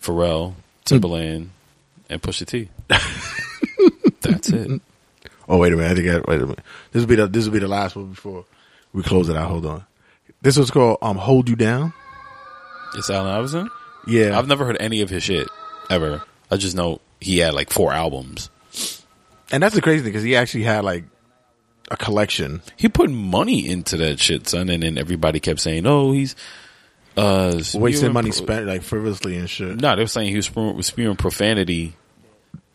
Pharrell, 0.03 0.55
Timbaland, 0.85 1.49
and 2.09 2.23
Pusha 2.23 2.47
T. 2.47 2.69
That's 4.21 4.51
it. 4.51 4.81
Oh 5.49 5.59
wait 5.59 5.73
a 5.73 5.77
minute, 5.77 5.93
I 5.93 5.95
think 5.95 6.09
I, 6.09 6.31
wait 6.31 6.41
a 6.43 6.47
minute. 6.47 6.61
This 6.93 7.01
will 7.01 7.09
be 7.09 7.17
the 7.17 7.27
this 7.27 7.45
will 7.47 7.53
be 7.53 7.59
the 7.59 7.69
last 7.69 7.97
one 7.97 8.11
before 8.11 8.45
we 8.93 9.03
close 9.03 9.29
it 9.29 9.37
out. 9.37 9.49
Hold 9.49 9.67
on. 9.67 9.85
This 10.43 10.57
one's 10.57 10.71
called 10.71 10.99
um 11.03 11.17
"Hold 11.17 11.49
You 11.49 11.57
Down." 11.57 11.93
It's 12.95 13.09
Allen 13.11 13.33
Iverson. 13.33 13.71
Yeah, 14.07 14.39
I've 14.39 14.49
never 14.49 14.65
heard 14.65 14.77
any 14.81 15.01
of 15.01 15.11
his 15.11 15.23
shit 15.23 15.49
ever. 15.89 16.23
I 16.51 16.57
just 16.57 16.77
know 16.77 17.01
he 17.21 17.39
had 17.39 17.55
like 17.55 17.71
four 17.71 17.93
albums. 17.93 18.51
and 19.51 19.63
that's 19.63 19.75
the 19.75 19.83
crazy 19.83 20.03
thing 20.03 20.13
because 20.13 20.23
he 20.25 20.37
actually 20.37 20.65
had 20.65 20.85
like 20.85 21.05
a 21.91 21.97
collection. 21.97 22.63
He 22.77 22.89
put 22.89 23.11
money 23.11 23.69
into 23.69 23.97
that 23.99 24.21
shit, 24.21 24.49
son, 24.49 24.69
and 24.69 24.83
then 24.83 24.97
everybody 24.99 25.41
kept 25.41 25.61
saying, 25.61 25.87
"Oh, 25.87 26.13
he's 26.13 26.37
uh 27.17 27.61
Wasting 27.75 28.13
money 28.13 28.31
pro- 28.31 28.39
spent 28.39 28.67
like 28.67 28.83
frivolously 28.83 29.37
and 29.37 29.51
shit. 29.51 29.81
No, 29.81 29.97
they 29.97 30.03
were 30.03 30.07
saying 30.09 30.29
he 30.29 30.37
was 30.37 30.47
spewing, 30.47 30.81
spewing 30.83 31.17
profanity 31.17 31.95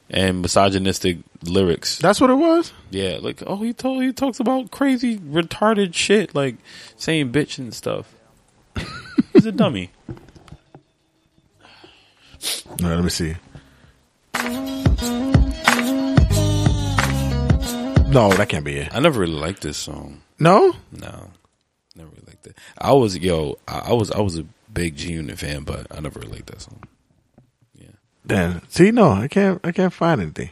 and 0.09 0.41
misogynistic 0.41 1.17
lyrics. 1.43 1.97
That's 1.99 2.19
what 2.19 2.29
it 2.29 2.35
was. 2.35 2.73
Yeah, 2.91 3.17
like 3.21 3.41
oh, 3.47 3.57
he 3.57 3.73
told 3.73 4.03
he 4.03 4.11
talks 4.11 4.39
about 4.39 4.71
crazy 4.71 5.17
retarded 5.17 5.93
shit, 5.93 6.35
like 6.35 6.57
saying 6.97 7.31
bitch 7.31 7.57
and 7.57 7.73
stuff. 7.73 8.13
He's 9.33 9.45
a 9.45 9.51
dummy. 9.51 9.91
All 12.69 12.75
right, 12.81 12.95
let 12.95 13.03
me 13.03 13.09
see. 13.09 13.35
No, 18.07 18.29
that 18.29 18.47
can't 18.47 18.63
be 18.63 18.77
it. 18.77 18.95
I 18.95 19.01
never 19.01 19.19
really 19.19 19.33
liked 19.33 19.61
this 19.61 19.75
song. 19.77 20.21
No, 20.39 20.73
No, 20.93 21.31
never 21.95 22.09
really 22.09 22.23
liked 22.27 22.47
it. 22.47 22.57
I 22.77 22.93
was 22.93 23.17
yo, 23.17 23.57
I, 23.67 23.79
I 23.89 23.93
was 23.93 24.09
I 24.11 24.21
was 24.21 24.37
a 24.39 24.45
big 24.71 24.95
G 24.95 25.11
Unit 25.13 25.37
fan, 25.37 25.63
but 25.63 25.87
I 25.91 25.99
never 25.99 26.19
really 26.19 26.33
liked 26.33 26.47
that 26.47 26.61
song. 26.61 26.81
Yeah. 27.77 27.87
Damn. 28.25 28.61
See, 28.69 28.91
no, 28.91 29.09
I 29.11 29.27
can't. 29.27 29.59
I 29.65 29.73
can't 29.73 29.91
find 29.91 30.21
anything. 30.21 30.51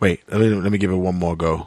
Wait, 0.00 0.22
let 0.30 0.40
me 0.40 0.48
let 0.48 0.72
me 0.72 0.78
give 0.78 0.90
it 0.90 0.96
one 0.96 1.16
more 1.16 1.36
go. 1.36 1.66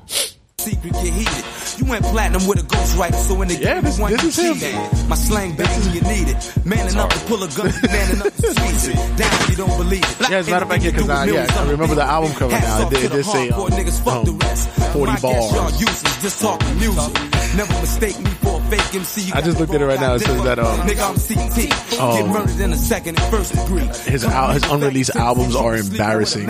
Secret 0.62 0.94
get 0.94 1.14
heated. 1.14 1.46
You 1.80 1.86
went 1.90 2.06
platinum 2.06 2.46
with 2.46 2.60
a 2.60 2.64
ghostwriter, 2.64 3.16
so 3.16 3.42
in 3.42 3.48
the 3.48 3.56
Yeah, 3.56 3.74
game 3.76 3.84
this- 3.84 3.98
want 4.00 4.14
this 4.14 4.38
you 4.38 4.52
is 4.54 4.62
cheated. 4.62 5.10
My 5.10 5.16
slang 5.16 5.56
bang 5.56 5.68
when 5.82 5.94
you 5.96 6.02
need 6.02 6.28
it. 6.30 6.66
Man 6.66 6.88
enough 6.88 7.10
to 7.10 7.20
pull 7.26 7.42
a 7.44 7.48
gun, 7.50 7.74
man 7.90 8.12
enough 8.16 8.36
to 8.38 8.54
squeeze 8.54 8.88
it. 8.90 8.96
Down 9.18 9.50
you 9.50 9.56
don't 9.56 9.78
believe 9.78 10.04
it. 10.06 10.30
Yeah, 10.30 10.38
as 10.38 10.48
a 10.48 10.52
matter 10.52 10.66
of 10.66 10.72
fact, 10.72 10.84
yeah, 10.84 10.92
because 10.92 11.10
I, 11.10 11.26
yeah, 11.26 11.48
I 11.50 11.70
remember 11.72 11.96
the 11.96 12.04
album 12.04 12.32
cover 12.34 12.52
now. 12.54 12.88
It 12.88 12.90
did, 12.92 13.04
it 13.06 13.12
did 13.12 13.26
say 13.26 13.50
um, 13.50 13.62
um, 13.62 13.70
40 13.70 15.22
bars. 15.22 15.80
just 16.22 16.42
talking 16.42 16.78
music. 16.80 17.14
Never 17.58 17.74
mistake 17.82 18.20
me 18.20 18.30
for 18.46 18.62
a 18.62 18.64
fake 18.70 18.96
MC. 18.96 19.32
I 19.34 19.42
just 19.42 19.60
looked 19.60 19.74
at 19.74 19.82
it 19.82 19.86
right 19.86 20.00
now. 20.00 20.14
It 20.16 20.20
says 20.22 20.44
that 20.44 20.60
um, 20.60 20.80
Nigga, 20.82 21.04
I'm 21.10 21.18
CT. 21.18 22.00
um, 22.00 22.18
Get 22.18 22.28
murdered 22.30 22.60
in 22.62 22.72
a 22.72 22.78
second 22.78 23.20
and 23.20 23.28
first 23.34 23.54
degree. 23.54 23.88
his 24.10 24.22
his 24.24 24.64
unreleased 24.70 25.16
albums 25.16 25.56
are 25.56 25.76
embarrassing. 25.76 26.48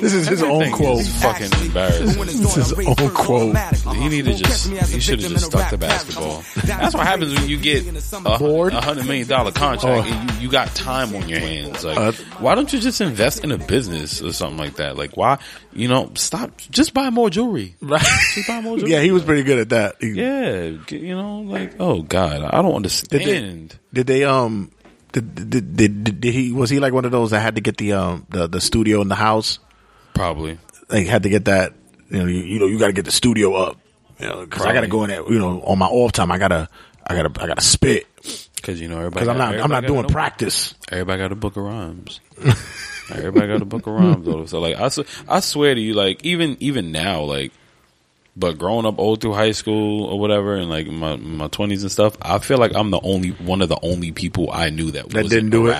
This 0.00 0.14
is 0.14 0.26
his 0.28 0.42
own 0.42 0.70
quote. 0.72 1.00
is 1.00 1.22
fucking 1.22 1.50
embarrassing. 1.66 2.06
This 2.24 2.56
is 2.56 2.70
his 2.70 2.86
own 2.88 3.10
quote. 3.10 3.56
He 3.94 4.08
need 4.08 4.24
to 4.26 4.34
just. 4.34 4.68
He 4.90 5.00
should 5.00 5.20
have 5.20 5.30
just 5.30 5.46
stuck 5.46 5.70
to 5.70 5.78
basketball. 5.78 6.42
That's 6.64 6.94
what 6.94 7.06
happens 7.06 7.34
when 7.34 7.48
you 7.48 7.58
get 7.58 7.84
a, 7.86 8.28
a 8.28 8.80
hundred 8.80 9.06
million 9.06 9.28
dollar 9.28 9.52
contract 9.52 10.08
and 10.08 10.30
you, 10.34 10.40
you 10.46 10.50
got 10.50 10.74
time 10.74 11.14
on 11.14 11.28
your 11.28 11.38
hands. 11.40 11.84
Like, 11.84 11.98
Uh, 11.98 12.12
why 12.38 12.54
don't 12.54 12.72
you 12.72 12.80
just 12.80 13.00
invest 13.00 13.44
in 13.44 13.52
a 13.52 13.58
business 13.58 14.22
or 14.22 14.32
something 14.32 14.58
like 14.58 14.76
that? 14.76 14.96
Like, 14.96 15.16
why? 15.16 15.38
You 15.72 15.88
know, 15.88 16.10
stop. 16.14 16.56
Just 16.70 16.94
buy 16.94 17.10
more 17.10 17.30
jewelry. 17.30 17.76
Right. 17.80 18.00
Just 18.34 18.48
buy 18.48 18.60
more 18.60 18.76
jewelry. 18.76 18.92
Yeah, 18.92 19.00
he 19.00 19.10
was 19.10 19.22
pretty 19.22 19.42
good 19.42 19.58
at 19.58 19.68
that. 19.70 19.96
He- 20.00 20.10
Yeah, 20.12 20.76
you 20.90 21.14
know, 21.14 21.40
like, 21.40 21.74
oh 21.80 22.02
god, 22.02 22.42
I 22.42 22.62
don't 22.62 22.70
Did 22.70 22.76
understand. 22.76 23.70
they, 23.92 24.00
did 24.00 24.06
they 24.06 24.24
um 24.24 24.70
did, 25.12 25.34
did, 25.34 25.50
did, 25.76 26.04
did, 26.04 26.20
did 26.22 26.32
he 26.34 26.52
was 26.52 26.70
he 26.70 26.78
like 26.80 26.92
one 26.94 27.04
of 27.04 27.10
those 27.10 27.32
that 27.32 27.40
had 27.40 27.56
to 27.56 27.60
get 27.60 27.76
the 27.76 27.92
um 27.92 28.26
the, 28.30 28.46
the 28.48 28.60
studio 28.60 29.00
in 29.02 29.08
the 29.08 29.14
house? 29.14 29.58
Probably. 30.14 30.58
They 30.88 31.04
had 31.04 31.22
to 31.22 31.28
get 31.28 31.46
that 31.46 31.72
you 32.10 32.18
know 32.18 32.26
you, 32.26 32.40
you 32.42 32.58
know 32.58 32.66
you 32.66 32.78
got 32.78 32.88
to 32.88 32.92
get 32.92 33.04
the 33.04 33.10
studio 33.12 33.54
up. 33.54 33.78
You 34.18 34.28
know, 34.28 34.44
because 34.44 34.64
I 34.64 34.72
got 34.72 34.82
to 34.82 34.88
go 34.88 35.02
in 35.04 35.10
there. 35.10 35.22
You 35.32 35.38
know, 35.38 35.62
on 35.62 35.78
my 35.78 35.86
off 35.86 36.12
time, 36.12 36.30
I 36.30 36.38
gotta 36.38 36.68
I 37.06 37.14
gotta 37.16 37.42
I 37.42 37.46
gotta 37.46 37.60
spit 37.62 38.06
Because 38.56 38.80
you 38.80 38.88
know 38.88 38.98
everybody. 38.98 39.24
because 39.24 39.28
I'm 39.28 39.38
not 39.38 39.58
I'm 39.58 39.70
not 39.70 39.86
doing 39.86 40.04
a- 40.04 40.08
practice. 40.08 40.74
Everybody 40.90 41.18
got 41.18 41.32
a 41.32 41.36
book 41.36 41.56
of 41.56 41.64
rhymes. 41.64 42.20
everybody 43.10 43.48
got 43.48 43.62
a 43.62 43.64
book 43.64 43.86
of 43.86 43.94
rhymes 43.94 44.24
though. 44.24 44.46
So 44.46 44.60
like 44.60 44.76
I, 44.76 44.90
I 45.28 45.40
swear 45.40 45.74
to 45.74 45.80
you, 45.80 45.94
like 45.94 46.24
even 46.24 46.56
even 46.60 46.92
now, 46.92 47.22
like 47.22 47.52
but 48.36 48.58
growing 48.58 48.86
up 48.86 48.98
old 48.98 49.20
through 49.20 49.34
high 49.34 49.52
school 49.52 50.04
or 50.04 50.18
whatever, 50.18 50.54
and 50.54 50.70
like 50.70 50.86
my 50.86 51.16
my 51.16 51.48
twenties 51.48 51.82
and 51.82 51.92
stuff, 51.92 52.16
I 52.22 52.38
feel 52.38 52.58
like 52.58 52.74
I'm 52.74 52.90
the 52.90 53.00
only 53.00 53.30
one 53.30 53.60
of 53.62 53.68
the 53.68 53.78
only 53.82 54.12
people 54.12 54.50
I 54.52 54.70
knew 54.70 54.90
that, 54.92 55.08
That 55.10 55.24
wasn't 55.24 55.30
didn't 55.30 55.50
do 55.50 55.66
a 55.68 55.70
it? 55.70 55.74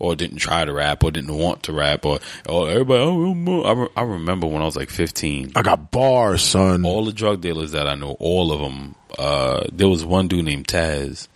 Or 0.00 0.14
didn't 0.14 0.36
try 0.38 0.64
to 0.64 0.72
rap, 0.72 1.02
or 1.02 1.10
didn't 1.10 1.36
want 1.36 1.64
to 1.64 1.72
rap, 1.72 2.04
or 2.04 2.20
or 2.48 2.70
everybody. 2.70 3.02
Oh, 3.02 3.34
oh, 3.34 3.44
oh. 3.48 3.62
I, 3.64 3.72
re- 3.72 3.88
I 3.96 4.02
remember 4.02 4.46
when 4.46 4.62
I 4.62 4.64
was 4.64 4.76
like 4.76 4.90
15. 4.90 5.52
I 5.56 5.62
got 5.62 5.90
bars, 5.90 6.40
son. 6.42 6.84
All 6.84 7.04
the 7.04 7.12
drug 7.12 7.40
dealers 7.40 7.72
that 7.72 7.88
I 7.88 7.96
know, 7.96 8.16
all 8.20 8.52
of 8.52 8.60
them. 8.60 8.94
Uh, 9.18 9.64
there 9.72 9.88
was 9.88 10.04
one 10.04 10.28
dude 10.28 10.44
named 10.44 10.68
Taz. 10.68 11.26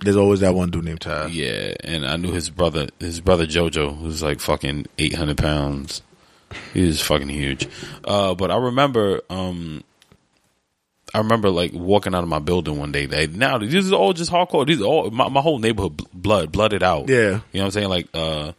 There's 0.00 0.16
always 0.16 0.40
that 0.40 0.54
one 0.54 0.70
dude 0.70 0.84
named 0.84 1.00
Taz. 1.00 1.34
Yeah, 1.34 1.74
and 1.84 2.06
I 2.06 2.16
knew 2.16 2.32
his 2.32 2.48
brother, 2.50 2.88
his 2.98 3.20
brother 3.20 3.46
Jojo, 3.46 3.96
who's 3.98 4.22
like 4.22 4.40
fucking 4.40 4.86
eight 4.98 5.14
hundred 5.14 5.36
pounds. 5.38 6.02
He 6.72 6.86
was 6.86 7.02
fucking 7.02 7.28
huge. 7.28 7.68
Uh, 8.04 8.34
but 8.34 8.50
I 8.50 8.56
remember, 8.56 9.20
um, 9.28 9.82
I 11.14 11.18
remember 11.18 11.50
like 11.50 11.72
walking 11.72 12.14
out 12.14 12.22
of 12.22 12.28
my 12.28 12.38
building 12.38 12.78
one 12.78 12.92
day. 12.92 13.06
They, 13.06 13.26
now 13.26 13.58
this 13.58 13.72
is 13.74 13.92
all 13.92 14.12
just 14.12 14.30
hardcore. 14.30 14.66
These 14.66 14.82
all 14.82 15.10
my, 15.10 15.28
my 15.28 15.40
whole 15.40 15.58
neighborhood 15.58 16.02
blood 16.12 16.52
blooded 16.52 16.82
out. 16.82 17.08
Yeah. 17.08 17.16
you 17.16 17.30
know 17.30 17.40
what 17.52 17.64
I'm 17.64 17.70
saying? 17.70 17.88
Like, 17.88 18.08
uh, 18.14 18.52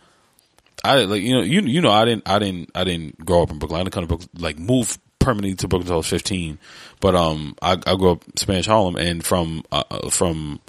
I 0.84 1.04
like 1.04 1.22
you 1.22 1.34
know 1.34 1.42
you 1.42 1.62
you 1.62 1.82
know 1.82 1.92
I 1.92 2.06
didn't 2.06 2.28
I 2.28 2.40
didn't 2.40 2.72
I 2.74 2.84
didn't 2.84 3.24
grow 3.24 3.44
up 3.44 3.52
in 3.52 3.60
Brooklyn. 3.60 3.82
I 3.82 3.84
didn't 3.84 3.94
come 3.94 4.04
to 4.04 4.08
Brooklyn 4.08 4.30
like 4.38 4.58
move 4.58 4.98
permanently 5.20 5.56
to 5.56 5.68
Brooklyn 5.68 5.88
until 5.88 5.96
I 5.96 5.98
was 5.98 6.08
15. 6.08 6.58
But 7.00 7.16
um, 7.16 7.56
I 7.62 7.74
I 7.74 7.96
grew 7.96 8.12
up 8.12 8.24
Spanish 8.36 8.66
Harlem, 8.66 8.96
and 8.96 9.24
from 9.24 9.64
uh, 9.72 9.84
uh, 9.90 10.10
from 10.10 10.60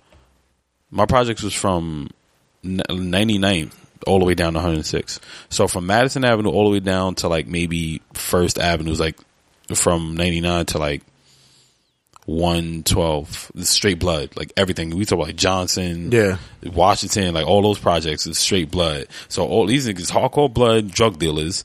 my 0.91 1.07
projects 1.07 1.43
was 1.43 1.55
from 1.55 2.11
99 2.63 3.71
all 4.07 4.19
the 4.19 4.25
way 4.25 4.35
down 4.35 4.55
to 4.55 4.59
106. 4.59 5.21
So 5.49 5.69
from 5.69 5.87
Madison 5.87 6.25
Avenue 6.25 6.51
all 6.51 6.65
the 6.65 6.71
way 6.73 6.81
down 6.81 7.15
to 7.17 7.29
like 7.29 7.47
maybe 7.47 8.03
First 8.15 8.59
Avenue 8.59 8.91
is 8.91 9.01
like 9.01 9.17
from 9.75 10.17
99 10.17 10.67
to 10.67 10.79
like 10.79 11.03
112. 12.31 13.53
It's 13.57 13.71
straight 13.71 13.99
blood, 13.99 14.31
like 14.37 14.53
everything. 14.57 14.91
We 14.97 15.05
talk 15.05 15.17
about 15.19 15.27
like 15.29 15.37
Johnson, 15.37 16.13
Yeah. 16.13 16.39
Washington, 16.65 17.35
like 17.35 17.47
all 17.47 17.63
those 17.63 17.79
projects 17.79 18.27
is 18.27 18.39
straight 18.39 18.71
blood. 18.71 19.07
So 19.29 19.47
all 19.47 19.67
these 19.67 19.89
niggas, 19.89 20.11
hardcore 20.11 20.53
blood, 20.53 20.91
drug 20.91 21.19
dealers, 21.19 21.65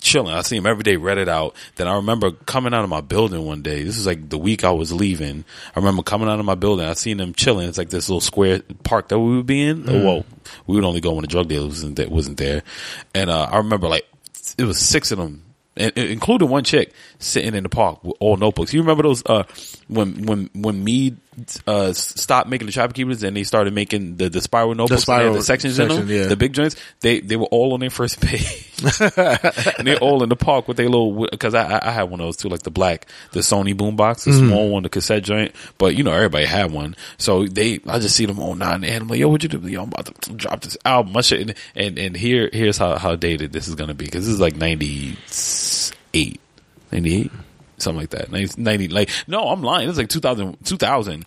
chilling. 0.00 0.32
I 0.34 0.42
see 0.42 0.56
them 0.56 0.66
every 0.66 0.82
day, 0.82 0.96
read 0.96 1.18
it 1.18 1.28
out. 1.28 1.54
Then 1.76 1.86
I 1.88 1.96
remember 1.96 2.30
coming 2.32 2.74
out 2.74 2.82
of 2.84 2.90
my 2.90 3.00
building 3.00 3.44
one 3.44 3.62
day. 3.62 3.82
This 3.82 3.98
is 3.98 4.06
like 4.06 4.28
the 4.28 4.38
week 4.38 4.64
I 4.64 4.70
was 4.72 4.92
leaving. 4.92 5.44
I 5.74 5.78
remember 5.78 6.02
coming 6.02 6.28
out 6.28 6.38
of 6.40 6.44
my 6.46 6.54
building. 6.54 6.86
I 6.86 6.94
seen 6.94 7.18
them 7.18 7.34
chilling. 7.34 7.68
It's 7.68 7.78
like 7.78 7.90
this 7.90 8.08
little 8.08 8.20
square 8.20 8.60
park 8.84 9.08
that 9.08 9.18
we 9.18 9.36
would 9.36 9.46
be 9.46 9.62
in. 9.62 9.84
Mm. 9.84 10.04
Well, 10.04 10.24
we 10.66 10.76
would 10.76 10.84
only 10.84 11.00
go 11.00 11.12
when 11.12 11.22
the 11.22 11.28
drug 11.28 11.48
dealer 11.48 11.66
wasn't 11.66 11.96
there. 11.96 12.08
Wasn't 12.08 12.38
there. 12.38 12.62
And 13.14 13.30
uh, 13.30 13.48
I 13.50 13.58
remember 13.58 13.88
like 13.88 14.06
it 14.58 14.64
was 14.64 14.78
six 14.78 15.10
of 15.12 15.18
them 15.18 15.42
including 15.76 16.48
one 16.48 16.64
chick 16.64 16.92
sitting 17.18 17.54
in 17.54 17.62
the 17.62 17.68
park 17.68 18.02
with 18.02 18.16
all 18.20 18.36
notebooks. 18.36 18.72
You 18.72 18.80
remember 18.80 19.02
those 19.02 19.22
uh, 19.26 19.44
when 19.88 20.24
when 20.26 20.50
when 20.54 20.84
Mead 20.84 21.18
uh, 21.66 21.92
stopped 21.92 22.48
making 22.48 22.66
the 22.66 22.72
trapper 22.72 22.92
keepers 22.94 23.22
and 23.22 23.36
they 23.36 23.44
started 23.44 23.74
making 23.74 24.16
the, 24.16 24.28
the 24.30 24.40
spiral 24.40 24.74
notebooks, 24.74 25.02
had 25.02 25.04
spiral 25.04 25.34
the 25.34 25.42
sections 25.42 25.78
in 25.78 25.88
them, 25.88 26.08
yeah. 26.08 26.26
the 26.26 26.36
big 26.36 26.52
joints. 26.52 26.76
They 27.00 27.20
they 27.20 27.36
were 27.36 27.46
all 27.46 27.74
on 27.74 27.80
their 27.80 27.90
first 27.90 28.20
page, 28.22 28.72
and 29.16 29.86
they're 29.86 29.98
all 29.98 30.22
in 30.22 30.28
the 30.28 30.36
park 30.36 30.66
with 30.68 30.76
their 30.76 30.88
little. 30.88 31.26
Because 31.30 31.54
I 31.54 31.76
I- 31.76 31.88
I 31.88 31.90
had 31.92 32.04
one 32.04 32.20
of 32.20 32.26
those 32.26 32.36
too, 32.38 32.48
like 32.48 32.62
the 32.62 32.70
black 32.70 33.06
the 33.32 33.40
Sony 33.40 33.74
boombox, 33.74 34.24
the 34.24 34.30
Mhm. 34.30 34.48
small 34.48 34.70
one, 34.70 34.82
the 34.82 34.88
cassette 34.88 35.22
joint. 35.24 35.54
But 35.78 35.94
you 35.96 36.04
know 36.04 36.12
everybody 36.12 36.46
had 36.46 36.72
one, 36.72 36.96
so 37.18 37.44
they 37.46 37.80
I 37.86 37.98
just 37.98 38.16
see 38.16 38.26
them 38.26 38.38
all 38.38 38.54
nine 38.54 38.82
and 38.84 39.02
I'm 39.02 39.08
like, 39.08 39.18
yo, 39.18 39.28
what 39.28 39.42
you 39.42 39.48
do? 39.48 39.58
Yo, 39.68 39.82
I'm 39.82 39.88
about 39.88 40.06
to 40.22 40.32
drop 40.32 40.62
this 40.62 40.76
album, 40.84 41.12
my 41.12 41.20
shit, 41.20 41.40
and 41.42 41.54
and, 41.74 41.98
and 41.98 42.16
here 42.16 42.48
here's 42.52 42.78
how 42.78 42.96
how 42.98 43.14
dated 43.14 43.52
this 43.52 43.68
is 43.68 43.74
gonna 43.74 43.94
be 43.94 44.06
because 44.06 44.24
this 44.24 44.34
is 44.34 44.40
like 44.40 44.56
ninety 44.56 45.16
eight. 46.14 46.40
98 46.92 47.30
something 47.78 48.00
like 48.00 48.10
that. 48.10 48.30
90, 48.30 48.60
90 48.60 48.88
like 48.88 49.10
no 49.26 49.48
i'm 49.48 49.62
lying. 49.62 49.88
It's 49.88 49.98
like 49.98 50.08
2000 50.08 50.64
2000 50.64 51.24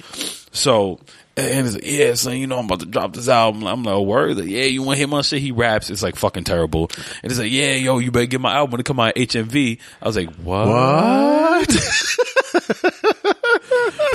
so 0.52 1.00
and 1.38 1.68
it's 1.68 1.76
like 1.76 1.86
yeah 1.86 2.16
so 2.16 2.32
you 2.32 2.48
know 2.48 2.58
i'm 2.60 2.66
about 2.66 2.80
to 2.82 2.86
drop 2.86 3.14
this 3.14 3.30
album. 3.30 3.66
I'm 3.66 3.84
like 3.84 3.94
oh, 3.94 4.02
word? 4.02 4.38
Like, 4.38 4.48
yeah 4.48 4.64
you 4.64 4.84
want 4.84 4.98
to 4.98 5.00
hear 5.00 5.08
my 5.08 5.22
shit? 5.22 5.42
He 5.42 5.52
raps. 5.52 5.90
It's 5.90 6.04
like 6.04 6.16
fucking 6.16 6.44
terrible. 6.44 6.90
And 7.24 7.32
it's 7.32 7.40
like 7.40 7.52
yeah 7.52 7.76
yo 7.76 8.00
you 8.00 8.12
better 8.12 8.26
get 8.26 8.42
my 8.42 8.56
album 8.56 8.78
to 8.78 8.84
come 8.84 9.00
out 9.00 9.16
hmv 9.16 9.80
i 10.02 10.06
was 10.06 10.16
like 10.16 10.34
what? 10.36 10.68
What? 10.68 11.72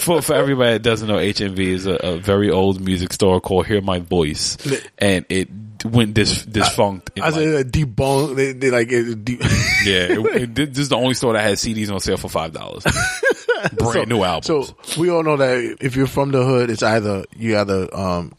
for 0.00 0.22
for 0.22 0.34
everybody 0.34 0.72
that 0.74 0.82
doesn't 0.82 1.08
know 1.08 1.16
hmv 1.16 1.58
is 1.58 1.86
a, 1.86 1.94
a 1.94 2.18
very 2.18 2.50
old 2.50 2.80
music 2.80 3.12
store 3.12 3.40
called 3.40 3.66
hear 3.66 3.80
my 3.80 3.98
voice. 3.98 4.56
And 4.98 5.24
it 5.28 5.48
went 5.84 6.14
dis, 6.14 6.44
defunct 6.44 7.10
in 7.16 7.22
I 7.22 7.26
like- 7.28 7.34
said 7.34 7.72
debunk. 7.72 8.36
They, 8.36 8.52
they 8.52 8.70
like 8.70 8.88
it, 8.90 9.24
de- 9.24 9.32
yeah, 9.84 10.18
it, 10.18 10.42
it, 10.42 10.54
this 10.74 10.78
is 10.78 10.88
the 10.88 10.96
only 10.96 11.14
store 11.14 11.34
that 11.34 11.42
has 11.42 11.62
CDs 11.62 11.92
on 11.92 12.00
sale 12.00 12.16
for 12.16 12.28
five 12.28 12.52
dollars. 12.52 12.84
Brand 13.74 13.92
So- 13.94 14.02
new 14.04 14.22
album. 14.22 14.42
So 14.64 14.76
we 14.98 15.10
all 15.10 15.22
know 15.22 15.36
that 15.36 15.76
if 15.80 15.96
you're 15.96 16.06
from 16.06 16.30
the 16.32 16.44
hood, 16.44 16.70
it's 16.70 16.82
either 16.82 17.24
you 17.36 17.58
either 17.58 17.94
um 17.94 18.32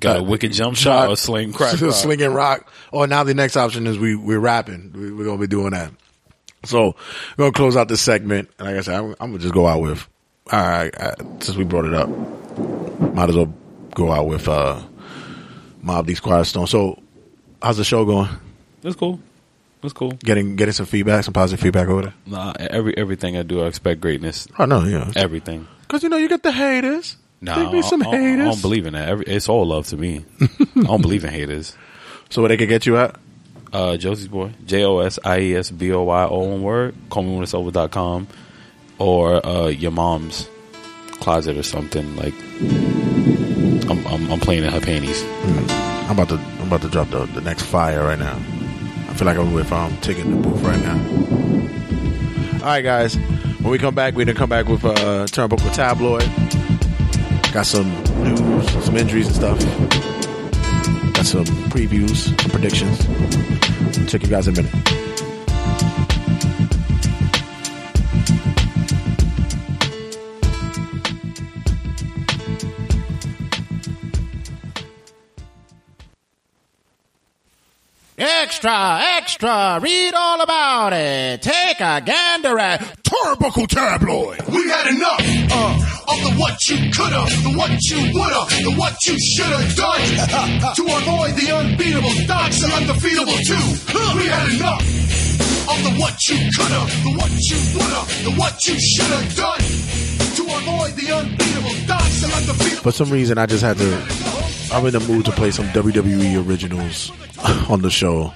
Got 0.00 0.16
a 0.16 0.22
wicked 0.22 0.52
jump 0.54 0.76
shot 0.76 1.10
or 1.10 1.16
sling 1.16 1.52
crack 1.52 1.78
rock. 1.80 1.92
sling 1.92 2.22
and 2.22 2.34
rock. 2.34 2.72
Or 2.90 3.06
now 3.06 3.22
the 3.22 3.34
next 3.34 3.54
option 3.56 3.86
is 3.86 3.98
we 3.98 4.16
we're 4.16 4.38
rapping. 4.40 4.92
We, 4.94 5.12
we're 5.12 5.26
gonna 5.26 5.38
be 5.38 5.46
doing 5.46 5.70
that. 5.72 5.92
So 6.64 6.96
we're 7.36 7.44
gonna 7.44 7.52
close 7.52 7.76
out 7.76 7.88
this 7.88 8.00
segment. 8.00 8.48
And 8.58 8.66
like 8.68 8.76
I 8.78 8.80
said, 8.80 8.94
I'm, 8.94 9.10
I'm 9.20 9.30
gonna 9.32 9.38
just 9.40 9.52
go 9.52 9.66
out 9.66 9.82
with. 9.82 10.08
All 10.50 10.58
right, 10.60 10.94
uh, 10.98 11.14
since 11.40 11.56
we 11.56 11.64
brought 11.64 11.84
it 11.84 11.92
up, 11.94 12.08
might 13.14 13.28
as 13.28 13.36
well 13.36 13.52
go 13.94 14.10
out 14.10 14.26
with 14.26 14.48
uh 14.48 14.80
Mobb 15.84 16.06
Deep 16.06 16.20
Quiet 16.22 16.44
Storm. 16.46 16.66
So 16.66 16.98
how's 17.62 17.76
the 17.76 17.84
show 17.84 18.04
going? 18.04 18.28
It's 18.82 18.96
cool. 18.96 19.20
It's 19.82 19.92
cool. 19.92 20.12
Getting 20.12 20.56
getting 20.56 20.72
some 20.72 20.86
feedback, 20.86 21.24
some 21.24 21.34
positive 21.34 21.62
feedback 21.62 21.88
over 21.88 22.02
there. 22.02 22.14
Nah, 22.26 22.54
every 22.58 22.96
everything 22.96 23.36
I 23.36 23.42
do, 23.42 23.62
I 23.62 23.66
expect 23.66 24.00
greatness. 24.00 24.48
I 24.58 24.64
know, 24.66 24.84
yeah. 24.84 25.10
Everything. 25.14 25.68
Because 25.82 26.02
you 26.02 26.08
know 26.08 26.16
you 26.16 26.28
get 26.28 26.42
the 26.42 26.52
haters. 26.52 27.16
Nah, 27.42 27.56
There 27.56 27.70
be 27.72 27.82
some 27.82 28.02
I, 28.02 28.06
I- 28.06 28.32
I 28.32 28.36
don't 28.36 28.62
believe 28.62 28.86
in 28.86 28.94
that. 28.94 29.06
Every, 29.08 29.26
it's 29.26 29.48
all 29.50 29.66
love 29.66 29.86
to 29.88 29.98
me. 29.98 30.24
I 30.40 30.82
don't 30.82 31.02
believe 31.02 31.24
in 31.24 31.30
haters. 31.30 31.76
So 32.30 32.40
where 32.40 32.48
they 32.48 32.56
can 32.56 32.68
get 32.68 32.86
you 32.86 32.96
at? 32.96 33.16
Uh, 33.74 33.96
Josie's 33.98 34.28
boy, 34.28 34.52
J 34.64 34.84
O 34.84 35.00
S 35.00 35.18
I 35.24 35.40
E 35.40 35.54
S 35.56 35.70
B 35.70 35.92
O 35.92 36.02
Y, 36.04 36.24
all 36.24 36.48
one 36.48 36.62
word. 36.62 36.94
Call 37.10 37.22
me 37.24 37.34
when 37.34 37.42
it's 37.42 37.52
over.com 37.52 38.26
or 38.98 39.44
uh, 39.46 39.66
your 39.66 39.90
mom's 39.90 40.48
closet 41.20 41.58
or 41.58 41.62
something. 41.62 42.16
Like 42.16 42.34
I'm, 43.90 44.06
I'm, 44.06 44.32
I'm 44.32 44.40
playing 44.40 44.64
in 44.64 44.72
her 44.72 44.80
panties. 44.80 45.22
I'm 46.06 46.18
about 46.18 46.28
to 46.28 46.36
I'm 46.36 46.66
about 46.66 46.82
to 46.82 46.88
drop 46.88 47.08
the, 47.10 47.26
the 47.26 47.40
next 47.40 47.62
fire 47.62 48.04
right 48.04 48.18
now. 48.18 48.36
I 49.08 49.14
feel 49.14 49.26
like 49.26 49.38
I'm 49.38 49.52
with 49.52 49.72
um 49.72 49.96
taking 49.98 50.30
the 50.30 50.48
booth 50.48 50.62
right 50.62 50.80
now. 50.82 50.98
All 52.60 52.70
right, 52.70 52.82
guys. 52.82 53.16
When 53.60 53.70
we 53.70 53.78
come 53.78 53.94
back, 53.94 54.14
we're 54.14 54.26
gonna 54.26 54.36
come 54.38 54.50
back 54.50 54.66
with 54.66 54.84
uh 54.84 55.26
Turnbuckle 55.26 55.72
Tabloid. 55.74 56.30
Got 57.52 57.66
some 57.66 57.90
news, 58.22 58.84
some 58.84 58.96
injuries 58.96 59.26
and 59.28 59.36
stuff. 59.36 59.58
Got 61.14 61.26
some 61.26 61.44
previews, 61.70 62.38
some 62.40 62.50
predictions. 62.50 64.10
Check 64.10 64.22
you 64.22 64.28
guys 64.28 64.48
in 64.48 64.58
a 64.58 64.62
minute. 64.62 64.93
Extra, 78.54 79.00
extra, 79.18 79.80
read 79.82 80.14
all 80.14 80.40
about 80.40 80.92
it. 80.92 81.42
Take 81.42 81.80
a 81.80 82.00
gander 82.00 82.56
at 82.56 82.80
Turnbuckle 83.02 83.66
Tabloid. 83.66 84.46
We 84.46 84.70
had 84.70 84.94
enough 84.94 85.18
uh, 85.50 86.14
of 86.14 86.18
the 86.22 86.38
what 86.38 86.54
you 86.68 86.78
coulda, 86.94 87.26
the 87.42 87.52
what 87.58 87.74
you 87.90 87.98
woulda, 88.14 88.46
the 88.62 88.74
what 88.78 88.94
you 89.08 89.18
shoulda 89.18 89.58
done 89.74 89.98
to 90.78 90.82
avoid 90.86 91.34
the 91.34 91.50
unbeatable, 91.50 92.14
dodge 92.30 92.54
the 92.60 92.70
undefeatable 92.78 93.34
too. 93.42 93.66
We 94.22 94.26
had 94.30 94.46
enough 94.54 94.86
of 95.74 95.78
the 95.82 95.98
what 95.98 96.14
you 96.28 96.38
coulda, 96.54 96.86
the 97.02 97.10
what 97.18 97.34
you 97.34 97.58
woulda, 97.74 98.00
the 98.22 98.32
what 98.38 98.54
you 98.68 98.78
shoulda 98.78 99.34
done 99.34 99.66
to 100.38 100.42
avoid 100.46 100.94
the 100.94 101.10
unbeatable, 101.10 101.74
dodge 101.90 102.20
the 102.22 102.30
undefeatable. 102.38 102.82
For 102.84 102.92
some 102.92 103.10
reason, 103.10 103.36
I 103.36 103.46
just 103.46 103.64
had 103.64 103.76
to. 103.78 104.24
I'm 104.72 104.86
in 104.86 104.92
the 104.92 105.00
mood 105.00 105.24
to 105.26 105.32
play 105.32 105.50
some 105.50 105.66
WWE 105.66 106.48
originals 106.48 107.10
on 107.68 107.82
the 107.82 107.90
show, 107.90 108.32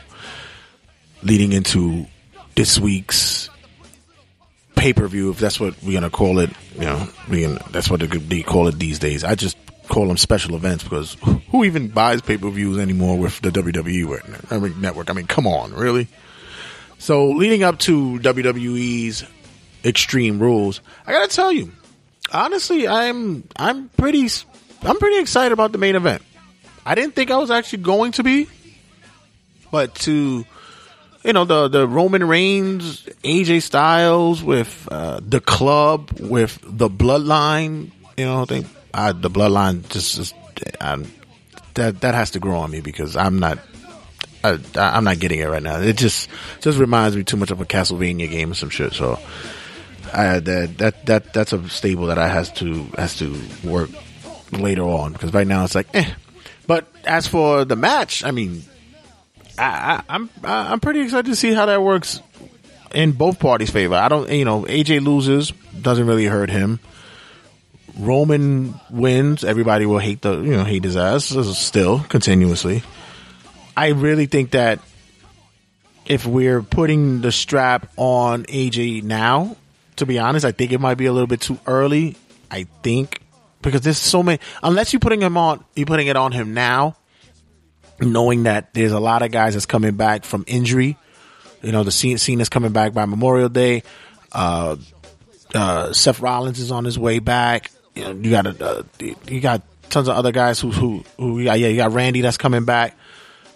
leading 1.23 1.53
into 1.53 2.07
this 2.55 2.79
week's 2.79 3.51
pay 4.77 4.93
per 4.93 5.07
view, 5.09 5.31
if 5.31 5.39
that's 5.39 5.59
what 5.59 5.75
we're 5.83 5.93
gonna 5.93 6.11
call 6.11 6.39
it. 6.39 6.51
You 6.75 6.83
know, 6.83 7.09
we 7.29 7.43
can, 7.43 7.59
that's 7.71 7.91
what 7.91 8.01
they, 8.01 8.43
call 8.43 8.69
it 8.69 8.79
these 8.79 8.99
days. 8.99 9.25
I 9.25 9.35
just 9.35 9.57
call 9.89 10.07
them 10.07 10.17
special 10.17 10.55
events 10.55 10.85
because 10.85 11.17
who 11.51 11.65
even 11.65 11.89
buys 11.89 12.21
pay 12.21 12.37
per 12.37 12.49
views 12.51 12.79
anymore 12.79 13.19
with 13.19 13.41
the 13.41 13.51
WWE 13.51 14.77
network? 14.79 15.11
I 15.11 15.13
mean, 15.15 15.27
come 15.27 15.47
on, 15.47 15.73
really? 15.75 16.09
So, 16.99 17.31
leading 17.31 17.63
up 17.63 17.79
to 17.81 18.19
WWE's 18.19 19.25
Extreme 19.85 20.41
Rules, 20.41 20.81
I 21.07 21.13
gotta 21.13 21.29
tell 21.29 21.53
you, 21.53 21.73
honestly, 22.33 22.89
I'm 22.89 23.45
I'm 23.57 23.89
pretty 23.91 24.29
I'm 24.83 24.99
pretty 24.99 25.19
excited 25.21 25.53
about 25.53 25.73
the 25.73 25.79
main 25.79 25.97
event. 25.97 26.23
I 26.85 26.95
didn't 26.95 27.15
think 27.15 27.31
I 27.31 27.37
was 27.37 27.51
actually 27.51 27.83
going 27.83 28.13
to 28.13 28.23
be, 28.23 28.49
but 29.71 29.95
to 29.97 30.45
you 31.25 31.33
know 31.33 31.45
the 31.45 31.69
the 31.69 31.89
Roman 31.89 32.27
Reigns, 32.27 33.05
AJ 33.25 33.63
Styles 33.63 34.43
with 34.43 34.89
uh, 34.91 35.21
the 35.23 35.41
club 35.41 36.13
with 36.21 36.59
the 36.63 36.89
Bloodline. 36.89 37.91
You 38.17 38.25
know, 38.27 38.43
I 38.43 38.45
think 38.45 38.67
I, 38.95 39.13
the 39.13 39.31
Bloodline 39.31 39.89
just, 39.89 40.35
I'm, 40.81 41.11
that 41.75 42.01
that 42.01 42.15
has 42.15 42.33
to 42.33 42.41
grow 42.41 42.59
on 42.59 42.71
me 42.71 42.81
because 42.81 43.17
I'm 43.17 43.39
not. 43.39 43.59
I, 44.45 44.57
I'm 44.77 45.03
not 45.03 45.19
getting 45.19 45.41
it 45.41 45.47
right 45.47 45.63
now. 45.63 45.81
It 45.81 45.97
just 45.97 46.29
just 46.61 46.79
reminds 46.79 47.17
me 47.17 47.25
too 47.25 47.37
much 47.37 47.51
of 47.51 47.61
a 47.61 47.65
Castlevania 47.65 48.31
game 48.31 48.53
or 48.53 48.55
some 48.55 48.71
shit. 48.71 48.93
So, 48.93 49.19
I, 50.13 50.39
that 50.39 50.79
that 50.79 51.07
that 51.07 51.33
that's 51.35 51.53
a 51.53 51.69
stable 51.69 52.07
that 52.07 52.19
I 52.19 52.29
has 52.29 52.53
to 52.55 52.85
has 52.97 53.19
to 53.19 53.37
work 53.65 53.91
later 54.53 54.85
on 54.85 55.13
because 55.13 55.33
right 55.33 55.47
now 55.47 55.65
it's 55.65 55.75
like, 55.75 55.89
eh. 55.95 56.13
But 56.69 56.87
as 57.05 57.27
for 57.27 57.65
the 57.65 57.77
match, 57.77 58.23
I 58.23 58.31
mean, 58.31 58.63
I, 59.59 60.03
I'm 60.09 60.31
I'm 60.45 60.81
pretty 60.81 61.01
excited 61.01 61.27
to 61.27 61.37
see 61.37 61.53
how 61.53 61.67
that 61.67 61.83
works 61.83 62.21
in 62.95 63.13
both 63.13 63.39
parties' 63.39 63.71
favor. 63.71 63.95
I 63.95 64.09
don't, 64.09 64.31
you 64.31 64.45
know, 64.45 64.63
AJ 64.63 65.05
loses 65.05 65.53
doesn't 65.81 66.07
really 66.07 66.27
hurt 66.27 66.51
him. 66.51 66.81
Roman 67.99 68.79
wins, 68.91 69.45
everybody 69.45 69.85
will 69.87 69.99
hate 69.99 70.23
the 70.23 70.41
you 70.41 70.53
know 70.53 70.65
hate 70.65 70.85
his 70.85 70.97
ass 70.97 71.25
still 71.59 72.01
continuously. 72.01 72.83
I 73.77 73.89
really 73.89 74.27
think 74.27 74.53
that 74.53 74.81
if 76.07 76.27
we're 76.27 76.63
putting 76.63 77.21
the 77.21 77.33
strap 77.33 77.91
on 77.97 78.45
AJ 78.45 79.03
now, 79.03 79.57
to 79.97 80.07
be 80.07 80.19
honest, 80.19 80.45
I 80.45 80.53
think 80.53 80.73
it 80.73 80.81
might 80.81 80.97
be 80.97 81.07
a 81.07 81.13
little 81.13 81.27
bit 81.27 81.41
too 81.41 81.59
early. 81.67 82.17
I 82.51 82.67
think 82.83 83.21
because 83.63 83.83
there's 83.83 83.99
so 83.99 84.23
many. 84.23 84.39
Unless 84.63 84.93
you're 84.93 85.01
putting 85.01 85.21
him 85.21 85.37
on, 85.37 85.65
you're 85.75 85.87
putting 85.87 86.07
it 86.07 86.17
on 86.17 86.33
him 86.33 86.55
now, 86.55 86.97
knowing 88.01 88.45
that 88.45 88.75
there's 88.75 88.93
a 88.93 89.01
lot 89.01 89.23
of 89.23 89.31
guys 89.31 89.55
that's 89.55 89.67
coming 89.67 89.97
back 89.97 90.25
from 90.25 90.45
injury. 90.47 90.97
You 91.63 91.73
know, 91.73 91.83
the 91.83 91.91
Cena, 91.91 92.19
Cena 92.19 92.43
is 92.43 92.49
coming 92.49 92.73
back 92.73 92.95
by 92.95 93.05
Memorial 93.07 93.49
Day. 93.49 93.83
Uh, 94.31 94.77
uh, 95.55 95.93
Seth 95.93 96.21
Rollins 96.21 96.61
is 96.61 96.71
on 96.71 96.85
his 96.85 96.99
way 96.99 97.19
back. 97.19 97.71
You 97.95 98.05
know, 98.05 98.13
you 98.13 98.31
got 98.31 98.47
a, 98.47 98.65
uh, 98.65 98.83
you 99.27 99.41
got 99.41 99.63
tons 99.91 100.09
of 100.09 100.17
other 100.17 100.33
guys 100.33 100.61
who 100.61 100.71
who 100.71 101.05
who 101.17 101.41
yeah, 101.41 101.55
you 101.55 101.77
got 101.77 101.93
Randy 101.93 102.21
that's 102.21 102.37
coming 102.37 102.65
back. 102.65 102.97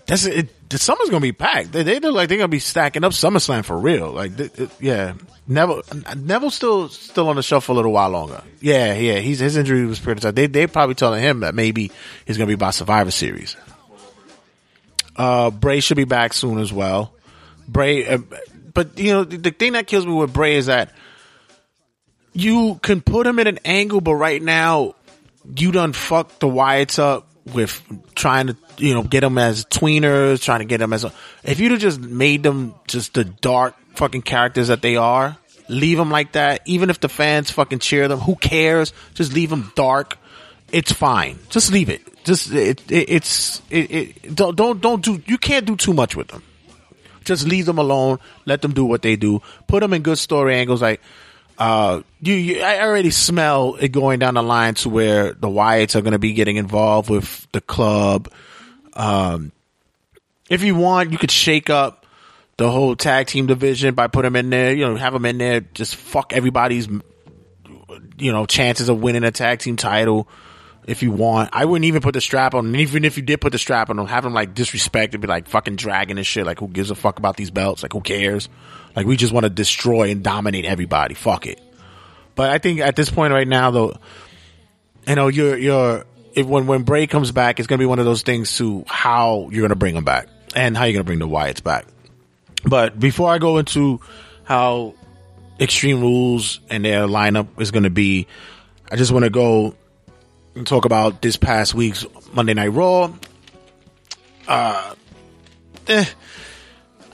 That's 0.06 0.24
it. 0.26 0.68
The 0.68 0.78
summer's 0.78 1.10
gonna 1.10 1.20
be 1.20 1.32
packed. 1.32 1.72
They, 1.72 1.82
they 1.82 2.00
look 2.00 2.14
like 2.14 2.28
they're 2.28 2.38
gonna 2.38 2.48
be 2.48 2.58
stacking 2.58 3.04
up 3.04 3.12
SummerSlam 3.12 3.64
for 3.64 3.78
real. 3.78 4.10
Like, 4.10 4.38
it, 4.38 4.58
it, 4.58 4.70
yeah, 4.80 5.14
Neville 5.46 5.82
Neville's 6.16 6.54
still 6.54 6.88
still 6.88 7.28
on 7.28 7.36
the 7.36 7.42
shelf 7.42 7.64
for 7.64 7.72
a 7.72 7.74
little 7.74 7.92
while 7.92 8.10
longer. 8.10 8.42
Yeah, 8.60 8.94
yeah, 8.94 9.18
he's 9.18 9.38
his 9.38 9.56
injury 9.56 9.84
was 9.84 10.00
pretty 10.00 10.20
tough. 10.20 10.34
They 10.34 10.46
they 10.46 10.66
probably 10.66 10.94
telling 10.94 11.22
him 11.22 11.40
that 11.40 11.54
maybe 11.54 11.92
he's 12.26 12.38
gonna 12.38 12.48
be 12.48 12.56
by 12.56 12.70
Survivor 12.70 13.10
Series. 13.10 13.56
Uh, 15.16 15.50
Bray 15.50 15.80
should 15.80 15.96
be 15.96 16.04
back 16.04 16.32
soon 16.32 16.58
as 16.58 16.72
well. 16.72 17.14
Bray, 17.68 18.06
uh, 18.06 18.18
but 18.72 18.98
you 18.98 19.12
know 19.12 19.24
the, 19.24 19.50
thing 19.50 19.72
that 19.72 19.86
kills 19.86 20.06
me 20.06 20.12
with 20.12 20.32
Bray 20.32 20.56
is 20.56 20.66
that 20.66 20.92
you 22.32 22.78
can 22.82 23.00
put 23.00 23.26
him 23.26 23.38
in 23.38 23.46
an 23.46 23.58
angle, 23.64 24.00
but 24.00 24.14
right 24.14 24.42
now 24.42 24.94
you 25.56 25.72
done 25.72 25.92
fucked 25.92 26.40
the 26.40 26.46
Wyatts 26.46 26.98
up 26.98 27.28
with 27.52 27.82
trying 28.14 28.48
to, 28.48 28.56
you 28.78 28.94
know, 28.94 29.02
get 29.02 29.20
them 29.20 29.38
as 29.38 29.64
tweeners, 29.64 30.42
trying 30.42 30.60
to 30.60 30.64
get 30.64 30.78
them 30.78 30.92
as 30.92 31.04
a, 31.04 31.12
if 31.42 31.60
you'd 31.60 31.72
have 31.72 31.80
just 31.80 32.00
made 32.00 32.42
them 32.42 32.74
just 32.86 33.14
the 33.14 33.24
dark 33.24 33.74
fucking 33.94 34.22
characters 34.22 34.68
that 34.68 34.82
they 34.82 34.96
are, 34.96 35.36
leave 35.68 35.98
them 35.98 36.10
like 36.10 36.32
that. 36.32 36.62
Even 36.66 36.90
if 36.90 37.00
the 37.00 37.08
fans 37.08 37.50
fucking 37.50 37.80
cheer 37.80 38.08
them, 38.08 38.20
who 38.20 38.36
cares? 38.36 38.92
Just 39.14 39.32
leave 39.32 39.50
them 39.50 39.72
dark. 39.74 40.18
It's 40.72 40.90
fine. 40.90 41.38
Just 41.50 41.70
leave 41.70 41.88
it. 41.90 42.00
Just, 42.24 42.50
it, 42.52 42.90
it 42.90 43.10
it's, 43.10 43.62
it, 43.70 43.90
it, 43.90 44.34
don't, 44.34 44.56
don't, 44.56 44.80
don't 44.80 45.04
do, 45.04 45.22
you 45.26 45.38
can't 45.38 45.66
do 45.66 45.76
too 45.76 45.92
much 45.92 46.16
with 46.16 46.28
them. 46.28 46.42
Just 47.24 47.46
leave 47.46 47.66
them 47.66 47.78
alone. 47.78 48.18
Let 48.46 48.62
them 48.62 48.72
do 48.72 48.84
what 48.84 49.02
they 49.02 49.16
do. 49.16 49.42
Put 49.66 49.80
them 49.80 49.92
in 49.92 50.02
good 50.02 50.18
story 50.18 50.56
angles. 50.56 50.82
Like, 50.82 51.00
uh, 51.58 52.02
you, 52.20 52.34
you, 52.34 52.60
I 52.62 52.80
already 52.80 53.10
smell 53.10 53.76
it 53.76 53.90
going 53.90 54.18
down 54.18 54.34
the 54.34 54.42
line 54.42 54.74
to 54.74 54.88
where 54.88 55.32
the 55.32 55.48
Wyatts 55.48 55.94
are 55.94 56.00
going 56.00 56.12
to 56.12 56.18
be 56.18 56.32
getting 56.32 56.56
involved 56.56 57.10
with 57.10 57.46
the 57.52 57.60
club. 57.60 58.28
Um, 58.94 59.52
if 60.48 60.62
you 60.62 60.74
want, 60.74 61.12
you 61.12 61.18
could 61.18 61.30
shake 61.30 61.70
up 61.70 62.06
the 62.56 62.70
whole 62.70 62.96
tag 62.96 63.26
team 63.26 63.46
division 63.46 63.94
by 63.94 64.06
putting 64.06 64.32
them 64.32 64.44
in 64.44 64.50
there. 64.50 64.74
You 64.74 64.88
know, 64.88 64.96
have 64.96 65.12
them 65.12 65.24
in 65.26 65.38
there. 65.38 65.60
Just 65.60 65.96
fuck 65.96 66.32
everybody's, 66.32 66.88
you 68.18 68.32
know, 68.32 68.46
chances 68.46 68.88
of 68.88 69.00
winning 69.00 69.24
a 69.24 69.30
tag 69.30 69.60
team 69.60 69.76
title. 69.76 70.28
If 70.84 71.02
you 71.02 71.12
want, 71.12 71.50
I 71.52 71.64
wouldn't 71.64 71.84
even 71.84 72.02
put 72.02 72.14
the 72.14 72.20
strap 72.20 72.54
on. 72.54 72.66
And 72.66 72.76
even 72.76 73.04
if 73.04 73.16
you 73.16 73.22
did 73.22 73.40
put 73.40 73.52
the 73.52 73.58
strap 73.58 73.88
on, 73.88 73.96
them, 73.96 74.06
have 74.06 74.24
them 74.24 74.34
like 74.34 74.52
disrespect 74.54 75.14
and 75.14 75.20
be 75.20 75.28
like 75.28 75.48
fucking 75.48 75.76
dragging 75.76 76.18
and 76.18 76.26
shit. 76.26 76.44
Like, 76.44 76.58
who 76.58 76.66
gives 76.66 76.90
a 76.90 76.96
fuck 76.96 77.18
about 77.18 77.36
these 77.36 77.52
belts? 77.52 77.82
Like, 77.84 77.92
who 77.92 78.00
cares? 78.00 78.48
Like 78.94 79.06
we 79.06 79.16
just 79.16 79.32
want 79.32 79.44
to 79.44 79.50
destroy 79.50 80.10
and 80.10 80.22
dominate 80.22 80.64
everybody. 80.64 81.14
Fuck 81.14 81.46
it. 81.46 81.60
But 82.34 82.50
I 82.50 82.58
think 82.58 82.80
at 82.80 82.96
this 82.96 83.10
point 83.10 83.32
right 83.32 83.48
now, 83.48 83.70
though, 83.70 83.94
you 85.06 85.14
know, 85.14 85.28
you're 85.28 85.56
you're 85.56 86.04
if, 86.34 86.46
when 86.46 86.66
when 86.66 86.82
Bray 86.82 87.06
comes 87.06 87.32
back, 87.32 87.58
it's 87.58 87.66
gonna 87.66 87.78
be 87.78 87.86
one 87.86 87.98
of 87.98 88.04
those 88.04 88.22
things 88.22 88.56
to 88.58 88.84
how 88.86 89.48
you're 89.50 89.62
gonna 89.62 89.76
bring 89.76 89.96
him 89.96 90.04
back 90.04 90.28
and 90.54 90.76
how 90.76 90.84
you're 90.84 90.94
gonna 90.94 91.04
bring 91.04 91.18
the 91.18 91.28
Wyatts 91.28 91.62
back. 91.62 91.86
But 92.64 92.98
before 92.98 93.30
I 93.30 93.38
go 93.38 93.58
into 93.58 94.00
how 94.44 94.94
Extreme 95.58 96.00
Rules 96.00 96.60
and 96.70 96.84
their 96.84 97.06
lineup 97.06 97.60
is 97.60 97.70
gonna 97.70 97.90
be, 97.90 98.26
I 98.90 98.96
just 98.96 99.12
want 99.12 99.24
to 99.24 99.30
go 99.30 99.74
and 100.54 100.66
talk 100.66 100.84
about 100.84 101.22
this 101.22 101.36
past 101.36 101.74
week's 101.74 102.04
Monday 102.32 102.54
Night 102.54 102.68
Raw. 102.68 103.12
Uh, 104.46 104.94
eh, 105.88 106.04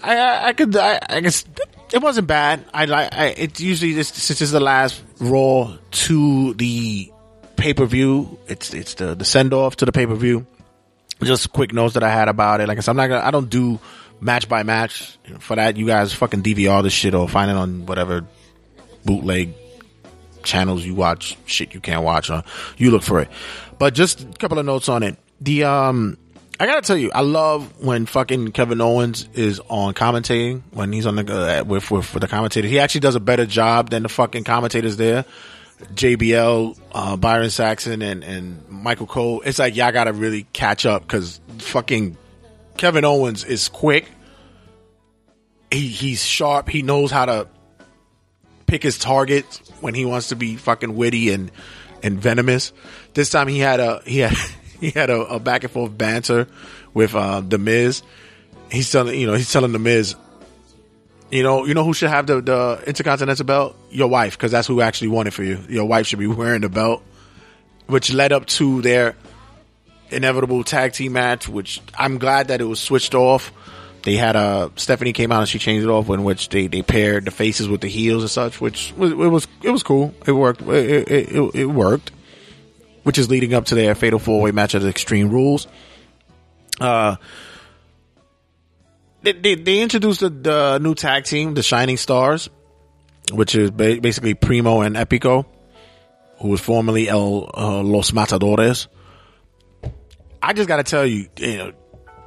I, 0.02 0.48
I, 0.48 0.52
could, 0.52 0.76
I, 0.76 1.00
I 1.08 1.20
guess 1.20 1.44
it 1.92 2.02
wasn't 2.02 2.26
bad. 2.26 2.64
I 2.72 2.86
like, 2.86 3.10
it's 3.38 3.60
usually 3.60 3.92
this, 3.92 4.08
since 4.08 4.40
it's 4.40 4.52
the 4.52 4.60
last 4.60 5.02
Raw 5.20 5.76
to 5.90 6.54
the 6.54 7.12
pay 7.56 7.74
per 7.74 7.86
view. 7.86 8.38
It's, 8.46 8.74
it's 8.74 8.94
the, 8.94 9.14
the 9.14 9.24
send 9.24 9.52
off 9.52 9.76
to 9.76 9.84
the 9.84 9.92
pay 9.92 10.06
per 10.06 10.14
view. 10.14 10.46
Just 11.22 11.52
quick 11.52 11.72
notes 11.72 11.94
that 11.94 12.04
I 12.04 12.10
had 12.10 12.28
about 12.28 12.60
it. 12.60 12.68
Like 12.68 12.78
I 12.78 12.80
said, 12.80 12.92
I'm 12.92 12.96
not 12.96 13.08
gonna, 13.08 13.24
I 13.24 13.30
don't 13.30 13.50
do 13.50 13.80
match 14.20 14.48
by 14.48 14.62
match. 14.62 15.18
For 15.40 15.56
that, 15.56 15.76
you 15.76 15.86
guys 15.86 16.12
fucking 16.12 16.42
DVR 16.42 16.82
this 16.82 16.92
shit 16.92 17.14
or 17.14 17.28
find 17.28 17.50
it 17.50 17.56
on 17.56 17.86
whatever 17.86 18.24
bootleg 19.04 19.54
channels 20.42 20.84
you 20.84 20.94
watch 20.94 21.36
shit 21.46 21.74
you 21.74 21.80
can't 21.80 22.02
watch 22.02 22.30
on. 22.30 22.44
You 22.76 22.90
look 22.90 23.02
for 23.02 23.20
it. 23.20 23.28
But 23.78 23.94
just 23.94 24.22
a 24.22 24.38
couple 24.38 24.58
of 24.58 24.66
notes 24.66 24.88
on 24.88 25.02
it. 25.02 25.16
The, 25.40 25.64
um, 25.64 26.18
I 26.60 26.66
gotta 26.66 26.82
tell 26.82 26.96
you, 26.96 27.12
I 27.14 27.20
love 27.20 27.84
when 27.84 28.06
fucking 28.06 28.50
Kevin 28.50 28.80
Owens 28.80 29.28
is 29.34 29.60
on 29.68 29.94
commentating 29.94 30.62
when 30.72 30.92
he's 30.92 31.06
on 31.06 31.14
the 31.14 31.60
uh, 31.60 31.64
with, 31.64 31.88
with 31.90 32.12
with 32.12 32.20
the 32.20 32.26
commentator. 32.26 32.66
He 32.66 32.80
actually 32.80 33.02
does 33.02 33.14
a 33.14 33.20
better 33.20 33.46
job 33.46 33.90
than 33.90 34.02
the 34.02 34.08
fucking 34.08 34.42
commentators 34.42 34.96
there. 34.96 35.24
JBL, 35.94 36.76
uh, 36.90 37.16
Byron 37.16 37.50
Saxton, 37.50 38.02
and 38.02 38.24
and 38.24 38.68
Michael 38.68 39.06
Cole. 39.06 39.40
It's 39.42 39.60
like 39.60 39.76
y'all 39.76 39.92
gotta 39.92 40.12
really 40.12 40.48
catch 40.52 40.84
up 40.84 41.02
because 41.02 41.40
fucking 41.58 42.16
Kevin 42.76 43.04
Owens 43.04 43.44
is 43.44 43.68
quick. 43.68 44.08
He 45.70 45.86
he's 45.86 46.24
sharp. 46.24 46.68
He 46.68 46.82
knows 46.82 47.12
how 47.12 47.26
to 47.26 47.46
pick 48.66 48.82
his 48.82 48.98
targets 48.98 49.60
when 49.80 49.94
he 49.94 50.04
wants 50.04 50.28
to 50.28 50.36
be 50.36 50.56
fucking 50.56 50.94
witty 50.96 51.32
and 51.32 51.50
and 52.02 52.18
venomous. 52.18 52.72
This 53.14 53.30
time 53.30 53.48
he 53.48 53.58
had 53.58 53.80
a 53.80 54.02
he 54.04 54.18
had 54.18 54.36
he 54.80 54.90
had 54.90 55.10
a, 55.10 55.20
a 55.22 55.40
back 55.40 55.64
and 55.64 55.72
forth 55.72 55.96
banter 55.96 56.46
with 56.94 57.14
uh, 57.14 57.40
the 57.40 57.58
Miz, 57.58 58.02
he's 58.70 58.90
telling 58.90 59.18
you 59.18 59.26
know 59.26 59.34
he's 59.34 59.52
telling 59.52 59.72
the 59.72 59.78
Miz, 59.78 60.14
you 61.30 61.42
know 61.42 61.64
you 61.64 61.74
know 61.74 61.84
who 61.84 61.94
should 61.94 62.10
have 62.10 62.26
the 62.26 62.40
the 62.40 62.82
Intercontinental 62.86 63.44
belt? 63.44 63.76
Your 63.90 64.08
wife, 64.08 64.36
because 64.36 64.52
that's 64.52 64.66
who 64.66 64.80
actually 64.80 65.08
won 65.08 65.26
it 65.26 65.32
for 65.32 65.42
you. 65.44 65.58
Your 65.68 65.84
wife 65.84 66.06
should 66.06 66.18
be 66.18 66.26
wearing 66.26 66.62
the 66.62 66.68
belt, 66.68 67.02
which 67.86 68.12
led 68.12 68.32
up 68.32 68.46
to 68.46 68.82
their 68.82 69.16
inevitable 70.10 70.64
tag 70.64 70.92
team 70.92 71.12
match. 71.12 71.48
Which 71.48 71.80
I'm 71.98 72.18
glad 72.18 72.48
that 72.48 72.60
it 72.60 72.64
was 72.64 72.80
switched 72.80 73.14
off. 73.14 73.52
They 74.02 74.14
had 74.14 74.36
a 74.36 74.70
Stephanie 74.76 75.12
came 75.12 75.32
out 75.32 75.40
and 75.40 75.48
she 75.48 75.58
changed 75.58 75.84
it 75.84 75.90
off, 75.90 76.08
in 76.08 76.24
which 76.24 76.48
they, 76.48 76.66
they 76.66 76.82
paired 76.82 77.24
the 77.24 77.30
faces 77.30 77.68
with 77.68 77.80
the 77.80 77.88
heels 77.88 78.22
and 78.22 78.30
such, 78.30 78.60
which 78.60 78.92
was 78.96 79.12
it 79.12 79.16
was 79.16 79.48
it 79.62 79.70
was 79.70 79.82
cool. 79.82 80.14
It 80.26 80.32
worked. 80.32 80.62
It 80.62 81.08
it, 81.10 81.28
it, 81.32 81.54
it 81.54 81.66
worked. 81.66 82.12
Which 83.02 83.18
is 83.18 83.30
leading 83.30 83.54
up 83.54 83.66
to 83.66 83.74
their 83.74 83.94
fatal 83.94 84.18
four 84.18 84.42
way 84.42 84.50
match 84.50 84.74
at 84.74 84.84
Extreme 84.84 85.30
Rules. 85.30 85.66
Uh, 86.80 87.16
they, 89.22 89.32
they, 89.32 89.54
they 89.54 89.80
introduced 89.80 90.20
the, 90.20 90.30
the 90.30 90.78
new 90.78 90.94
tag 90.94 91.24
team, 91.24 91.54
the 91.54 91.62
Shining 91.62 91.96
Stars, 91.96 92.50
which 93.32 93.54
is 93.54 93.70
ba- 93.70 93.98
basically 94.00 94.34
Primo 94.34 94.82
and 94.82 94.94
Epico, 94.94 95.46
who 96.40 96.48
was 96.48 96.60
formerly 96.60 97.08
El 97.08 97.50
uh, 97.54 97.82
Los 97.82 98.12
Matadores. 98.12 98.88
I 100.40 100.52
just 100.52 100.68
got 100.68 100.76
to 100.76 100.84
tell 100.84 101.04
you, 101.06 101.28
you 101.36 101.56
know, 101.56 101.72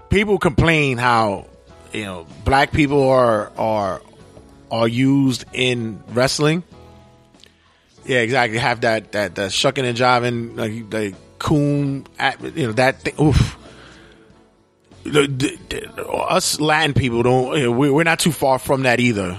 people 0.10 0.38
complain 0.38 0.98
how 0.98 1.48
you 1.93 2.03
know 2.03 2.27
black 2.45 2.72
people 2.72 3.09
are 3.09 3.51
are 3.57 4.01
are 4.69 4.88
used 4.88 5.45
in 5.53 6.01
wrestling. 6.09 6.63
Yeah, 8.05 8.19
exactly. 8.19 8.57
Have 8.57 8.81
that 8.81 9.11
that 9.11 9.35
the 9.35 9.49
shucking 9.49 9.85
and 9.85 9.97
jiving, 9.97 10.57
like 10.57 10.89
the 10.89 11.13
coon, 11.39 12.07
you 12.55 12.68
know 12.68 12.73
that 12.73 13.01
thing. 13.01 13.13
Oof. 13.22 13.57
Us 15.05 16.59
Latin 16.59 16.93
people 16.93 17.23
don't. 17.23 17.77
We're 17.77 18.03
not 18.03 18.19
too 18.19 18.31
far 18.31 18.59
from 18.59 18.84
that 18.84 18.99
either. 18.99 19.38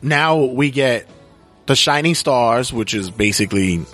Now 0.00 0.36
we 0.44 0.70
get 0.70 1.06
the 1.66 1.76
Shining 1.76 2.14
Stars, 2.14 2.72
which 2.72 2.94
is 2.94 3.10
basically 3.10 3.84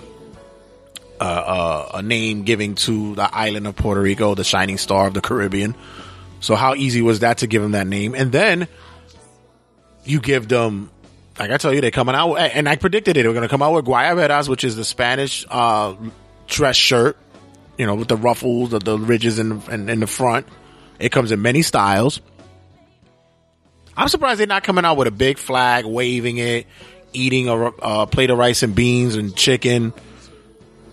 uh, 1.19 1.23
uh, 1.23 1.91
a 1.95 2.01
name 2.01 2.43
giving 2.43 2.75
to 2.75 3.15
the 3.15 3.35
island 3.35 3.67
of 3.67 3.75
Puerto 3.75 4.01
Rico, 4.01 4.35
the 4.35 4.43
Shining 4.43 4.77
Star 4.77 5.07
of 5.07 5.13
the 5.13 5.21
Caribbean. 5.21 5.75
So 6.45 6.53
how 6.53 6.75
easy 6.75 7.01
was 7.01 7.21
that 7.21 7.39
to 7.39 7.47
give 7.47 7.63
them 7.63 7.71
that 7.71 7.87
name? 7.87 8.13
And 8.13 8.31
then 8.31 8.67
you 10.03 10.19
give 10.19 10.47
them, 10.47 10.91
like 11.39 11.49
I 11.49 11.57
tell 11.57 11.73
you, 11.73 11.81
they're 11.81 11.89
coming 11.89 12.13
out, 12.13 12.35
and 12.35 12.69
I 12.69 12.75
predicted 12.75 13.17
it. 13.17 13.23
They're 13.23 13.33
going 13.33 13.41
to 13.41 13.49
come 13.49 13.63
out 13.63 13.73
with 13.73 13.85
Guayaberas, 13.85 14.47
which 14.47 14.63
is 14.63 14.75
the 14.75 14.85
Spanish 14.85 15.43
uh, 15.49 15.95
dress 16.45 16.75
shirt, 16.75 17.17
you 17.79 17.87
know, 17.87 17.95
with 17.95 18.09
the 18.09 18.15
ruffles, 18.15 18.69
the, 18.69 18.77
the 18.77 18.95
ridges 18.95 19.39
in, 19.39 19.59
in, 19.71 19.89
in 19.89 19.99
the 20.01 20.05
front. 20.05 20.47
It 20.99 21.11
comes 21.11 21.31
in 21.31 21.41
many 21.41 21.63
styles. 21.63 22.21
I'm 23.97 24.07
surprised 24.07 24.39
they're 24.39 24.45
not 24.45 24.63
coming 24.63 24.85
out 24.85 24.97
with 24.97 25.07
a 25.07 25.11
big 25.11 25.39
flag, 25.39 25.83
waving 25.83 26.37
it, 26.37 26.67
eating 27.11 27.47
a, 27.47 27.65
a 27.65 28.05
plate 28.05 28.29
of 28.29 28.37
rice 28.37 28.61
and 28.61 28.75
beans 28.75 29.15
and 29.15 29.35
chicken, 29.35 29.93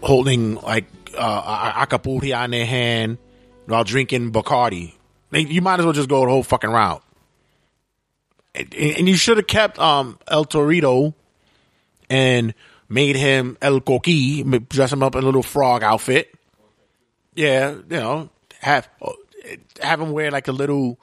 holding 0.01 0.55
like 0.55 0.87
uh, 1.15 1.75
a- 1.77 1.81
acapulco 1.81 2.43
in 2.43 2.53
their 2.53 2.65
hand 2.65 3.19
while 3.67 3.85
drinking 3.85 4.33
Bacardi. 4.33 4.95
You 5.33 5.63
might 5.63 5.79
as 5.79 5.85
well 5.85 5.95
just 5.95 6.09
go 6.09 6.25
the 6.25 6.31
whole 6.31 6.43
fucking 6.43 6.71
route. 6.71 7.03
And, 8.55 8.75
and 8.75 9.09
you 9.09 9.17
should 9.17 9.39
have 9.39 9.47
kept 9.47 9.79
um, 9.79 10.19
El 10.29 10.45
Torito 10.45 11.15
and 12.11 12.55
made 12.89 13.17
him 13.17 13.57
El 13.63 13.81
Coqui, 13.81 14.69
dress 14.69 14.93
him 14.93 15.03
up 15.03 15.15
in 15.15 15.23
a 15.23 15.27
little 15.27 15.43
frog 15.43 15.83
outfit. 15.83 16.35
Yeah, 17.35 17.71
you 17.71 17.83
know, 17.89 18.29
have 18.61 18.89
have 19.81 20.01
him 20.01 20.13
wear 20.13 20.31
like 20.31 20.49
a 20.49 20.53
little 20.53 20.99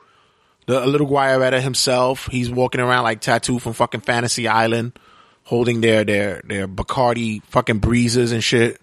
a 0.68 0.85
little 0.85 1.07
Guayabera 1.07 1.60
himself. 1.60 2.27
He's 2.27 2.51
walking 2.51 2.81
around 2.81 3.03
like 3.03 3.22
tattoo 3.22 3.57
from 3.57 3.73
fucking 3.73 4.01
Fantasy 4.01 4.47
Island, 4.47 4.99
holding 5.43 5.81
their 5.81 6.03
their 6.03 6.41
their 6.45 6.68
Bacardi 6.68 7.41
fucking 7.45 7.80
breezes 7.80 8.31
and 8.31 8.43
shit. 8.43 8.80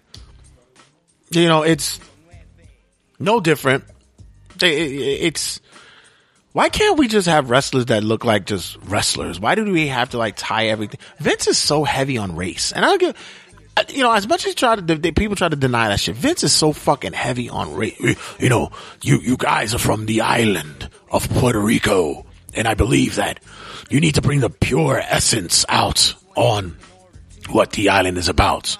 You 1.29 1.47
know, 1.47 1.63
it's 1.63 1.99
no 3.19 3.39
different. 3.39 3.85
It's 4.63 5.59
why 6.53 6.69
can't 6.69 6.97
we 6.97 7.07
just 7.07 7.27
have 7.27 7.49
wrestlers 7.49 7.85
that 7.87 8.03
look 8.03 8.25
like 8.25 8.45
just 8.45 8.77
wrestlers? 8.85 9.39
Why 9.39 9.55
do 9.55 9.63
we 9.71 9.87
have 9.87 10.09
to 10.11 10.17
like 10.17 10.35
tie 10.37 10.67
everything? 10.67 10.99
Vince 11.19 11.47
is 11.47 11.57
so 11.57 11.83
heavy 11.83 12.17
on 12.17 12.35
race, 12.35 12.71
and 12.71 12.83
I 12.83 12.87
don't 12.89 12.99
get. 13.01 13.15
uh, 13.77 13.83
You 13.89 14.03
know, 14.03 14.11
as 14.11 14.27
much 14.27 14.47
as 14.47 14.55
try 14.55 14.75
to, 14.75 15.11
people 15.13 15.35
try 15.35 15.49
to 15.49 15.55
deny 15.55 15.89
that 15.89 15.99
shit. 15.99 16.15
Vince 16.15 16.43
is 16.43 16.53
so 16.53 16.73
fucking 16.73 17.13
heavy 17.13 17.49
on 17.49 17.75
race. 17.75 17.99
You 18.39 18.49
know, 18.49 18.71
you 19.03 19.19
you 19.19 19.37
guys 19.37 19.75
are 19.75 19.79
from 19.79 20.05
the 20.07 20.21
island 20.21 20.89
of 21.11 21.29
Puerto 21.29 21.59
Rico, 21.59 22.25
and 22.55 22.67
I 22.67 22.73
believe 22.73 23.15
that 23.17 23.39
you 23.89 23.99
need 23.99 24.15
to 24.15 24.21
bring 24.21 24.39
the 24.39 24.49
pure 24.49 24.97
essence 24.99 25.63
out 25.69 26.13
on 26.35 26.75
what 27.49 27.71
the 27.73 27.89
island 27.89 28.17
is 28.17 28.29
about. 28.29 28.77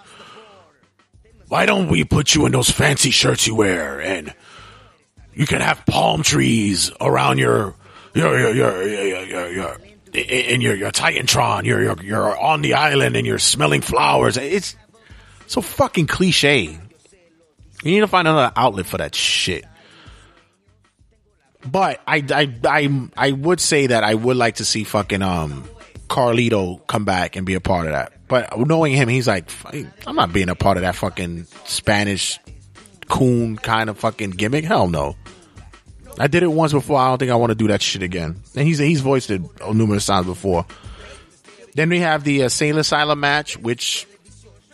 Why 1.48 1.66
don't 1.66 1.88
we 1.88 2.04
put 2.04 2.36
you 2.36 2.46
in 2.46 2.52
those 2.52 2.70
fancy 2.70 3.12
shirts 3.12 3.48
you 3.48 3.56
wear 3.56 4.02
and 4.02 4.34
you 5.38 5.46
can 5.46 5.62
have 5.62 5.86
palm 5.86 6.24
trees 6.24 6.92
around 7.00 7.38
your 7.38 7.76
your 8.16 8.40
your 8.40 8.56
your 8.56 8.88
your, 8.88 9.24
your, 9.24 9.52
your 9.52 9.78
in 10.14 10.62
your 10.62 10.76
your 10.76 10.92
Titantron. 10.92 11.64
You're 11.64 11.84
you're 11.84 12.04
you're 12.04 12.40
on 12.40 12.64
the 12.64 12.74
island 12.74 13.16
and 13.16 13.26
you're 13.26 13.38
smelling 13.38 13.82
flowers. 13.82 14.36
It's 14.36 14.76
so 15.46 15.62
fucking 15.62 16.08
cliche. 16.08 16.80
You 17.84 17.92
need 17.92 18.00
to 18.00 18.08
find 18.08 18.28
another 18.28 18.52
outlet 18.56 18.88
for 18.88 18.98
that 18.98 19.14
shit. 19.14 19.64
But 21.64 22.02
I 22.08 22.24
I 22.32 22.56
I 22.66 23.10
I 23.16 23.32
would 23.32 23.60
say 23.60 23.88
that 23.88 24.04
I 24.04 24.16
would 24.16 24.38
like 24.38 24.56
to 24.56 24.66
see 24.66 24.86
fucking 24.86 25.22
um 25.22 25.70
Carlito 26.08 26.86
come 26.88 27.06
back 27.06 27.36
and 27.36 27.46
be 27.46 27.54
a 27.54 27.62
part 27.62 27.86
of 27.86 27.92
that. 27.92 28.14
But 28.28 28.58
knowing 28.58 28.94
him, 28.94 29.08
he's 29.08 29.28
like, 29.28 29.52
I'm 30.06 30.16
not 30.16 30.34
being 30.34 30.50
a 30.50 30.56
part 30.56 30.78
of 30.78 30.82
that 30.82 30.96
fucking 30.96 31.46
Spanish 31.66 32.40
coon 33.08 33.56
kind 33.56 33.90
of 33.90 34.00
fucking 34.00 34.32
gimmick. 34.32 34.66
Hell 34.66 34.88
no. 34.88 35.16
I 36.20 36.28
did 36.28 36.44
it 36.44 36.52
once 36.52 36.74
before. 36.74 37.00
I 37.00 37.10
don't 37.10 37.18
think 37.20 37.32
I 37.32 37.36
want 37.36 37.52
to 37.52 37.56
do 37.56 37.68
that 37.68 37.82
shit 37.82 38.02
again. 38.02 38.42
And 38.56 38.68
he's 38.68 38.80
he's 38.80 39.02
voiced 39.02 39.30
it 39.30 39.42
numerous 39.74 40.06
times 40.06 40.26
before. 40.26 40.66
Then 41.76 41.90
we 41.90 42.00
have 42.00 42.24
the 42.24 42.44
uh, 42.44 42.50
Sailor 42.50 42.80
Asylum 42.80 43.20
match, 43.20 43.58
which 43.58 44.08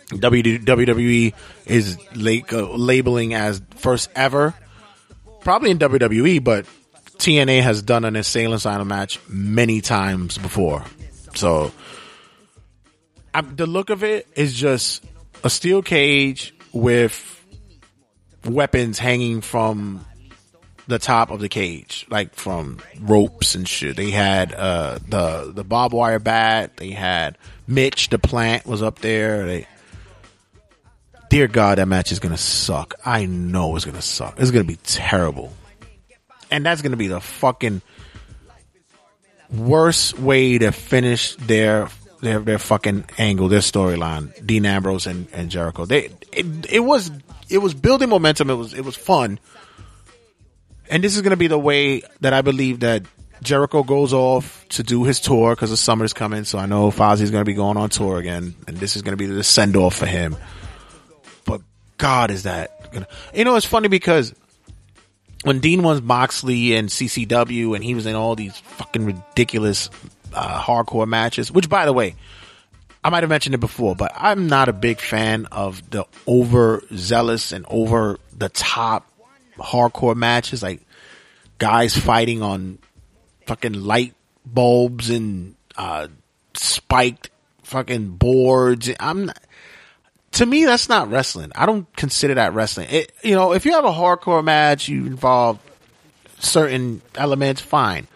WWE 0.08 1.34
is 1.66 1.98
like, 2.14 2.52
uh, 2.52 2.66
labeling 2.74 3.34
as 3.34 3.60
first 3.76 4.08
ever, 4.14 4.54
probably 5.40 5.70
in 5.70 5.78
WWE, 5.78 6.42
but 6.42 6.66
TNA 7.18 7.62
has 7.62 7.82
done 7.82 8.04
an 8.04 8.16
Insane 8.16 8.52
Asylum 8.52 8.88
match 8.88 9.20
many 9.28 9.80
times 9.80 10.38
before. 10.38 10.84
So 11.34 11.72
I, 13.32 13.42
the 13.42 13.66
look 13.66 13.90
of 13.90 14.02
it 14.02 14.26
is 14.34 14.54
just 14.54 15.04
a 15.42 15.50
steel 15.50 15.82
cage 15.82 16.54
with 16.72 17.30
weapons 18.44 18.98
hanging 18.98 19.40
from 19.40 20.04
the 20.86 20.98
top 20.98 21.30
of 21.30 21.40
the 21.40 21.48
cage, 21.48 22.06
like 22.10 22.34
from 22.34 22.78
ropes 23.00 23.54
and 23.54 23.68
shit. 23.68 23.96
They 23.96 24.10
had 24.10 24.52
uh, 24.52 24.98
the 25.08 25.52
the 25.54 25.64
barbed 25.64 25.94
wire 25.94 26.18
bat. 26.18 26.76
They 26.76 26.90
had 26.90 27.38
Mitch 27.66 28.10
the 28.10 28.18
plant 28.18 28.66
was 28.66 28.82
up 28.82 28.98
there. 28.98 29.46
They, 29.46 29.66
dear 31.30 31.48
God, 31.48 31.78
that 31.78 31.86
match 31.88 32.12
is 32.12 32.18
gonna 32.18 32.36
suck. 32.36 32.94
I 33.04 33.26
know 33.26 33.76
it's 33.76 33.84
gonna 33.84 34.02
suck. 34.02 34.38
It's 34.38 34.50
gonna 34.50 34.64
be 34.64 34.76
terrible, 34.76 35.52
and 36.50 36.64
that's 36.64 36.82
gonna 36.82 36.96
be 36.96 37.08
the 37.08 37.20
fucking 37.20 37.80
worst 39.50 40.18
way 40.18 40.58
to 40.58 40.72
finish 40.72 41.36
their 41.36 41.88
their 42.20 42.40
their 42.40 42.58
fucking 42.58 43.04
angle, 43.18 43.48
their 43.48 43.60
storyline. 43.60 44.44
Dean 44.44 44.66
Ambrose 44.66 45.06
and, 45.06 45.28
and 45.32 45.50
Jericho. 45.50 45.86
They 45.86 46.10
it, 46.32 46.46
it 46.70 46.80
was 46.80 47.10
it 47.48 47.58
was 47.58 47.74
building 47.74 48.08
momentum. 48.08 48.50
It 48.50 48.54
was 48.54 48.74
it 48.74 48.84
was 48.84 48.96
fun. 48.96 49.38
And 50.90 51.02
this 51.02 51.16
is 51.16 51.22
going 51.22 51.30
to 51.30 51.36
be 51.36 51.46
the 51.46 51.58
way 51.58 52.02
that 52.20 52.32
I 52.32 52.42
believe 52.42 52.80
that 52.80 53.04
Jericho 53.42 53.82
goes 53.82 54.12
off 54.12 54.66
to 54.70 54.82
do 54.82 55.04
his 55.04 55.20
tour 55.20 55.54
because 55.54 55.70
the 55.70 55.76
summer's 55.76 56.12
coming. 56.12 56.44
So 56.44 56.58
I 56.58 56.66
know 56.66 56.90
Fozzy's 56.90 57.30
going 57.30 57.42
to 57.42 57.46
be 57.48 57.54
going 57.54 57.76
on 57.76 57.90
tour 57.90 58.18
again, 58.18 58.54
and 58.66 58.76
this 58.76 58.96
is 58.96 59.02
going 59.02 59.12
to 59.12 59.16
be 59.16 59.26
the 59.26 59.44
send 59.44 59.76
off 59.76 59.96
for 59.96 60.06
him. 60.06 60.36
But 61.44 61.62
God, 61.98 62.30
is 62.30 62.44
that 62.44 62.92
gonna? 62.92 63.08
You 63.34 63.44
know, 63.44 63.56
it's 63.56 63.66
funny 63.66 63.88
because 63.88 64.34
when 65.42 65.60
Dean 65.60 65.82
was 65.82 66.00
Moxley 66.00 66.74
and 66.74 66.88
CZW, 66.88 67.74
and 67.74 67.84
he 67.84 67.94
was 67.94 68.06
in 68.06 68.14
all 68.14 68.34
these 68.34 68.56
fucking 68.58 69.04
ridiculous 69.04 69.90
uh, 70.34 70.60
hardcore 70.60 71.06
matches. 71.06 71.50
Which, 71.50 71.68
by 71.68 71.84
the 71.84 71.92
way, 71.92 72.16
I 73.02 73.10
might 73.10 73.22
have 73.22 73.30
mentioned 73.30 73.54
it 73.54 73.58
before, 73.58 73.94
but 73.94 74.12
I'm 74.14 74.46
not 74.46 74.68
a 74.68 74.72
big 74.72 75.00
fan 75.00 75.46
of 75.46 75.90
the 75.90 76.04
overzealous 76.26 77.52
and 77.52 77.64
over 77.68 78.18
the 78.36 78.48
top 78.48 79.06
hardcore 79.58 80.16
matches, 80.16 80.62
like 80.62 80.80
guys 81.58 81.96
fighting 81.96 82.42
on 82.42 82.78
fucking 83.46 83.74
light 83.74 84.14
bulbs 84.44 85.10
and 85.10 85.56
uh, 85.76 86.08
spiked 86.54 87.30
fucking 87.62 88.10
boards. 88.10 88.90
I'm 89.00 89.26
not, 89.26 89.38
to 90.32 90.46
me, 90.46 90.64
that's 90.64 90.88
not 90.88 91.10
wrestling. 91.10 91.52
I 91.54 91.66
don't 91.66 91.90
consider 91.96 92.34
that 92.34 92.54
wrestling. 92.54 92.88
It, 92.90 93.12
you 93.22 93.34
know, 93.34 93.52
if 93.52 93.64
you 93.64 93.72
have 93.72 93.84
a 93.84 93.92
hardcore 93.92 94.44
match, 94.44 94.88
you 94.88 95.06
involve 95.06 95.58
certain 96.38 97.02
elements, 97.14 97.60
fine. 97.60 98.06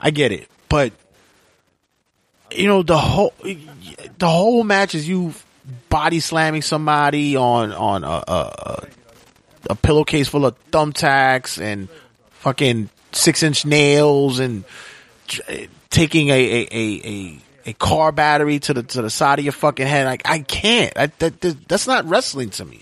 I 0.00 0.10
get 0.10 0.32
it. 0.32 0.48
But 0.68 0.92
you 2.50 2.66
know, 2.66 2.82
the 2.82 2.98
whole 2.98 3.32
the 3.42 4.28
whole 4.28 4.64
match 4.64 4.94
is 4.94 5.08
you 5.08 5.34
body 5.88 6.20
slamming 6.20 6.62
somebody 6.62 7.36
on 7.36 7.72
on 7.72 8.04
a, 8.04 8.06
a, 8.06 8.22
a, 8.28 8.86
a 9.70 9.74
pillowcase 9.74 10.28
full 10.28 10.46
of 10.46 10.56
thumbtacks 10.70 11.60
and 11.60 11.88
fucking 12.30 12.90
six 13.12 13.42
inch 13.42 13.64
nails 13.64 14.38
and 14.38 14.64
taking 15.90 16.28
a 16.28 16.32
a, 16.32 16.68
a, 16.72 17.38
a 17.66 17.72
car 17.74 18.12
battery 18.12 18.58
to 18.60 18.74
the 18.74 18.82
to 18.82 19.02
the 19.02 19.10
side 19.10 19.38
of 19.38 19.44
your 19.44 19.52
fucking 19.52 19.86
head. 19.86 20.06
Like 20.06 20.22
I 20.24 20.40
can't. 20.40 20.92
I, 20.96 21.06
that 21.18 21.40
that's 21.68 21.86
not 21.86 22.06
wrestling 22.06 22.50
to 22.50 22.64
me. 22.64 22.80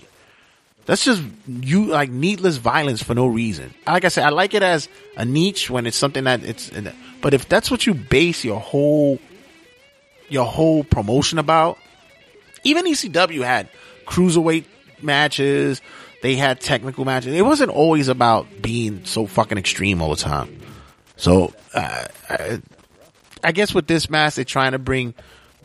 That's 0.85 1.05
just 1.05 1.23
you 1.47 1.85
like 1.85 2.09
needless 2.09 2.57
violence 2.57 3.01
for 3.01 3.15
no 3.15 3.27
reason. 3.27 3.73
Like 3.87 4.03
I 4.03 4.09
said, 4.09 4.25
I 4.25 4.29
like 4.29 4.53
it 4.53 4.63
as 4.63 4.89
a 5.15 5.23
niche 5.23 5.69
when 5.69 5.85
it's 5.85 5.97
something 5.97 6.25
that 6.25 6.43
it's. 6.43 6.71
But 7.21 7.33
if 7.33 7.47
that's 7.47 7.71
what 7.71 7.87
you 7.87 7.93
base 7.93 8.43
your 8.43 8.59
whole 8.59 9.19
your 10.27 10.45
whole 10.45 10.83
promotion 10.83 11.39
about, 11.39 11.77
even 12.65 12.85
ECW 12.85 13.43
had 13.43 13.69
cruiserweight 14.05 14.65
matches. 15.01 15.81
They 16.23 16.37
had 16.37 16.61
technical 16.61 17.03
matches. 17.03 17.33
It 17.33 17.41
wasn't 17.41 17.69
always 17.69 18.07
about 18.07 18.47
being 18.61 19.03
so 19.03 19.27
fucking 19.27 19.57
extreme 19.57 20.01
all 20.01 20.11
the 20.11 20.15
time. 20.15 20.57
So 21.17 21.53
uh, 21.73 22.05
I, 22.29 22.61
I 23.43 23.51
guess 23.51 23.73
with 23.73 23.87
this 23.87 24.09
match, 24.09 24.35
they're 24.35 24.45
trying 24.45 24.71
to 24.71 24.79
bring 24.79 25.15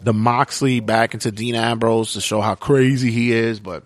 the 0.02 0.12
Moxley 0.12 0.80
back 0.80 1.14
into 1.14 1.30
Dean 1.30 1.54
Ambrose 1.54 2.14
to 2.14 2.20
show 2.20 2.40
how 2.40 2.56
crazy 2.56 3.12
he 3.12 3.30
is, 3.30 3.60
but 3.60 3.84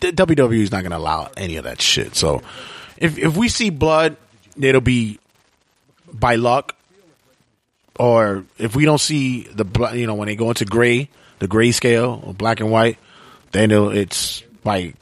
the 0.00 0.12
WWE 0.12 0.58
is 0.60 0.70
not 0.70 0.82
going 0.82 0.90
to 0.90 0.98
allow 0.98 1.30
any 1.34 1.56
of 1.56 1.64
that 1.64 1.80
shit. 1.80 2.14
So 2.14 2.42
if 2.98 3.16
if 3.16 3.34
we 3.34 3.48
see 3.48 3.70
blood, 3.70 4.18
it'll 4.60 4.82
be 4.82 5.18
by 6.12 6.34
luck, 6.34 6.76
or 7.98 8.44
if 8.58 8.76
we 8.76 8.84
don't 8.84 9.00
see 9.00 9.44
the 9.44 9.64
blood, 9.64 9.96
you 9.96 10.06
know, 10.06 10.14
when 10.14 10.26
they 10.26 10.36
go 10.36 10.50
into 10.50 10.66
gray, 10.66 11.08
the 11.38 11.48
gray 11.48 11.70
scale 11.70 12.22
or 12.22 12.34
black 12.34 12.60
and 12.60 12.70
white, 12.70 12.98
then 13.52 13.70
it's 13.70 14.42
by 14.62 14.92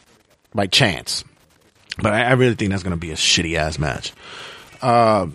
by 0.55 0.67
chance. 0.67 1.25
But 1.99 2.13
I, 2.13 2.23
I 2.23 2.33
really 2.33 2.55
think 2.55 2.71
that's 2.71 2.83
going 2.83 2.97
to 2.97 3.01
be 3.01 3.11
a 3.11 3.17
shitty 3.17 3.57
ass 3.57 3.79
match. 3.79 4.13
Uh, 4.81 5.29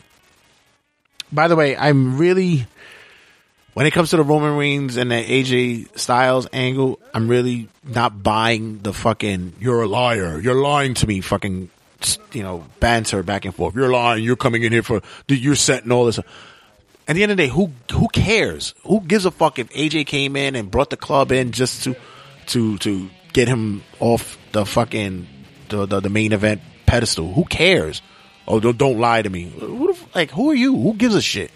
by 1.31 1.47
the 1.47 1.55
way, 1.55 1.75
I'm 1.75 2.17
really 2.17 2.65
when 3.75 3.85
it 3.85 3.91
comes 3.91 4.11
to 4.11 4.17
the 4.17 4.23
Roman 4.23 4.55
Reigns 4.55 4.95
and 4.95 5.11
the 5.11 5.15
AJ 5.15 5.99
Styles 5.99 6.47
angle, 6.53 6.97
I'm 7.13 7.27
really 7.27 7.67
not 7.83 8.23
buying 8.23 8.79
the 8.79 8.93
fucking 8.93 9.53
"you're 9.59 9.81
a 9.81 9.87
liar, 9.87 10.39
you're 10.39 10.55
lying 10.55 10.93
to 10.95 11.07
me" 11.07 11.21
fucking 11.21 11.69
you 12.31 12.43
know 12.43 12.65
banter 12.79 13.21
back 13.21 13.45
and 13.45 13.53
forth. 13.53 13.75
You're 13.75 13.91
lying. 13.91 14.23
You're 14.23 14.35
coming 14.35 14.63
in 14.63 14.71
here 14.71 14.83
for 14.83 15.01
you're 15.27 15.55
setting 15.55 15.91
all 15.91 16.05
this. 16.05 16.19
At 17.07 17.15
the 17.15 17.23
end 17.23 17.31
of 17.31 17.37
the 17.37 17.43
day, 17.43 17.49
who 17.49 17.71
who 17.91 18.07
cares? 18.07 18.73
Who 18.83 19.01
gives 19.01 19.25
a 19.25 19.31
fuck 19.31 19.59
if 19.59 19.69
AJ 19.71 20.07
came 20.07 20.35
in 20.35 20.55
and 20.55 20.71
brought 20.71 20.89
the 20.89 20.97
club 20.97 21.31
in 21.31 21.51
just 21.51 21.83
to 21.83 21.95
to 22.47 22.77
to 22.79 23.09
get 23.33 23.47
him 23.47 23.83
off 23.99 24.37
the 24.55 24.65
fucking 24.65 25.27
the 25.67 25.85
the, 25.85 25.99
the 25.99 26.09
main 26.09 26.31
event 26.31 26.61
pedestal? 26.85 27.33
Who 27.33 27.43
cares? 27.43 28.01
Oh, 28.47 28.59
don't, 28.59 28.77
don't 28.77 28.99
lie 28.99 29.21
to 29.21 29.29
me. 29.29 29.49
Who 29.49 29.93
the, 29.93 29.99
like 30.15 30.31
who 30.31 30.49
are 30.51 30.55
you? 30.55 30.75
Who 30.75 30.93
gives 30.93 31.13
a 31.13 31.21
shit? 31.21 31.51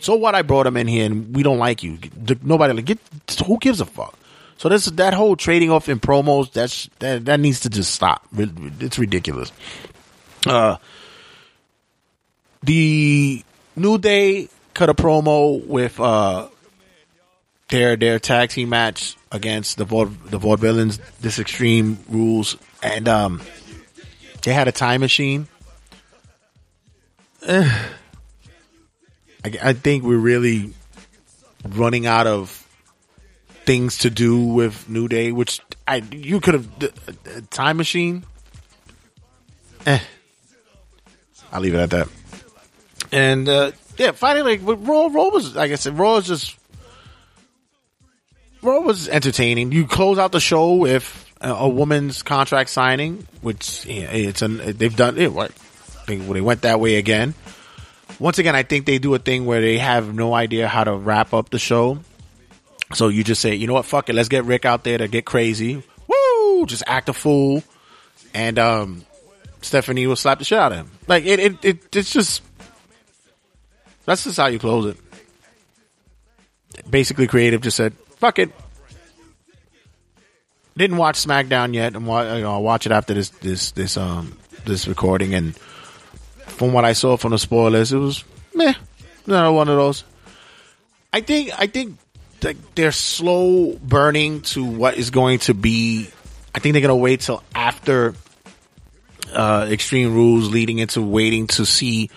So 0.00 0.16
what? 0.16 0.34
I 0.34 0.42
brought 0.42 0.66
him 0.66 0.76
in 0.76 0.88
here 0.88 1.06
and 1.06 1.34
we 1.34 1.42
don't 1.42 1.58
like 1.58 1.82
you. 1.82 1.98
Nobody 2.42 2.72
like 2.72 2.86
get. 2.86 2.98
Who 3.46 3.58
gives 3.58 3.80
a 3.80 3.86
fuck? 3.86 4.18
So 4.56 4.68
this 4.68 4.86
that 4.86 5.14
whole 5.14 5.36
trading 5.36 5.70
off 5.70 5.88
in 5.88 6.00
promos 6.00 6.52
that's 6.52 6.90
that 6.98 7.24
that 7.26 7.38
needs 7.38 7.60
to 7.60 7.70
just 7.70 7.94
stop. 7.94 8.26
It's 8.36 8.98
ridiculous. 8.98 9.52
Uh, 10.44 10.76
the 12.62 13.44
New 13.76 13.98
Day 13.98 14.48
cut 14.74 14.88
a 14.88 14.94
promo 14.94 15.64
with 15.66 16.00
uh 16.00 16.48
their 17.70 17.96
their 17.96 18.18
tag 18.18 18.50
team 18.50 18.68
match 18.68 19.16
against 19.32 19.76
the 19.76 19.84
Vaude, 19.84 20.30
the 20.30 20.38
Vaudevillains. 20.38 20.98
This 21.20 21.38
Extreme 21.38 21.98
Rules 22.08 22.56
and 22.82 23.08
um 23.08 23.40
they 24.42 24.52
had 24.52 24.68
a 24.68 24.72
time 24.72 25.00
machine. 25.00 25.48
Eh. 27.46 27.88
I, 29.44 29.58
I 29.62 29.72
think 29.72 30.04
we're 30.04 30.18
really 30.18 30.72
running 31.66 32.06
out 32.06 32.26
of 32.26 32.66
things 33.64 33.98
to 33.98 34.10
do 34.10 34.44
with 34.44 34.88
New 34.88 35.08
Day, 35.08 35.32
which 35.32 35.60
I 35.86 35.96
you 36.10 36.40
could 36.40 36.54
have 36.54 37.50
time 37.50 37.76
machine. 37.76 38.24
Eh, 39.86 40.00
I'll 41.52 41.60
leave 41.60 41.74
it 41.74 41.78
at 41.78 41.90
that. 41.90 42.08
And 43.12 43.48
uh, 43.48 43.72
yeah, 43.96 44.12
finally, 44.12 44.56
like 44.56 44.78
Raw, 44.86 45.06
Raw 45.06 45.28
was 45.28 45.54
like 45.54 45.72
I 45.72 45.76
said, 45.76 45.98
Raw 45.98 46.16
was 46.16 46.26
just 46.26 46.56
Raw 48.62 48.80
was 48.80 49.08
entertaining. 49.08 49.72
You 49.72 49.86
close 49.86 50.18
out 50.18 50.32
the 50.32 50.40
show 50.40 50.74
with 50.74 51.26
a, 51.40 51.68
woman's 51.68 52.22
contract 52.22 52.70
signing, 52.70 53.26
which 53.40 53.86
yeah, 53.86 54.10
it's 54.10 54.42
an 54.42 54.60
they've 54.76 54.94
done 54.94 55.16
it. 55.18 55.32
They, 56.06 56.16
they 56.16 56.40
went 56.40 56.62
that 56.62 56.80
way 56.80 56.96
again 56.96 57.34
once 58.20 58.38
again, 58.38 58.54
I 58.54 58.62
think 58.62 58.84
they 58.84 58.98
do 58.98 59.14
a 59.14 59.18
thing 59.18 59.46
where 59.46 59.60
they 59.62 59.78
have 59.78 60.14
no 60.14 60.34
idea 60.34 60.68
how 60.68 60.84
to 60.84 60.94
wrap 60.94 61.32
up 61.32 61.48
the 61.48 61.58
show. 61.58 62.00
So 62.92 63.08
you 63.08 63.24
just 63.24 63.40
say, 63.40 63.54
you 63.54 63.66
know 63.66 63.72
what, 63.72 63.86
fuck 63.86 64.08
it, 64.10 64.14
let's 64.14 64.28
get 64.28 64.44
Ric 64.44 64.64
out 64.64 64.84
there 64.84 64.98
to 64.98 65.08
get 65.08 65.24
crazy. 65.24 65.82
Woo! 66.06 66.66
Just 66.66 66.82
act 66.86 67.08
a 67.08 67.12
fool. 67.14 67.62
And 68.34 68.58
um 68.58 69.04
Stephanie 69.62 70.06
will 70.06 70.16
slap 70.16 70.38
the 70.38 70.44
shit 70.44 70.58
out 70.58 70.72
of 70.72 70.78
him. 70.78 70.90
Like 71.08 71.24
it 71.24 71.40
it, 71.40 71.64
it 71.64 71.96
it's 71.96 72.12
just 72.12 72.42
that's 74.04 74.24
just 74.24 74.36
how 74.36 74.46
you 74.46 74.58
close 74.58 74.86
it. 74.86 74.96
Basically 76.88 77.26
creative 77.26 77.60
just 77.60 77.76
said, 77.76 77.94
fuck 78.20 78.38
it. 78.38 78.50
Didn't 80.76 80.96
watch 80.96 81.16
SmackDown 81.16 81.74
yet. 81.74 81.96
Wa- 82.00 82.34
you 82.34 82.42
know, 82.42 82.52
I'll 82.52 82.62
watch 82.62 82.86
it 82.86 82.92
after 82.92 83.12
this 83.12 83.30
this 83.30 83.72
this 83.72 83.96
um 83.96 84.38
this 84.64 84.86
recording 84.86 85.34
and 85.34 85.56
from 85.56 86.72
what 86.72 86.84
I 86.84 86.92
saw 86.92 87.16
from 87.16 87.32
the 87.32 87.38
spoilers, 87.38 87.92
it 87.92 87.98
was 87.98 88.24
meh. 88.54 88.74
Another 89.26 89.52
one 89.52 89.68
of 89.68 89.76
those. 89.76 90.04
I 91.12 91.20
think 91.20 91.50
I 91.58 91.66
think 91.66 91.98
they're 92.74 92.92
slow 92.92 93.76
burning 93.82 94.42
to 94.42 94.64
what 94.64 94.96
is 94.96 95.10
going 95.10 95.40
to 95.40 95.54
be. 95.54 96.08
I 96.54 96.58
think 96.60 96.72
they're 96.72 96.82
gonna 96.82 96.96
wait 96.96 97.20
till 97.20 97.42
after 97.54 98.14
uh, 99.32 99.68
Extreme 99.70 100.14
Rules, 100.14 100.50
leading 100.50 100.78
into 100.78 101.02
waiting 101.02 101.46
to 101.48 101.66
see 101.66 102.10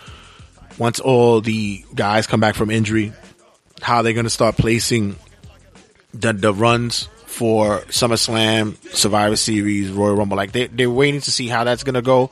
once 0.77 0.99
all 0.99 1.41
the 1.41 1.83
guys 1.93 2.27
come 2.27 2.39
back 2.39 2.55
from 2.55 2.71
injury, 2.71 3.13
how 3.81 4.01
they're 4.01 4.13
gonna 4.13 4.29
start 4.29 4.57
placing 4.57 5.15
the 6.13 6.33
the 6.33 6.53
runs 6.53 7.09
for 7.25 7.79
SummerSlam, 7.87 8.77
Survivor 8.93 9.35
Series, 9.35 9.91
Royal 9.91 10.15
Rumble. 10.15 10.37
Like 10.37 10.51
they 10.51 10.67
they're 10.67 10.89
waiting 10.89 11.21
to 11.21 11.31
see 11.31 11.47
how 11.47 11.63
that's 11.63 11.83
gonna 11.83 12.01
go. 12.01 12.29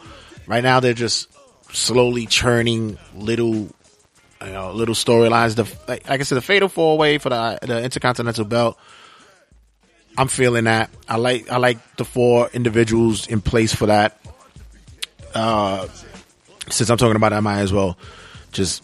Right 0.47 0.63
now, 0.63 0.79
they're 0.79 0.93
just 0.93 1.27
slowly 1.71 2.25
churning 2.25 2.97
little, 3.15 3.53
you 3.55 3.71
know, 4.41 4.71
little 4.71 4.95
storylines. 4.95 5.55
The 5.55 5.63
like, 5.87 6.07
like 6.07 6.19
I 6.19 6.23
said, 6.23 6.35
the 6.35 6.41
Fatal 6.41 6.69
Four 6.69 6.97
Way 6.97 7.17
for 7.17 7.29
the 7.29 7.59
the 7.61 7.83
Intercontinental 7.83 8.45
Belt. 8.45 8.77
I'm 10.17 10.27
feeling 10.27 10.65
that. 10.65 10.89
I 11.07 11.17
like 11.17 11.49
I 11.49 11.57
like 11.57 11.95
the 11.95 12.05
four 12.05 12.49
individuals 12.53 13.27
in 13.27 13.41
place 13.41 13.73
for 13.73 13.87
that. 13.87 14.19
Uh, 15.33 15.87
since 16.69 16.89
I'm 16.89 16.97
talking 16.97 17.15
about, 17.15 17.31
it, 17.31 17.37
I 17.37 17.39
might 17.39 17.59
as 17.59 17.71
well 17.73 17.97
just 18.51 18.83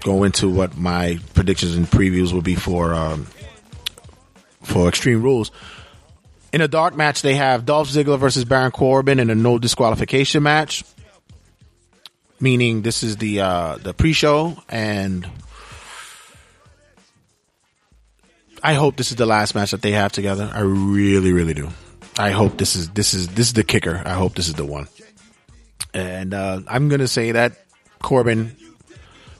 go 0.00 0.22
into 0.22 0.48
what 0.48 0.76
my 0.76 1.18
predictions 1.34 1.74
and 1.74 1.86
previews 1.86 2.32
will 2.32 2.42
be 2.42 2.54
for 2.54 2.94
um, 2.94 3.26
for 4.66 4.88
Extreme 4.88 5.22
Rules. 5.22 5.50
In 6.52 6.60
a 6.60 6.68
dark 6.68 6.96
match, 6.96 7.22
they 7.22 7.34
have 7.34 7.66
Dolph 7.66 7.88
Ziggler 7.88 8.18
versus 8.18 8.44
Baron 8.44 8.70
Corbin 8.70 9.18
in 9.18 9.30
a 9.30 9.34
no 9.34 9.58
disqualification 9.58 10.42
match 10.42 10.84
meaning 12.40 12.82
this 12.82 13.02
is 13.02 13.16
the 13.16 13.40
uh, 13.40 13.76
the 13.76 13.94
pre-show, 13.94 14.56
and 14.68 15.28
I 18.62 18.74
hope 18.74 18.96
this 18.96 19.10
is 19.10 19.16
the 19.16 19.26
last 19.26 19.54
match 19.54 19.70
that 19.70 19.82
they 19.82 19.92
have 19.92 20.12
together. 20.12 20.50
I 20.52 20.60
really, 20.60 21.32
really 21.32 21.54
do. 21.54 21.68
I 22.18 22.30
hope 22.30 22.58
this 22.58 22.76
is 22.76 22.90
this 22.90 23.14
is 23.14 23.28
this 23.28 23.48
is 23.48 23.52
the 23.52 23.64
kicker. 23.64 24.02
I 24.04 24.14
hope 24.14 24.34
this 24.34 24.48
is 24.48 24.54
the 24.54 24.64
one. 24.64 24.88
And 25.94 26.34
uh, 26.34 26.60
I'm 26.68 26.88
gonna 26.88 27.08
say 27.08 27.32
that 27.32 27.58
Corbin 28.00 28.56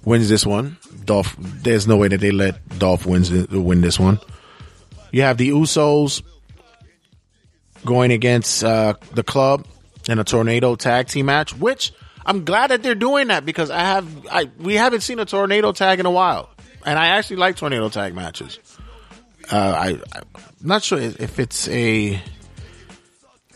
wins 0.05 0.29
this 0.29 0.47
one. 0.47 0.77
Dolph. 1.05 1.37
There's 1.39 1.87
no 1.87 1.97
way 1.97 2.09
that 2.09 2.21
they 2.21 2.31
let 2.31 2.79
Dolph 2.79 3.07
wins 3.07 3.31
win 3.31 3.81
this 3.81 3.99
one. 3.99 4.19
You 5.13 5.23
have 5.23 5.37
the 5.39 5.51
Usos 5.51 6.23
going 7.85 8.11
against 8.11 8.65
uh, 8.65 8.95
the 9.15 9.23
club 9.23 9.67
in 10.09 10.19
a 10.19 10.25
tornado 10.25 10.77
tag 10.77 11.09
team 11.09 11.27
match, 11.27 11.57
which 11.57 11.93
I'm 12.25 12.45
glad 12.45 12.71
that 12.71 12.83
they're 12.83 12.95
doing 12.95 13.29
that 13.29 13.45
because 13.47 13.71
I 13.71 13.81
have 13.81 14.27
I 14.31 14.51
we 14.59 14.75
haven't 14.75 15.01
seen 15.03 15.19
a 15.19 15.25
tornado 15.25 15.73
tag 15.73 16.01
in 16.01 16.07
a 16.07 16.11
while, 16.11 16.51
and 16.85 16.99
I 16.99 17.09
actually 17.09 17.37
like 17.37 17.57
tornado 17.57 17.89
tag 17.89 18.15
matches. 18.15 18.59
Uh, 19.51 19.57
I 19.57 19.89
I'm 20.25 20.25
not 20.61 20.83
sure 20.83 20.99
if 20.99 21.39
it's 21.39 21.69
a 21.69 22.21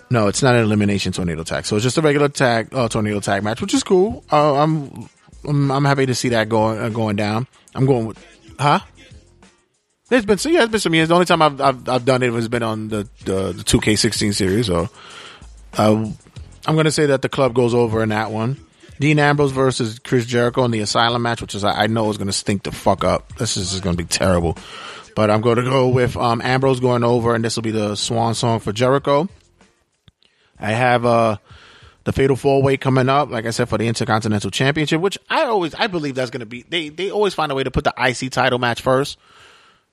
No, 0.09 0.29
it's 0.29 0.43
not 0.43 0.55
an 0.55 0.63
elimination 0.63 1.13
tornado 1.13 1.45
tag. 1.45 1.65
So 1.67 1.77
it's 1.77 1.85
just 1.85 1.99
a 1.99 2.03
regular 2.03 2.29
tag 2.29 2.75
uh, 2.75 2.89
tornado 2.89 3.21
tag 3.21 3.43
match, 3.43 3.61
which 3.61 3.75
is 3.75 3.83
cool. 3.85 4.25
Uh, 4.31 4.55
I'm, 4.63 5.09
I'm 5.47 5.71
I'm 5.71 5.85
happy 5.85 6.07
to 6.07 6.15
see 6.15 6.31
that 6.31 6.49
going 6.49 6.79
uh, 6.79 6.89
going 6.89 7.17
down. 7.17 7.47
I'm 7.75 7.87
going 7.87 8.07
with, 8.07 8.19
huh? 8.59 8.81
There's 10.11 10.27
been 10.27 10.39
yeah, 10.53 10.65
it's 10.65 10.73
been 10.73 10.81
some 10.81 10.95
years. 10.95 11.09
The 11.09 11.15
only 11.15 11.27
time 11.27 11.41
I've 11.41 11.61
I've, 11.61 11.89
I've 11.89 12.05
done 12.05 12.23
it 12.23 12.33
has 12.33 12.49
been 12.49 12.65
on 12.65 12.89
the 12.89 13.09
the, 13.25 13.53
the 13.53 13.63
2K16 13.63 14.35
series. 14.35 14.67
So, 14.67 14.89
uh, 15.79 16.11
I'm 16.67 16.75
going 16.75 16.85
to 16.85 16.91
say 16.91 17.07
that 17.07 17.23
the 17.23 17.29
club 17.29 17.55
goes 17.55 17.75
over 17.75 18.03
in 18.03 18.11
that 18.11 18.31
one. 18.31 18.57
Dean 18.99 19.19
Ambrose 19.19 19.53
versus 19.53 19.99
Chris 20.01 20.27
Jericho 20.27 20.65
in 20.65 20.73
the 20.73 20.81
Asylum 20.81 21.23
match, 21.23 21.41
which 21.41 21.55
is 21.55 21.65
I 21.65 21.87
know 21.87 22.11
is 22.11 22.19
going 22.19 22.27
to 22.27 22.33
stink 22.33 22.65
the 22.65 22.73
fuck 22.73 23.05
up. 23.05 23.35
This 23.37 23.57
is 23.57 23.81
going 23.81 23.97
to 23.97 24.03
be 24.03 24.07
terrible. 24.07 24.59
But 25.15 25.31
I'm 25.31 25.41
going 25.41 25.57
to 25.57 25.63
go 25.63 25.89
with 25.89 26.17
um, 26.17 26.43
Ambrose 26.43 26.81
going 26.81 27.05
over, 27.05 27.35
and 27.35 27.45
this 27.45 27.57
will 27.57 27.63
be 27.63 27.71
the 27.71 27.95
swan 27.95 28.35
song 28.35 28.61
for 28.61 28.73
Jericho. 28.73 29.29
I 30.59 30.73
have 30.73 31.07
uh, 31.07 31.39
the 32.05 32.13
Fatal 32.13 32.37
Four 32.37 32.63
Way 32.63 32.77
coming 32.77 33.09
up, 33.09 33.31
like 33.31 33.47
I 33.47 33.51
said, 33.51 33.69
for 33.69 33.79
the 33.79 33.87
Intercontinental 33.87 34.51
Championship, 34.51 35.01
which 35.01 35.19
I 35.31 35.45
always 35.45 35.75
I 35.75 35.87
believe 35.87 36.17
that's 36.17 36.31
going 36.31 36.41
to 36.41 36.47
be. 36.47 36.65
They 36.69 36.89
they 36.89 37.11
always 37.11 37.33
find 37.33 37.51
a 37.51 37.55
way 37.55 37.65
to 37.65 37.71
put 37.71 37.85
the 37.85 37.95
IC 37.97 38.33
title 38.33 38.59
match 38.59 38.83
first. 38.83 39.19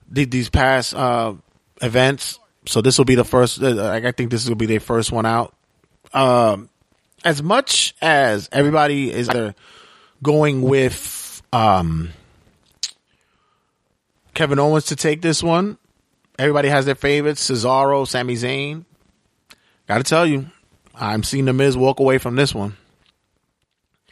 The, 0.09 0.25
these 0.25 0.49
past 0.49 0.93
uh, 0.93 1.33
events, 1.81 2.39
so 2.65 2.81
this 2.81 2.97
will 2.97 3.05
be 3.05 3.15
the 3.15 3.25
first. 3.25 3.61
Uh, 3.61 3.91
I 3.91 4.11
think 4.11 4.31
this 4.31 4.47
will 4.47 4.55
be 4.55 4.65
their 4.65 4.79
first 4.79 5.11
one 5.11 5.25
out. 5.25 5.53
Um, 6.13 6.69
as 7.25 7.43
much 7.43 7.93
as 8.01 8.47
everybody 8.51 9.11
is 9.11 9.29
either 9.29 9.53
going 10.23 10.61
with 10.61 11.41
um, 11.51 12.11
Kevin 14.33 14.59
Owens 14.59 14.85
to 14.85 14.95
take 14.95 15.21
this 15.21 15.43
one, 15.43 15.77
everybody 16.39 16.69
has 16.69 16.85
their 16.85 16.95
favorites: 16.95 17.49
Cesaro, 17.49 18.07
Sami 18.07 18.35
Zayn. 18.35 18.85
Got 19.87 19.97
to 19.97 20.03
tell 20.03 20.25
you, 20.25 20.47
I'm 20.95 21.23
seeing 21.23 21.45
the 21.45 21.53
Miz 21.53 21.77
walk 21.77 21.99
away 21.99 22.17
from 22.17 22.35
this 22.35 22.55
one. 22.55 22.77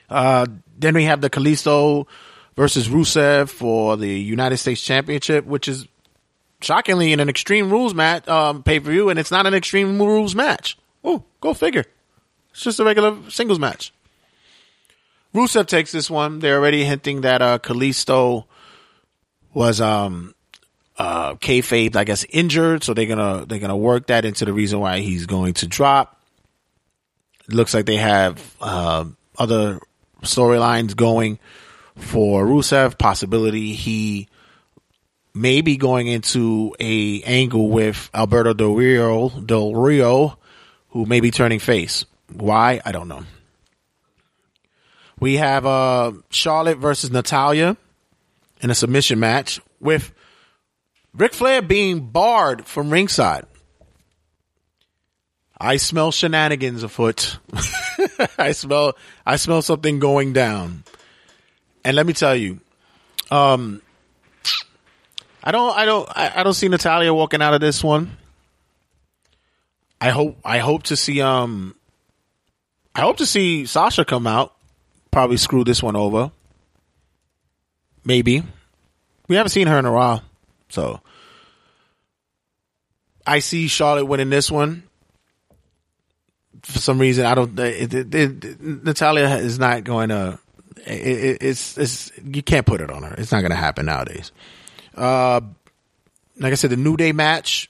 Uh, 0.10 0.46
then 0.78 0.94
we 0.94 1.06
have 1.06 1.22
the 1.22 1.30
Kalisto 1.30 2.08
versus 2.56 2.88
Rusev 2.88 3.50
for 3.50 3.98
the 3.98 4.08
United 4.20 4.58
States 4.58 4.82
Championship, 4.82 5.46
which 5.46 5.68
is 5.68 5.88
shockingly 6.62 7.12
in 7.14 7.20
an 7.20 7.30
Extreme 7.30 7.70
Rules 7.70 7.94
match 7.94 8.28
um, 8.28 8.64
pay 8.64 8.80
per 8.80 8.92
view, 8.92 9.10
and 9.10 9.20
it's 9.20 9.32
not 9.32 9.46
an 9.46 9.54
Extreme 9.54 10.00
Rules 10.00 10.36
match. 10.36 10.78
Oh, 11.04 11.24
go 11.42 11.54
figure. 11.54 11.86
It's 12.52 12.64
just 12.64 12.80
a 12.80 12.86
regular 12.86 13.18
singles 13.30 13.60
match. 13.60 13.94
Rusev 15.34 15.68
takes 15.68 15.92
this 15.92 16.10
one. 16.10 16.40
They're 16.40 16.58
already 16.58 16.86
hinting 16.86 17.22
that 17.22 17.42
uh, 17.42 17.60
Kalisto 17.60 18.46
was 19.54 19.80
um 19.82 20.34
uh 20.98 21.36
kayfabe, 21.36 21.96
I 21.96 22.06
guess, 22.06 22.26
injured, 22.30 22.84
so 22.84 22.94
they're 22.94 23.06
gonna 23.06 23.46
they're 23.46 23.60
gonna 23.60 23.76
work 23.76 24.08
that 24.08 24.24
into 24.24 24.46
the 24.46 24.54
reason 24.54 24.80
why 24.80 25.00
he's 25.00 25.26
going 25.26 25.54
to 25.56 25.68
drop. 25.68 26.22
It 27.48 27.54
looks 27.54 27.74
like 27.74 27.86
they 27.86 27.98
have 27.98 28.56
uh, 28.60 29.06
other 29.38 29.80
storylines 30.24 30.96
going 30.96 31.38
for 31.96 32.46
Rusev. 32.46 32.98
Possibility 32.98 33.74
he 33.74 34.28
may 35.34 35.62
be 35.62 35.78
going 35.78 36.08
into 36.08 36.76
a 36.80 37.22
angle 37.24 37.70
with 37.70 38.10
Alberto 38.14 38.54
Del 38.54 38.74
Rio, 38.74 39.30
Del 39.30 39.74
Rio, 39.76 40.38
who 40.90 41.06
may 41.06 41.20
be 41.20 41.32
turning 41.32 41.60
face. 41.60 42.06
Why? 42.32 42.82
I 42.86 42.92
don't 42.92 43.08
know. 43.08 43.24
We 45.20 45.36
have 45.36 45.66
uh, 45.66 46.14
Charlotte 46.30 46.78
versus 46.78 47.12
Natalya 47.12 47.78
in 48.62 48.70
a 48.70 48.76
submission 48.76 49.20
match 49.20 49.62
with 49.80 50.14
Ric 51.14 51.34
Flair 51.34 51.62
being 51.62 52.08
barred 52.08 52.66
from 52.66 52.90
ringside. 52.90 53.46
I 55.58 55.78
smell 55.78 56.12
shenanigans 56.12 56.84
afoot. 56.84 57.40
I 58.38 58.52
smell 58.52 58.98
I 59.26 59.38
smell 59.38 59.62
something 59.62 60.00
going 60.00 60.34
down. 60.34 60.84
And 61.86 61.96
let 61.96 62.06
me 62.06 62.14
tell 62.14 62.36
you, 62.36 62.60
um 63.30 63.82
I 65.44 65.52
don't 65.52 65.78
I 65.78 65.86
don't 65.86 66.10
I, 66.10 66.32
I 66.38 66.44
don't 66.44 66.56
see 66.56 66.68
Natalya 66.68 67.14
walking 67.14 67.44
out 67.44 67.54
of 67.54 67.62
this 67.62 67.84
one. 67.84 68.18
I 70.02 70.10
hope 70.10 70.38
I 70.44 70.58
hope 70.58 70.84
to 70.84 70.96
see 70.96 71.22
um 71.22 71.76
I 72.96 73.02
hope 73.02 73.18
to 73.18 73.26
see 73.28 73.68
Sasha 73.68 74.04
come 74.04 74.26
out. 74.26 74.54
Probably 75.12 75.38
screw 75.38 75.64
this 75.64 75.84
one 75.84 75.96
over. 75.96 76.32
Maybe. 78.04 78.44
We 79.28 79.36
haven't 79.36 79.52
seen 79.52 79.68
her 79.68 79.78
in 79.78 79.86
a 79.86 79.92
while. 79.92 80.24
So 80.70 81.02
I 83.28 83.40
see 83.40 83.68
Charlotte 83.68 84.06
winning 84.06 84.32
this 84.32 84.50
one. 84.50 84.84
For 86.64 86.80
some 86.80 87.00
reason, 87.00 87.26
I 87.26 87.36
don't. 87.36 87.60
It, 87.60 87.94
it, 87.94 88.16
it, 88.16 88.62
Natalya 88.62 89.38
is 89.38 89.60
not 89.60 89.84
going 89.84 90.10
to. 90.10 90.40
It's 90.86 91.78
it's 91.78 92.12
you 92.24 92.44
can't 92.44 92.66
put 92.66 92.82
it 92.82 92.92
on 92.92 93.04
her. 93.04 93.16
It's 93.18 93.32
not 93.32 93.42
going 93.42 93.52
to 93.52 93.58
happen 93.58 93.86
nowadays. 93.86 94.32
Uh, 94.96 95.42
like 96.38 96.52
I 96.52 96.56
said, 96.56 96.70
the 96.70 96.78
New 96.78 96.96
Day 96.96 97.12
match 97.12 97.70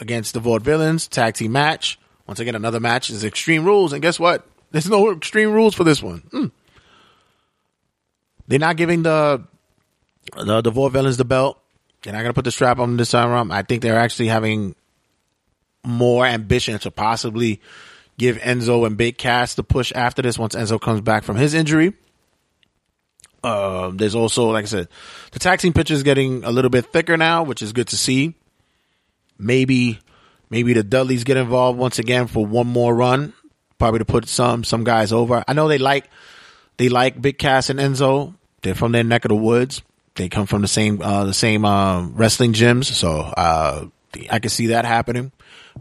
against 0.00 0.34
the 0.34 0.40
Vaudevillains 0.40 1.08
tag 1.08 1.34
team 1.34 1.52
match. 1.52 1.98
Once 2.26 2.40
again, 2.40 2.54
another 2.54 2.80
match 2.80 3.08
is 3.08 3.24
Extreme 3.24 3.64
Rules, 3.64 3.92
and 3.92 4.02
guess 4.02 4.18
what? 4.18 4.46
There's 4.72 4.88
no 4.88 5.12
Extreme 5.12 5.52
Rules 5.52 5.74
for 5.74 5.84
this 5.84 6.02
one. 6.02 6.18
Hmm. 6.30 6.46
They're 8.48 8.58
not 8.58 8.76
giving 8.76 9.02
the 9.02 9.44
the, 10.36 10.60
the 10.60 10.72
Vaudevillains 10.72 11.18
the 11.18 11.24
belt. 11.24 11.58
They're 12.02 12.12
not 12.12 12.20
going 12.20 12.30
to 12.30 12.34
put 12.34 12.44
the 12.44 12.50
strap 12.50 12.78
on 12.78 12.96
this 12.96 13.10
time 13.10 13.30
around. 13.30 13.52
I 13.52 13.62
think 13.62 13.82
they're 13.82 13.98
actually 13.98 14.28
having 14.28 14.74
more 15.84 16.26
ambition 16.26 16.78
to 16.80 16.90
possibly 16.90 17.60
give 18.18 18.38
Enzo 18.38 18.86
and 18.86 18.96
Big 18.96 19.18
Cass 19.18 19.54
the 19.54 19.62
push 19.62 19.92
after 19.94 20.22
this 20.22 20.38
once 20.38 20.54
Enzo 20.54 20.80
comes 20.80 21.00
back 21.00 21.22
from 21.22 21.36
his 21.36 21.54
injury. 21.54 21.94
Um, 23.42 23.96
there's 23.96 24.14
also, 24.14 24.50
like 24.50 24.64
I 24.64 24.66
said, 24.66 24.88
the 25.32 25.38
taxing 25.38 25.72
picture 25.72 25.94
is 25.94 26.02
getting 26.02 26.44
a 26.44 26.50
little 26.50 26.70
bit 26.70 26.86
thicker 26.86 27.16
now, 27.16 27.44
which 27.44 27.62
is 27.62 27.72
good 27.72 27.88
to 27.88 27.96
see. 27.96 28.34
Maybe, 29.38 30.00
maybe 30.50 30.72
the 30.72 30.82
Dudleys 30.82 31.24
get 31.24 31.36
involved 31.36 31.78
once 31.78 31.98
again 31.98 32.26
for 32.26 32.44
one 32.44 32.66
more 32.66 32.94
run, 32.94 33.34
probably 33.78 33.98
to 34.00 34.04
put 34.04 34.28
some 34.28 34.64
some 34.64 34.84
guys 34.84 35.12
over. 35.12 35.44
I 35.46 35.52
know 35.52 35.68
they 35.68 35.78
like 35.78 36.08
they 36.76 36.88
like 36.88 37.20
Big 37.20 37.38
Cass 37.38 37.70
and 37.70 37.78
Enzo. 37.78 38.34
They're 38.62 38.74
from 38.74 38.92
their 38.92 39.04
neck 39.04 39.24
of 39.24 39.28
the 39.28 39.36
woods. 39.36 39.82
They 40.14 40.28
come 40.28 40.46
from 40.46 40.62
the 40.62 40.68
same 40.68 41.00
uh, 41.02 41.24
the 41.24 41.34
same 41.34 41.64
uh, 41.64 42.06
wrestling 42.08 42.54
gyms, 42.54 42.86
so 42.86 43.20
uh, 43.20 43.86
I 44.30 44.38
can 44.38 44.50
see 44.50 44.68
that 44.68 44.84
happening. 44.84 45.30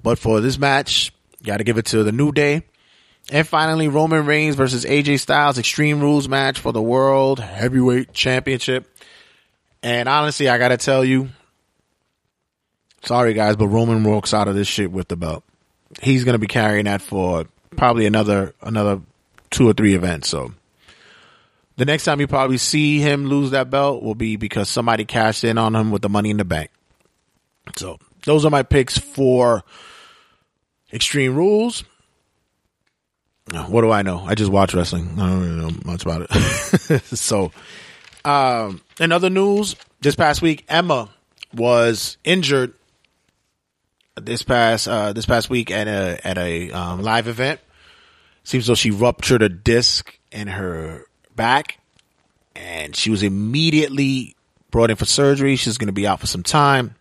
But 0.01 0.19
for 0.19 0.41
this 0.41 0.57
match, 0.57 1.13
got 1.43 1.57
to 1.57 1.63
give 1.63 1.77
it 1.77 1.85
to 1.87 2.03
the 2.03 2.11
New 2.11 2.31
Day. 2.31 2.63
And 3.31 3.47
finally, 3.47 3.87
Roman 3.87 4.25
Reigns 4.25 4.55
versus 4.55 4.85
AJ 4.85 5.19
Styles 5.19 5.57
Extreme 5.57 5.99
Rules 5.99 6.29
match 6.29 6.59
for 6.59 6.71
the 6.71 6.81
World 6.81 7.39
Heavyweight 7.39 8.13
Championship. 8.13 8.87
And 9.81 10.07
honestly, 10.07 10.47
I 10.47 10.57
got 10.57 10.69
to 10.69 10.77
tell 10.77 11.03
you, 11.03 11.29
sorry 13.03 13.33
guys, 13.33 13.55
but 13.55 13.67
Roman 13.67 14.03
walks 14.03 14.33
out 14.33 14.47
of 14.47 14.55
this 14.55 14.67
shit 14.67 14.91
with 14.91 15.07
the 15.07 15.15
belt. 15.15 15.43
He's 16.01 16.23
going 16.23 16.33
to 16.33 16.39
be 16.39 16.47
carrying 16.47 16.85
that 16.85 17.01
for 17.01 17.45
probably 17.75 18.05
another 18.05 18.53
another 18.61 19.01
two 19.49 19.67
or 19.69 19.73
three 19.73 19.95
events. 19.95 20.29
So 20.29 20.53
the 21.77 21.85
next 21.85 22.05
time 22.05 22.19
you 22.19 22.27
probably 22.27 22.57
see 22.57 22.99
him 22.99 23.25
lose 23.25 23.51
that 23.51 23.69
belt 23.69 24.03
will 24.03 24.15
be 24.15 24.35
because 24.35 24.69
somebody 24.69 25.05
cashed 25.05 25.43
in 25.43 25.57
on 25.57 25.75
him 25.75 25.91
with 25.91 26.01
the 26.01 26.09
money 26.09 26.29
in 26.29 26.37
the 26.37 26.45
bank. 26.45 26.69
So 27.75 27.97
those 28.25 28.45
are 28.45 28.51
my 28.51 28.63
picks 28.63 28.97
for 28.97 29.63
Extreme 30.93 31.35
Rules. 31.35 31.83
What 33.51 33.81
do 33.81 33.91
I 33.91 34.01
know? 34.01 34.19
I 34.25 34.33
just 34.33 34.51
watch 34.51 34.73
wrestling. 34.73 35.19
I 35.19 35.29
don't 35.29 35.41
really 35.41 35.71
know 35.71 35.79
much 35.85 36.03
about 36.03 36.27
it. 36.29 36.99
so, 37.05 37.51
um, 38.23 38.81
in 38.99 39.11
other 39.11 39.29
news, 39.29 39.75
this 40.01 40.15
past 40.15 40.41
week, 40.41 40.65
Emma 40.67 41.09
was 41.53 42.17
injured 42.23 42.73
this 44.15 44.41
past 44.41 44.87
uh, 44.87 45.13
this 45.13 45.27
past 45.27 45.49
week 45.49 45.69
at 45.69 45.87
a 45.87 46.19
at 46.25 46.39
a 46.39 46.71
um, 46.71 47.03
live 47.03 47.27
event. 47.27 47.59
Seems 48.43 48.65
though 48.65 48.75
she 48.75 48.89
ruptured 48.89 49.43
a 49.43 49.49
disc 49.49 50.17
in 50.31 50.47
her 50.47 51.05
back, 51.35 51.79
and 52.55 52.95
she 52.95 53.11
was 53.11 53.21
immediately 53.21 54.35
brought 54.71 54.89
in 54.89 54.95
for 54.95 55.05
surgery. 55.05 55.55
She's 55.55 55.77
going 55.77 55.87
to 55.87 55.93
be 55.93 56.07
out 56.07 56.19
for 56.19 56.27
some 56.27 56.43
time, 56.43 56.95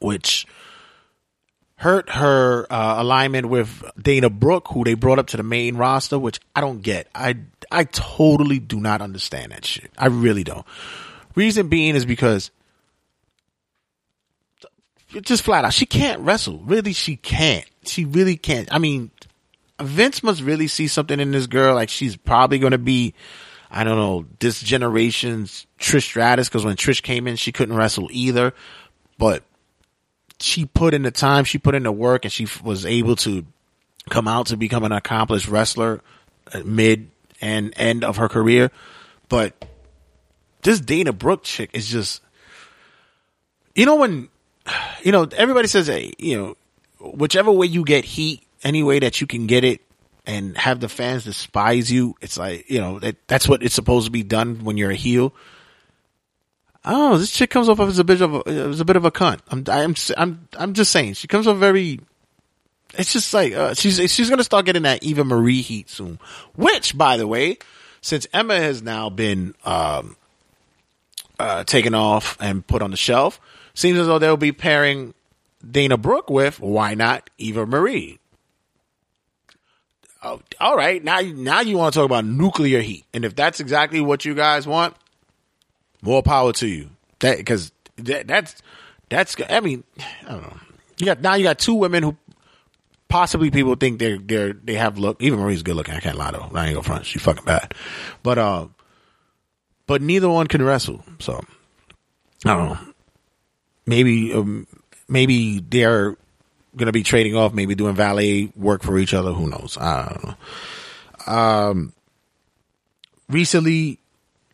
which 0.00 0.46
hurt 1.82 2.10
her 2.10 2.64
uh, 2.72 3.02
alignment 3.02 3.48
with 3.48 3.82
Dana 4.00 4.30
Brooke, 4.30 4.68
who 4.68 4.84
they 4.84 4.94
brought 4.94 5.18
up 5.18 5.26
to 5.26 5.36
the 5.36 5.42
main 5.42 5.76
roster, 5.76 6.16
which 6.16 6.38
I 6.54 6.60
don't 6.60 6.80
get. 6.80 7.08
I 7.12 7.38
I 7.72 7.84
totally 7.84 8.60
do 8.60 8.78
not 8.78 9.02
understand 9.02 9.50
that 9.50 9.64
shit. 9.64 9.90
I 9.98 10.06
really 10.06 10.44
don't. 10.44 10.64
Reason 11.34 11.68
being 11.68 11.96
is 11.96 12.06
because 12.06 12.52
just 15.08 15.42
flat 15.42 15.64
out, 15.64 15.74
she 15.74 15.84
can't 15.84 16.20
wrestle. 16.20 16.60
Really, 16.60 16.92
she 16.92 17.16
can't. 17.16 17.66
She 17.84 18.04
really 18.04 18.36
can't. 18.36 18.72
I 18.72 18.78
mean, 18.78 19.10
Vince 19.80 20.22
must 20.22 20.40
really 20.40 20.68
see 20.68 20.86
something 20.86 21.18
in 21.18 21.32
this 21.32 21.48
girl. 21.48 21.74
Like 21.74 21.88
she's 21.88 22.16
probably 22.16 22.60
going 22.60 22.70
to 22.70 22.78
be, 22.78 23.12
I 23.72 23.82
don't 23.82 23.96
know, 23.96 24.24
this 24.38 24.62
generation's 24.62 25.66
Trish 25.80 26.02
Stratus. 26.02 26.48
Because 26.48 26.64
when 26.64 26.76
Trish 26.76 27.02
came 27.02 27.26
in, 27.26 27.34
she 27.34 27.50
couldn't 27.50 27.74
wrestle 27.74 28.06
either. 28.12 28.54
But 29.18 29.42
she 30.42 30.66
put 30.66 30.94
in 30.94 31.02
the 31.02 31.10
time, 31.10 31.44
she 31.44 31.58
put 31.58 31.74
in 31.74 31.82
the 31.82 31.92
work, 31.92 32.24
and 32.24 32.32
she 32.32 32.46
was 32.62 32.84
able 32.84 33.16
to 33.16 33.44
come 34.10 34.28
out 34.28 34.46
to 34.48 34.56
become 34.56 34.84
an 34.84 34.92
accomplished 34.92 35.48
wrestler 35.48 36.00
uh, 36.52 36.60
mid 36.64 37.10
and 37.40 37.72
end 37.76 38.04
of 38.04 38.16
her 38.16 38.28
career. 38.28 38.70
But 39.28 39.64
this 40.62 40.80
Dana 40.80 41.12
Brooke 41.12 41.42
chick 41.44 41.70
is 41.72 41.88
just, 41.88 42.22
you 43.74 43.86
know, 43.86 43.96
when, 43.96 44.28
you 45.02 45.12
know, 45.12 45.26
everybody 45.36 45.68
says, 45.68 45.86
hey, 45.86 46.12
you 46.18 46.36
know, 46.36 46.56
whichever 47.00 47.50
way 47.50 47.66
you 47.66 47.84
get 47.84 48.04
heat, 48.04 48.42
any 48.62 48.82
way 48.82 48.98
that 49.00 49.20
you 49.20 49.26
can 49.26 49.46
get 49.46 49.64
it 49.64 49.80
and 50.24 50.56
have 50.56 50.80
the 50.80 50.88
fans 50.88 51.24
despise 51.24 51.90
you, 51.90 52.14
it's 52.20 52.38
like, 52.38 52.70
you 52.70 52.80
know, 52.80 53.00
that, 53.00 53.16
that's 53.26 53.48
what 53.48 53.62
it's 53.62 53.74
supposed 53.74 54.06
to 54.06 54.12
be 54.12 54.22
done 54.22 54.64
when 54.64 54.76
you're 54.76 54.90
a 54.90 54.96
heel. 54.96 55.32
I. 56.84 57.16
This 57.16 57.30
chick 57.30 57.50
comes 57.50 57.68
off 57.68 57.80
as 57.80 57.98
a 57.98 58.04
bit 58.04 58.20
of 58.20 58.34
a, 58.34 58.48
as 58.48 58.80
a 58.80 58.84
bit 58.84 58.96
of 58.96 59.04
a 59.04 59.10
cunt. 59.10 59.40
I'm, 59.48 59.64
I'm, 59.68 59.94
I'm, 60.16 60.48
I'm 60.58 60.74
just 60.74 60.90
saying. 60.90 61.14
She 61.14 61.28
comes 61.28 61.46
off 61.46 61.58
very. 61.58 62.00
It's 62.94 63.12
just 63.12 63.32
like 63.32 63.54
uh, 63.54 63.74
she's 63.74 63.96
she's 64.10 64.28
gonna 64.28 64.44
start 64.44 64.66
getting 64.66 64.82
that 64.82 65.02
Eva 65.02 65.24
Marie 65.24 65.62
heat 65.62 65.88
soon. 65.88 66.18
Which, 66.54 66.96
by 66.96 67.16
the 67.16 67.26
way, 67.26 67.58
since 68.02 68.26
Emma 68.32 68.58
has 68.58 68.82
now 68.82 69.08
been 69.08 69.54
um, 69.64 70.16
uh, 71.38 71.64
taken 71.64 71.94
off 71.94 72.36
and 72.40 72.66
put 72.66 72.82
on 72.82 72.90
the 72.90 72.96
shelf, 72.96 73.40
seems 73.72 73.98
as 73.98 74.06
though 74.06 74.18
they'll 74.18 74.36
be 74.36 74.52
pairing 74.52 75.14
Dana 75.68 75.96
Brooke 75.96 76.28
with 76.28 76.60
why 76.60 76.94
not 76.94 77.30
Eva 77.38 77.64
Marie. 77.64 78.18
Oh, 80.24 80.40
all 80.60 80.76
right, 80.76 81.02
now 81.02 81.20
now 81.20 81.60
you 81.60 81.78
want 81.78 81.94
to 81.94 81.98
talk 81.98 82.06
about 82.06 82.24
nuclear 82.24 82.80
heat, 82.80 83.04
and 83.14 83.24
if 83.24 83.34
that's 83.34 83.58
exactly 83.58 84.00
what 84.00 84.24
you 84.24 84.34
guys 84.34 84.66
want, 84.66 84.94
more 86.02 86.22
power 86.22 86.52
to 86.54 86.66
you. 86.66 86.90
That 87.20 87.38
because 87.38 87.72
that, 87.96 88.26
that's 88.26 88.60
that's. 89.08 89.36
I 89.48 89.60
mean, 89.60 89.84
I 90.26 90.32
don't 90.32 90.42
know. 90.42 90.56
You 90.98 91.06
got 91.06 91.20
now 91.20 91.34
you 91.34 91.44
got 91.44 91.58
two 91.58 91.74
women 91.74 92.02
who 92.02 92.16
possibly 93.08 93.50
people 93.50 93.74
think 93.76 93.98
they're 93.98 94.18
they're 94.18 94.52
they 94.52 94.74
have 94.74 94.98
look. 94.98 95.22
Even 95.22 95.38
Marie's 95.38 95.62
good 95.62 95.76
looking. 95.76 95.94
I 95.94 96.00
can't 96.00 96.18
lie 96.18 96.32
though. 96.32 96.50
I 96.54 96.66
ain't 96.66 96.74
gonna 96.74 96.82
front. 96.82 97.06
She's 97.06 97.22
fucking 97.22 97.44
bad. 97.44 97.74
But 98.22 98.38
uh, 98.38 98.66
but 99.86 100.02
neither 100.02 100.28
one 100.28 100.48
can 100.48 100.62
wrestle. 100.62 101.04
So 101.18 101.40
I 102.44 102.54
don't 102.54 102.68
know. 102.70 102.78
Maybe 103.86 104.32
um, 104.32 104.66
maybe 105.08 105.60
they're 105.60 106.16
gonna 106.76 106.92
be 106.92 107.02
trading 107.02 107.36
off. 107.36 107.52
Maybe 107.54 107.74
doing 107.74 107.94
valet 107.94 108.52
work 108.56 108.82
for 108.82 108.98
each 108.98 109.14
other. 109.14 109.32
Who 109.32 109.48
knows? 109.48 109.76
I 109.78 110.08
don't 110.08 110.24
know. 110.24 111.32
Um, 111.32 111.92
recently 113.28 113.98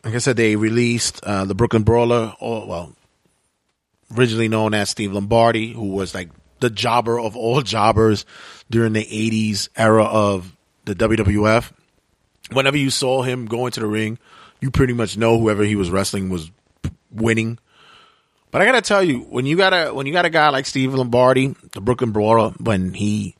like 0.03 0.15
I 0.15 0.19
said, 0.19 0.37
they 0.37 0.55
released 0.55 1.23
uh, 1.23 1.45
the 1.45 1.55
Brooklyn 1.55 1.83
Brawler, 1.83 2.33
or 2.39 2.67
well, 2.67 2.95
originally 4.15 4.47
known 4.47 4.73
as 4.73 4.89
Steve 4.89 5.11
Lombardi, 5.11 5.73
who 5.73 5.89
was 5.89 6.13
like 6.13 6.29
the 6.59 6.69
jobber 6.69 7.19
of 7.19 7.35
all 7.35 7.61
jobbers 7.63 8.25
during 8.69 8.93
the 8.93 9.05
'80s 9.05 9.69
era 9.75 10.03
of 10.03 10.55
the 10.85 10.95
WWF. 10.95 11.71
Whenever 12.51 12.77
you 12.77 12.89
saw 12.89 13.21
him 13.21 13.45
go 13.45 13.65
into 13.65 13.79
the 13.79 13.87
ring, 13.87 14.17
you 14.59 14.71
pretty 14.71 14.93
much 14.93 15.17
know 15.17 15.39
whoever 15.39 15.63
he 15.63 15.75
was 15.75 15.91
wrestling 15.91 16.29
was 16.29 16.49
winning. 17.11 17.59
But 18.51 18.61
I 18.61 18.65
gotta 18.65 18.81
tell 18.81 19.03
you, 19.03 19.19
when 19.19 19.45
you 19.45 19.57
got 19.57 19.73
a 19.73 19.93
when 19.93 20.07
you 20.07 20.13
got 20.13 20.25
a 20.25 20.29
guy 20.29 20.49
like 20.49 20.65
Steve 20.65 20.93
Lombardi, 20.93 21.55
the 21.73 21.81
Brooklyn 21.81 22.11
Brawler, 22.11 22.51
when 22.51 22.93
he 22.93 23.35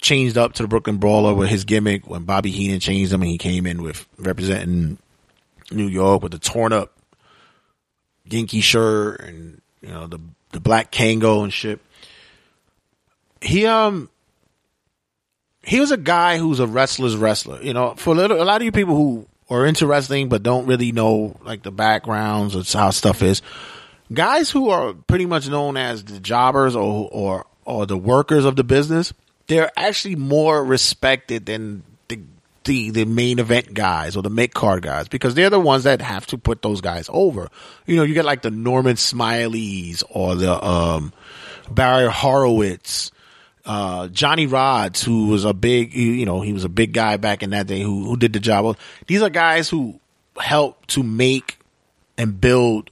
changed 0.00 0.36
up 0.36 0.54
to 0.54 0.62
the 0.62 0.68
Brooklyn 0.68 0.96
Brawler 0.96 1.34
with 1.34 1.48
his 1.48 1.64
gimmick, 1.64 2.08
when 2.08 2.24
Bobby 2.24 2.50
Heenan 2.50 2.80
changed 2.80 3.12
him 3.12 3.22
and 3.22 3.30
he 3.30 3.38
came 3.38 3.66
in 3.66 3.82
with 3.82 4.06
representing 4.18 4.98
New 5.74 5.88
York 5.88 6.22
with 6.22 6.32
the 6.32 6.38
torn 6.38 6.72
up 6.72 6.92
Yankee 8.24 8.60
shirt 8.60 9.20
and 9.20 9.60
you 9.80 9.88
know 9.88 10.06
the 10.06 10.20
the 10.52 10.60
black 10.60 10.92
Kangol 10.92 11.42
and 11.42 11.52
shit. 11.52 11.80
He 13.40 13.66
um 13.66 14.08
he 15.64 15.80
was 15.80 15.90
a 15.90 15.96
guy 15.96 16.38
who's 16.38 16.60
a 16.60 16.66
wrestler's 16.66 17.16
wrestler. 17.16 17.62
You 17.62 17.72
know, 17.72 17.94
for 17.96 18.10
a, 18.10 18.16
little, 18.16 18.42
a 18.42 18.44
lot 18.44 18.60
of 18.60 18.64
you 18.64 18.72
people 18.72 18.96
who 18.96 19.26
are 19.48 19.66
into 19.66 19.86
wrestling 19.86 20.28
but 20.28 20.42
don't 20.42 20.66
really 20.66 20.92
know 20.92 21.36
like 21.44 21.62
the 21.62 21.70
backgrounds 21.70 22.56
or 22.56 22.78
how 22.78 22.90
stuff 22.90 23.22
is, 23.22 23.42
guys 24.12 24.50
who 24.50 24.70
are 24.70 24.92
pretty 24.92 25.26
much 25.26 25.48
known 25.48 25.76
as 25.76 26.04
the 26.04 26.20
jobbers 26.20 26.74
or 26.76 27.08
or 27.12 27.46
or 27.64 27.86
the 27.86 27.98
workers 27.98 28.44
of 28.44 28.56
the 28.56 28.64
business, 28.64 29.12
they're 29.46 29.70
actually 29.76 30.16
more 30.16 30.64
respected 30.64 31.46
than 31.46 31.82
the 32.64 32.90
the 32.90 33.04
main 33.04 33.38
event 33.38 33.74
guys 33.74 34.16
or 34.16 34.22
the 34.22 34.30
mid 34.30 34.54
card 34.54 34.82
guys 34.82 35.08
because 35.08 35.34
they're 35.34 35.50
the 35.50 35.60
ones 35.60 35.84
that 35.84 36.00
have 36.00 36.26
to 36.26 36.38
put 36.38 36.62
those 36.62 36.80
guys 36.80 37.08
over. 37.12 37.48
You 37.86 37.96
know, 37.96 38.02
you 38.02 38.14
get 38.14 38.24
like 38.24 38.42
the 38.42 38.50
Norman 38.50 38.96
Smileys 38.96 40.02
or 40.10 40.34
the 40.34 40.64
um, 40.64 41.12
Barry 41.70 42.10
Horowitz, 42.10 43.10
uh, 43.64 44.08
Johnny 44.08 44.46
Rodz, 44.46 45.04
who 45.04 45.28
was 45.28 45.44
a 45.44 45.54
big, 45.54 45.94
you 45.94 46.26
know, 46.26 46.40
he 46.40 46.52
was 46.52 46.64
a 46.64 46.68
big 46.68 46.92
guy 46.92 47.16
back 47.16 47.42
in 47.42 47.50
that 47.50 47.66
day 47.66 47.80
who 47.80 48.04
who 48.04 48.16
did 48.16 48.32
the 48.32 48.40
job. 48.40 48.76
These 49.06 49.22
are 49.22 49.30
guys 49.30 49.68
who 49.68 50.00
helped 50.38 50.90
to 50.90 51.02
make 51.02 51.58
and 52.16 52.40
build 52.40 52.90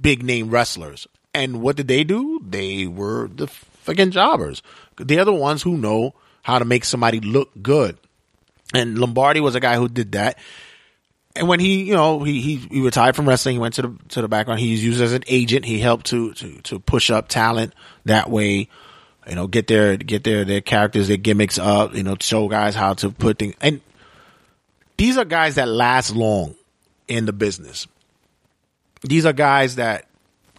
big 0.00 0.22
name 0.22 0.50
wrestlers. 0.50 1.06
And 1.32 1.60
what 1.60 1.76
did 1.76 1.88
they 1.88 2.04
do? 2.04 2.40
They 2.48 2.86
were 2.86 3.28
the 3.28 3.48
fucking 3.48 4.12
jobbers. 4.12 4.62
They're 4.96 5.24
the 5.24 5.34
ones 5.34 5.62
who 5.62 5.76
know 5.76 6.14
how 6.42 6.58
to 6.58 6.64
make 6.64 6.84
somebody 6.84 7.20
look 7.20 7.50
good. 7.60 7.98
And 8.74 8.98
Lombardi 8.98 9.40
was 9.40 9.54
a 9.54 9.60
guy 9.60 9.76
who 9.76 9.88
did 9.88 10.12
that. 10.12 10.38
And 11.36 11.48
when 11.48 11.58
he, 11.58 11.84
you 11.84 11.94
know, 11.94 12.22
he, 12.22 12.40
he, 12.40 12.56
he 12.56 12.80
retired 12.80 13.16
from 13.16 13.28
wrestling, 13.28 13.56
he 13.56 13.58
went 13.58 13.74
to 13.74 13.82
the, 13.82 13.98
to 14.10 14.22
the 14.22 14.28
background. 14.28 14.60
He 14.60 14.74
used 14.74 15.00
as 15.00 15.12
an 15.12 15.24
agent. 15.26 15.64
He 15.64 15.80
helped 15.80 16.06
to, 16.06 16.32
to, 16.34 16.60
to 16.62 16.78
push 16.78 17.10
up 17.10 17.28
talent 17.28 17.74
that 18.04 18.30
way, 18.30 18.68
you 19.28 19.34
know, 19.34 19.46
get 19.46 19.66
their, 19.66 19.96
get 19.96 20.22
their, 20.22 20.44
their 20.44 20.60
characters, 20.60 21.08
their 21.08 21.16
gimmicks 21.16 21.58
up, 21.58 21.94
you 21.94 22.02
know, 22.04 22.16
show 22.20 22.48
guys 22.48 22.74
how 22.74 22.94
to 22.94 23.10
put 23.10 23.38
things. 23.38 23.54
And 23.60 23.80
these 24.96 25.16
are 25.16 25.24
guys 25.24 25.56
that 25.56 25.68
last 25.68 26.14
long 26.14 26.54
in 27.08 27.26
the 27.26 27.32
business. 27.32 27.88
These 29.02 29.26
are 29.26 29.32
guys 29.32 29.74
that 29.74 30.06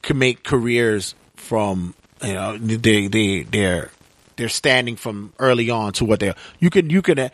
can 0.01 0.17
make 0.17 0.43
careers 0.43 1.15
from, 1.35 1.95
you 2.21 2.33
know, 2.33 2.57
they, 2.57 3.07
they, 3.07 3.43
they're, 3.43 3.91
they're 4.35 4.49
standing 4.49 4.97
from 4.97 5.31
early 5.39 5.69
on 5.69 5.93
to 5.93 6.05
what 6.05 6.19
they're, 6.19 6.35
you 6.59 6.69
can, 6.69 6.89
you 6.89 7.01
can, 7.01 7.31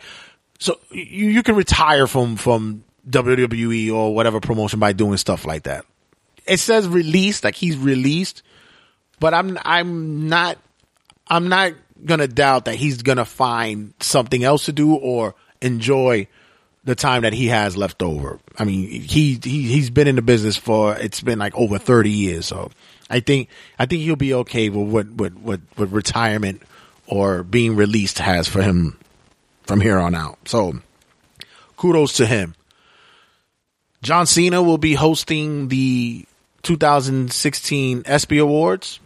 so 0.62 0.78
you, 0.92 1.28
you 1.28 1.42
can 1.42 1.56
retire 1.56 2.06
from, 2.06 2.36
from 2.36 2.84
WWE 3.10 3.92
or 3.92 4.14
whatever 4.14 4.38
promotion 4.38 4.78
by 4.78 4.92
doing 4.92 5.16
stuff 5.16 5.44
like 5.44 5.64
that. 5.64 5.84
It 6.46 6.58
says 6.58 6.86
released, 6.86 7.42
like 7.42 7.56
he's 7.56 7.76
released, 7.76 8.44
but 9.18 9.34
I'm, 9.34 9.58
I'm 9.64 10.28
not, 10.28 10.58
I'm 11.26 11.48
not 11.48 11.72
gonna 12.04 12.28
doubt 12.28 12.66
that 12.66 12.76
he's 12.76 13.02
gonna 13.02 13.24
find 13.24 13.92
something 13.98 14.44
else 14.44 14.66
to 14.66 14.72
do 14.72 14.94
or 14.94 15.34
enjoy 15.60 16.28
the 16.84 16.94
time 16.94 17.22
that 17.22 17.32
he 17.32 17.48
has 17.48 17.76
left 17.76 18.00
over. 18.00 18.38
I 18.56 18.62
mean, 18.62 18.88
he, 18.88 19.40
he, 19.42 19.62
he's 19.62 19.90
been 19.90 20.06
in 20.06 20.14
the 20.14 20.22
business 20.22 20.56
for, 20.56 20.96
it's 20.96 21.20
been 21.20 21.40
like 21.40 21.56
over 21.56 21.76
30 21.76 22.08
years. 22.08 22.46
So 22.46 22.70
I 23.10 23.18
think, 23.18 23.48
I 23.80 23.86
think 23.86 24.02
he'll 24.02 24.14
be 24.14 24.34
okay 24.34 24.68
with 24.68 24.88
what, 24.88 25.08
what, 25.08 25.34
what, 25.34 25.60
what 25.74 25.90
retirement 25.90 26.62
or 27.08 27.42
being 27.42 27.74
released 27.74 28.20
has 28.20 28.46
for 28.46 28.62
him 28.62 28.96
from 29.64 29.80
here 29.80 29.98
on 29.98 30.14
out. 30.14 30.38
So 30.46 30.80
kudos 31.76 32.14
to 32.14 32.26
him. 32.26 32.54
John 34.02 34.26
Cena 34.26 34.62
will 34.62 34.78
be 34.78 34.94
hosting 34.94 35.68
the 35.68 36.24
2016 36.62 38.02
ESPY 38.04 38.38
Awards. 38.38 39.00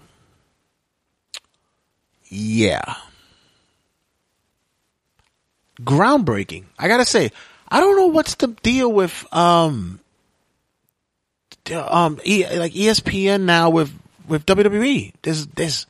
Yeah. 2.28 2.94
Groundbreaking. 5.80 6.64
I 6.78 6.88
gotta 6.88 7.04
say, 7.04 7.30
I 7.68 7.80
don't 7.80 7.96
know 7.96 8.06
what's 8.06 8.36
the 8.36 8.48
deal 8.48 8.90
with 8.90 9.26
um 9.32 10.00
um 11.70 12.20
e- 12.24 12.46
like 12.58 12.72
ESPN 12.72 13.42
now 13.42 13.70
with 13.70 13.92
with 14.28 14.46
WWE. 14.46 15.12
There's 15.22 15.46
there's 15.48 15.86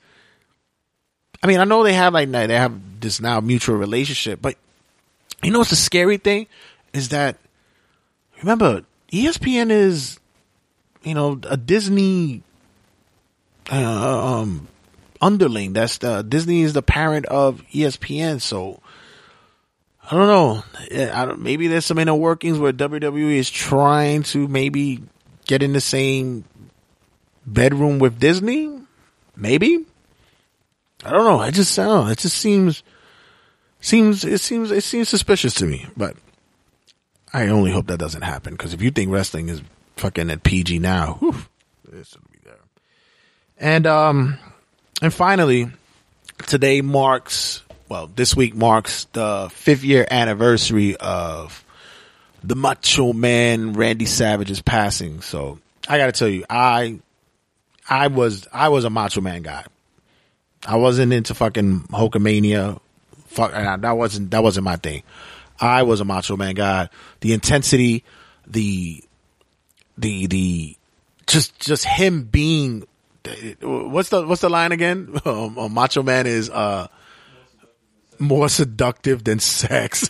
I 1.42 1.46
mean, 1.46 1.60
I 1.60 1.64
know 1.64 1.84
they 1.84 1.92
have 1.92 2.12
like 2.14 2.30
they 2.30 2.56
have 2.56 2.95
this 3.06 3.20
now 3.20 3.40
mutual 3.40 3.76
relationship, 3.76 4.40
but 4.42 4.56
you 5.42 5.50
know 5.50 5.58
what's 5.58 5.70
the 5.70 5.76
scary 5.76 6.16
thing 6.18 6.46
is 6.92 7.10
that 7.10 7.36
remember 8.40 8.82
ESPN 9.12 9.70
is 9.70 10.18
you 11.02 11.14
know 11.14 11.40
a 11.48 11.56
Disney 11.56 12.42
uh, 13.70 14.40
um 14.40 14.68
underling. 15.20 15.72
That's 15.72 15.98
the 15.98 16.22
Disney 16.22 16.62
is 16.62 16.72
the 16.72 16.82
parent 16.82 17.26
of 17.26 17.62
ESPN, 17.72 18.40
so 18.40 18.80
I 20.10 20.16
don't 20.16 20.26
know. 20.26 20.62
I 21.12 21.24
don't, 21.24 21.40
maybe 21.40 21.68
there's 21.68 21.86
some 21.86 21.98
inner 21.98 22.14
workings 22.14 22.58
where 22.58 22.72
WWE 22.72 23.36
is 23.36 23.50
trying 23.50 24.24
to 24.24 24.48
maybe 24.48 25.02
get 25.46 25.62
in 25.62 25.72
the 25.72 25.80
same 25.80 26.44
bedroom 27.46 27.98
with 27.98 28.18
Disney. 28.18 28.80
Maybe 29.36 29.84
I 31.04 31.10
don't 31.10 31.24
know. 31.24 31.38
I 31.38 31.50
just 31.50 31.76
know. 31.78 32.06
It 32.08 32.18
just 32.18 32.36
seems 32.36 32.82
seems 33.80 34.24
it 34.24 34.40
seems 34.40 34.70
it 34.70 34.84
seems 34.84 35.08
suspicious 35.08 35.54
to 35.54 35.66
me. 35.66 35.86
But 35.96 36.16
I 37.32 37.48
only 37.48 37.70
hope 37.70 37.86
that 37.88 37.98
doesn't 37.98 38.22
happen 38.22 38.54
because 38.54 38.72
if 38.72 38.82
you 38.82 38.90
think 38.90 39.10
wrestling 39.10 39.48
is 39.48 39.62
fucking 39.96 40.30
at 40.30 40.42
PG 40.42 40.78
now, 40.78 41.14
whew, 41.14 41.36
this 41.90 42.14
will 42.14 42.22
be 42.32 42.38
there. 42.44 42.58
And 43.58 43.86
um 43.86 44.38
and 45.02 45.12
finally, 45.12 45.70
today 46.46 46.80
marks 46.80 47.62
well, 47.88 48.10
this 48.14 48.34
week 48.34 48.54
marks 48.54 49.04
the 49.12 49.48
fifth 49.52 49.84
year 49.84 50.06
anniversary 50.10 50.96
of 50.96 51.64
the 52.42 52.56
Macho 52.56 53.12
Man 53.12 53.72
Randy 53.74 54.06
Savage's 54.06 54.62
passing. 54.62 55.20
So 55.20 55.58
I 55.88 55.98
got 55.98 56.06
to 56.06 56.12
tell 56.12 56.28
you, 56.28 56.44
I 56.48 57.00
I 57.88 58.08
was 58.08 58.46
I 58.52 58.68
was 58.68 58.84
a 58.84 58.90
Macho 58.90 59.20
Man 59.20 59.42
guy. 59.42 59.64
I 60.66 60.76
wasn't 60.76 61.12
into 61.12 61.34
fucking 61.34 61.82
Hulkamania. 61.90 62.80
Fuck, 63.26 63.52
that 63.52 63.96
wasn't 63.96 64.30
that 64.30 64.42
wasn't 64.42 64.64
my 64.64 64.76
thing. 64.76 65.02
I 65.60 65.82
was 65.82 66.00
a 66.00 66.04
Macho 66.04 66.36
Man 66.36 66.54
guy. 66.54 66.88
The 67.20 67.32
intensity, 67.32 68.04
the 68.46 69.02
the 69.98 70.26
the 70.26 70.76
just 71.26 71.58
just 71.58 71.84
him 71.84 72.24
being 72.24 72.86
what's 73.60 74.10
the 74.10 74.26
what's 74.26 74.40
the 74.40 74.50
line 74.50 74.72
again? 74.72 75.14
Um, 75.26 75.58
uh, 75.58 75.68
Macho 75.68 76.02
Man 76.02 76.26
is 76.26 76.48
uh 76.50 76.86
more 78.18 78.48
seductive 78.48 79.24
than 79.24 79.40
sex. 79.40 80.08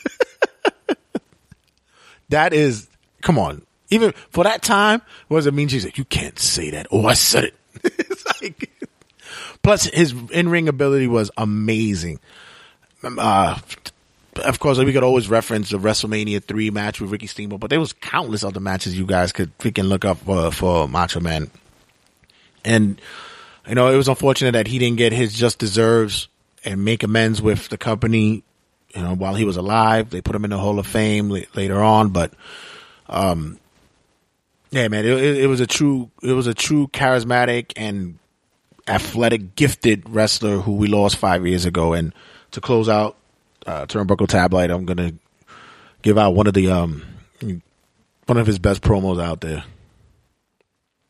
that 2.28 2.52
is 2.52 2.88
come 3.22 3.38
on. 3.38 3.62
Even 3.88 4.12
for 4.30 4.44
that 4.44 4.62
time, 4.62 5.00
what 5.28 5.38
does 5.38 5.46
it 5.46 5.54
mean? 5.54 5.68
She's 5.68 5.84
like, 5.84 5.96
you 5.96 6.04
can't 6.04 6.38
say 6.38 6.70
that. 6.70 6.88
Oh, 6.90 7.06
I 7.06 7.14
said 7.14 7.44
it. 7.44 7.54
like, 8.42 8.70
plus 9.62 9.84
his 9.84 10.12
in 10.32 10.48
ring 10.48 10.68
ability 10.68 11.06
was 11.06 11.30
amazing. 11.36 12.18
Uh, 13.02 13.58
of 14.44 14.58
course, 14.58 14.78
we 14.78 14.92
could 14.92 15.02
always 15.02 15.28
reference 15.28 15.70
the 15.70 15.78
WrestleMania 15.78 16.42
three 16.42 16.70
match 16.70 17.00
with 17.00 17.10
Ricky 17.10 17.26
Steamboat, 17.26 17.60
but 17.60 17.70
there 17.70 17.80
was 17.80 17.92
countless 17.92 18.44
other 18.44 18.60
matches 18.60 18.98
you 18.98 19.06
guys 19.06 19.32
could 19.32 19.56
freaking 19.58 19.88
look 19.88 20.04
up 20.04 20.18
for, 20.18 20.50
for 20.50 20.88
Macho 20.88 21.20
Man. 21.20 21.50
And 22.64 23.00
you 23.68 23.74
know, 23.74 23.92
it 23.92 23.96
was 23.96 24.08
unfortunate 24.08 24.52
that 24.52 24.66
he 24.66 24.78
didn't 24.78 24.98
get 24.98 25.12
his 25.12 25.34
just 25.34 25.58
deserves 25.58 26.28
and 26.64 26.84
make 26.84 27.02
amends 27.02 27.40
with 27.40 27.68
the 27.68 27.78
company. 27.78 28.42
You 28.94 29.02
know, 29.02 29.14
while 29.14 29.34
he 29.34 29.44
was 29.44 29.56
alive, 29.56 30.10
they 30.10 30.20
put 30.20 30.34
him 30.34 30.44
in 30.44 30.50
the 30.50 30.58
Hall 30.58 30.78
of 30.78 30.86
Fame 30.86 31.28
later 31.54 31.82
on, 31.82 32.10
but 32.10 32.32
um, 33.08 33.58
yeah, 34.70 34.88
man, 34.88 35.04
it, 35.04 35.18
it 35.38 35.46
was 35.46 35.60
a 35.60 35.66
true, 35.66 36.10
it 36.22 36.32
was 36.32 36.46
a 36.46 36.54
true 36.54 36.88
charismatic 36.88 37.72
and 37.76 38.18
athletic, 38.88 39.54
gifted 39.54 40.08
wrestler 40.08 40.58
who 40.58 40.72
we 40.72 40.86
lost 40.86 41.16
five 41.16 41.46
years 41.46 41.64
ago. 41.64 41.92
And 41.92 42.14
to 42.56 42.60
close 42.62 42.88
out 42.88 43.16
uh, 43.66 43.84
Turnbuckle 43.84 44.26
Tabloid, 44.26 44.70
I'm 44.70 44.86
gonna 44.86 45.12
give 46.00 46.16
out 46.16 46.34
one 46.34 46.46
of 46.46 46.54
the 46.54 46.70
um, 46.70 47.02
one 48.24 48.38
of 48.38 48.46
his 48.46 48.58
best 48.58 48.80
promos 48.80 49.22
out 49.22 49.42
there. 49.42 49.62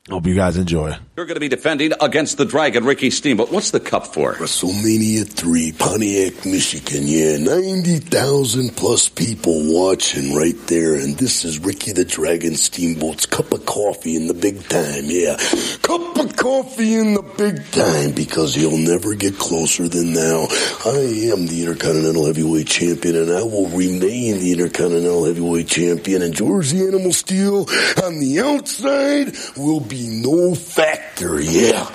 Hope 0.08 0.24
you 0.24 0.36
guys 0.36 0.56
enjoy. 0.56 0.96
You're 1.16 1.26
going 1.26 1.34
to 1.34 1.40
be 1.40 1.48
defending 1.48 1.92
against 2.00 2.38
the 2.38 2.44
Dragon, 2.44 2.84
Ricky 2.84 3.10
Steamboat. 3.10 3.50
What's 3.50 3.72
the 3.72 3.80
cup 3.80 4.06
for? 4.06 4.34
WrestleMania 4.34 5.28
3, 5.28 5.72
Pontiac, 5.72 6.46
Michigan. 6.46 7.08
Yeah, 7.08 7.38
90,000 7.38 8.76
plus 8.76 9.08
people 9.08 9.74
watching 9.74 10.36
right 10.36 10.54
there. 10.68 10.94
And 10.94 11.16
this 11.16 11.44
is 11.44 11.58
Ricky 11.58 11.90
the 11.90 12.04
Dragon 12.04 12.54
Steamboat's 12.54 13.26
cup 13.26 13.52
of 13.52 13.66
coffee 13.66 14.14
in 14.14 14.28
the 14.28 14.34
big 14.34 14.68
time. 14.68 15.06
Yeah, 15.06 15.38
cup 15.82 16.16
of 16.18 16.36
coffee 16.36 16.94
in 16.94 17.14
the 17.14 17.22
big 17.22 17.68
time 17.72 18.12
because 18.12 18.54
he'll 18.54 18.78
never 18.78 19.16
get 19.16 19.38
closer 19.38 19.88
than 19.88 20.12
now. 20.12 20.46
I 20.84 21.32
am 21.34 21.48
the 21.48 21.64
Intercontinental 21.66 22.26
Heavyweight 22.26 22.68
Champion 22.68 23.16
and 23.16 23.32
I 23.32 23.42
will 23.42 23.70
remain 23.70 24.38
the 24.38 24.52
Intercontinental 24.52 25.24
Heavyweight 25.24 25.66
Champion. 25.66 26.22
And 26.22 26.32
George 26.32 26.70
the 26.70 26.86
Animal 26.86 27.12
Steele 27.12 27.66
on 28.04 28.20
the 28.20 28.40
outside 28.40 29.34
will 29.56 29.80
be 29.80 29.95
no 29.96 30.54
factor, 30.54 31.40
yeah. 31.40 31.88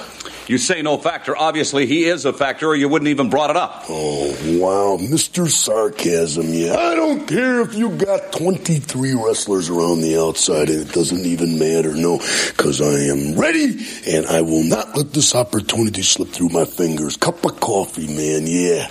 You 0.47 0.57
say 0.57 0.81
no 0.81 0.97
factor. 0.97 1.37
Obviously, 1.37 1.85
he 1.85 2.03
is 2.03 2.25
a 2.25 2.33
factor, 2.33 2.67
or 2.67 2.75
you 2.75 2.89
wouldn't 2.89 3.07
even 3.07 3.29
brought 3.29 3.51
it 3.51 3.55
up. 3.55 3.85
Oh, 3.87 4.31
wow. 4.59 4.97
Mr. 5.01 5.47
Sarcasm, 5.47 6.47
yeah. 6.49 6.75
I 6.75 6.95
don't 6.95 7.25
care 7.25 7.61
if 7.61 7.73
you 7.73 7.89
got 7.89 8.33
23 8.33 9.13
wrestlers 9.13 9.69
around 9.69 10.01
the 10.01 10.19
outside, 10.19 10.69
and 10.69 10.81
it 10.81 10.91
doesn't 10.91 11.25
even 11.25 11.57
matter, 11.57 11.93
no, 11.93 12.17
because 12.47 12.81
I 12.81 13.13
am 13.13 13.39
ready, 13.39 13.77
and 14.07 14.25
I 14.25 14.41
will 14.41 14.63
not 14.63 14.97
let 14.97 15.13
this 15.13 15.35
opportunity 15.35 16.01
slip 16.01 16.29
through 16.29 16.49
my 16.49 16.65
fingers. 16.65 17.15
Cup 17.15 17.45
of 17.45 17.59
coffee, 17.61 18.07
man, 18.07 18.45
yeah. 18.45 18.89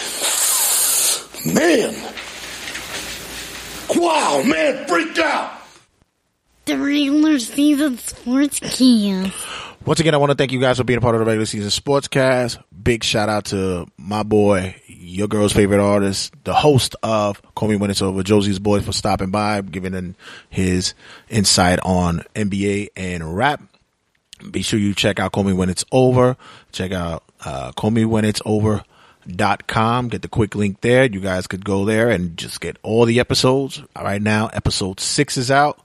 Man. 1.45 1.95
Wow, 3.95 4.43
man, 4.47 4.87
freaked 4.87 5.19
out. 5.19 5.60
The 6.71 6.79
regular 6.79 7.37
season 7.41 7.99
sports 7.99 8.61
sportscast. 8.61 9.33
Once 9.85 9.99
again, 9.99 10.15
I 10.15 10.19
want 10.19 10.31
to 10.31 10.37
thank 10.37 10.53
you 10.53 10.61
guys 10.61 10.77
for 10.77 10.85
being 10.85 10.99
a 10.99 11.01
part 11.01 11.17
of 11.17 11.19
the 11.19 11.25
regular 11.25 11.45
season 11.45 11.69
sportscast. 11.69 12.63
Big 12.81 13.03
shout 13.03 13.29
out 13.29 13.47
to 13.47 13.89
my 13.97 14.23
boy, 14.23 14.77
your 14.87 15.27
girl's 15.27 15.53
favorite 15.53 15.81
artist, 15.81 16.33
the 16.45 16.55
host 16.55 16.95
of 17.03 17.43
Call 17.57 17.71
Me 17.71 17.75
When 17.75 17.91
It's 17.91 18.01
Over, 18.01 18.23
Josie's 18.23 18.61
Boy, 18.61 18.79
for 18.83 18.93
stopping 18.93 19.33
by, 19.33 19.61
giving 19.63 19.95
in 19.95 20.15
his 20.49 20.95
insight 21.29 21.81
on 21.83 22.23
NBA 22.37 22.91
and 22.95 23.37
rap. 23.37 23.61
Be 24.49 24.63
sure 24.63 24.79
you 24.79 24.95
check 24.95 25.19
out 25.19 25.33
Call 25.33 25.43
Me 25.43 25.53
When 25.53 25.71
It's 25.71 25.85
Over. 25.91 26.37
Check 26.71 26.93
out 26.93 27.25
uh, 27.45 27.73
Call 27.73 27.91
Me 27.91 28.05
When 28.05 28.25
It's 28.25 28.41
Over 28.47 28.85
dot 29.29 29.67
com 29.67 30.09
get 30.09 30.23
the 30.23 30.29
quick 30.29 30.55
link 30.55 30.81
there 30.81 31.05
you 31.05 31.21
guys 31.21 31.47
could 31.47 31.63
go 31.63 31.85
there 31.85 32.09
and 32.09 32.39
just 32.39 32.59
get 32.61 32.79
all 32.83 33.05
the 33.05 33.21
episodes 33.21 33.83
right 33.95 34.23
now 34.23 34.47
episode 34.55 34.99
six 34.99 35.37
is 35.37 35.51
out 35.51 35.79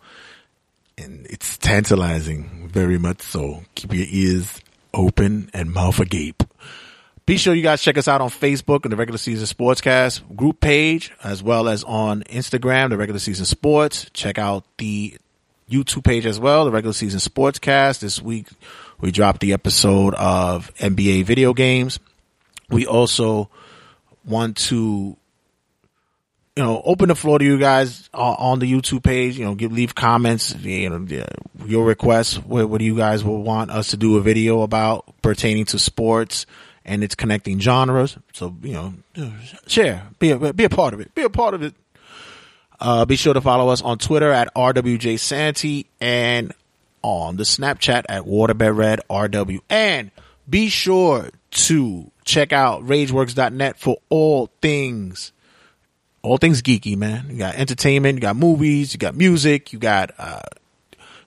and 0.98 1.26
it's 1.30 1.58
tantalizing 1.58 2.70
very 2.70 2.98
much 2.98 3.22
so. 3.22 3.64
Keep 3.76 3.94
your 3.94 4.08
ears 4.10 4.62
open 4.94 5.50
and 5.54 5.72
mouth 5.72 6.00
agape. 6.00 6.44
Be 7.26 7.38
sure 7.38 7.56
you 7.56 7.64
guys 7.64 7.82
check 7.82 7.98
us 7.98 8.08
out 8.08 8.22
on 8.22 8.30
Facebook 8.30 8.84
and 8.84 8.92
the 8.92 8.98
regular 8.98 9.18
season 9.18 9.48
sportscast 9.48 10.36
group 10.36 10.60
page, 10.60 11.12
as 11.24 11.42
well 11.42 11.68
as 11.68 11.84
on 11.84 12.22
Instagram, 12.24 12.90
the 12.90 12.98
regular 12.98 13.20
season 13.20 13.46
sports. 13.46 14.10
Check 14.14 14.38
out 14.38 14.64
the 14.78 15.18
YouTube 15.70 16.04
page 16.04 16.28
as 16.28 16.40
well, 16.40 16.66
the 16.66 16.72
regular 16.72 16.94
season 16.94 17.20
sportscast. 17.20 18.00
This 18.00 18.22
week 18.22 18.48
we 19.00 19.12
dropped 19.12 19.42
the 19.42 19.54
episode 19.54 20.14
of 20.14 20.74
NBA 20.76 21.24
video 21.26 21.54
games. 21.54 22.00
We 22.70 22.86
also 22.86 23.50
want 24.24 24.58
to 24.58 25.18
you 26.56 26.64
know, 26.64 26.82
open 26.86 27.10
the 27.10 27.16
floor 27.16 27.38
to 27.38 27.44
you 27.44 27.60
guys 27.60 28.10
on 28.14 28.60
the 28.60 28.72
YouTube 28.72 29.04
page. 29.04 29.38
You 29.38 29.46
know, 29.46 29.56
give 29.56 29.74
leave 29.74 29.94
comments. 29.94 30.56
You 30.56 30.90
know, 30.90 31.26
your 31.66 31.86
requests. 31.86 32.38
What, 32.38 32.70
what 32.70 32.80
do 32.80 32.86
you 32.86 32.96
guys 32.96 33.24
will 33.24 33.44
want 33.44 33.72
us 33.72 33.90
to 33.90 33.98
do 33.98 34.18
a 34.18 34.22
video 34.22 34.62
about 34.62 35.22
pertaining 35.22 35.66
to 35.66 35.80
sports 35.80 36.46
and 36.86 37.04
its 37.04 37.14
connecting 37.14 37.60
genres? 37.60 38.18
So 38.34 38.56
you 38.62 38.74
know, 38.74 39.34
share, 39.68 40.08
be 40.20 40.32
a, 40.32 40.54
be 40.54 40.64
a 40.64 40.70
part 40.70 40.94
of 40.94 41.02
it. 41.02 41.14
Be 41.14 41.24
a 41.24 41.30
part 41.30 41.54
of 41.54 41.62
it. 41.62 41.74
Uh, 42.80 43.06
be 43.06 43.18
sure 43.18 43.34
to 43.34 43.42
follow 43.42 43.70
us 43.70 43.82
on 43.82 43.98
Twitter 43.98 44.32
at 44.32 44.54
RWJ 44.54 45.20
Santy 45.20 45.88
and 46.00 46.54
on 47.02 47.36
the 47.36 47.44
Snapchat 47.44 48.06
at 48.08 48.24
Waterbed 48.24 48.76
Red 48.76 49.02
WaterbedRedRW. 49.10 49.60
And 49.70 50.12
be 50.50 50.70
sure 50.70 51.30
to 51.52 52.12
check 52.24 52.54
out 52.54 52.84
RageWorks.net 52.86 53.78
for 53.78 53.98
all 54.10 54.50
things 54.62 55.32
all 56.26 56.38
things 56.38 56.62
geeky, 56.62 56.98
man. 56.98 57.28
You 57.30 57.38
got 57.38 57.56
entertainment, 57.56 58.16
you 58.16 58.22
got 58.22 58.36
movies, 58.36 58.94
you 58.94 59.00
got 59.00 59.16
music, 59.16 59.72
you 59.72 59.80
got 59.80 60.12
uh, 60.18 60.42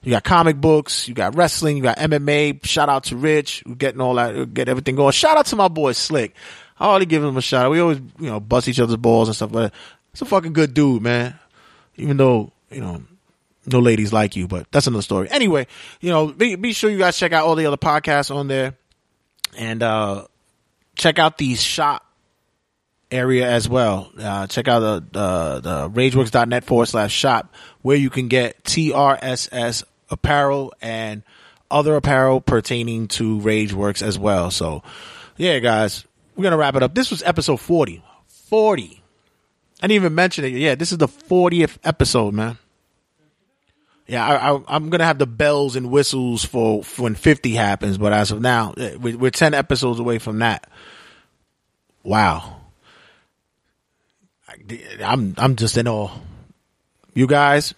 you 0.03 0.11
got 0.11 0.23
comic 0.23 0.59
books, 0.59 1.07
you 1.07 1.13
got 1.13 1.35
wrestling, 1.35 1.77
you 1.77 1.83
got 1.83 1.97
MMA. 1.97 2.63
Shout 2.65 2.89
out 2.89 3.05
to 3.05 3.15
Rich, 3.15 3.63
we're 3.65 3.75
getting 3.75 4.01
all 4.01 4.15
that, 4.15 4.53
get 4.53 4.69
everything 4.69 4.95
going. 4.95 5.11
Shout 5.11 5.37
out 5.37 5.45
to 5.47 5.55
my 5.55 5.67
boy 5.67 5.93
Slick. 5.93 6.35
I 6.79 6.85
already 6.87 7.05
give 7.05 7.23
him 7.23 7.35
a 7.35 7.41
shout 7.41 7.65
out. 7.65 7.71
We 7.71 7.79
always, 7.79 7.99
you 8.19 8.29
know, 8.29 8.39
bust 8.39 8.67
each 8.67 8.79
other's 8.79 8.95
balls 8.97 9.27
and 9.27 9.35
stuff, 9.35 9.51
but 9.51 9.73
it's 10.11 10.21
a 10.21 10.25
fucking 10.25 10.53
good 10.53 10.73
dude, 10.73 11.01
man. 11.01 11.37
Even 11.97 12.17
though, 12.17 12.53
you 12.71 12.79
know, 12.79 13.03
no 13.65 13.79
ladies 13.79 14.13
like 14.13 14.35
you, 14.35 14.47
but 14.47 14.71
that's 14.71 14.87
another 14.87 15.01
story. 15.01 15.29
Anyway, 15.29 15.67
you 15.99 16.09
know, 16.09 16.27
be, 16.27 16.55
be 16.55 16.71
sure 16.71 16.89
you 16.89 16.97
guys 16.97 17.17
check 17.17 17.33
out 17.33 17.45
all 17.45 17.55
the 17.55 17.65
other 17.65 17.77
podcasts 17.77 18.33
on 18.33 18.47
there 18.47 18.75
and, 19.57 19.83
uh, 19.83 20.25
check 20.95 21.19
out 21.19 21.37
the 21.37 21.55
shop 21.55 22.05
area 23.11 23.49
as 23.49 23.67
well. 23.67 24.11
Uh, 24.17 24.47
check 24.47 24.67
out 24.67 24.79
the, 24.79 25.03
the, 25.11 25.59
the 25.61 25.89
rageworks.net 25.89 26.63
forward 26.63 26.87
slash 26.87 27.11
shop 27.11 27.53
where 27.81 27.97
you 27.97 28.09
can 28.09 28.27
get 28.27 28.63
TRSS 28.63 29.83
apparel 30.09 30.73
and 30.81 31.23
other 31.71 31.95
apparel 31.95 32.41
pertaining 32.41 33.07
to 33.07 33.39
Rageworks 33.39 34.01
as 34.01 34.17
well. 34.17 34.51
So 34.51 34.83
yeah, 35.37 35.59
guys, 35.59 36.05
we're 36.35 36.43
going 36.43 36.51
to 36.51 36.57
wrap 36.57 36.75
it 36.75 36.83
up. 36.83 36.95
This 36.95 37.11
was 37.11 37.23
episode 37.23 37.59
40. 37.59 38.03
40. 38.27 39.03
I 39.81 39.87
didn't 39.87 39.95
even 39.95 40.15
mention 40.15 40.45
it. 40.45 40.49
Yeah, 40.49 40.75
this 40.75 40.91
is 40.91 40.97
the 40.97 41.07
40th 41.07 41.77
episode, 41.83 42.33
man. 42.33 42.57
Yeah, 44.07 44.25
I, 44.25 44.75
I'm 44.75 44.89
gonna 44.89 45.05
have 45.05 45.19
the 45.19 45.27
bells 45.27 45.75
and 45.75 45.91
whistles 45.91 46.43
for, 46.43 46.83
for 46.83 47.03
when 47.03 47.13
50 47.13 47.51
happens, 47.51 47.99
but 47.99 48.11
as 48.11 48.31
of 48.31 48.41
now, 48.41 48.73
we're, 48.75 49.15
we're 49.15 49.29
10 49.29 49.53
episodes 49.53 49.99
away 49.99 50.17
from 50.17 50.39
that. 50.39 50.67
Wow. 52.01 52.58
I'm 55.03 55.33
I'm 55.37 55.55
just 55.55 55.77
in 55.77 55.87
awe. 55.87 56.11
You 57.13 57.27
guys, 57.27 57.73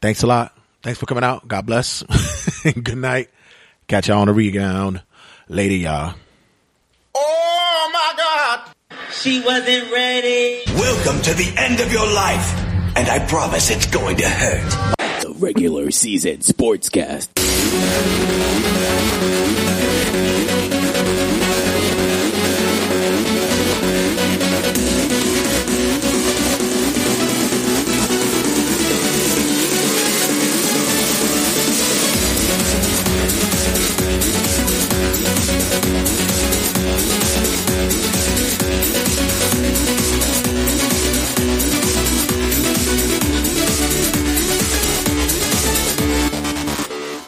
thanks 0.00 0.22
a 0.22 0.26
lot. 0.26 0.56
Thanks 0.82 0.98
for 0.98 1.06
coming 1.06 1.24
out. 1.24 1.46
God 1.46 1.66
bless. 1.66 2.02
Good 2.62 2.96
night. 2.96 3.30
Catch 3.86 4.08
y'all 4.08 4.20
on 4.20 4.28
the 4.28 4.32
rebound. 4.32 5.02
Later, 5.48 5.74
y'all. 5.74 6.14
Oh 7.14 7.90
my 7.92 8.14
God! 8.16 9.00
she 9.12 9.40
wasn't 9.40 9.92
ready. 9.92 10.62
Welcome 10.68 11.22
to 11.22 11.34
the 11.34 11.52
end 11.56 11.80
of 11.80 11.92
your 11.92 12.06
life, 12.06 12.96
and 12.96 13.08
I 13.08 13.26
promise 13.26 13.70
it's 13.70 13.86
going 13.86 14.16
to 14.18 14.28
hurt. 14.28 14.96
The 15.22 15.34
regular 15.38 15.90
season 15.90 16.38
sportscast. 16.38 17.28